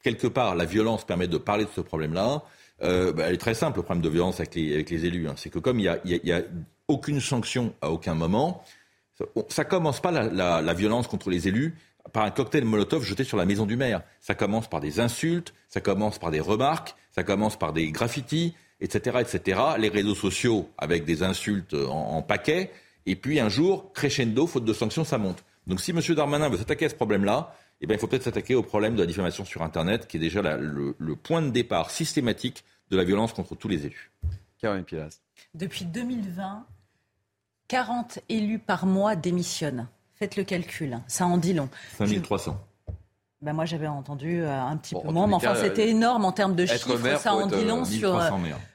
quelque 0.03 0.27
part, 0.27 0.55
la 0.55 0.65
violence 0.65 1.05
permet 1.05 1.27
de 1.27 1.37
parler 1.37 1.65
de 1.65 1.71
ce 1.75 1.81
problème-là. 1.81 2.43
Euh, 2.81 3.11
bah, 3.11 3.25
elle 3.27 3.35
est 3.35 3.37
très 3.37 3.53
simple, 3.53 3.79
le 3.79 3.83
problème 3.83 4.03
de 4.03 4.09
violence 4.09 4.39
avec 4.39 4.55
les, 4.55 5.05
élus. 5.05 5.27
Hein. 5.27 5.33
C'est 5.35 5.49
que 5.49 5.59
comme 5.59 5.79
il 5.79 5.99
n'y 6.05 6.31
a, 6.31 6.41
aucune 6.87 7.19
sanction 7.19 7.73
à 7.81 7.91
aucun 7.91 8.15
moment, 8.15 8.63
ça 9.49 9.63
commence 9.63 10.01
pas 10.01 10.11
la, 10.11 10.23
la, 10.23 10.61
la, 10.61 10.73
violence 10.73 11.07
contre 11.07 11.29
les 11.29 11.47
élus 11.47 11.75
par 12.13 12.23
un 12.23 12.31
cocktail 12.31 12.65
Molotov 12.65 13.03
jeté 13.03 13.23
sur 13.23 13.37
la 13.37 13.45
maison 13.45 13.65
du 13.65 13.75
maire. 13.75 14.01
Ça 14.21 14.33
commence 14.33 14.67
par 14.67 14.79
des 14.79 14.99
insultes, 14.99 15.53
ça 15.67 15.81
commence 15.81 16.17
par 16.17 16.31
des 16.31 16.39
remarques, 16.39 16.95
ça 17.11 17.23
commence 17.23 17.59
par 17.59 17.73
des 17.73 17.91
graffitis, 17.91 18.55
etc., 18.81 19.17
etc. 19.19 19.59
Les 19.77 19.89
réseaux 19.89 20.15
sociaux 20.15 20.69
avec 20.77 21.05
des 21.05 21.21
insultes 21.21 21.75
en, 21.75 22.15
en 22.15 22.21
paquet. 22.23 22.71
Et 23.05 23.15
puis 23.15 23.39
un 23.39 23.49
jour, 23.49 23.91
crescendo, 23.93 24.47
faute 24.47 24.65
de 24.65 24.73
sanctions, 24.73 25.03
ça 25.03 25.17
monte. 25.17 25.43
Donc 25.67 25.81
si 25.81 25.91
M. 25.91 26.01
Darmanin 26.15 26.49
veut 26.49 26.57
s'attaquer 26.57 26.85
à 26.85 26.89
ce 26.89 26.95
problème-là, 26.95 27.55
eh 27.81 27.87
bien, 27.87 27.95
il 27.95 27.99
faut 27.99 28.07
peut-être 28.07 28.23
s'attaquer 28.23 28.55
au 28.55 28.63
problème 28.63 28.95
de 28.95 29.01
la 29.01 29.05
diffamation 29.05 29.45
sur 29.45 29.61
Internet, 29.61 30.07
qui 30.07 30.17
est 30.17 30.19
déjà 30.19 30.41
le, 30.57 31.15
point 31.15 31.41
de 31.41 31.49
départ 31.49 31.91
systématique 31.91 32.65
de 32.91 32.97
la 32.97 33.03
violence 33.03 33.33
contre 33.33 33.55
tous 33.55 33.67
les 33.67 33.85
élus. 33.85 34.11
Caroline 34.57 34.83
Pilas. 34.83 35.21
Depuis 35.53 35.85
2020, 35.85 36.65
40 37.69 38.19
élus 38.27 38.59
par 38.59 38.85
mois 38.85 39.15
démissionnent. 39.15 39.87
Faites 40.15 40.35
le 40.35 40.43
calcul, 40.43 40.99
ça 41.07 41.25
en 41.25 41.37
dit 41.37 41.53
long. 41.53 41.69
5300. 41.97 42.59
Ben 43.41 43.53
moi, 43.53 43.63
j'avais 43.63 43.87
entendu 43.87 44.41
euh, 44.41 44.61
un 44.61 44.75
petit 44.75 44.95
peu 44.95 45.11
moins, 45.11 45.25
mais 45.25 45.35
enfin, 45.35 45.55
c'était 45.55 45.87
énorme 45.87 46.25
en 46.25 46.33
termes 46.33 46.55
de 46.55 46.65
chiffres. 46.65 47.17
ça 47.17 47.33
en 47.33 47.47
dit 47.47 47.63
long 47.63 47.83
euh, 47.83 47.85
sur 47.85 48.17
euh, 48.17 48.29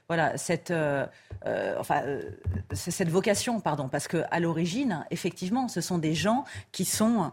voilà 0.09 0.39
cette 0.39 0.73
enfin 1.79 2.03
cette 2.73 3.11
vocation, 3.11 3.61
pardon, 3.61 3.89
parce 3.89 4.09
que 4.09 4.23
à 4.31 4.41
l'origine, 4.41 5.05
effectivement, 5.11 5.69
ce 5.69 5.83
sont 5.83 5.99
des 5.99 6.15
gens 6.15 6.45
qui 6.73 6.87
sont 6.87 7.31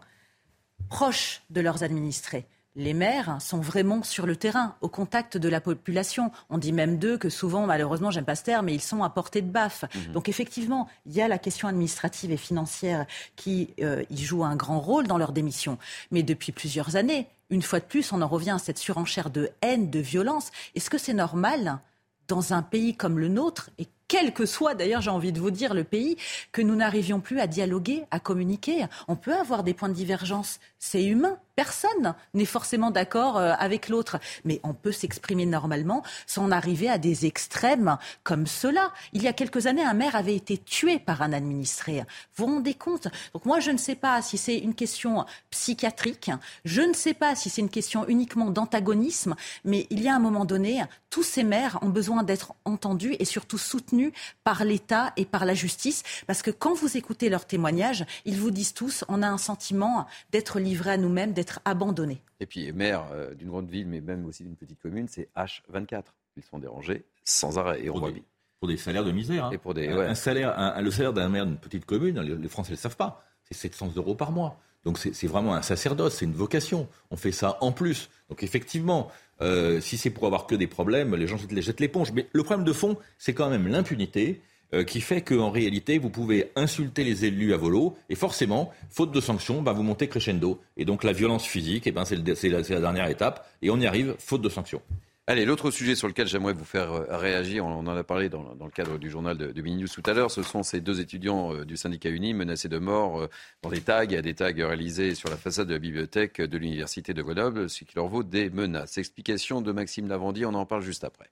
proches 0.88 1.42
de 1.50 1.60
leurs 1.60 1.82
administrés. 1.82 2.46
Les 2.74 2.94
maires 2.94 3.36
sont 3.40 3.60
vraiment 3.60 4.02
sur 4.02 4.24
le 4.24 4.34
terrain, 4.34 4.76
au 4.80 4.88
contact 4.88 5.36
de 5.36 5.48
la 5.50 5.60
population. 5.60 6.32
On 6.48 6.56
dit 6.56 6.72
même 6.72 6.98
d'eux 6.98 7.18
que 7.18 7.28
souvent, 7.28 7.66
malheureusement, 7.66 8.10
j'aime 8.10 8.24
pas 8.24 8.34
ce 8.34 8.44
terme, 8.44 8.66
mais 8.66 8.74
ils 8.74 8.80
sont 8.80 9.02
à 9.02 9.10
portée 9.10 9.42
de 9.42 9.50
baffe. 9.50 9.84
Mhm. 9.94 10.12
Donc 10.12 10.30
effectivement, 10.30 10.88
il 11.04 11.12
y 11.12 11.20
a 11.20 11.28
la 11.28 11.36
question 11.36 11.68
administrative 11.68 12.30
et 12.30 12.38
financière 12.38 13.04
qui 13.36 13.74
euh, 13.82 14.02
y 14.08 14.22
joue 14.24 14.42
un 14.42 14.56
grand 14.56 14.80
rôle 14.80 15.06
dans 15.06 15.18
leur 15.18 15.32
démission. 15.32 15.76
Mais 16.10 16.22
depuis 16.22 16.50
plusieurs 16.50 16.96
années, 16.96 17.26
une 17.50 17.60
fois 17.60 17.80
de 17.80 17.84
plus, 17.84 18.10
on 18.12 18.22
en 18.22 18.28
revient 18.28 18.52
à 18.52 18.58
cette 18.58 18.78
surenchère 18.78 19.28
de 19.28 19.50
haine, 19.60 19.90
de 19.90 19.98
violence. 19.98 20.50
Est-ce 20.74 20.88
que 20.88 20.98
c'est 20.98 21.12
normal 21.12 21.78
dans 22.26 22.54
un 22.54 22.62
pays 22.62 22.96
comme 22.96 23.18
le 23.18 23.28
nôtre 23.28 23.68
et 23.78 23.86
quel 24.12 24.34
que 24.34 24.44
soit 24.44 24.74
d'ailleurs, 24.74 25.00
j'ai 25.00 25.08
envie 25.08 25.32
de 25.32 25.40
vous 25.40 25.50
dire, 25.50 25.72
le 25.72 25.84
pays, 25.84 26.18
que 26.52 26.60
nous 26.60 26.76
n'arrivions 26.76 27.18
plus 27.18 27.40
à 27.40 27.46
dialoguer, 27.46 28.04
à 28.10 28.20
communiquer. 28.20 28.84
On 29.08 29.16
peut 29.16 29.32
avoir 29.32 29.62
des 29.62 29.72
points 29.72 29.88
de 29.88 29.94
divergence, 29.94 30.60
c'est 30.78 31.02
humain. 31.02 31.38
Personne 31.54 32.14
n'est 32.34 32.46
forcément 32.46 32.90
d'accord 32.90 33.36
euh, 33.36 33.52
avec 33.58 33.88
l'autre, 33.88 34.18
mais 34.44 34.60
on 34.62 34.72
peut 34.72 34.92
s'exprimer 34.92 35.44
normalement 35.44 36.02
sans 36.26 36.50
arriver 36.50 36.88
à 36.88 36.98
des 36.98 37.26
extrêmes 37.26 37.98
comme 38.22 38.46
cela. 38.46 38.92
Il 39.12 39.22
y 39.22 39.28
a 39.28 39.32
quelques 39.32 39.66
années, 39.66 39.84
un 39.84 39.94
maire 39.94 40.16
avait 40.16 40.34
été 40.34 40.56
tué 40.56 40.98
par 40.98 41.20
un 41.20 41.32
administré. 41.32 42.04
Vous 42.36 42.46
vous 42.46 42.54
rendez 42.54 42.74
compte? 42.74 43.08
Donc 43.34 43.44
moi, 43.44 43.60
je 43.60 43.70
ne 43.70 43.76
sais 43.76 43.94
pas 43.94 44.22
si 44.22 44.38
c'est 44.38 44.56
une 44.56 44.74
question 44.74 45.26
psychiatrique, 45.50 46.30
je 46.64 46.80
ne 46.80 46.94
sais 46.94 47.14
pas 47.14 47.34
si 47.34 47.50
c'est 47.50 47.60
une 47.60 47.68
question 47.68 48.06
uniquement 48.08 48.50
d'antagonisme, 48.50 49.34
mais 49.64 49.86
il 49.90 50.02
y 50.02 50.08
a 50.08 50.14
un 50.14 50.18
moment 50.18 50.44
donné, 50.44 50.82
tous 51.10 51.22
ces 51.22 51.44
maires 51.44 51.78
ont 51.82 51.90
besoin 51.90 52.22
d'être 52.22 52.54
entendus 52.64 53.16
et 53.18 53.26
surtout 53.26 53.58
soutenus 53.58 54.12
par 54.44 54.64
l'État 54.64 55.12
et 55.16 55.26
par 55.26 55.44
la 55.44 55.54
justice, 55.54 56.02
parce 56.26 56.40
que 56.40 56.50
quand 56.50 56.72
vous 56.72 56.96
écoutez 56.96 57.28
leurs 57.28 57.46
témoignages, 57.46 58.06
ils 58.24 58.38
vous 58.38 58.50
disent 58.50 58.72
tous, 58.72 59.04
on 59.08 59.22
a 59.22 59.28
un 59.28 59.38
sentiment 59.38 60.06
d'être 60.30 60.58
livré 60.58 60.92
à 60.92 60.96
nous-mêmes, 60.96 61.34
d'être 61.42 61.60
abandonnés. 61.64 62.22
Et 62.38 62.46
puis, 62.46 62.72
maire 62.72 63.04
euh, 63.12 63.34
d'une 63.34 63.48
grande 63.48 63.68
ville, 63.68 63.86
mais 63.86 64.00
même 64.00 64.24
aussi 64.26 64.44
d'une 64.44 64.54
petite 64.54 64.80
commune, 64.80 65.08
c'est 65.08 65.28
H24. 65.36 66.04
Ils 66.36 66.42
sont 66.44 66.58
dérangés 66.58 67.04
sans 67.24 67.58
arrêt. 67.58 67.82
Et 67.82 67.88
pour, 67.88 68.10
des, 68.10 68.22
pour 68.60 68.68
des 68.68 68.76
salaires 68.76 69.04
de 69.04 69.10
misère. 69.10 69.46
Hein. 69.46 69.50
Et 69.52 69.58
pour 69.58 69.74
des, 69.74 69.88
un, 69.88 70.14
salaire, 70.14 70.80
le 70.80 70.90
salaire 70.90 71.12
d'un 71.12 71.28
maire 71.28 71.46
d'une 71.46 71.58
petite 71.58 71.84
commune, 71.84 72.20
les 72.20 72.48
Français 72.48 72.70
ne 72.70 72.76
le 72.76 72.80
savent 72.80 72.96
pas, 72.96 73.24
c'est 73.42 73.54
700 73.54 73.92
euros 73.96 74.14
par 74.14 74.30
mois. 74.30 74.60
Donc 74.84 74.98
c'est 74.98 75.26
vraiment 75.28 75.54
un 75.54 75.62
sacerdoce, 75.62 76.16
c'est 76.16 76.24
une 76.24 76.32
vocation. 76.32 76.88
On 77.10 77.16
fait 77.16 77.30
ça 77.30 77.56
en 77.60 77.70
plus. 77.70 78.08
Donc 78.28 78.42
effectivement, 78.42 79.12
euh, 79.40 79.80
si 79.80 79.96
c'est 79.96 80.10
pour 80.10 80.26
avoir 80.26 80.46
que 80.46 80.56
des 80.56 80.66
problèmes, 80.66 81.14
les 81.14 81.28
gens 81.28 81.36
jettent 81.36 81.80
l'éponge. 81.80 82.12
Mais 82.12 82.28
le 82.32 82.42
problème 82.42 82.64
de 82.64 82.72
fond, 82.72 82.96
c'est 83.18 83.32
quand 83.32 83.48
même 83.48 83.68
l'impunité. 83.68 84.42
Euh, 84.74 84.84
qui 84.84 85.02
fait 85.02 85.20
qu'en 85.20 85.50
réalité, 85.50 85.98
vous 85.98 86.08
pouvez 86.08 86.50
insulter 86.56 87.04
les 87.04 87.26
élus 87.26 87.52
à 87.52 87.58
volo, 87.58 87.94
et 88.08 88.14
forcément, 88.14 88.72
faute 88.88 89.12
de 89.12 89.20
sanctions, 89.20 89.60
bah, 89.60 89.74
vous 89.74 89.82
montez 89.82 90.08
crescendo. 90.08 90.62
Et 90.78 90.86
donc 90.86 91.04
la 91.04 91.12
violence 91.12 91.44
physique, 91.44 91.86
eh 91.86 91.92
ben, 91.92 92.06
c'est 92.06 92.48
la, 92.48 92.62
dernière 92.80 93.08
étape, 93.08 93.46
et 93.60 93.68
on 93.68 93.78
y 93.78 93.86
arrive, 93.86 94.14
faute 94.18 94.40
de 94.40 94.48
sanctions. 94.48 94.80
Allez, 95.26 95.44
l'autre 95.44 95.70
sujet 95.70 95.94
sur 95.94 96.08
lequel 96.08 96.26
j'aimerais 96.26 96.54
vous 96.54 96.64
faire 96.64 96.90
euh, 96.90 97.18
réagir, 97.18 97.66
on 97.66 97.86
en 97.86 97.86
a 97.86 98.02
parlé 98.02 98.30
dans, 98.30 98.56
le 98.58 98.70
cadre 98.70 98.98
du 98.98 99.10
journal 99.10 99.36
de, 99.36 99.52
de 99.52 99.60
News 99.60 99.88
tout 99.88 100.02
à 100.06 100.14
l'heure, 100.14 100.30
ce 100.30 100.42
sont 100.42 100.62
ces 100.62 100.80
deux 100.80 101.02
étudiants 101.02 101.52
euh, 101.52 101.64
du 101.66 101.76
syndicat 101.76 102.08
uni 102.08 102.32
menacés 102.32 102.70
de 102.70 102.78
mort 102.78 103.28
dans 103.60 103.68
des 103.68 103.82
tags, 103.82 104.06
des 104.06 104.34
tags 104.34 104.52
réalisés 104.54 105.14
sur 105.14 105.28
la 105.28 105.36
façade 105.36 105.68
de 105.68 105.74
la 105.74 105.80
bibliothèque 105.80 106.40
de 106.40 106.56
l'université 106.56 107.12
de 107.12 107.20
Grenoble, 107.20 107.68
ce 107.68 107.84
qui 107.84 107.94
leur 107.94 108.08
vaut 108.08 108.22
des 108.22 108.48
menaces. 108.48 108.96
Explication 108.96 109.60
de 109.60 109.70
Maxime 109.70 110.08
Lavandier, 110.08 110.46
on 110.46 110.54
en 110.54 110.64
parle 110.64 110.82
juste 110.82 111.04
après. 111.04 111.30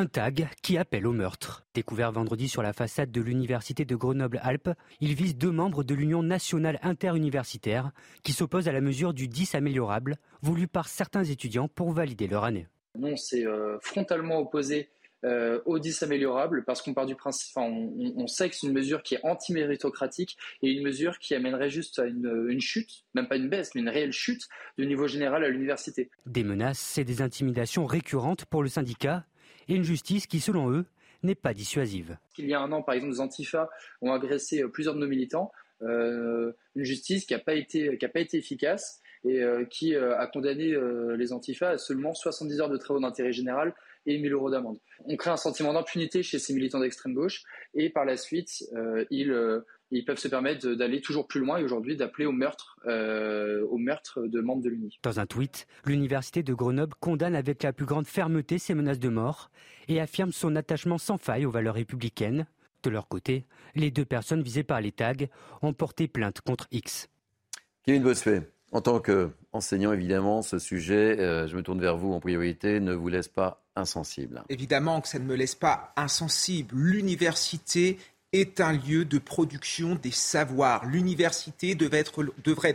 Un 0.00 0.06
tag 0.06 0.48
qui 0.62 0.78
appelle 0.78 1.06
au 1.06 1.12
meurtre. 1.12 1.66
Découvert 1.74 2.10
vendredi 2.10 2.48
sur 2.48 2.62
la 2.62 2.72
façade 2.72 3.10
de 3.10 3.20
l'université 3.20 3.84
de 3.84 3.94
Grenoble-Alpes, 3.94 4.70
il 5.00 5.14
vise 5.14 5.36
deux 5.36 5.50
membres 5.50 5.84
de 5.84 5.94
l'Union 5.94 6.22
nationale 6.22 6.78
interuniversitaire 6.80 7.90
qui 8.22 8.32
s'opposent 8.32 8.66
à 8.66 8.72
la 8.72 8.80
mesure 8.80 9.12
du 9.12 9.28
10 9.28 9.56
améliorable 9.56 10.16
voulue 10.40 10.68
par 10.68 10.88
certains 10.88 11.24
étudiants 11.24 11.68
pour 11.68 11.92
valider 11.92 12.28
leur 12.28 12.44
année. 12.44 12.66
Non, 12.98 13.14
c'est 13.18 13.46
euh, 13.46 13.76
frontalement 13.82 14.38
opposé 14.38 14.88
euh, 15.26 15.60
au 15.66 15.78
10 15.78 16.02
améliorable 16.02 16.64
parce 16.64 16.80
qu'on 16.80 16.94
part 16.94 17.04
du 17.04 17.14
principe, 17.14 17.54
on, 17.58 18.26
sait 18.26 18.48
que 18.48 18.56
c'est 18.56 18.68
une 18.68 18.72
mesure 18.72 19.02
qui 19.02 19.16
est 19.16 19.20
anti-méritocratique 19.22 20.38
et 20.62 20.70
une 20.70 20.82
mesure 20.82 21.18
qui 21.18 21.34
amènerait 21.34 21.68
juste 21.68 21.98
à 21.98 22.06
une, 22.06 22.46
une, 22.48 22.62
chute, 22.62 23.04
même 23.12 23.28
pas 23.28 23.36
une 23.36 23.50
baisse, 23.50 23.74
mais 23.74 23.82
une 23.82 23.90
réelle 23.90 24.12
chute 24.12 24.48
du 24.78 24.86
niveau 24.86 25.06
général 25.06 25.44
à 25.44 25.50
l'université. 25.50 26.08
Des 26.24 26.42
menaces 26.42 26.96
et 26.96 27.04
des 27.04 27.20
intimidations 27.20 27.84
récurrentes 27.84 28.46
pour 28.46 28.62
le 28.62 28.70
syndicat 28.70 29.26
et 29.70 29.74
une 29.74 29.84
justice 29.84 30.26
qui, 30.26 30.40
selon 30.40 30.70
eux, 30.70 30.84
n'est 31.22 31.34
pas 31.34 31.54
dissuasive. 31.54 32.16
Il 32.38 32.46
y 32.46 32.54
a 32.54 32.60
un 32.60 32.72
an, 32.72 32.82
par 32.82 32.94
exemple, 32.94 33.12
les 33.12 33.20
Antifa 33.20 33.70
ont 34.02 34.12
agressé 34.12 34.62
euh, 34.62 34.68
plusieurs 34.68 34.94
de 34.94 35.00
nos 35.00 35.06
militants. 35.06 35.52
Euh, 35.82 36.52
une 36.76 36.84
justice 36.84 37.24
qui 37.24 37.32
n'a 37.32 37.38
pas, 37.38 37.54
été, 37.54 37.98
efficace. 38.32 39.00
et 39.24 39.42
qui 39.70 39.96
a 39.96 40.26
condamné 40.26 40.74
les 41.16 41.32
Antifa 41.32 41.70
à 41.70 41.78
seulement 41.78 42.12
70 42.14 42.60
heures 42.60 42.68
de 42.68 42.76
travaux 42.76 43.00
d'intérêt 43.00 43.32
général 43.32 43.74
et 44.06 44.18
1000 44.18 44.32
euros 44.32 44.50
d'amende. 44.50 44.78
On 45.04 45.16
crée 45.16 45.30
un 45.30 45.36
sentiment 45.36 45.72
d'impunité 45.72 46.22
chez 46.22 46.38
ces 46.38 46.52
militants 46.52 46.80
d'extrême 46.80 47.14
gauche 47.14 47.44
et 47.74 47.88
par 47.90 48.04
la 48.04 48.16
suite, 48.16 48.64
ils, 49.10 49.62
ils 49.90 50.04
peuvent 50.04 50.18
se 50.18 50.28
permettre 50.28 50.68
d'aller 50.68 51.00
toujours 51.00 51.26
plus 51.26 51.40
loin 51.40 51.58
et 51.58 51.64
aujourd'hui 51.64 51.96
d'appeler 51.96 52.26
au 52.26 52.32
meurtre, 52.32 52.78
au 52.86 53.78
meurtre 53.78 54.22
de 54.26 54.40
membres 54.40 54.62
de 54.62 54.68
l'UNI. 54.68 54.98
Dans 55.02 55.20
un 55.20 55.26
tweet, 55.26 55.66
l'Université 55.84 56.42
de 56.42 56.54
Grenoble 56.54 56.94
condamne 57.00 57.34
avec 57.34 57.62
la 57.62 57.72
plus 57.72 57.86
grande 57.86 58.06
fermeté 58.06 58.58
ces 58.58 58.74
menaces 58.74 58.98
de 58.98 59.08
mort 59.08 59.50
et 59.88 60.00
affirme 60.00 60.32
son 60.32 60.54
attachement 60.56 60.98
sans 60.98 61.18
faille 61.18 61.46
aux 61.46 61.50
valeurs 61.50 61.74
républicaines. 61.74 62.46
De 62.82 62.90
leur 62.90 63.08
côté, 63.08 63.44
les 63.74 63.90
deux 63.90 64.04
personnes 64.04 64.42
visées 64.42 64.62
par 64.62 64.80
les 64.80 64.92
tags 64.92 65.12
ont 65.62 65.72
porté 65.72 66.08
plainte 66.08 66.40
contre 66.40 66.66
X. 66.70 67.08
Kevin 67.84 68.02
Bossuet, 68.02 68.42
en 68.72 68.80
tant 68.80 69.00
qu'enseignant, 69.00 69.92
évidemment, 69.92 70.42
ce 70.42 70.58
sujet, 70.58 71.18
euh, 71.18 71.46
je 71.46 71.56
me 71.56 71.62
tourne 71.62 71.80
vers 71.80 71.96
vous 71.96 72.12
en 72.12 72.20
priorité, 72.20 72.80
ne 72.80 72.94
vous 72.94 73.08
laisse 73.08 73.28
pas 73.28 73.64
insensible. 73.76 74.44
Évidemment 74.48 75.00
que 75.00 75.08
ça 75.08 75.18
ne 75.18 75.24
me 75.24 75.34
laisse 75.34 75.54
pas 75.54 75.92
insensible. 75.96 76.74
L'université 76.74 77.98
est 78.32 78.60
un 78.60 78.72
lieu 78.72 79.04
de 79.04 79.18
production 79.18 79.96
des 79.96 80.12
savoirs. 80.12 80.86
L'université 80.86 81.74
devrait 81.74 81.98
être, 81.98 82.22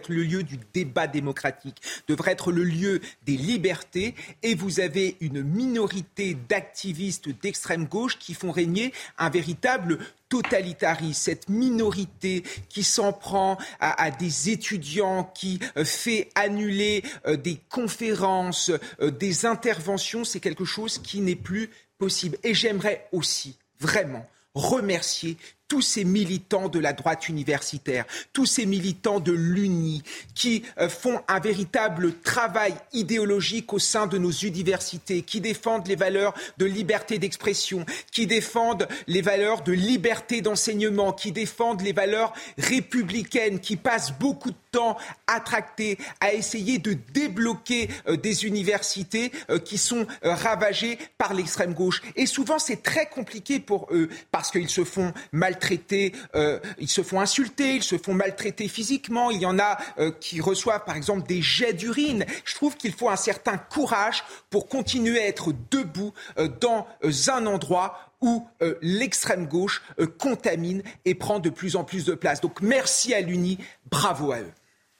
le 0.09 0.23
lieu 0.23 0.43
du 0.43 0.59
débat 0.73 1.07
démocratique, 1.07 1.81
devrait 2.07 2.31
être 2.31 2.51
le 2.51 2.63
lieu 2.63 3.01
des 3.25 3.37
libertés. 3.37 4.15
Et 4.43 4.55
vous 4.55 4.79
avez 4.79 5.17
une 5.21 5.43
minorité 5.43 6.35
d'activistes 6.49 7.29
d'extrême 7.41 7.85
gauche 7.85 8.19
qui 8.19 8.33
font 8.33 8.51
régner 8.51 8.93
un 9.17 9.29
véritable 9.29 9.99
totalitarisme, 10.27 11.13
cette 11.13 11.49
minorité 11.49 12.43
qui 12.67 12.83
s'en 12.83 13.13
prend 13.13 13.57
à, 13.79 14.11
des 14.11 14.49
étudiants, 14.49 15.31
qui 15.35 15.59
euh, 15.77 15.85
fait 15.85 16.29
annuler 16.35 17.03
euh, 17.27 17.37
des 17.37 17.59
conférences, 17.69 18.71
euh, 19.01 19.11
des 19.11 19.45
interventions, 19.45 20.23
c'est 20.23 20.39
quelque 20.39 20.65
chose 20.65 20.97
qui 20.97 21.21
n'est 21.21 21.35
plus 21.35 21.69
possible. 21.97 22.37
Et 22.43 22.53
j'aimerais 22.53 23.07
aussi, 23.11 23.57
vraiment, 23.79 24.27
remercier 24.55 25.37
tous 25.67 25.81
ces 25.81 26.03
militants 26.03 26.69
de 26.69 26.79
la 26.79 26.93
droite 26.93 27.27
universitaire, 27.27 28.05
tous 28.33 28.45
ces 28.45 28.65
militants 28.65 29.19
de 29.19 29.31
l'UNI 29.31 30.03
qui 30.35 30.63
euh, 30.77 30.89
font 30.89 31.21
un 31.27 31.39
véritable 31.39 32.13
travail 32.19 32.73
idéologique 32.93 33.73
au 33.73 33.79
sein 33.79 34.05
de 34.05 34.17
nos 34.17 34.31
universités, 34.31 35.23
qui 35.23 35.41
défendent 35.41 35.87
les 35.87 35.95
valeurs 35.95 36.35
de 36.57 36.65
liberté 36.65 37.17
d'expression, 37.17 37.85
qui 38.11 38.27
défendent 38.27 38.87
les 39.07 39.21
valeurs 39.21 39.63
de 39.63 39.71
liberté 39.71 40.41
d'enseignement, 40.41 41.13
qui 41.13 41.31
défendent 41.31 41.81
les 41.81 41.93
valeurs 41.93 42.33
républicaines, 42.57 43.59
qui 43.59 43.75
passent 43.75 44.13
beaucoup 44.19 44.51
de 44.51 44.57
temps 44.75 44.97
à 45.27 46.33
essayer 46.33 46.77
de 46.77 46.93
débloquer 46.93 47.89
euh, 48.07 48.17
des 48.17 48.45
universités 48.45 49.31
euh, 49.49 49.57
qui 49.57 49.77
sont 49.77 50.05
ravagées 50.21 50.97
par 51.17 51.33
l'extrême 51.33 51.73
gauche. 51.73 52.01
Et 52.15 52.25
souvent, 52.25 52.59
c'est 52.59 52.83
très 52.83 53.07
compliqué 53.07 53.59
pour 53.59 53.87
eux 53.91 54.09
parce 54.31 54.51
qu'ils 54.51 54.69
se 54.69 54.83
font 54.83 55.13
mal 55.31 55.55
maltraités, 55.55 56.13
euh, 56.35 56.59
ils 56.79 56.89
se 56.89 57.01
font 57.03 57.19
insulter, 57.19 57.75
ils 57.75 57.83
se 57.83 57.97
font 57.97 58.13
maltraiter 58.13 58.67
physiquement. 58.67 59.31
Il 59.31 59.41
y 59.41 59.45
en 59.45 59.59
a 59.59 59.77
euh, 59.99 60.11
qui 60.11 60.41
reçoivent 60.41 60.83
par 60.85 60.95
exemple 60.95 61.27
des 61.27 61.41
jets 61.41 61.73
d'urine. 61.73 62.25
Je 62.43 62.55
trouve 62.55 62.75
qu'il 62.75 62.93
faut 62.93 63.09
un 63.09 63.15
certain 63.15 63.57
courage 63.57 64.23
pour 64.49 64.67
continuer 64.67 65.19
à 65.19 65.27
être 65.27 65.53
debout 65.71 66.13
euh, 66.37 66.47
dans 66.47 66.87
un 67.27 67.45
endroit 67.45 67.99
où 68.21 68.47
l'extrême 68.81 69.45
gauche 69.45 69.83
contamine 70.17 70.81
et 71.03 71.13
prend 71.13 71.39
de 71.39 71.49
plus 71.49 71.75
en 71.75 71.83
plus 71.83 72.05
de 72.05 72.15
place. 72.15 72.41
Donc 72.41 72.61
merci 72.61 73.13
à 73.13 73.21
l'UNI, 73.21 73.59
bravo 73.91 74.31
à 74.31 74.39
eux. 74.39 74.51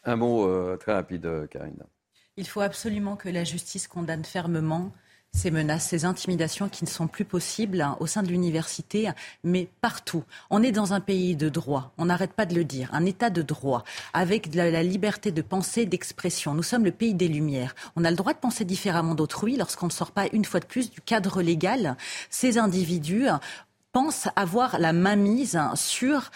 Un 0.06 0.16
mot 0.16 0.78
très 0.78 0.94
rapide, 0.94 1.48
Karine. 1.50 1.84
Il 2.38 2.48
faut 2.48 2.62
absolument 2.62 3.16
que 3.16 3.30
la 3.30 3.44
justice 3.44 3.88
condamne 3.88 4.26
fermement 4.26 4.92
ces 5.36 5.52
menaces, 5.52 5.88
ces 5.88 6.06
intimidations 6.06 6.70
qui 6.70 6.86
ne 6.86 6.90
sont 6.90 7.08
plus 7.08 7.26
possibles 7.26 7.82
hein, 7.82 7.98
au 8.00 8.08
sein 8.08 8.24
de 8.24 8.30
l'université, 8.30 9.10
mais 9.44 9.68
partout. 9.82 10.24
On 10.50 10.64
est 10.64 10.72
dans 10.72 10.94
un 10.94 11.02
pays 11.02 11.36
de 11.36 11.50
droit, 11.50 11.94
on 11.98 12.06
n'arrête 12.06 12.34
pas 12.34 12.46
de 12.46 12.56
le 12.56 12.64
dire, 12.64 12.90
un 12.94 13.06
état 13.06 13.30
de 13.30 13.42
droit, 13.42 13.84
avec 14.14 14.54
la, 14.56 14.72
la 14.72 14.82
liberté 14.82 15.32
de 15.32 15.42
pensée, 15.42 15.86
d'expression. 15.86 16.54
Nous 16.54 16.64
sommes 16.64 16.86
le 16.86 16.92
pays 16.92 17.14
des 17.14 17.28
Lumières. 17.28 17.76
On 17.96 18.06
a 18.06 18.10
le 18.10 18.16
droit 18.16 18.34
de 18.34 18.40
penser 18.40 18.66
différemment 18.66 19.14
d'autrui 19.16 19.58
lorsqu'on 19.58 19.88
ne 19.88 19.92
sort 19.92 20.12
pas 20.12 20.28
une 20.32 20.46
fois 20.46 20.62
de 20.62 20.66
plus 20.66 20.90
du 20.90 21.02
cadre 21.02 21.42
légal. 21.42 21.98
Ces 22.30 22.58
individus 22.58 23.28
pensent 23.92 24.30
avoir 24.36 24.80
la 24.80 24.94
mainmise 24.94 25.60
sur 25.76 26.32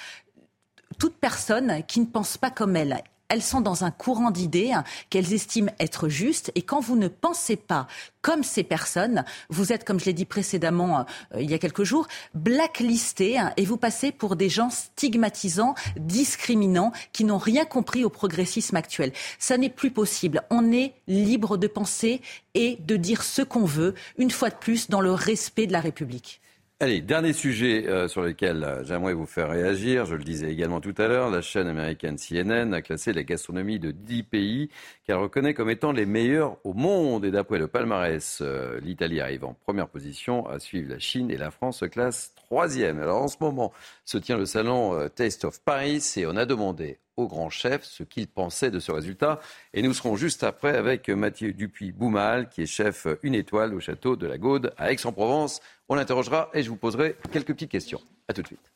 toute 0.97 1.15
personne 1.15 1.83
qui 1.87 2.01
ne 2.01 2.05
pense 2.05 2.37
pas 2.37 2.51
comme 2.51 2.75
elle 2.75 3.01
elles 3.29 3.43
sont 3.43 3.61
dans 3.61 3.83
un 3.83 3.91
courant 3.91 4.31
d'idées 4.31 4.73
qu'elles 5.09 5.33
estiment 5.33 5.71
être 5.79 6.09
justes. 6.09 6.51
Et 6.55 6.63
quand 6.63 6.79
vous 6.79 6.95
ne 6.95 7.07
pensez 7.07 7.55
pas 7.55 7.87
comme 8.21 8.43
ces 8.43 8.63
personnes, 8.63 9.23
vous 9.49 9.71
êtes, 9.71 9.85
comme 9.85 9.99
je 9.99 10.05
l'ai 10.05 10.13
dit 10.13 10.25
précédemment 10.25 10.99
euh, 11.35 11.41
il 11.41 11.49
y 11.49 11.53
a 11.53 11.59
quelques 11.59 11.83
jours, 11.83 12.07
blacklistés 12.33 13.39
et 13.55 13.65
vous 13.65 13.77
passez 13.77 14.11
pour 14.11 14.35
des 14.35 14.49
gens 14.49 14.69
stigmatisants, 14.69 15.75
discriminants, 15.97 16.91
qui 17.13 17.23
n'ont 17.23 17.37
rien 17.37 17.65
compris 17.65 18.03
au 18.03 18.09
progressisme 18.09 18.75
actuel. 18.75 19.13
Ça 19.37 19.57
n'est 19.57 19.69
plus 19.69 19.91
possible. 19.91 20.43
On 20.49 20.71
est 20.71 20.93
libre 21.07 21.57
de 21.57 21.67
penser 21.67 22.21
et 22.55 22.77
de 22.81 22.97
dire 22.97 23.23
ce 23.23 23.41
qu'on 23.41 23.65
veut, 23.65 23.93
une 24.17 24.31
fois 24.31 24.49
de 24.49 24.55
plus, 24.55 24.89
dans 24.89 25.01
le 25.01 25.13
respect 25.13 25.67
de 25.67 25.73
la 25.73 25.81
République. 25.81 26.41
Allez, 26.81 27.01
dernier 27.01 27.33
sujet 27.33 27.89
euh, 27.89 28.07
sur 28.07 28.21
lequel 28.21 28.63
euh, 28.63 28.85
j'aimerais 28.85 29.13
vous 29.13 29.25
faire 29.25 29.49
réagir. 29.49 30.05
Je 30.05 30.15
le 30.15 30.23
disais 30.23 30.49
également 30.49 30.79
tout 30.79 30.95
à 30.97 31.09
l'heure, 31.09 31.29
la 31.29 31.41
chaîne 31.41 31.67
américaine 31.67 32.15
CNN 32.15 32.71
a 32.71 32.81
classé 32.81 33.11
la 33.11 33.23
gastronomie 33.23 33.79
de 33.79 33.91
10 33.91 34.23
pays 34.23 34.69
qu'elle 35.03 35.17
reconnaît 35.17 35.53
comme 35.53 35.69
étant 35.69 35.91
les 35.91 36.05
meilleurs 36.05 36.55
au 36.63 36.71
monde. 36.73 37.25
Et 37.25 37.31
d'après 37.31 37.59
le 37.59 37.67
palmarès, 37.67 38.39
euh, 38.41 38.79
l'Italie 38.79 39.19
arrive 39.19 39.43
en 39.43 39.53
première 39.53 39.89
position 39.89 40.47
à 40.47 40.59
suivre 40.59 40.89
la 40.89 40.99
Chine 40.99 41.29
et 41.31 41.35
la 41.35 41.51
France 41.51 41.79
se 41.79 41.85
classe 41.85 42.33
troisième. 42.35 43.01
Alors 43.01 43.23
en 43.23 43.27
ce 43.27 43.35
moment 43.41 43.73
se 44.05 44.17
tient 44.17 44.37
le 44.37 44.45
salon 44.45 45.09
Taste 45.13 45.43
of 45.43 45.61
Paris 45.61 46.01
et 46.15 46.25
on 46.27 46.37
a 46.37 46.45
demandé 46.45 46.99
au 47.17 47.27
grand 47.27 47.49
chef 47.49 47.83
ce 47.83 48.03
qu'il 48.03 48.27
pensait 48.27 48.71
de 48.71 48.79
ce 48.79 48.93
résultat. 48.93 49.41
Et 49.73 49.81
nous 49.81 49.93
serons 49.93 50.15
juste 50.15 50.43
après 50.43 50.77
avec 50.77 51.09
Mathieu 51.09 51.51
Dupuis-Boumal, 51.51 52.47
qui 52.47 52.61
est 52.61 52.65
chef 52.65 53.07
une 53.23 53.35
étoile 53.35 53.73
au 53.73 53.81
château 53.81 54.15
de 54.15 54.25
la 54.25 54.37
Gaude 54.37 54.73
à 54.77 54.93
Aix-en-Provence. 54.93 55.59
On 55.89 55.95
l'interrogera 55.95 56.49
et 56.53 56.61
je 56.61 56.69
vous 56.69 56.75
poserai 56.75 57.17
quelques 57.31 57.53
petites 57.53 57.71
questions. 57.71 57.99
A 58.27 58.33
tout 58.33 58.43
de 58.43 58.47
suite. 58.47 58.71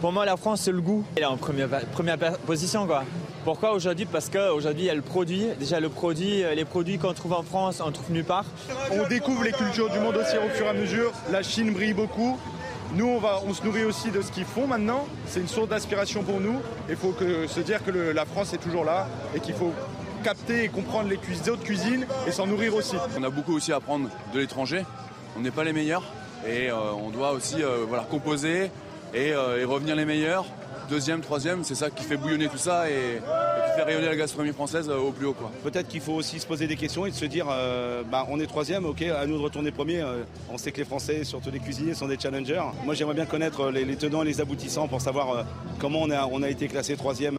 Pour 0.00 0.12
moi, 0.12 0.24
la 0.24 0.36
France, 0.36 0.62
c'est 0.62 0.72
le 0.72 0.80
goût. 0.80 1.04
Elle 1.16 1.24
est 1.24 1.26
en 1.26 1.36
première, 1.36 1.68
première 1.86 2.18
position, 2.18 2.86
quoi. 2.86 3.04
Pourquoi 3.44 3.72
aujourd'hui? 3.72 4.04
Parce 4.04 4.28
qu'aujourd'hui, 4.28 4.84
il 4.84 4.86
y 4.86 4.90
a 4.90 4.94
le 4.94 5.02
produit. 5.02 5.46
Déjà, 5.58 5.80
le 5.80 5.88
produit, 5.88 6.42
les 6.54 6.64
produits 6.64 6.98
qu'on 6.98 7.12
trouve 7.12 7.32
en 7.32 7.42
France, 7.42 7.82
on 7.84 7.90
trouve 7.90 8.10
nulle 8.12 8.24
part. 8.24 8.44
On 8.92 9.06
découvre 9.08 9.44
les 9.44 9.52
cultures 9.52 9.90
du 9.90 9.98
monde 9.98 10.16
aussi 10.16 10.36
au 10.38 10.48
fur 10.48 10.66
et 10.66 10.68
à 10.68 10.72
mesure. 10.72 11.12
La 11.30 11.42
Chine 11.42 11.72
brille 11.72 11.94
beaucoup. 11.94 12.38
Nous, 12.94 13.06
on, 13.06 13.18
va, 13.18 13.40
on 13.46 13.54
se 13.54 13.64
nourrit 13.64 13.84
aussi 13.84 14.10
de 14.10 14.20
ce 14.22 14.30
qu'ils 14.30 14.44
font 14.44 14.66
maintenant. 14.66 15.06
C'est 15.26 15.40
une 15.40 15.48
source 15.48 15.68
d'inspiration 15.68 16.22
pour 16.22 16.40
nous. 16.40 16.60
Il 16.88 16.96
faut 16.96 17.12
que, 17.12 17.46
se 17.46 17.60
dire 17.60 17.84
que 17.84 17.90
la 17.90 18.26
France 18.26 18.52
est 18.52 18.58
toujours 18.58 18.84
là 18.84 19.08
et 19.34 19.40
qu'il 19.40 19.54
faut 19.54 19.72
capter 20.22 20.64
et 20.64 20.68
comprendre 20.68 21.08
les, 21.08 21.50
autres 21.50 21.64
cuisines 21.64 22.06
et 22.26 22.32
s'en 22.32 22.46
nourrir 22.46 22.74
aussi. 22.74 22.96
On 23.18 23.22
a 23.22 23.30
beaucoup 23.30 23.54
aussi 23.54 23.72
à 23.72 23.76
apprendre 23.76 24.08
de 24.32 24.38
l'étranger. 24.38 24.84
On 25.36 25.40
n'est 25.40 25.50
pas 25.50 25.64
les 25.64 25.72
meilleurs 25.72 26.04
et 26.46 26.70
euh, 26.70 26.92
on 26.92 27.10
doit 27.10 27.32
aussi 27.32 27.62
euh, 27.62 27.84
voilà, 27.86 28.04
composer 28.04 28.70
euh, 29.14 29.58
et, 29.58 29.64
revenir 29.64 29.96
les 29.96 30.04
meilleurs. 30.04 30.44
Deuxième, 30.88 31.20
troisième, 31.20 31.64
c'est 31.64 31.74
ça 31.74 31.90
qui 31.90 32.04
fait 32.04 32.16
bouillonner 32.16 32.48
tout 32.48 32.58
ça 32.58 32.90
et, 32.90 33.20
qui 33.20 33.76
fait 33.76 33.82
rayonner 33.82 34.06
la 34.06 34.16
gastronomie 34.16 34.52
française 34.52 34.88
au 34.88 35.10
plus 35.10 35.26
haut. 35.26 35.36
Peut-être 35.62 35.88
qu'il 35.88 36.00
faut 36.00 36.12
aussi 36.12 36.38
se 36.38 36.46
poser 36.46 36.66
des 36.66 36.76
questions 36.76 37.06
et 37.06 37.10
de 37.10 37.16
se 37.16 37.24
dire 37.24 37.46
bah, 38.10 38.26
on 38.28 38.38
est 38.40 38.46
troisième, 38.46 38.84
ok, 38.84 39.02
à 39.02 39.26
nous 39.26 39.38
de 39.38 39.42
retourner 39.42 39.70
premier. 39.70 40.04
on 40.50 40.58
sait 40.58 40.72
que 40.72 40.78
les 40.78 40.84
Français, 40.84 41.24
surtout 41.24 41.50
les 41.50 41.60
cuisiniers, 41.60 41.94
sont 41.94 42.08
des 42.08 42.18
challengers. 42.18 42.62
Moi 42.84 42.94
j'aimerais 42.94 43.14
bien 43.14 43.26
connaître 43.26 43.70
les, 43.70 43.96
tenants 43.96 44.22
et 44.22 44.26
les 44.26 44.40
aboutissants 44.40 44.88
pour 44.88 45.00
savoir 45.00 45.46
comment 45.78 46.02
on 46.02 46.10
a, 46.10 46.26
on 46.26 46.42
a 46.42 46.48
été 46.48 46.68
classé 46.68 46.96
troisième. 46.96 47.36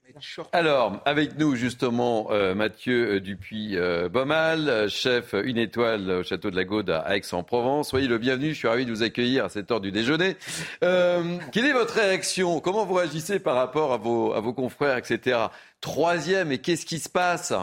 Alors, 0.52 1.02
avec 1.06 1.38
nous 1.38 1.56
justement 1.56 2.28
euh, 2.32 2.56
Mathieu 2.56 3.16
euh, 3.16 3.20
Dupuis-Bomal, 3.20 4.70
euh, 4.70 4.88
chef 4.88 5.34
une 5.44 5.58
étoile 5.58 6.10
au 6.10 6.24
château 6.24 6.50
de 6.50 6.56
la 6.56 6.64
Gaude 6.64 6.90
à 6.90 7.16
Aix-en-Provence. 7.16 7.90
Soyez 7.90 8.08
le 8.08 8.18
bienvenu, 8.18 8.50
je 8.50 8.58
suis 8.58 8.68
ravi 8.68 8.86
de 8.86 8.92
vous 8.92 9.04
accueillir 9.04 9.46
à 9.46 9.50
cette 9.50 9.72
heure 9.72 9.82
du 9.82 9.92
déjeuner. 9.92 10.38
quelle 10.82 11.66
est 11.66 11.74
votre 11.74 11.96
réaction? 11.96 12.60
Comment 12.60 12.86
vous 12.86 12.94
réagissez 12.94 13.33
par 13.40 13.56
rapport 13.56 13.94
à 13.94 13.98
vos, 13.98 14.54
confrères, 14.54 14.98
etc. 14.98 15.48
Troisième, 15.82 16.52
et 16.52 16.60
qu'est-ce 16.60 16.86
qui 16.86 17.00
se 17.00 17.10
passe? 17.10 17.54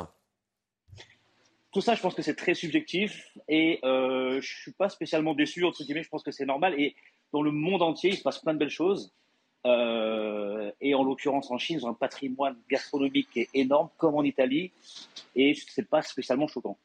Tout 1.72 1.80
ça, 1.80 1.94
je 1.94 2.02
pense 2.02 2.14
que 2.14 2.22
c'est 2.22 2.34
très 2.34 2.54
subjectif 2.54 3.28
et 3.48 3.78
euh, 3.84 4.40
je 4.40 4.54
suis 4.62 4.72
pas 4.72 4.88
spécialement 4.88 5.34
déçu 5.34 5.64
entre 5.64 5.84
guillemets. 5.84 6.02
Je 6.02 6.08
pense 6.08 6.24
que 6.24 6.32
c'est 6.32 6.44
normal 6.44 6.74
et 6.78 6.96
dans 7.32 7.42
le 7.42 7.52
monde 7.52 7.82
entier, 7.82 8.10
il 8.10 8.16
se 8.16 8.22
passe 8.22 8.38
plein 8.38 8.54
de 8.54 8.58
belles 8.58 8.70
choses. 8.70 9.12
Euh, 9.66 10.72
et 10.80 10.94
en 10.94 11.04
l'occurrence 11.04 11.50
en 11.50 11.58
Chine, 11.58 11.78
ils 11.78 11.86
ont 11.86 11.90
un 11.90 11.94
patrimoine 11.94 12.56
gastronomique 12.68 13.28
qui 13.30 13.40
est 13.40 13.48
énorme, 13.54 13.90
comme 13.98 14.14
en 14.14 14.22
Italie, 14.22 14.72
et 15.36 15.54
c'est 15.54 15.88
pas 15.88 16.02
spécialement 16.02 16.48
choquant. 16.48 16.78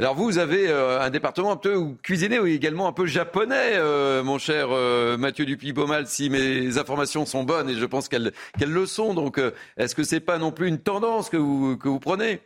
Alors 0.00 0.14
vous, 0.14 0.26
vous 0.26 0.38
avez 0.38 0.68
euh, 0.68 1.00
un 1.00 1.10
département 1.10 1.50
un 1.50 1.56
peu 1.56 1.74
où 1.74 1.96
cuisiner 1.96 2.36
également 2.52 2.86
un 2.86 2.92
peu 2.92 3.04
japonais, 3.04 3.72
euh, 3.72 4.22
mon 4.22 4.38
cher 4.38 4.68
euh, 4.70 5.16
Mathieu 5.16 5.44
Dupuis-Baumal, 5.44 6.06
si 6.06 6.30
mes 6.30 6.78
informations 6.78 7.26
sont 7.26 7.42
bonnes, 7.42 7.68
et 7.68 7.74
je 7.74 7.84
pense 7.84 8.08
qu'elles 8.08 8.32
le 8.60 8.86
sont. 8.86 9.12
Donc, 9.12 9.40
est-ce 9.76 9.96
que 9.96 10.04
c'est 10.04 10.20
pas 10.20 10.38
non 10.38 10.52
plus 10.52 10.68
une 10.68 10.78
tendance 10.78 11.28
que 11.28 11.36
vous, 11.36 11.76
que 11.76 11.88
vous 11.88 11.98
prenez? 11.98 12.38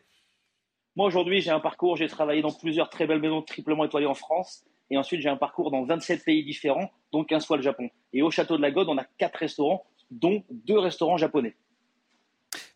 Moi, 0.97 1.07
aujourd'hui, 1.07 1.43
j'ai 1.43 1.51
un 1.51 1.61
parcours, 1.61 1.97
j'ai 1.97 2.09
travaillé 2.09 2.41
dans 2.41 2.53
plusieurs 2.53 2.89
très 2.89 3.07
belles 3.07 3.20
maisons 3.20 3.43
triplement 3.43 3.85
étoilées 3.85 4.07
en 4.07 4.15
France, 4.15 4.65
et 4.89 4.97
ensuite 4.97 5.20
j'ai 5.20 5.29
un 5.29 5.37
parcours 5.37 5.70
dans 5.70 5.85
27 5.85 6.24
pays 6.24 6.45
différents, 6.45 6.91
dont 7.12 7.23
15 7.23 7.45
fois 7.45 7.59
le 7.59 7.62
Japon. 7.62 7.91
Et 8.15 8.23
au 8.23 8.31
Château 8.31 8.57
de 8.57 8.62
la 8.62 8.70
Gode, 8.70 8.89
on 8.89 8.97
a 8.97 9.05
quatre 9.19 9.37
restaurants, 9.37 9.85
dont 10.11 10.43
deux 10.51 10.79
restaurants 10.79 11.19
japonais. 11.19 11.55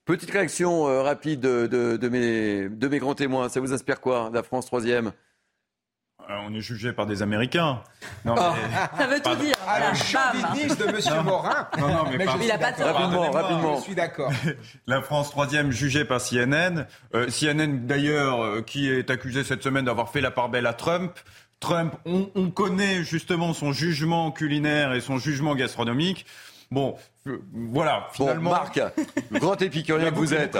Petite 0.06 0.30
réaction 0.30 0.86
euh, 0.86 1.02
rapide 1.02 1.40
de, 1.40 2.08
mes, 2.08 2.68
de 2.68 2.88
mes 2.88 2.98
grands 3.00 3.16
témoins. 3.16 3.48
Ça 3.48 3.58
vous 3.58 3.72
inspire 3.72 4.00
quoi, 4.00 4.30
la 4.32 4.44
France 4.44 4.66
troisième? 4.66 5.10
Euh, 6.30 6.34
on 6.46 6.54
est 6.54 6.60
jugé 6.60 6.92
par 6.92 7.06
des 7.06 7.22
Américains. 7.22 7.82
Non, 8.24 8.36
oh, 8.38 8.52
ça 8.96 9.06
veut 9.08 9.20
tout 9.20 9.34
dire. 9.34 9.56
Ah, 9.66 9.90
le 9.90 9.96
chauvinisme 9.96 10.76
de 10.76 10.84
M. 10.84 11.24
Morin. 11.24 11.68
Non, 11.78 11.88
non, 11.88 12.04
mais, 12.16 12.24
il 12.40 12.46
n'a 12.46 12.56
pas 12.56 12.70
Rapidement, 12.70 13.30
rapidement. 13.32 13.76
Je 13.78 13.82
suis 13.82 13.94
d'accord. 13.96 14.30
La 14.86 15.02
France 15.02 15.30
troisième 15.30 15.72
jugée 15.72 16.04
par 16.04 16.20
CNN. 16.20 16.86
Euh, 17.14 17.26
CNN 17.28 17.86
d'ailleurs 17.86 18.64
qui 18.64 18.88
est 18.88 19.10
accusé 19.10 19.42
cette 19.42 19.64
semaine 19.64 19.86
d'avoir 19.86 20.10
fait 20.10 20.20
la 20.20 20.30
part 20.30 20.50
belle 20.50 20.66
à 20.66 20.72
Trump. 20.72 21.18
Trump, 21.58 21.96
on, 22.04 22.30
on 22.36 22.50
connaît 22.50 23.02
justement 23.02 23.54
son 23.54 23.72
jugement 23.72 24.30
culinaire 24.30 24.92
et 24.92 25.00
son 25.00 25.18
jugement 25.18 25.56
gastronomique. 25.56 26.26
Bon, 26.70 26.97
euh, 27.26 27.38
voilà, 27.52 28.09
finalement. 28.12 28.51
Bon, 28.51 28.56
Marc, 28.56 28.80
grand 29.32 29.60
épicurien 29.62 30.10
que 30.12 30.16
vous 30.16 30.34
êtes. 30.34 30.56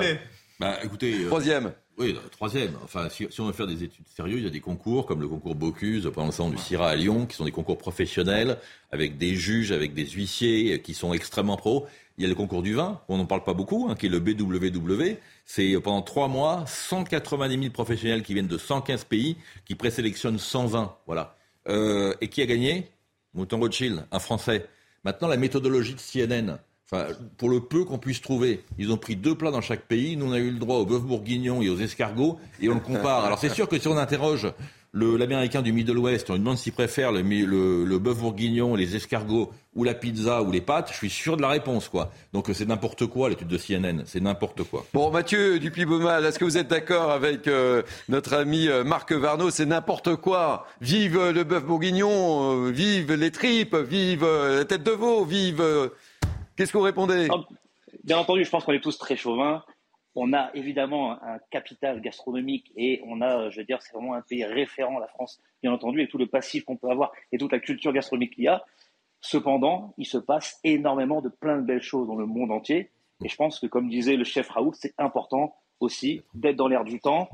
Bah, 0.59 0.79
écoutez. 0.83 1.25
Euh, 1.25 1.27
troisième. 1.27 1.73
Oui, 1.99 2.15
troisième. 2.31 2.75
Enfin, 2.85 3.09
si, 3.09 3.27
on 3.39 3.47
veut 3.47 3.53
faire 3.53 3.67
des 3.67 3.83
études 3.83 4.07
sérieuses, 4.09 4.41
il 4.41 4.45
y 4.45 4.49
a 4.49 4.51
des 4.51 4.61
concours 4.61 5.07
comme 5.07 5.21
le 5.21 5.29
concours 5.29 5.55
Bocuse, 5.55 6.11
pendant 6.15 6.31
le 6.47 6.51
du 6.51 6.59
CIRA 6.59 6.91
à 6.91 6.97
Lyon, 6.97 7.27
qui 7.27 7.37
sont 7.37 7.45
des 7.45 7.53
concours 7.53 7.79
professionnels, 7.79 8.59
avec 8.93 9.17
des 9.17 9.35
juges, 9.35 9.73
avec 9.73 9.95
des 9.95 10.07
huissiers 10.07 10.75
euh, 10.75 10.79
qui 10.79 10.95
sont 10.95 11.13
extrêmement 11.13 11.57
pros. 11.57 11.87
Il 12.19 12.23
y 12.23 12.27
a 12.27 12.29
le 12.29 12.35
concours 12.35 12.63
du 12.63 12.75
vin, 12.75 13.01
on 13.09 13.19
n'en 13.19 13.27
parle 13.27 13.45
pas 13.45 13.53
beaucoup, 13.53 13.89
hein, 13.91 13.95
qui 13.95 14.07
est 14.07 14.09
le 14.09 14.21
BWW. 14.21 15.17
C'est 15.45 15.79
pendant 15.81 16.01
trois 16.01 16.29
mois, 16.29 16.65
190 16.67 17.59
000 17.59 17.71
professionnels 17.71 18.23
qui 18.23 18.33
viennent 18.33 18.47
de 18.47 18.57
115 18.57 19.05
pays, 19.05 19.37
qui 19.67 19.75
présélectionnent 19.75 20.39
120. 20.39 20.97
Voilà. 21.07 21.37
Euh, 21.69 22.15
et 22.21 22.29
qui 22.29 22.41
a 22.41 22.47
gagné 22.47 22.89
Mouton 23.35 23.59
Rothschild, 23.59 24.07
un 24.11 24.19
Français. 24.19 24.67
Maintenant, 25.07 25.29
la 25.29 25.37
méthodologie 25.37 25.95
de 25.95 26.01
CNN, 26.01 26.59
pour 27.37 27.49
le 27.49 27.61
peu 27.61 27.85
qu'on 27.85 27.99
puisse 27.99 28.21
trouver, 28.21 28.65
ils 28.77 28.91
ont 28.91 28.97
pris 28.97 29.15
deux 29.15 29.37
plats 29.37 29.53
dans 29.53 29.61
chaque 29.61 29.83
pays. 29.83 30.17
Nous, 30.17 30.27
on 30.27 30.33
a 30.33 30.39
eu 30.39 30.51
le 30.51 30.59
droit 30.59 30.79
au 30.79 30.85
bœuf 30.85 31.03
bourguignon 31.03 31.63
et 31.63 31.69
aux 31.69 31.79
escargots, 31.79 32.41
et 32.61 32.69
on 32.69 32.75
le 32.75 32.81
compare. 32.81 33.25
Alors, 33.25 33.39
c'est 33.39 33.55
sûr 33.55 33.69
que 33.69 33.79
si 33.79 33.87
on 33.87 33.97
interroge 33.97 34.53
l'américain 34.97 35.63
du 35.63 35.73
Middle 35.73 35.99
West, 35.99 36.31
on 36.31 36.35
lui 36.35 36.41
demande 36.41 36.57
s'il 36.57 36.73
préfère 36.73 37.13
le, 37.13 37.23
le, 37.23 37.99
bœuf 37.99 38.19
bourguignon, 38.19 38.75
les 38.75 38.97
escargots 38.97 39.53
ou 39.75 39.85
la 39.85 39.95
pizza 39.95 40.43
ou 40.43 40.51
les 40.51 40.63
pâtes, 40.63 40.89
je 40.91 40.97
suis 40.97 41.11
sûr 41.11 41.37
de 41.37 41.43
la 41.43 41.49
réponse, 41.49 41.89
quoi. 41.89 42.11
Donc 42.33 42.49
c'est 42.53 42.67
n'importe 42.67 43.07
quoi 43.07 43.29
l'étude 43.29 43.49
de 43.49 43.59
CNN, 43.59 44.03
c'est 44.07 44.21
n'importe 44.21 44.65
quoi. 44.65 44.87
Bon, 44.95 45.11
Mathieu 45.11 45.59
Dupuis-Baumal, 45.59 46.25
est-ce 46.25 46.39
que 46.39 46.45
vous 46.45 46.57
êtes 46.57 46.69
d'accord 46.69 47.11
avec 47.11 47.47
euh, 47.47 47.83
notre 48.09 48.35
ami 48.35 48.69
euh, 48.69 48.85
Marc 48.85 49.13
Varno 49.13 49.51
C'est 49.51 49.67
n'importe 49.67 50.17
quoi. 50.17 50.67
Vive 50.81 51.31
le 51.31 51.45
bœuf 51.45 51.65
bourguignon, 51.65 52.67
euh, 52.67 52.71
vive 52.71 53.13
les 53.13 53.31
tripes, 53.31 53.77
vive 53.77 54.25
la 54.25 54.65
tête 54.65 54.83
de 54.83 54.93
veau, 54.93 55.25
vive. 55.25 55.63
Qu'est-ce 56.57 56.73
que 56.73 56.79
vous 56.79 56.85
répondez 56.85 57.29
Bien 58.05 58.19
entendu, 58.19 58.45
je 58.45 58.51
pense 58.51 58.65
qu'on 58.65 58.73
est 58.73 58.81
tous 58.81 58.97
très 58.99 59.17
chauvins. 59.17 59.63
On 60.19 60.33
a 60.33 60.51
évidemment 60.55 61.23
un 61.23 61.39
capital 61.51 62.01
gastronomique 62.01 62.73
et 62.75 63.03
on 63.07 63.21
a, 63.21 63.51
je 63.51 63.61
veux 63.61 63.67
dire, 63.67 63.83
c'est 63.83 63.93
vraiment 63.93 64.15
un 64.15 64.23
pays 64.23 64.45
référent, 64.47 64.99
la 64.99 65.09
France, 65.09 65.43
bien 65.63 65.71
entendu, 65.71 66.01
et 66.01 66.09
tout 66.09 66.17
le 66.17 66.27
passif 66.27 66.65
qu'on 66.65 66.79
peut 66.79 66.89
avoir 66.89 67.13
et 67.33 67.39
toute 67.39 67.53
la 67.53 67.61
culture 67.61 67.93
gastronomique 67.93 68.35
qu'il 68.35 68.45
y 68.45 68.49
a. 68.49 68.65
Cependant, 69.21 69.93
il 69.99 70.07
se 70.07 70.17
passe 70.17 70.59
énormément 70.65 71.21
de 71.21 71.29
plein 71.29 71.59
de 71.59 71.67
belles 71.67 71.83
choses 71.83 72.07
dans 72.09 72.17
le 72.17 72.25
monde 72.25 72.51
entier. 72.51 72.91
Et 73.25 73.29
je 73.29 73.37
pense 73.37 73.61
que, 73.61 73.67
comme 73.67 73.91
disait 73.91 74.17
le 74.17 74.25
chef 74.25 74.49
Raoult, 74.49 74.73
c'est 74.73 74.95
important 74.97 75.55
aussi 75.81 76.23
d'être 76.35 76.57
dans 76.57 76.69
l'air 76.69 76.85
du 76.85 76.99
temps 76.99 77.29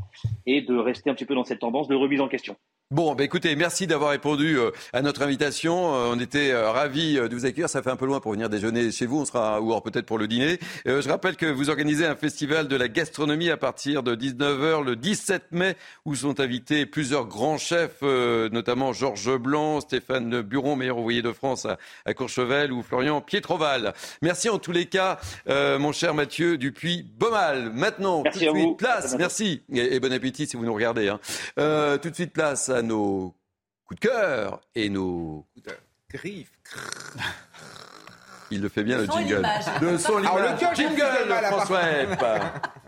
et 0.46 0.60
de 0.62 0.76
rester 0.76 1.08
un 1.08 1.14
petit 1.14 1.24
peu 1.24 1.36
dans 1.36 1.44
cette 1.44 1.60
tendance 1.60 1.86
de 1.86 1.94
remise 1.94 2.20
en 2.20 2.28
question. 2.28 2.56
Bon, 2.92 3.14
bah 3.14 3.24
écoutez, 3.24 3.56
merci 3.56 3.86
d'avoir 3.86 4.10
répondu 4.10 4.58
euh, 4.58 4.70
à 4.92 5.00
notre 5.00 5.22
invitation. 5.22 5.94
Euh, 5.94 6.12
on 6.12 6.20
était 6.20 6.50
euh, 6.50 6.70
ravis 6.70 7.14
de 7.14 7.34
vous 7.34 7.46
accueillir. 7.46 7.70
Ça 7.70 7.82
fait 7.82 7.88
un 7.88 7.96
peu 7.96 8.04
loin 8.04 8.20
pour 8.20 8.32
venir 8.32 8.50
déjeuner 8.50 8.92
chez 8.92 9.06
vous. 9.06 9.22
On 9.22 9.24
sera 9.24 9.62
ou 9.62 9.70
alors 9.70 9.82
peut-être 9.82 10.04
pour 10.04 10.18
le 10.18 10.28
dîner. 10.28 10.60
Je 10.84 11.08
rappelle 11.08 11.36
que 11.36 11.46
vous 11.46 11.70
organisez 11.70 12.04
un 12.04 12.16
festival 12.16 12.68
de 12.68 12.76
la 12.76 12.88
gastronomie 12.88 13.48
à 13.48 13.56
partir 13.56 14.02
de 14.02 14.14
19h 14.14 14.84
le 14.84 14.96
17 14.96 15.52
mai, 15.52 15.76
où 16.04 16.14
sont 16.14 16.38
invités 16.38 16.84
plusieurs 16.84 17.24
grands 17.24 17.56
chefs, 17.56 18.02
notamment 18.02 18.92
Georges 18.92 19.38
Blanc, 19.38 19.80
Stéphane 19.80 20.42
Buron, 20.42 20.76
meilleur 20.76 20.98
ouvrier 20.98 21.22
de 21.22 21.32
France 21.32 21.66
à 22.04 22.12
Courchevel, 22.12 22.72
ou 22.72 22.82
Florian 22.82 23.22
Pietroval. 23.22 23.94
Merci 24.20 24.50
en 24.50 24.58
tous 24.58 24.72
les 24.72 24.84
cas, 24.84 25.18
mon 25.46 25.92
cher 25.92 26.12
Mathieu 26.12 26.58
Dupuis 26.58 27.06
Bomal. 27.16 27.70
Maintenant, 27.72 28.22
merci 28.22 28.46
tout 28.46 28.52
de 28.52 28.58
suite, 28.58 28.76
place. 28.76 29.16
Merci 29.16 29.62
et, 29.72 29.98
bon 29.98 30.12
appétit 30.12 30.46
si 30.46 30.58
vous 30.58 30.66
nous 30.66 30.74
regardez. 30.74 31.08
Hein. 31.08 31.20
tout 32.02 32.10
de 32.10 32.14
suite, 32.14 32.34
place 32.34 32.68
à 32.68 32.81
nos 32.82 33.34
coups 33.84 34.00
de 34.00 34.08
cœur 34.08 34.60
et 34.74 34.88
nos 34.88 35.46
griffes. 36.10 36.52
Il 38.50 38.60
le 38.60 38.68
fait 38.68 38.84
bien 38.84 38.98
le 38.98 39.06
jingle. 39.06 39.48
De 39.80 39.96
son 39.96 40.18
l'image. 40.18 40.60
Jingle, 40.74 41.32
François 41.50 41.80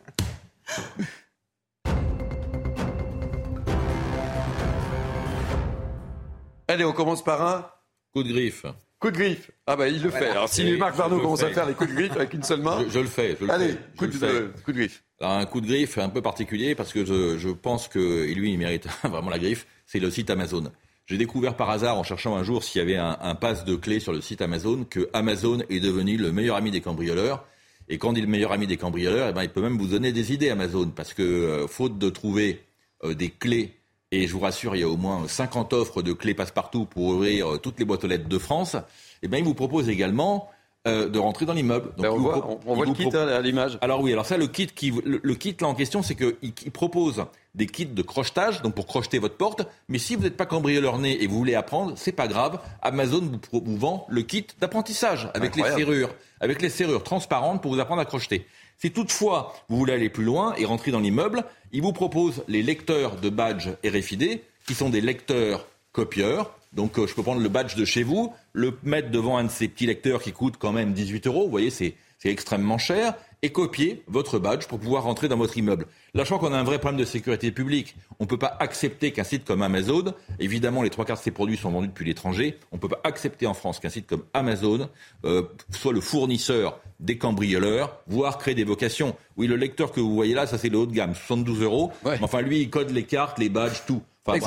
Allez, 6.68 6.84
on 6.84 6.92
commence 6.92 7.22
par 7.22 7.42
un 7.42 7.66
coup 8.12 8.22
de 8.22 8.28
griffe. 8.30 8.66
Coup 8.98 9.10
de 9.10 9.16
griffe. 9.16 9.50
Ah 9.66 9.76
bah 9.76 9.88
il 9.88 10.02
le 10.02 10.10
fait. 10.10 10.30
Alors 10.30 10.48
si 10.48 10.76
Marc 10.76 10.96
Varnaud 10.96 11.20
commence 11.20 11.42
à 11.42 11.50
faire 11.50 11.66
les 11.66 11.74
coups 11.74 11.90
de 11.90 11.94
griffe 11.94 12.16
avec 12.16 12.32
une 12.32 12.42
seule 12.42 12.62
main. 12.62 12.84
Je, 12.88 12.98
le 13.00 13.06
fais. 13.06 13.36
Je 13.38 13.44
le 13.44 13.50
Allez, 13.50 13.68
fais. 13.68 13.78
Coup, 13.98 14.06
de, 14.06 14.52
coup 14.64 14.72
de 14.72 14.78
griffe. 14.78 15.04
Alors, 15.20 15.32
un 15.34 15.46
coup 15.46 15.60
de 15.60 15.66
griffe 15.66 15.98
un 15.98 16.08
peu 16.08 16.22
particulier 16.22 16.74
parce 16.74 16.92
que 16.92 17.04
je, 17.04 17.36
je 17.38 17.48
pense 17.50 17.88
que 17.88 18.24
lui 18.32 18.52
il 18.52 18.58
mérite 18.58 18.86
vraiment 19.04 19.30
la 19.30 19.38
griffe 19.38 19.66
c'est 19.86 20.00
le 20.00 20.10
site 20.10 20.30
Amazon. 20.30 20.70
J'ai 21.06 21.18
découvert 21.18 21.56
par 21.56 21.70
hasard, 21.70 21.98
en 21.98 22.02
cherchant 22.02 22.34
un 22.36 22.42
jour 22.42 22.64
s'il 22.64 22.78
y 22.78 22.82
avait 22.82 22.96
un, 22.96 23.18
un 23.20 23.34
passe 23.34 23.64
de 23.64 23.76
clé 23.76 24.00
sur 24.00 24.12
le 24.12 24.20
site 24.20 24.40
Amazon, 24.40 24.84
que 24.88 25.10
Amazon 25.12 25.60
est 25.68 25.80
devenu 25.80 26.16
le 26.16 26.32
meilleur 26.32 26.56
ami 26.56 26.70
des 26.70 26.80
cambrioleurs. 26.80 27.44
Et 27.88 27.98
quand 27.98 28.12
il 28.12 28.18
est 28.18 28.22
le 28.22 28.28
meilleur 28.28 28.52
ami 28.52 28.66
des 28.66 28.78
cambrioleurs, 28.78 29.28
eh 29.28 29.32
ben, 29.32 29.42
il 29.42 29.50
peut 29.50 29.60
même 29.60 29.76
vous 29.76 29.88
donner 29.88 30.12
des 30.12 30.32
idées 30.32 30.48
Amazon, 30.48 30.90
parce 30.94 31.12
que 31.12 31.22
euh, 31.22 31.66
faute 31.66 31.98
de 31.98 32.08
trouver 32.08 32.62
euh, 33.04 33.14
des 33.14 33.28
clés, 33.28 33.74
et 34.10 34.26
je 34.26 34.32
vous 34.32 34.40
rassure, 34.40 34.76
il 34.76 34.80
y 34.80 34.82
a 34.82 34.88
au 34.88 34.96
moins 34.96 35.26
50 35.28 35.72
offres 35.74 36.00
de 36.00 36.12
clés 36.12 36.34
passe-partout 36.34 36.86
pour 36.86 37.04
ouvrir 37.04 37.54
euh, 37.54 37.58
toutes 37.58 37.78
les 37.78 37.84
boîtes 37.84 38.04
aux 38.04 38.06
lettres 38.06 38.28
de 38.28 38.38
France, 38.38 38.76
eh 39.22 39.28
ben, 39.28 39.38
il 39.38 39.44
vous 39.44 39.54
propose 39.54 39.88
également 39.90 40.50
de 40.84 41.18
rentrer 41.18 41.46
dans 41.46 41.54
l'immeuble. 41.54 41.90
Ben, 41.96 42.10
on, 42.10 42.18
voit, 42.18 42.58
on, 42.66 42.74
voit, 42.74 42.84
le 42.84 42.92
kit 42.92 43.08
hein, 43.14 43.28
à 43.28 43.40
l'image. 43.40 43.78
Alors 43.80 44.02
oui, 44.02 44.12
alors 44.12 44.26
ça, 44.26 44.36
le 44.36 44.46
kit, 44.46 44.66
qui, 44.66 44.92
le, 45.04 45.34
kit 45.34 45.56
là 45.60 45.68
en 45.68 45.74
question, 45.74 46.02
c'est 46.02 46.14
qu'il 46.14 46.70
propose 46.72 47.24
des 47.54 47.66
kits 47.66 47.86
de 47.86 48.02
crochetage, 48.02 48.62
donc 48.62 48.74
pour 48.74 48.86
crocheter 48.86 49.18
votre 49.18 49.36
porte. 49.36 49.66
Mais 49.88 49.98
si 49.98 50.16
vous 50.16 50.22
n'êtes 50.22 50.36
pas 50.36 50.46
cambrioleur 50.46 50.98
né 50.98 51.22
et 51.22 51.26
vous 51.26 51.38
voulez 51.38 51.54
apprendre, 51.54 51.94
c'est 51.96 52.12
pas 52.12 52.28
grave. 52.28 52.60
Amazon 52.82 53.22
vous, 53.52 53.76
vend 53.76 54.06
le 54.10 54.22
kit 54.22 54.46
d'apprentissage 54.60 55.30
avec 55.34 55.56
les 55.56 55.62
serrures, 55.62 56.10
avec 56.40 56.60
les 56.60 56.68
serrures 56.68 57.02
transparentes 57.02 57.62
pour 57.62 57.72
vous 57.72 57.80
apprendre 57.80 58.00
à 58.00 58.04
crocheter. 58.04 58.46
Si 58.78 58.90
toutefois 58.90 59.54
vous 59.68 59.76
voulez 59.76 59.92
aller 59.92 60.10
plus 60.10 60.24
loin 60.24 60.54
et 60.58 60.64
rentrer 60.64 60.90
dans 60.90 61.00
l'immeuble, 61.00 61.44
il 61.72 61.82
vous 61.82 61.92
propose 61.92 62.44
les 62.48 62.62
lecteurs 62.62 63.16
de 63.16 63.30
badge 63.30 63.68
RFID, 63.84 64.40
qui 64.66 64.74
sont 64.74 64.90
des 64.90 65.00
lecteurs 65.00 65.66
copieurs. 65.92 66.58
Donc 66.74 66.98
euh, 66.98 67.06
je 67.06 67.14
peux 67.14 67.22
prendre 67.22 67.40
le 67.40 67.48
badge 67.48 67.76
de 67.76 67.84
chez 67.84 68.02
vous, 68.02 68.32
le 68.52 68.76
mettre 68.82 69.10
devant 69.10 69.38
un 69.38 69.44
de 69.44 69.50
ces 69.50 69.68
petits 69.68 69.86
lecteurs 69.86 70.22
qui 70.22 70.32
coûtent 70.32 70.56
quand 70.58 70.72
même 70.72 70.92
18 70.92 71.26
euros. 71.26 71.44
Vous 71.44 71.50
voyez, 71.50 71.70
c'est 71.70 71.94
extrêmement 72.24 72.78
cher 72.78 73.14
et 73.42 73.52
copier 73.52 74.02
votre 74.06 74.38
badge 74.38 74.66
pour 74.66 74.80
pouvoir 74.80 75.02
rentrer 75.02 75.28
dans 75.28 75.36
votre 75.36 75.58
immeuble. 75.58 75.86
Là, 76.14 76.24
je 76.24 76.30
crois 76.32 76.38
qu'on 76.38 76.54
a 76.54 76.58
un 76.58 76.64
vrai 76.64 76.78
problème 76.78 76.98
de 76.98 77.04
sécurité 77.04 77.52
publique. 77.52 77.94
On 78.18 78.24
ne 78.24 78.28
peut 78.28 78.38
pas 78.38 78.56
accepter 78.58 79.12
qu'un 79.12 79.24
site 79.24 79.44
comme 79.44 79.60
Amazon, 79.60 80.14
évidemment, 80.38 80.82
les 80.82 80.88
trois 80.88 81.04
quarts 81.04 81.18
de 81.18 81.22
ces 81.22 81.30
produits 81.30 81.58
sont 81.58 81.70
vendus 81.70 81.88
depuis 81.88 82.06
l'étranger, 82.06 82.58
on 82.72 82.76
ne 82.76 82.80
peut 82.80 82.88
pas 82.88 83.02
accepter 83.04 83.46
en 83.46 83.52
France 83.52 83.80
qu'un 83.80 83.90
site 83.90 84.06
comme 84.06 84.24
Amazon 84.32 84.88
euh, 85.26 85.42
soit 85.68 85.92
le 85.92 86.00
fournisseur 86.00 86.80
des 87.00 87.18
cambrioleurs, 87.18 88.00
voire 88.06 88.38
créer 88.38 88.54
des 88.54 88.64
vocations. 88.64 89.14
Oui, 89.36 89.46
le 89.46 89.56
lecteur 89.56 89.92
que 89.92 90.00
vous 90.00 90.14
voyez 90.14 90.32
là, 90.32 90.46
ça 90.46 90.56
c'est 90.56 90.70
le 90.70 90.78
haut 90.78 90.86
de 90.86 90.94
gamme, 90.94 91.14
72 91.14 91.62
euros. 91.62 91.92
enfin, 92.22 92.40
lui, 92.40 92.60
il 92.60 92.70
code 92.70 92.90
les 92.90 93.04
cartes, 93.04 93.38
les 93.38 93.50
badges, 93.50 93.82
tout. 93.86 94.00
Enfin, 94.24 94.38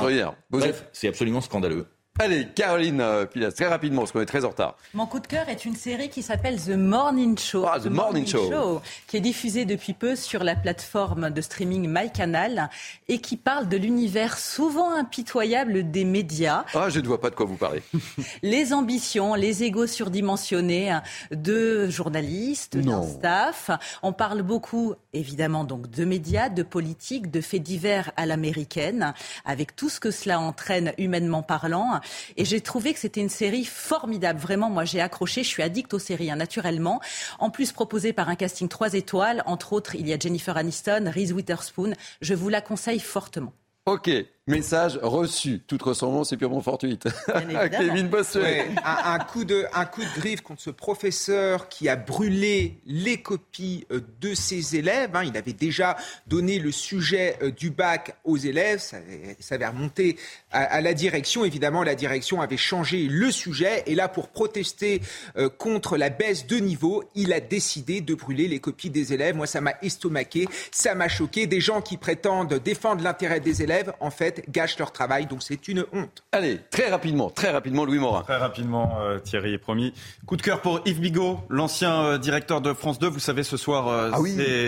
Bref, 0.50 0.86
c'est 0.92 1.08
absolument 1.08 1.42
scandaleux. 1.42 1.86
Allez, 2.20 2.48
Caroline 2.48 3.00
euh, 3.00 3.26
Pilas, 3.28 3.52
très 3.52 3.68
rapidement, 3.68 4.02
parce 4.02 4.12
qu'on 4.12 4.22
est 4.22 4.26
très 4.26 4.44
en 4.44 4.50
retard. 4.50 4.76
Mon 4.96 5.06
coup 5.06 5.20
de 5.20 5.28
cœur 5.28 5.50
est 5.50 5.66
une 5.66 5.76
série 5.76 6.10
qui 6.10 6.24
s'appelle 6.24 6.60
The 6.60 6.70
Morning 6.70 7.38
Show. 7.38 7.64
Ah, 7.68 7.80
The, 7.80 7.86
Morning, 7.86 8.26
Show. 8.26 8.82
Qui 9.06 9.18
est 9.18 9.22
diffusée 9.22 9.66
depuis 9.66 9.94
peu 9.94 10.16
sur 10.16 10.44
la 10.44 10.56
plateforme 10.56 11.30
de 11.30 11.42
streaming 11.42 11.88
MyCanal 11.88 12.72
et 13.08 13.20
qui 13.20 13.38
parle 13.38 13.70
de 13.70 13.78
l'univers 13.78 14.40
souvent 14.40 14.96
impitoyable 14.96 15.92
des 15.92 16.06
médias. 16.06 16.66
Ah, 16.74 16.90
je 16.90 17.00
ne 17.00 17.06
vois 17.06 17.22
pas 17.22 17.30
de 17.30 17.36
quoi 17.36 17.46
vous 17.46 17.56
parlez. 17.56 17.84
les 18.42 18.74
ambitions, 18.74 19.36
les 19.36 19.64
égos 19.64 19.86
surdimensionnés 19.86 20.98
de 21.30 21.88
journalistes, 21.88 22.78
d'un 22.78 23.04
staff. 23.04 23.70
On 24.02 24.12
parle 24.12 24.42
beaucoup, 24.42 24.96
évidemment, 25.14 25.66
donc 25.66 25.88
de 25.92 26.04
médias, 26.04 26.50
de 26.50 26.64
politique, 26.64 27.30
de 27.30 27.42
faits 27.42 27.62
divers 27.62 28.12
à 28.18 28.26
l'américaine, 28.26 29.14
avec 29.46 29.76
tout 29.76 29.90
ce 29.90 30.00
que 30.00 30.10
cela 30.10 30.40
entraîne 30.40 30.94
humainement 30.98 31.44
parlant. 31.44 32.02
Et 32.36 32.46
j'ai 32.46 32.62
trouvé 32.62 32.94
que 32.94 33.00
c'était 33.00 33.22
une 33.22 33.30
série 33.30 33.66
formidable. 33.66 34.40
Vraiment, 34.40 34.70
moi, 34.70 34.86
j'ai 34.86 35.02
accroché. 35.02 35.44
Je 35.44 35.50
suis 35.50 35.64
addict 35.64 35.94
aux 35.94 36.00
séries, 36.00 36.32
hein, 36.32 36.36
naturellement. 36.36 37.02
En 37.40 37.50
plus, 37.50 37.72
proposée 37.72 38.14
par 38.14 38.30
un 38.30 38.36
casting 38.36 38.68
3 38.68 38.94
étoiles. 38.94 39.44
Entre 39.46 39.74
autres, 39.74 39.96
il 39.96 40.08
y 40.08 40.14
a 40.14 40.20
Jennifer 40.20 40.56
Aniston, 40.56 41.12
Reese 41.14 41.32
Witherspoon. 41.32 41.94
Je 42.22 42.34
vous 42.34 42.50
la 42.50 42.62
conseille 42.62 43.00
fortement. 43.00 43.54
Ok, 43.86 44.10
message 44.48 44.98
reçu. 45.04 45.60
Toute 45.68 45.82
ressemblance 45.84 46.32
est 46.32 46.38
purement 46.38 46.62
fortuite. 46.62 47.08
Kevin 47.72 48.08
Bossuet. 48.08 48.68
un, 48.84 49.20
coup 49.20 49.44
de, 49.44 49.66
un 49.74 49.86
coup 49.86 50.02
de 50.02 50.20
griffe 50.20 50.42
contre 50.42 50.62
ce 50.62 50.70
professeur 50.70 51.70
qui 51.70 51.90
a 51.90 51.96
brûlé 51.96 52.80
les 52.86 53.22
copies 53.22 53.86
euh, 53.92 54.02
de 54.22 54.34
ses 54.34 54.78
élèves. 54.78 55.16
Hein. 55.16 55.24
Il 55.26 55.36
avait 55.38 55.54
déjà 55.54 55.98
donné 56.28 56.60
le 56.60 56.72
sujet 56.72 57.38
euh, 57.42 57.52
du 57.52 57.70
bac 57.70 58.16
aux 58.24 58.38
élèves. 58.38 58.80
Ça, 58.80 58.98
ça 59.40 59.56
avait 59.56 59.68
remonté 59.68 60.18
à, 60.52 60.82
la 60.82 60.94
direction. 60.94 61.44
Évidemment, 61.44 61.84
la 61.84 61.96
direction 61.96 62.42
avait 62.42 62.58
changé 62.58 63.04
le 63.04 63.32
sujet. 63.32 63.84
Et 63.86 63.96
là, 63.96 64.08
pour 64.08 64.30
protester 64.30 65.02
euh, 65.38 65.50
contre 65.50 65.98
la 65.98 66.10
baisse 66.10 66.48
de 66.48 66.58
niveau, 66.58 67.04
il 67.16 67.34
a 67.34 67.40
décidé 67.40 68.02
de 68.02 68.16
brûler 68.16 68.48
les 68.48 68.60
copies 68.60 68.90
des 68.90 69.14
élèves. 69.14 69.36
Moi, 69.36 69.48
ça 69.48 69.62
m'a 69.62 69.74
estomaqué, 69.82 70.48
ça 70.72 70.96
m'a 70.96 71.10
choqué. 71.10 71.48
Des 71.48 71.62
gens 71.62 71.82
qui 71.82 71.98
prétendent 71.98 72.54
défendre 72.54 73.04
l'intérêt 73.04 73.40
des 73.40 73.62
élèves 73.62 73.94
en 74.00 74.10
fait, 74.10 74.37
gâchent 74.50 74.78
leur 74.80 74.92
travail. 74.92 75.26
Donc 75.26 75.44
c'est 75.44 75.68
une 75.68 75.86
honte. 75.94 76.24
Allez, 76.32 76.60
très 76.72 76.90
rapidement, 76.90 77.30
très 77.30 77.52
rapidement, 77.52 77.86
Louis 77.86 78.00
Morin. 78.00 78.22
Très 78.22 78.38
rapidement, 78.38 78.98
euh, 79.00 79.20
Thierry 79.20 79.54
est 79.54 79.58
promis. 79.58 79.94
Coup 80.26 80.38
de 80.38 80.42
cœur 80.42 80.62
pour 80.62 80.82
Yves 80.86 81.00
Bigot, 81.00 81.40
l'ancien 81.50 82.04
euh, 82.04 82.18
directeur 82.18 82.62
de 82.62 82.74
France 82.74 83.00
2. 83.00 83.08
Vous 83.08 83.20
savez, 83.20 83.44
ce 83.44 83.58
soir, 83.58 83.88
euh, 83.88 84.12
ah 84.14 84.20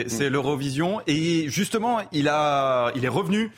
c'est 0.08 0.30
l'Eurovision. 0.30 1.02
Et 1.08 1.50
justement, 1.50 2.00
il, 2.12 2.28
a, 2.28 2.92
il 2.96 3.06
est 3.06 3.10
revenu 3.10 3.52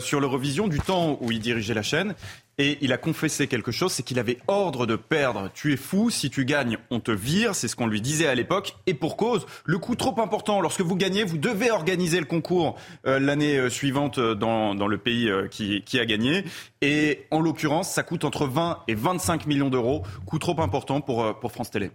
sur 0.00 0.20
l'Eurovision 0.20 0.66
du 0.66 0.80
temps 0.80 1.18
où 1.20 1.30
il 1.30 1.38
dirigeait 1.38 1.74
la 1.74 1.82
chaîne. 1.82 2.14
Et 2.58 2.78
il 2.80 2.92
a 2.92 2.98
confessé 2.98 3.46
quelque 3.46 3.70
chose, 3.70 3.92
c'est 3.92 4.02
qu'il 4.02 4.18
avait 4.18 4.38
ordre 4.48 4.84
de 4.84 4.96
perdre. 4.96 5.50
Tu 5.54 5.72
es 5.72 5.76
fou, 5.76 6.10
si 6.10 6.28
tu 6.28 6.44
gagnes, 6.44 6.78
on 6.90 6.98
te 6.98 7.12
vire, 7.12 7.54
c'est 7.54 7.68
ce 7.68 7.76
qu'on 7.76 7.86
lui 7.86 8.00
disait 8.00 8.26
à 8.26 8.34
l'époque. 8.34 8.76
Et 8.86 8.94
pour 8.94 9.16
cause, 9.16 9.46
le 9.64 9.78
coût 9.78 9.94
trop 9.94 10.20
important. 10.20 10.60
Lorsque 10.60 10.80
vous 10.80 10.96
gagnez, 10.96 11.22
vous 11.22 11.38
devez 11.38 11.70
organiser 11.70 12.18
le 12.18 12.26
concours 12.26 12.76
euh, 13.06 13.20
l'année 13.20 13.56
euh, 13.58 13.70
suivante 13.70 14.18
euh, 14.18 14.34
dans, 14.34 14.74
dans, 14.74 14.88
le 14.88 14.98
pays 14.98 15.30
qui, 15.50 15.82
qui, 15.82 16.00
a 16.00 16.06
gagné. 16.06 16.44
Et 16.82 17.26
en 17.30 17.40
l'occurrence, 17.40 17.90
ça 17.90 18.02
coûte 18.02 18.24
entre 18.24 18.46
20 18.46 18.80
et 18.88 18.94
25 18.94 19.46
millions 19.46 19.70
d'euros. 19.70 20.02
Coût 20.26 20.38
trop 20.38 20.60
important 20.60 21.00
pour, 21.00 21.38
pour 21.38 21.52
France 21.52 21.70
Télé. 21.70 21.90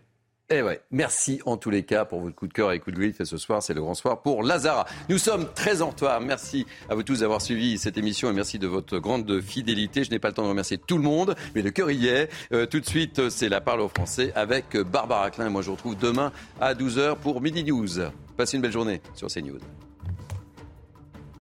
Eh 0.56 0.62
merci 0.92 1.40
en 1.48 1.58
tous 1.58 1.72
les 1.72 1.82
cas 1.82 2.06
pour 2.06 2.22
votre 2.22 2.36
coup 2.36 2.46
de 2.46 2.54
cœur 2.54 2.72
et 2.72 2.80
coup 2.80 2.92
de 2.92 2.96
griffe. 2.96 3.20
Et 3.20 3.26
ce 3.26 3.38
soir, 3.38 3.64
c'est 3.64 3.74
le 3.74 3.82
grand 3.82 3.96
soir 3.96 4.22
pour 4.22 4.44
Lazara. 4.44 4.86
Nous 5.10 5.18
sommes 5.18 5.48
très 5.56 5.82
en 5.82 5.90
retard. 5.90 6.22
Merci 6.22 6.68
à 6.90 6.94
vous 6.94 7.02
tous 7.02 7.22
d'avoir 7.22 7.42
suivi 7.42 7.80
cette 7.80 7.98
émission 7.98 8.30
et 8.30 8.34
merci 8.34 8.60
de 8.60 8.68
votre 8.68 9.00
grande 9.00 9.42
fidélité. 9.42 10.04
Je 10.04 10.12
n'ai 10.12 10.20
pas 10.20 10.28
le 10.28 10.36
temps 10.36 10.44
de 10.44 10.50
remercier 10.50 10.78
tout 10.78 10.98
le 10.98 11.04
monde, 11.04 11.34
mais 11.56 11.64
le 11.64 11.72
cœur 11.72 11.90
y 11.90 12.08
est. 12.08 12.30
Euh, 12.52 12.68
tout 12.68 12.80
de 12.80 12.86
suite, 12.86 13.30
c'est 13.30 13.50
la 13.50 13.62
parole 13.62 13.82
au 13.82 13.90
français 13.90 14.32
avec 14.36 14.78
Barbara 14.78 15.32
Klein. 15.32 15.50
Moi, 15.50 15.64
je 15.64 15.68
vous 15.68 15.74
retrouve 15.74 15.98
demain 15.98 16.32
à 16.62 16.76
12h 16.76 17.16
pour 17.16 17.42
Midi 17.42 17.64
News. 17.64 17.88
Passez 18.38 18.58
une 18.58 18.62
belle 18.62 18.72
journée 18.72 19.02
sur 19.16 19.30
CNews. 19.30 19.58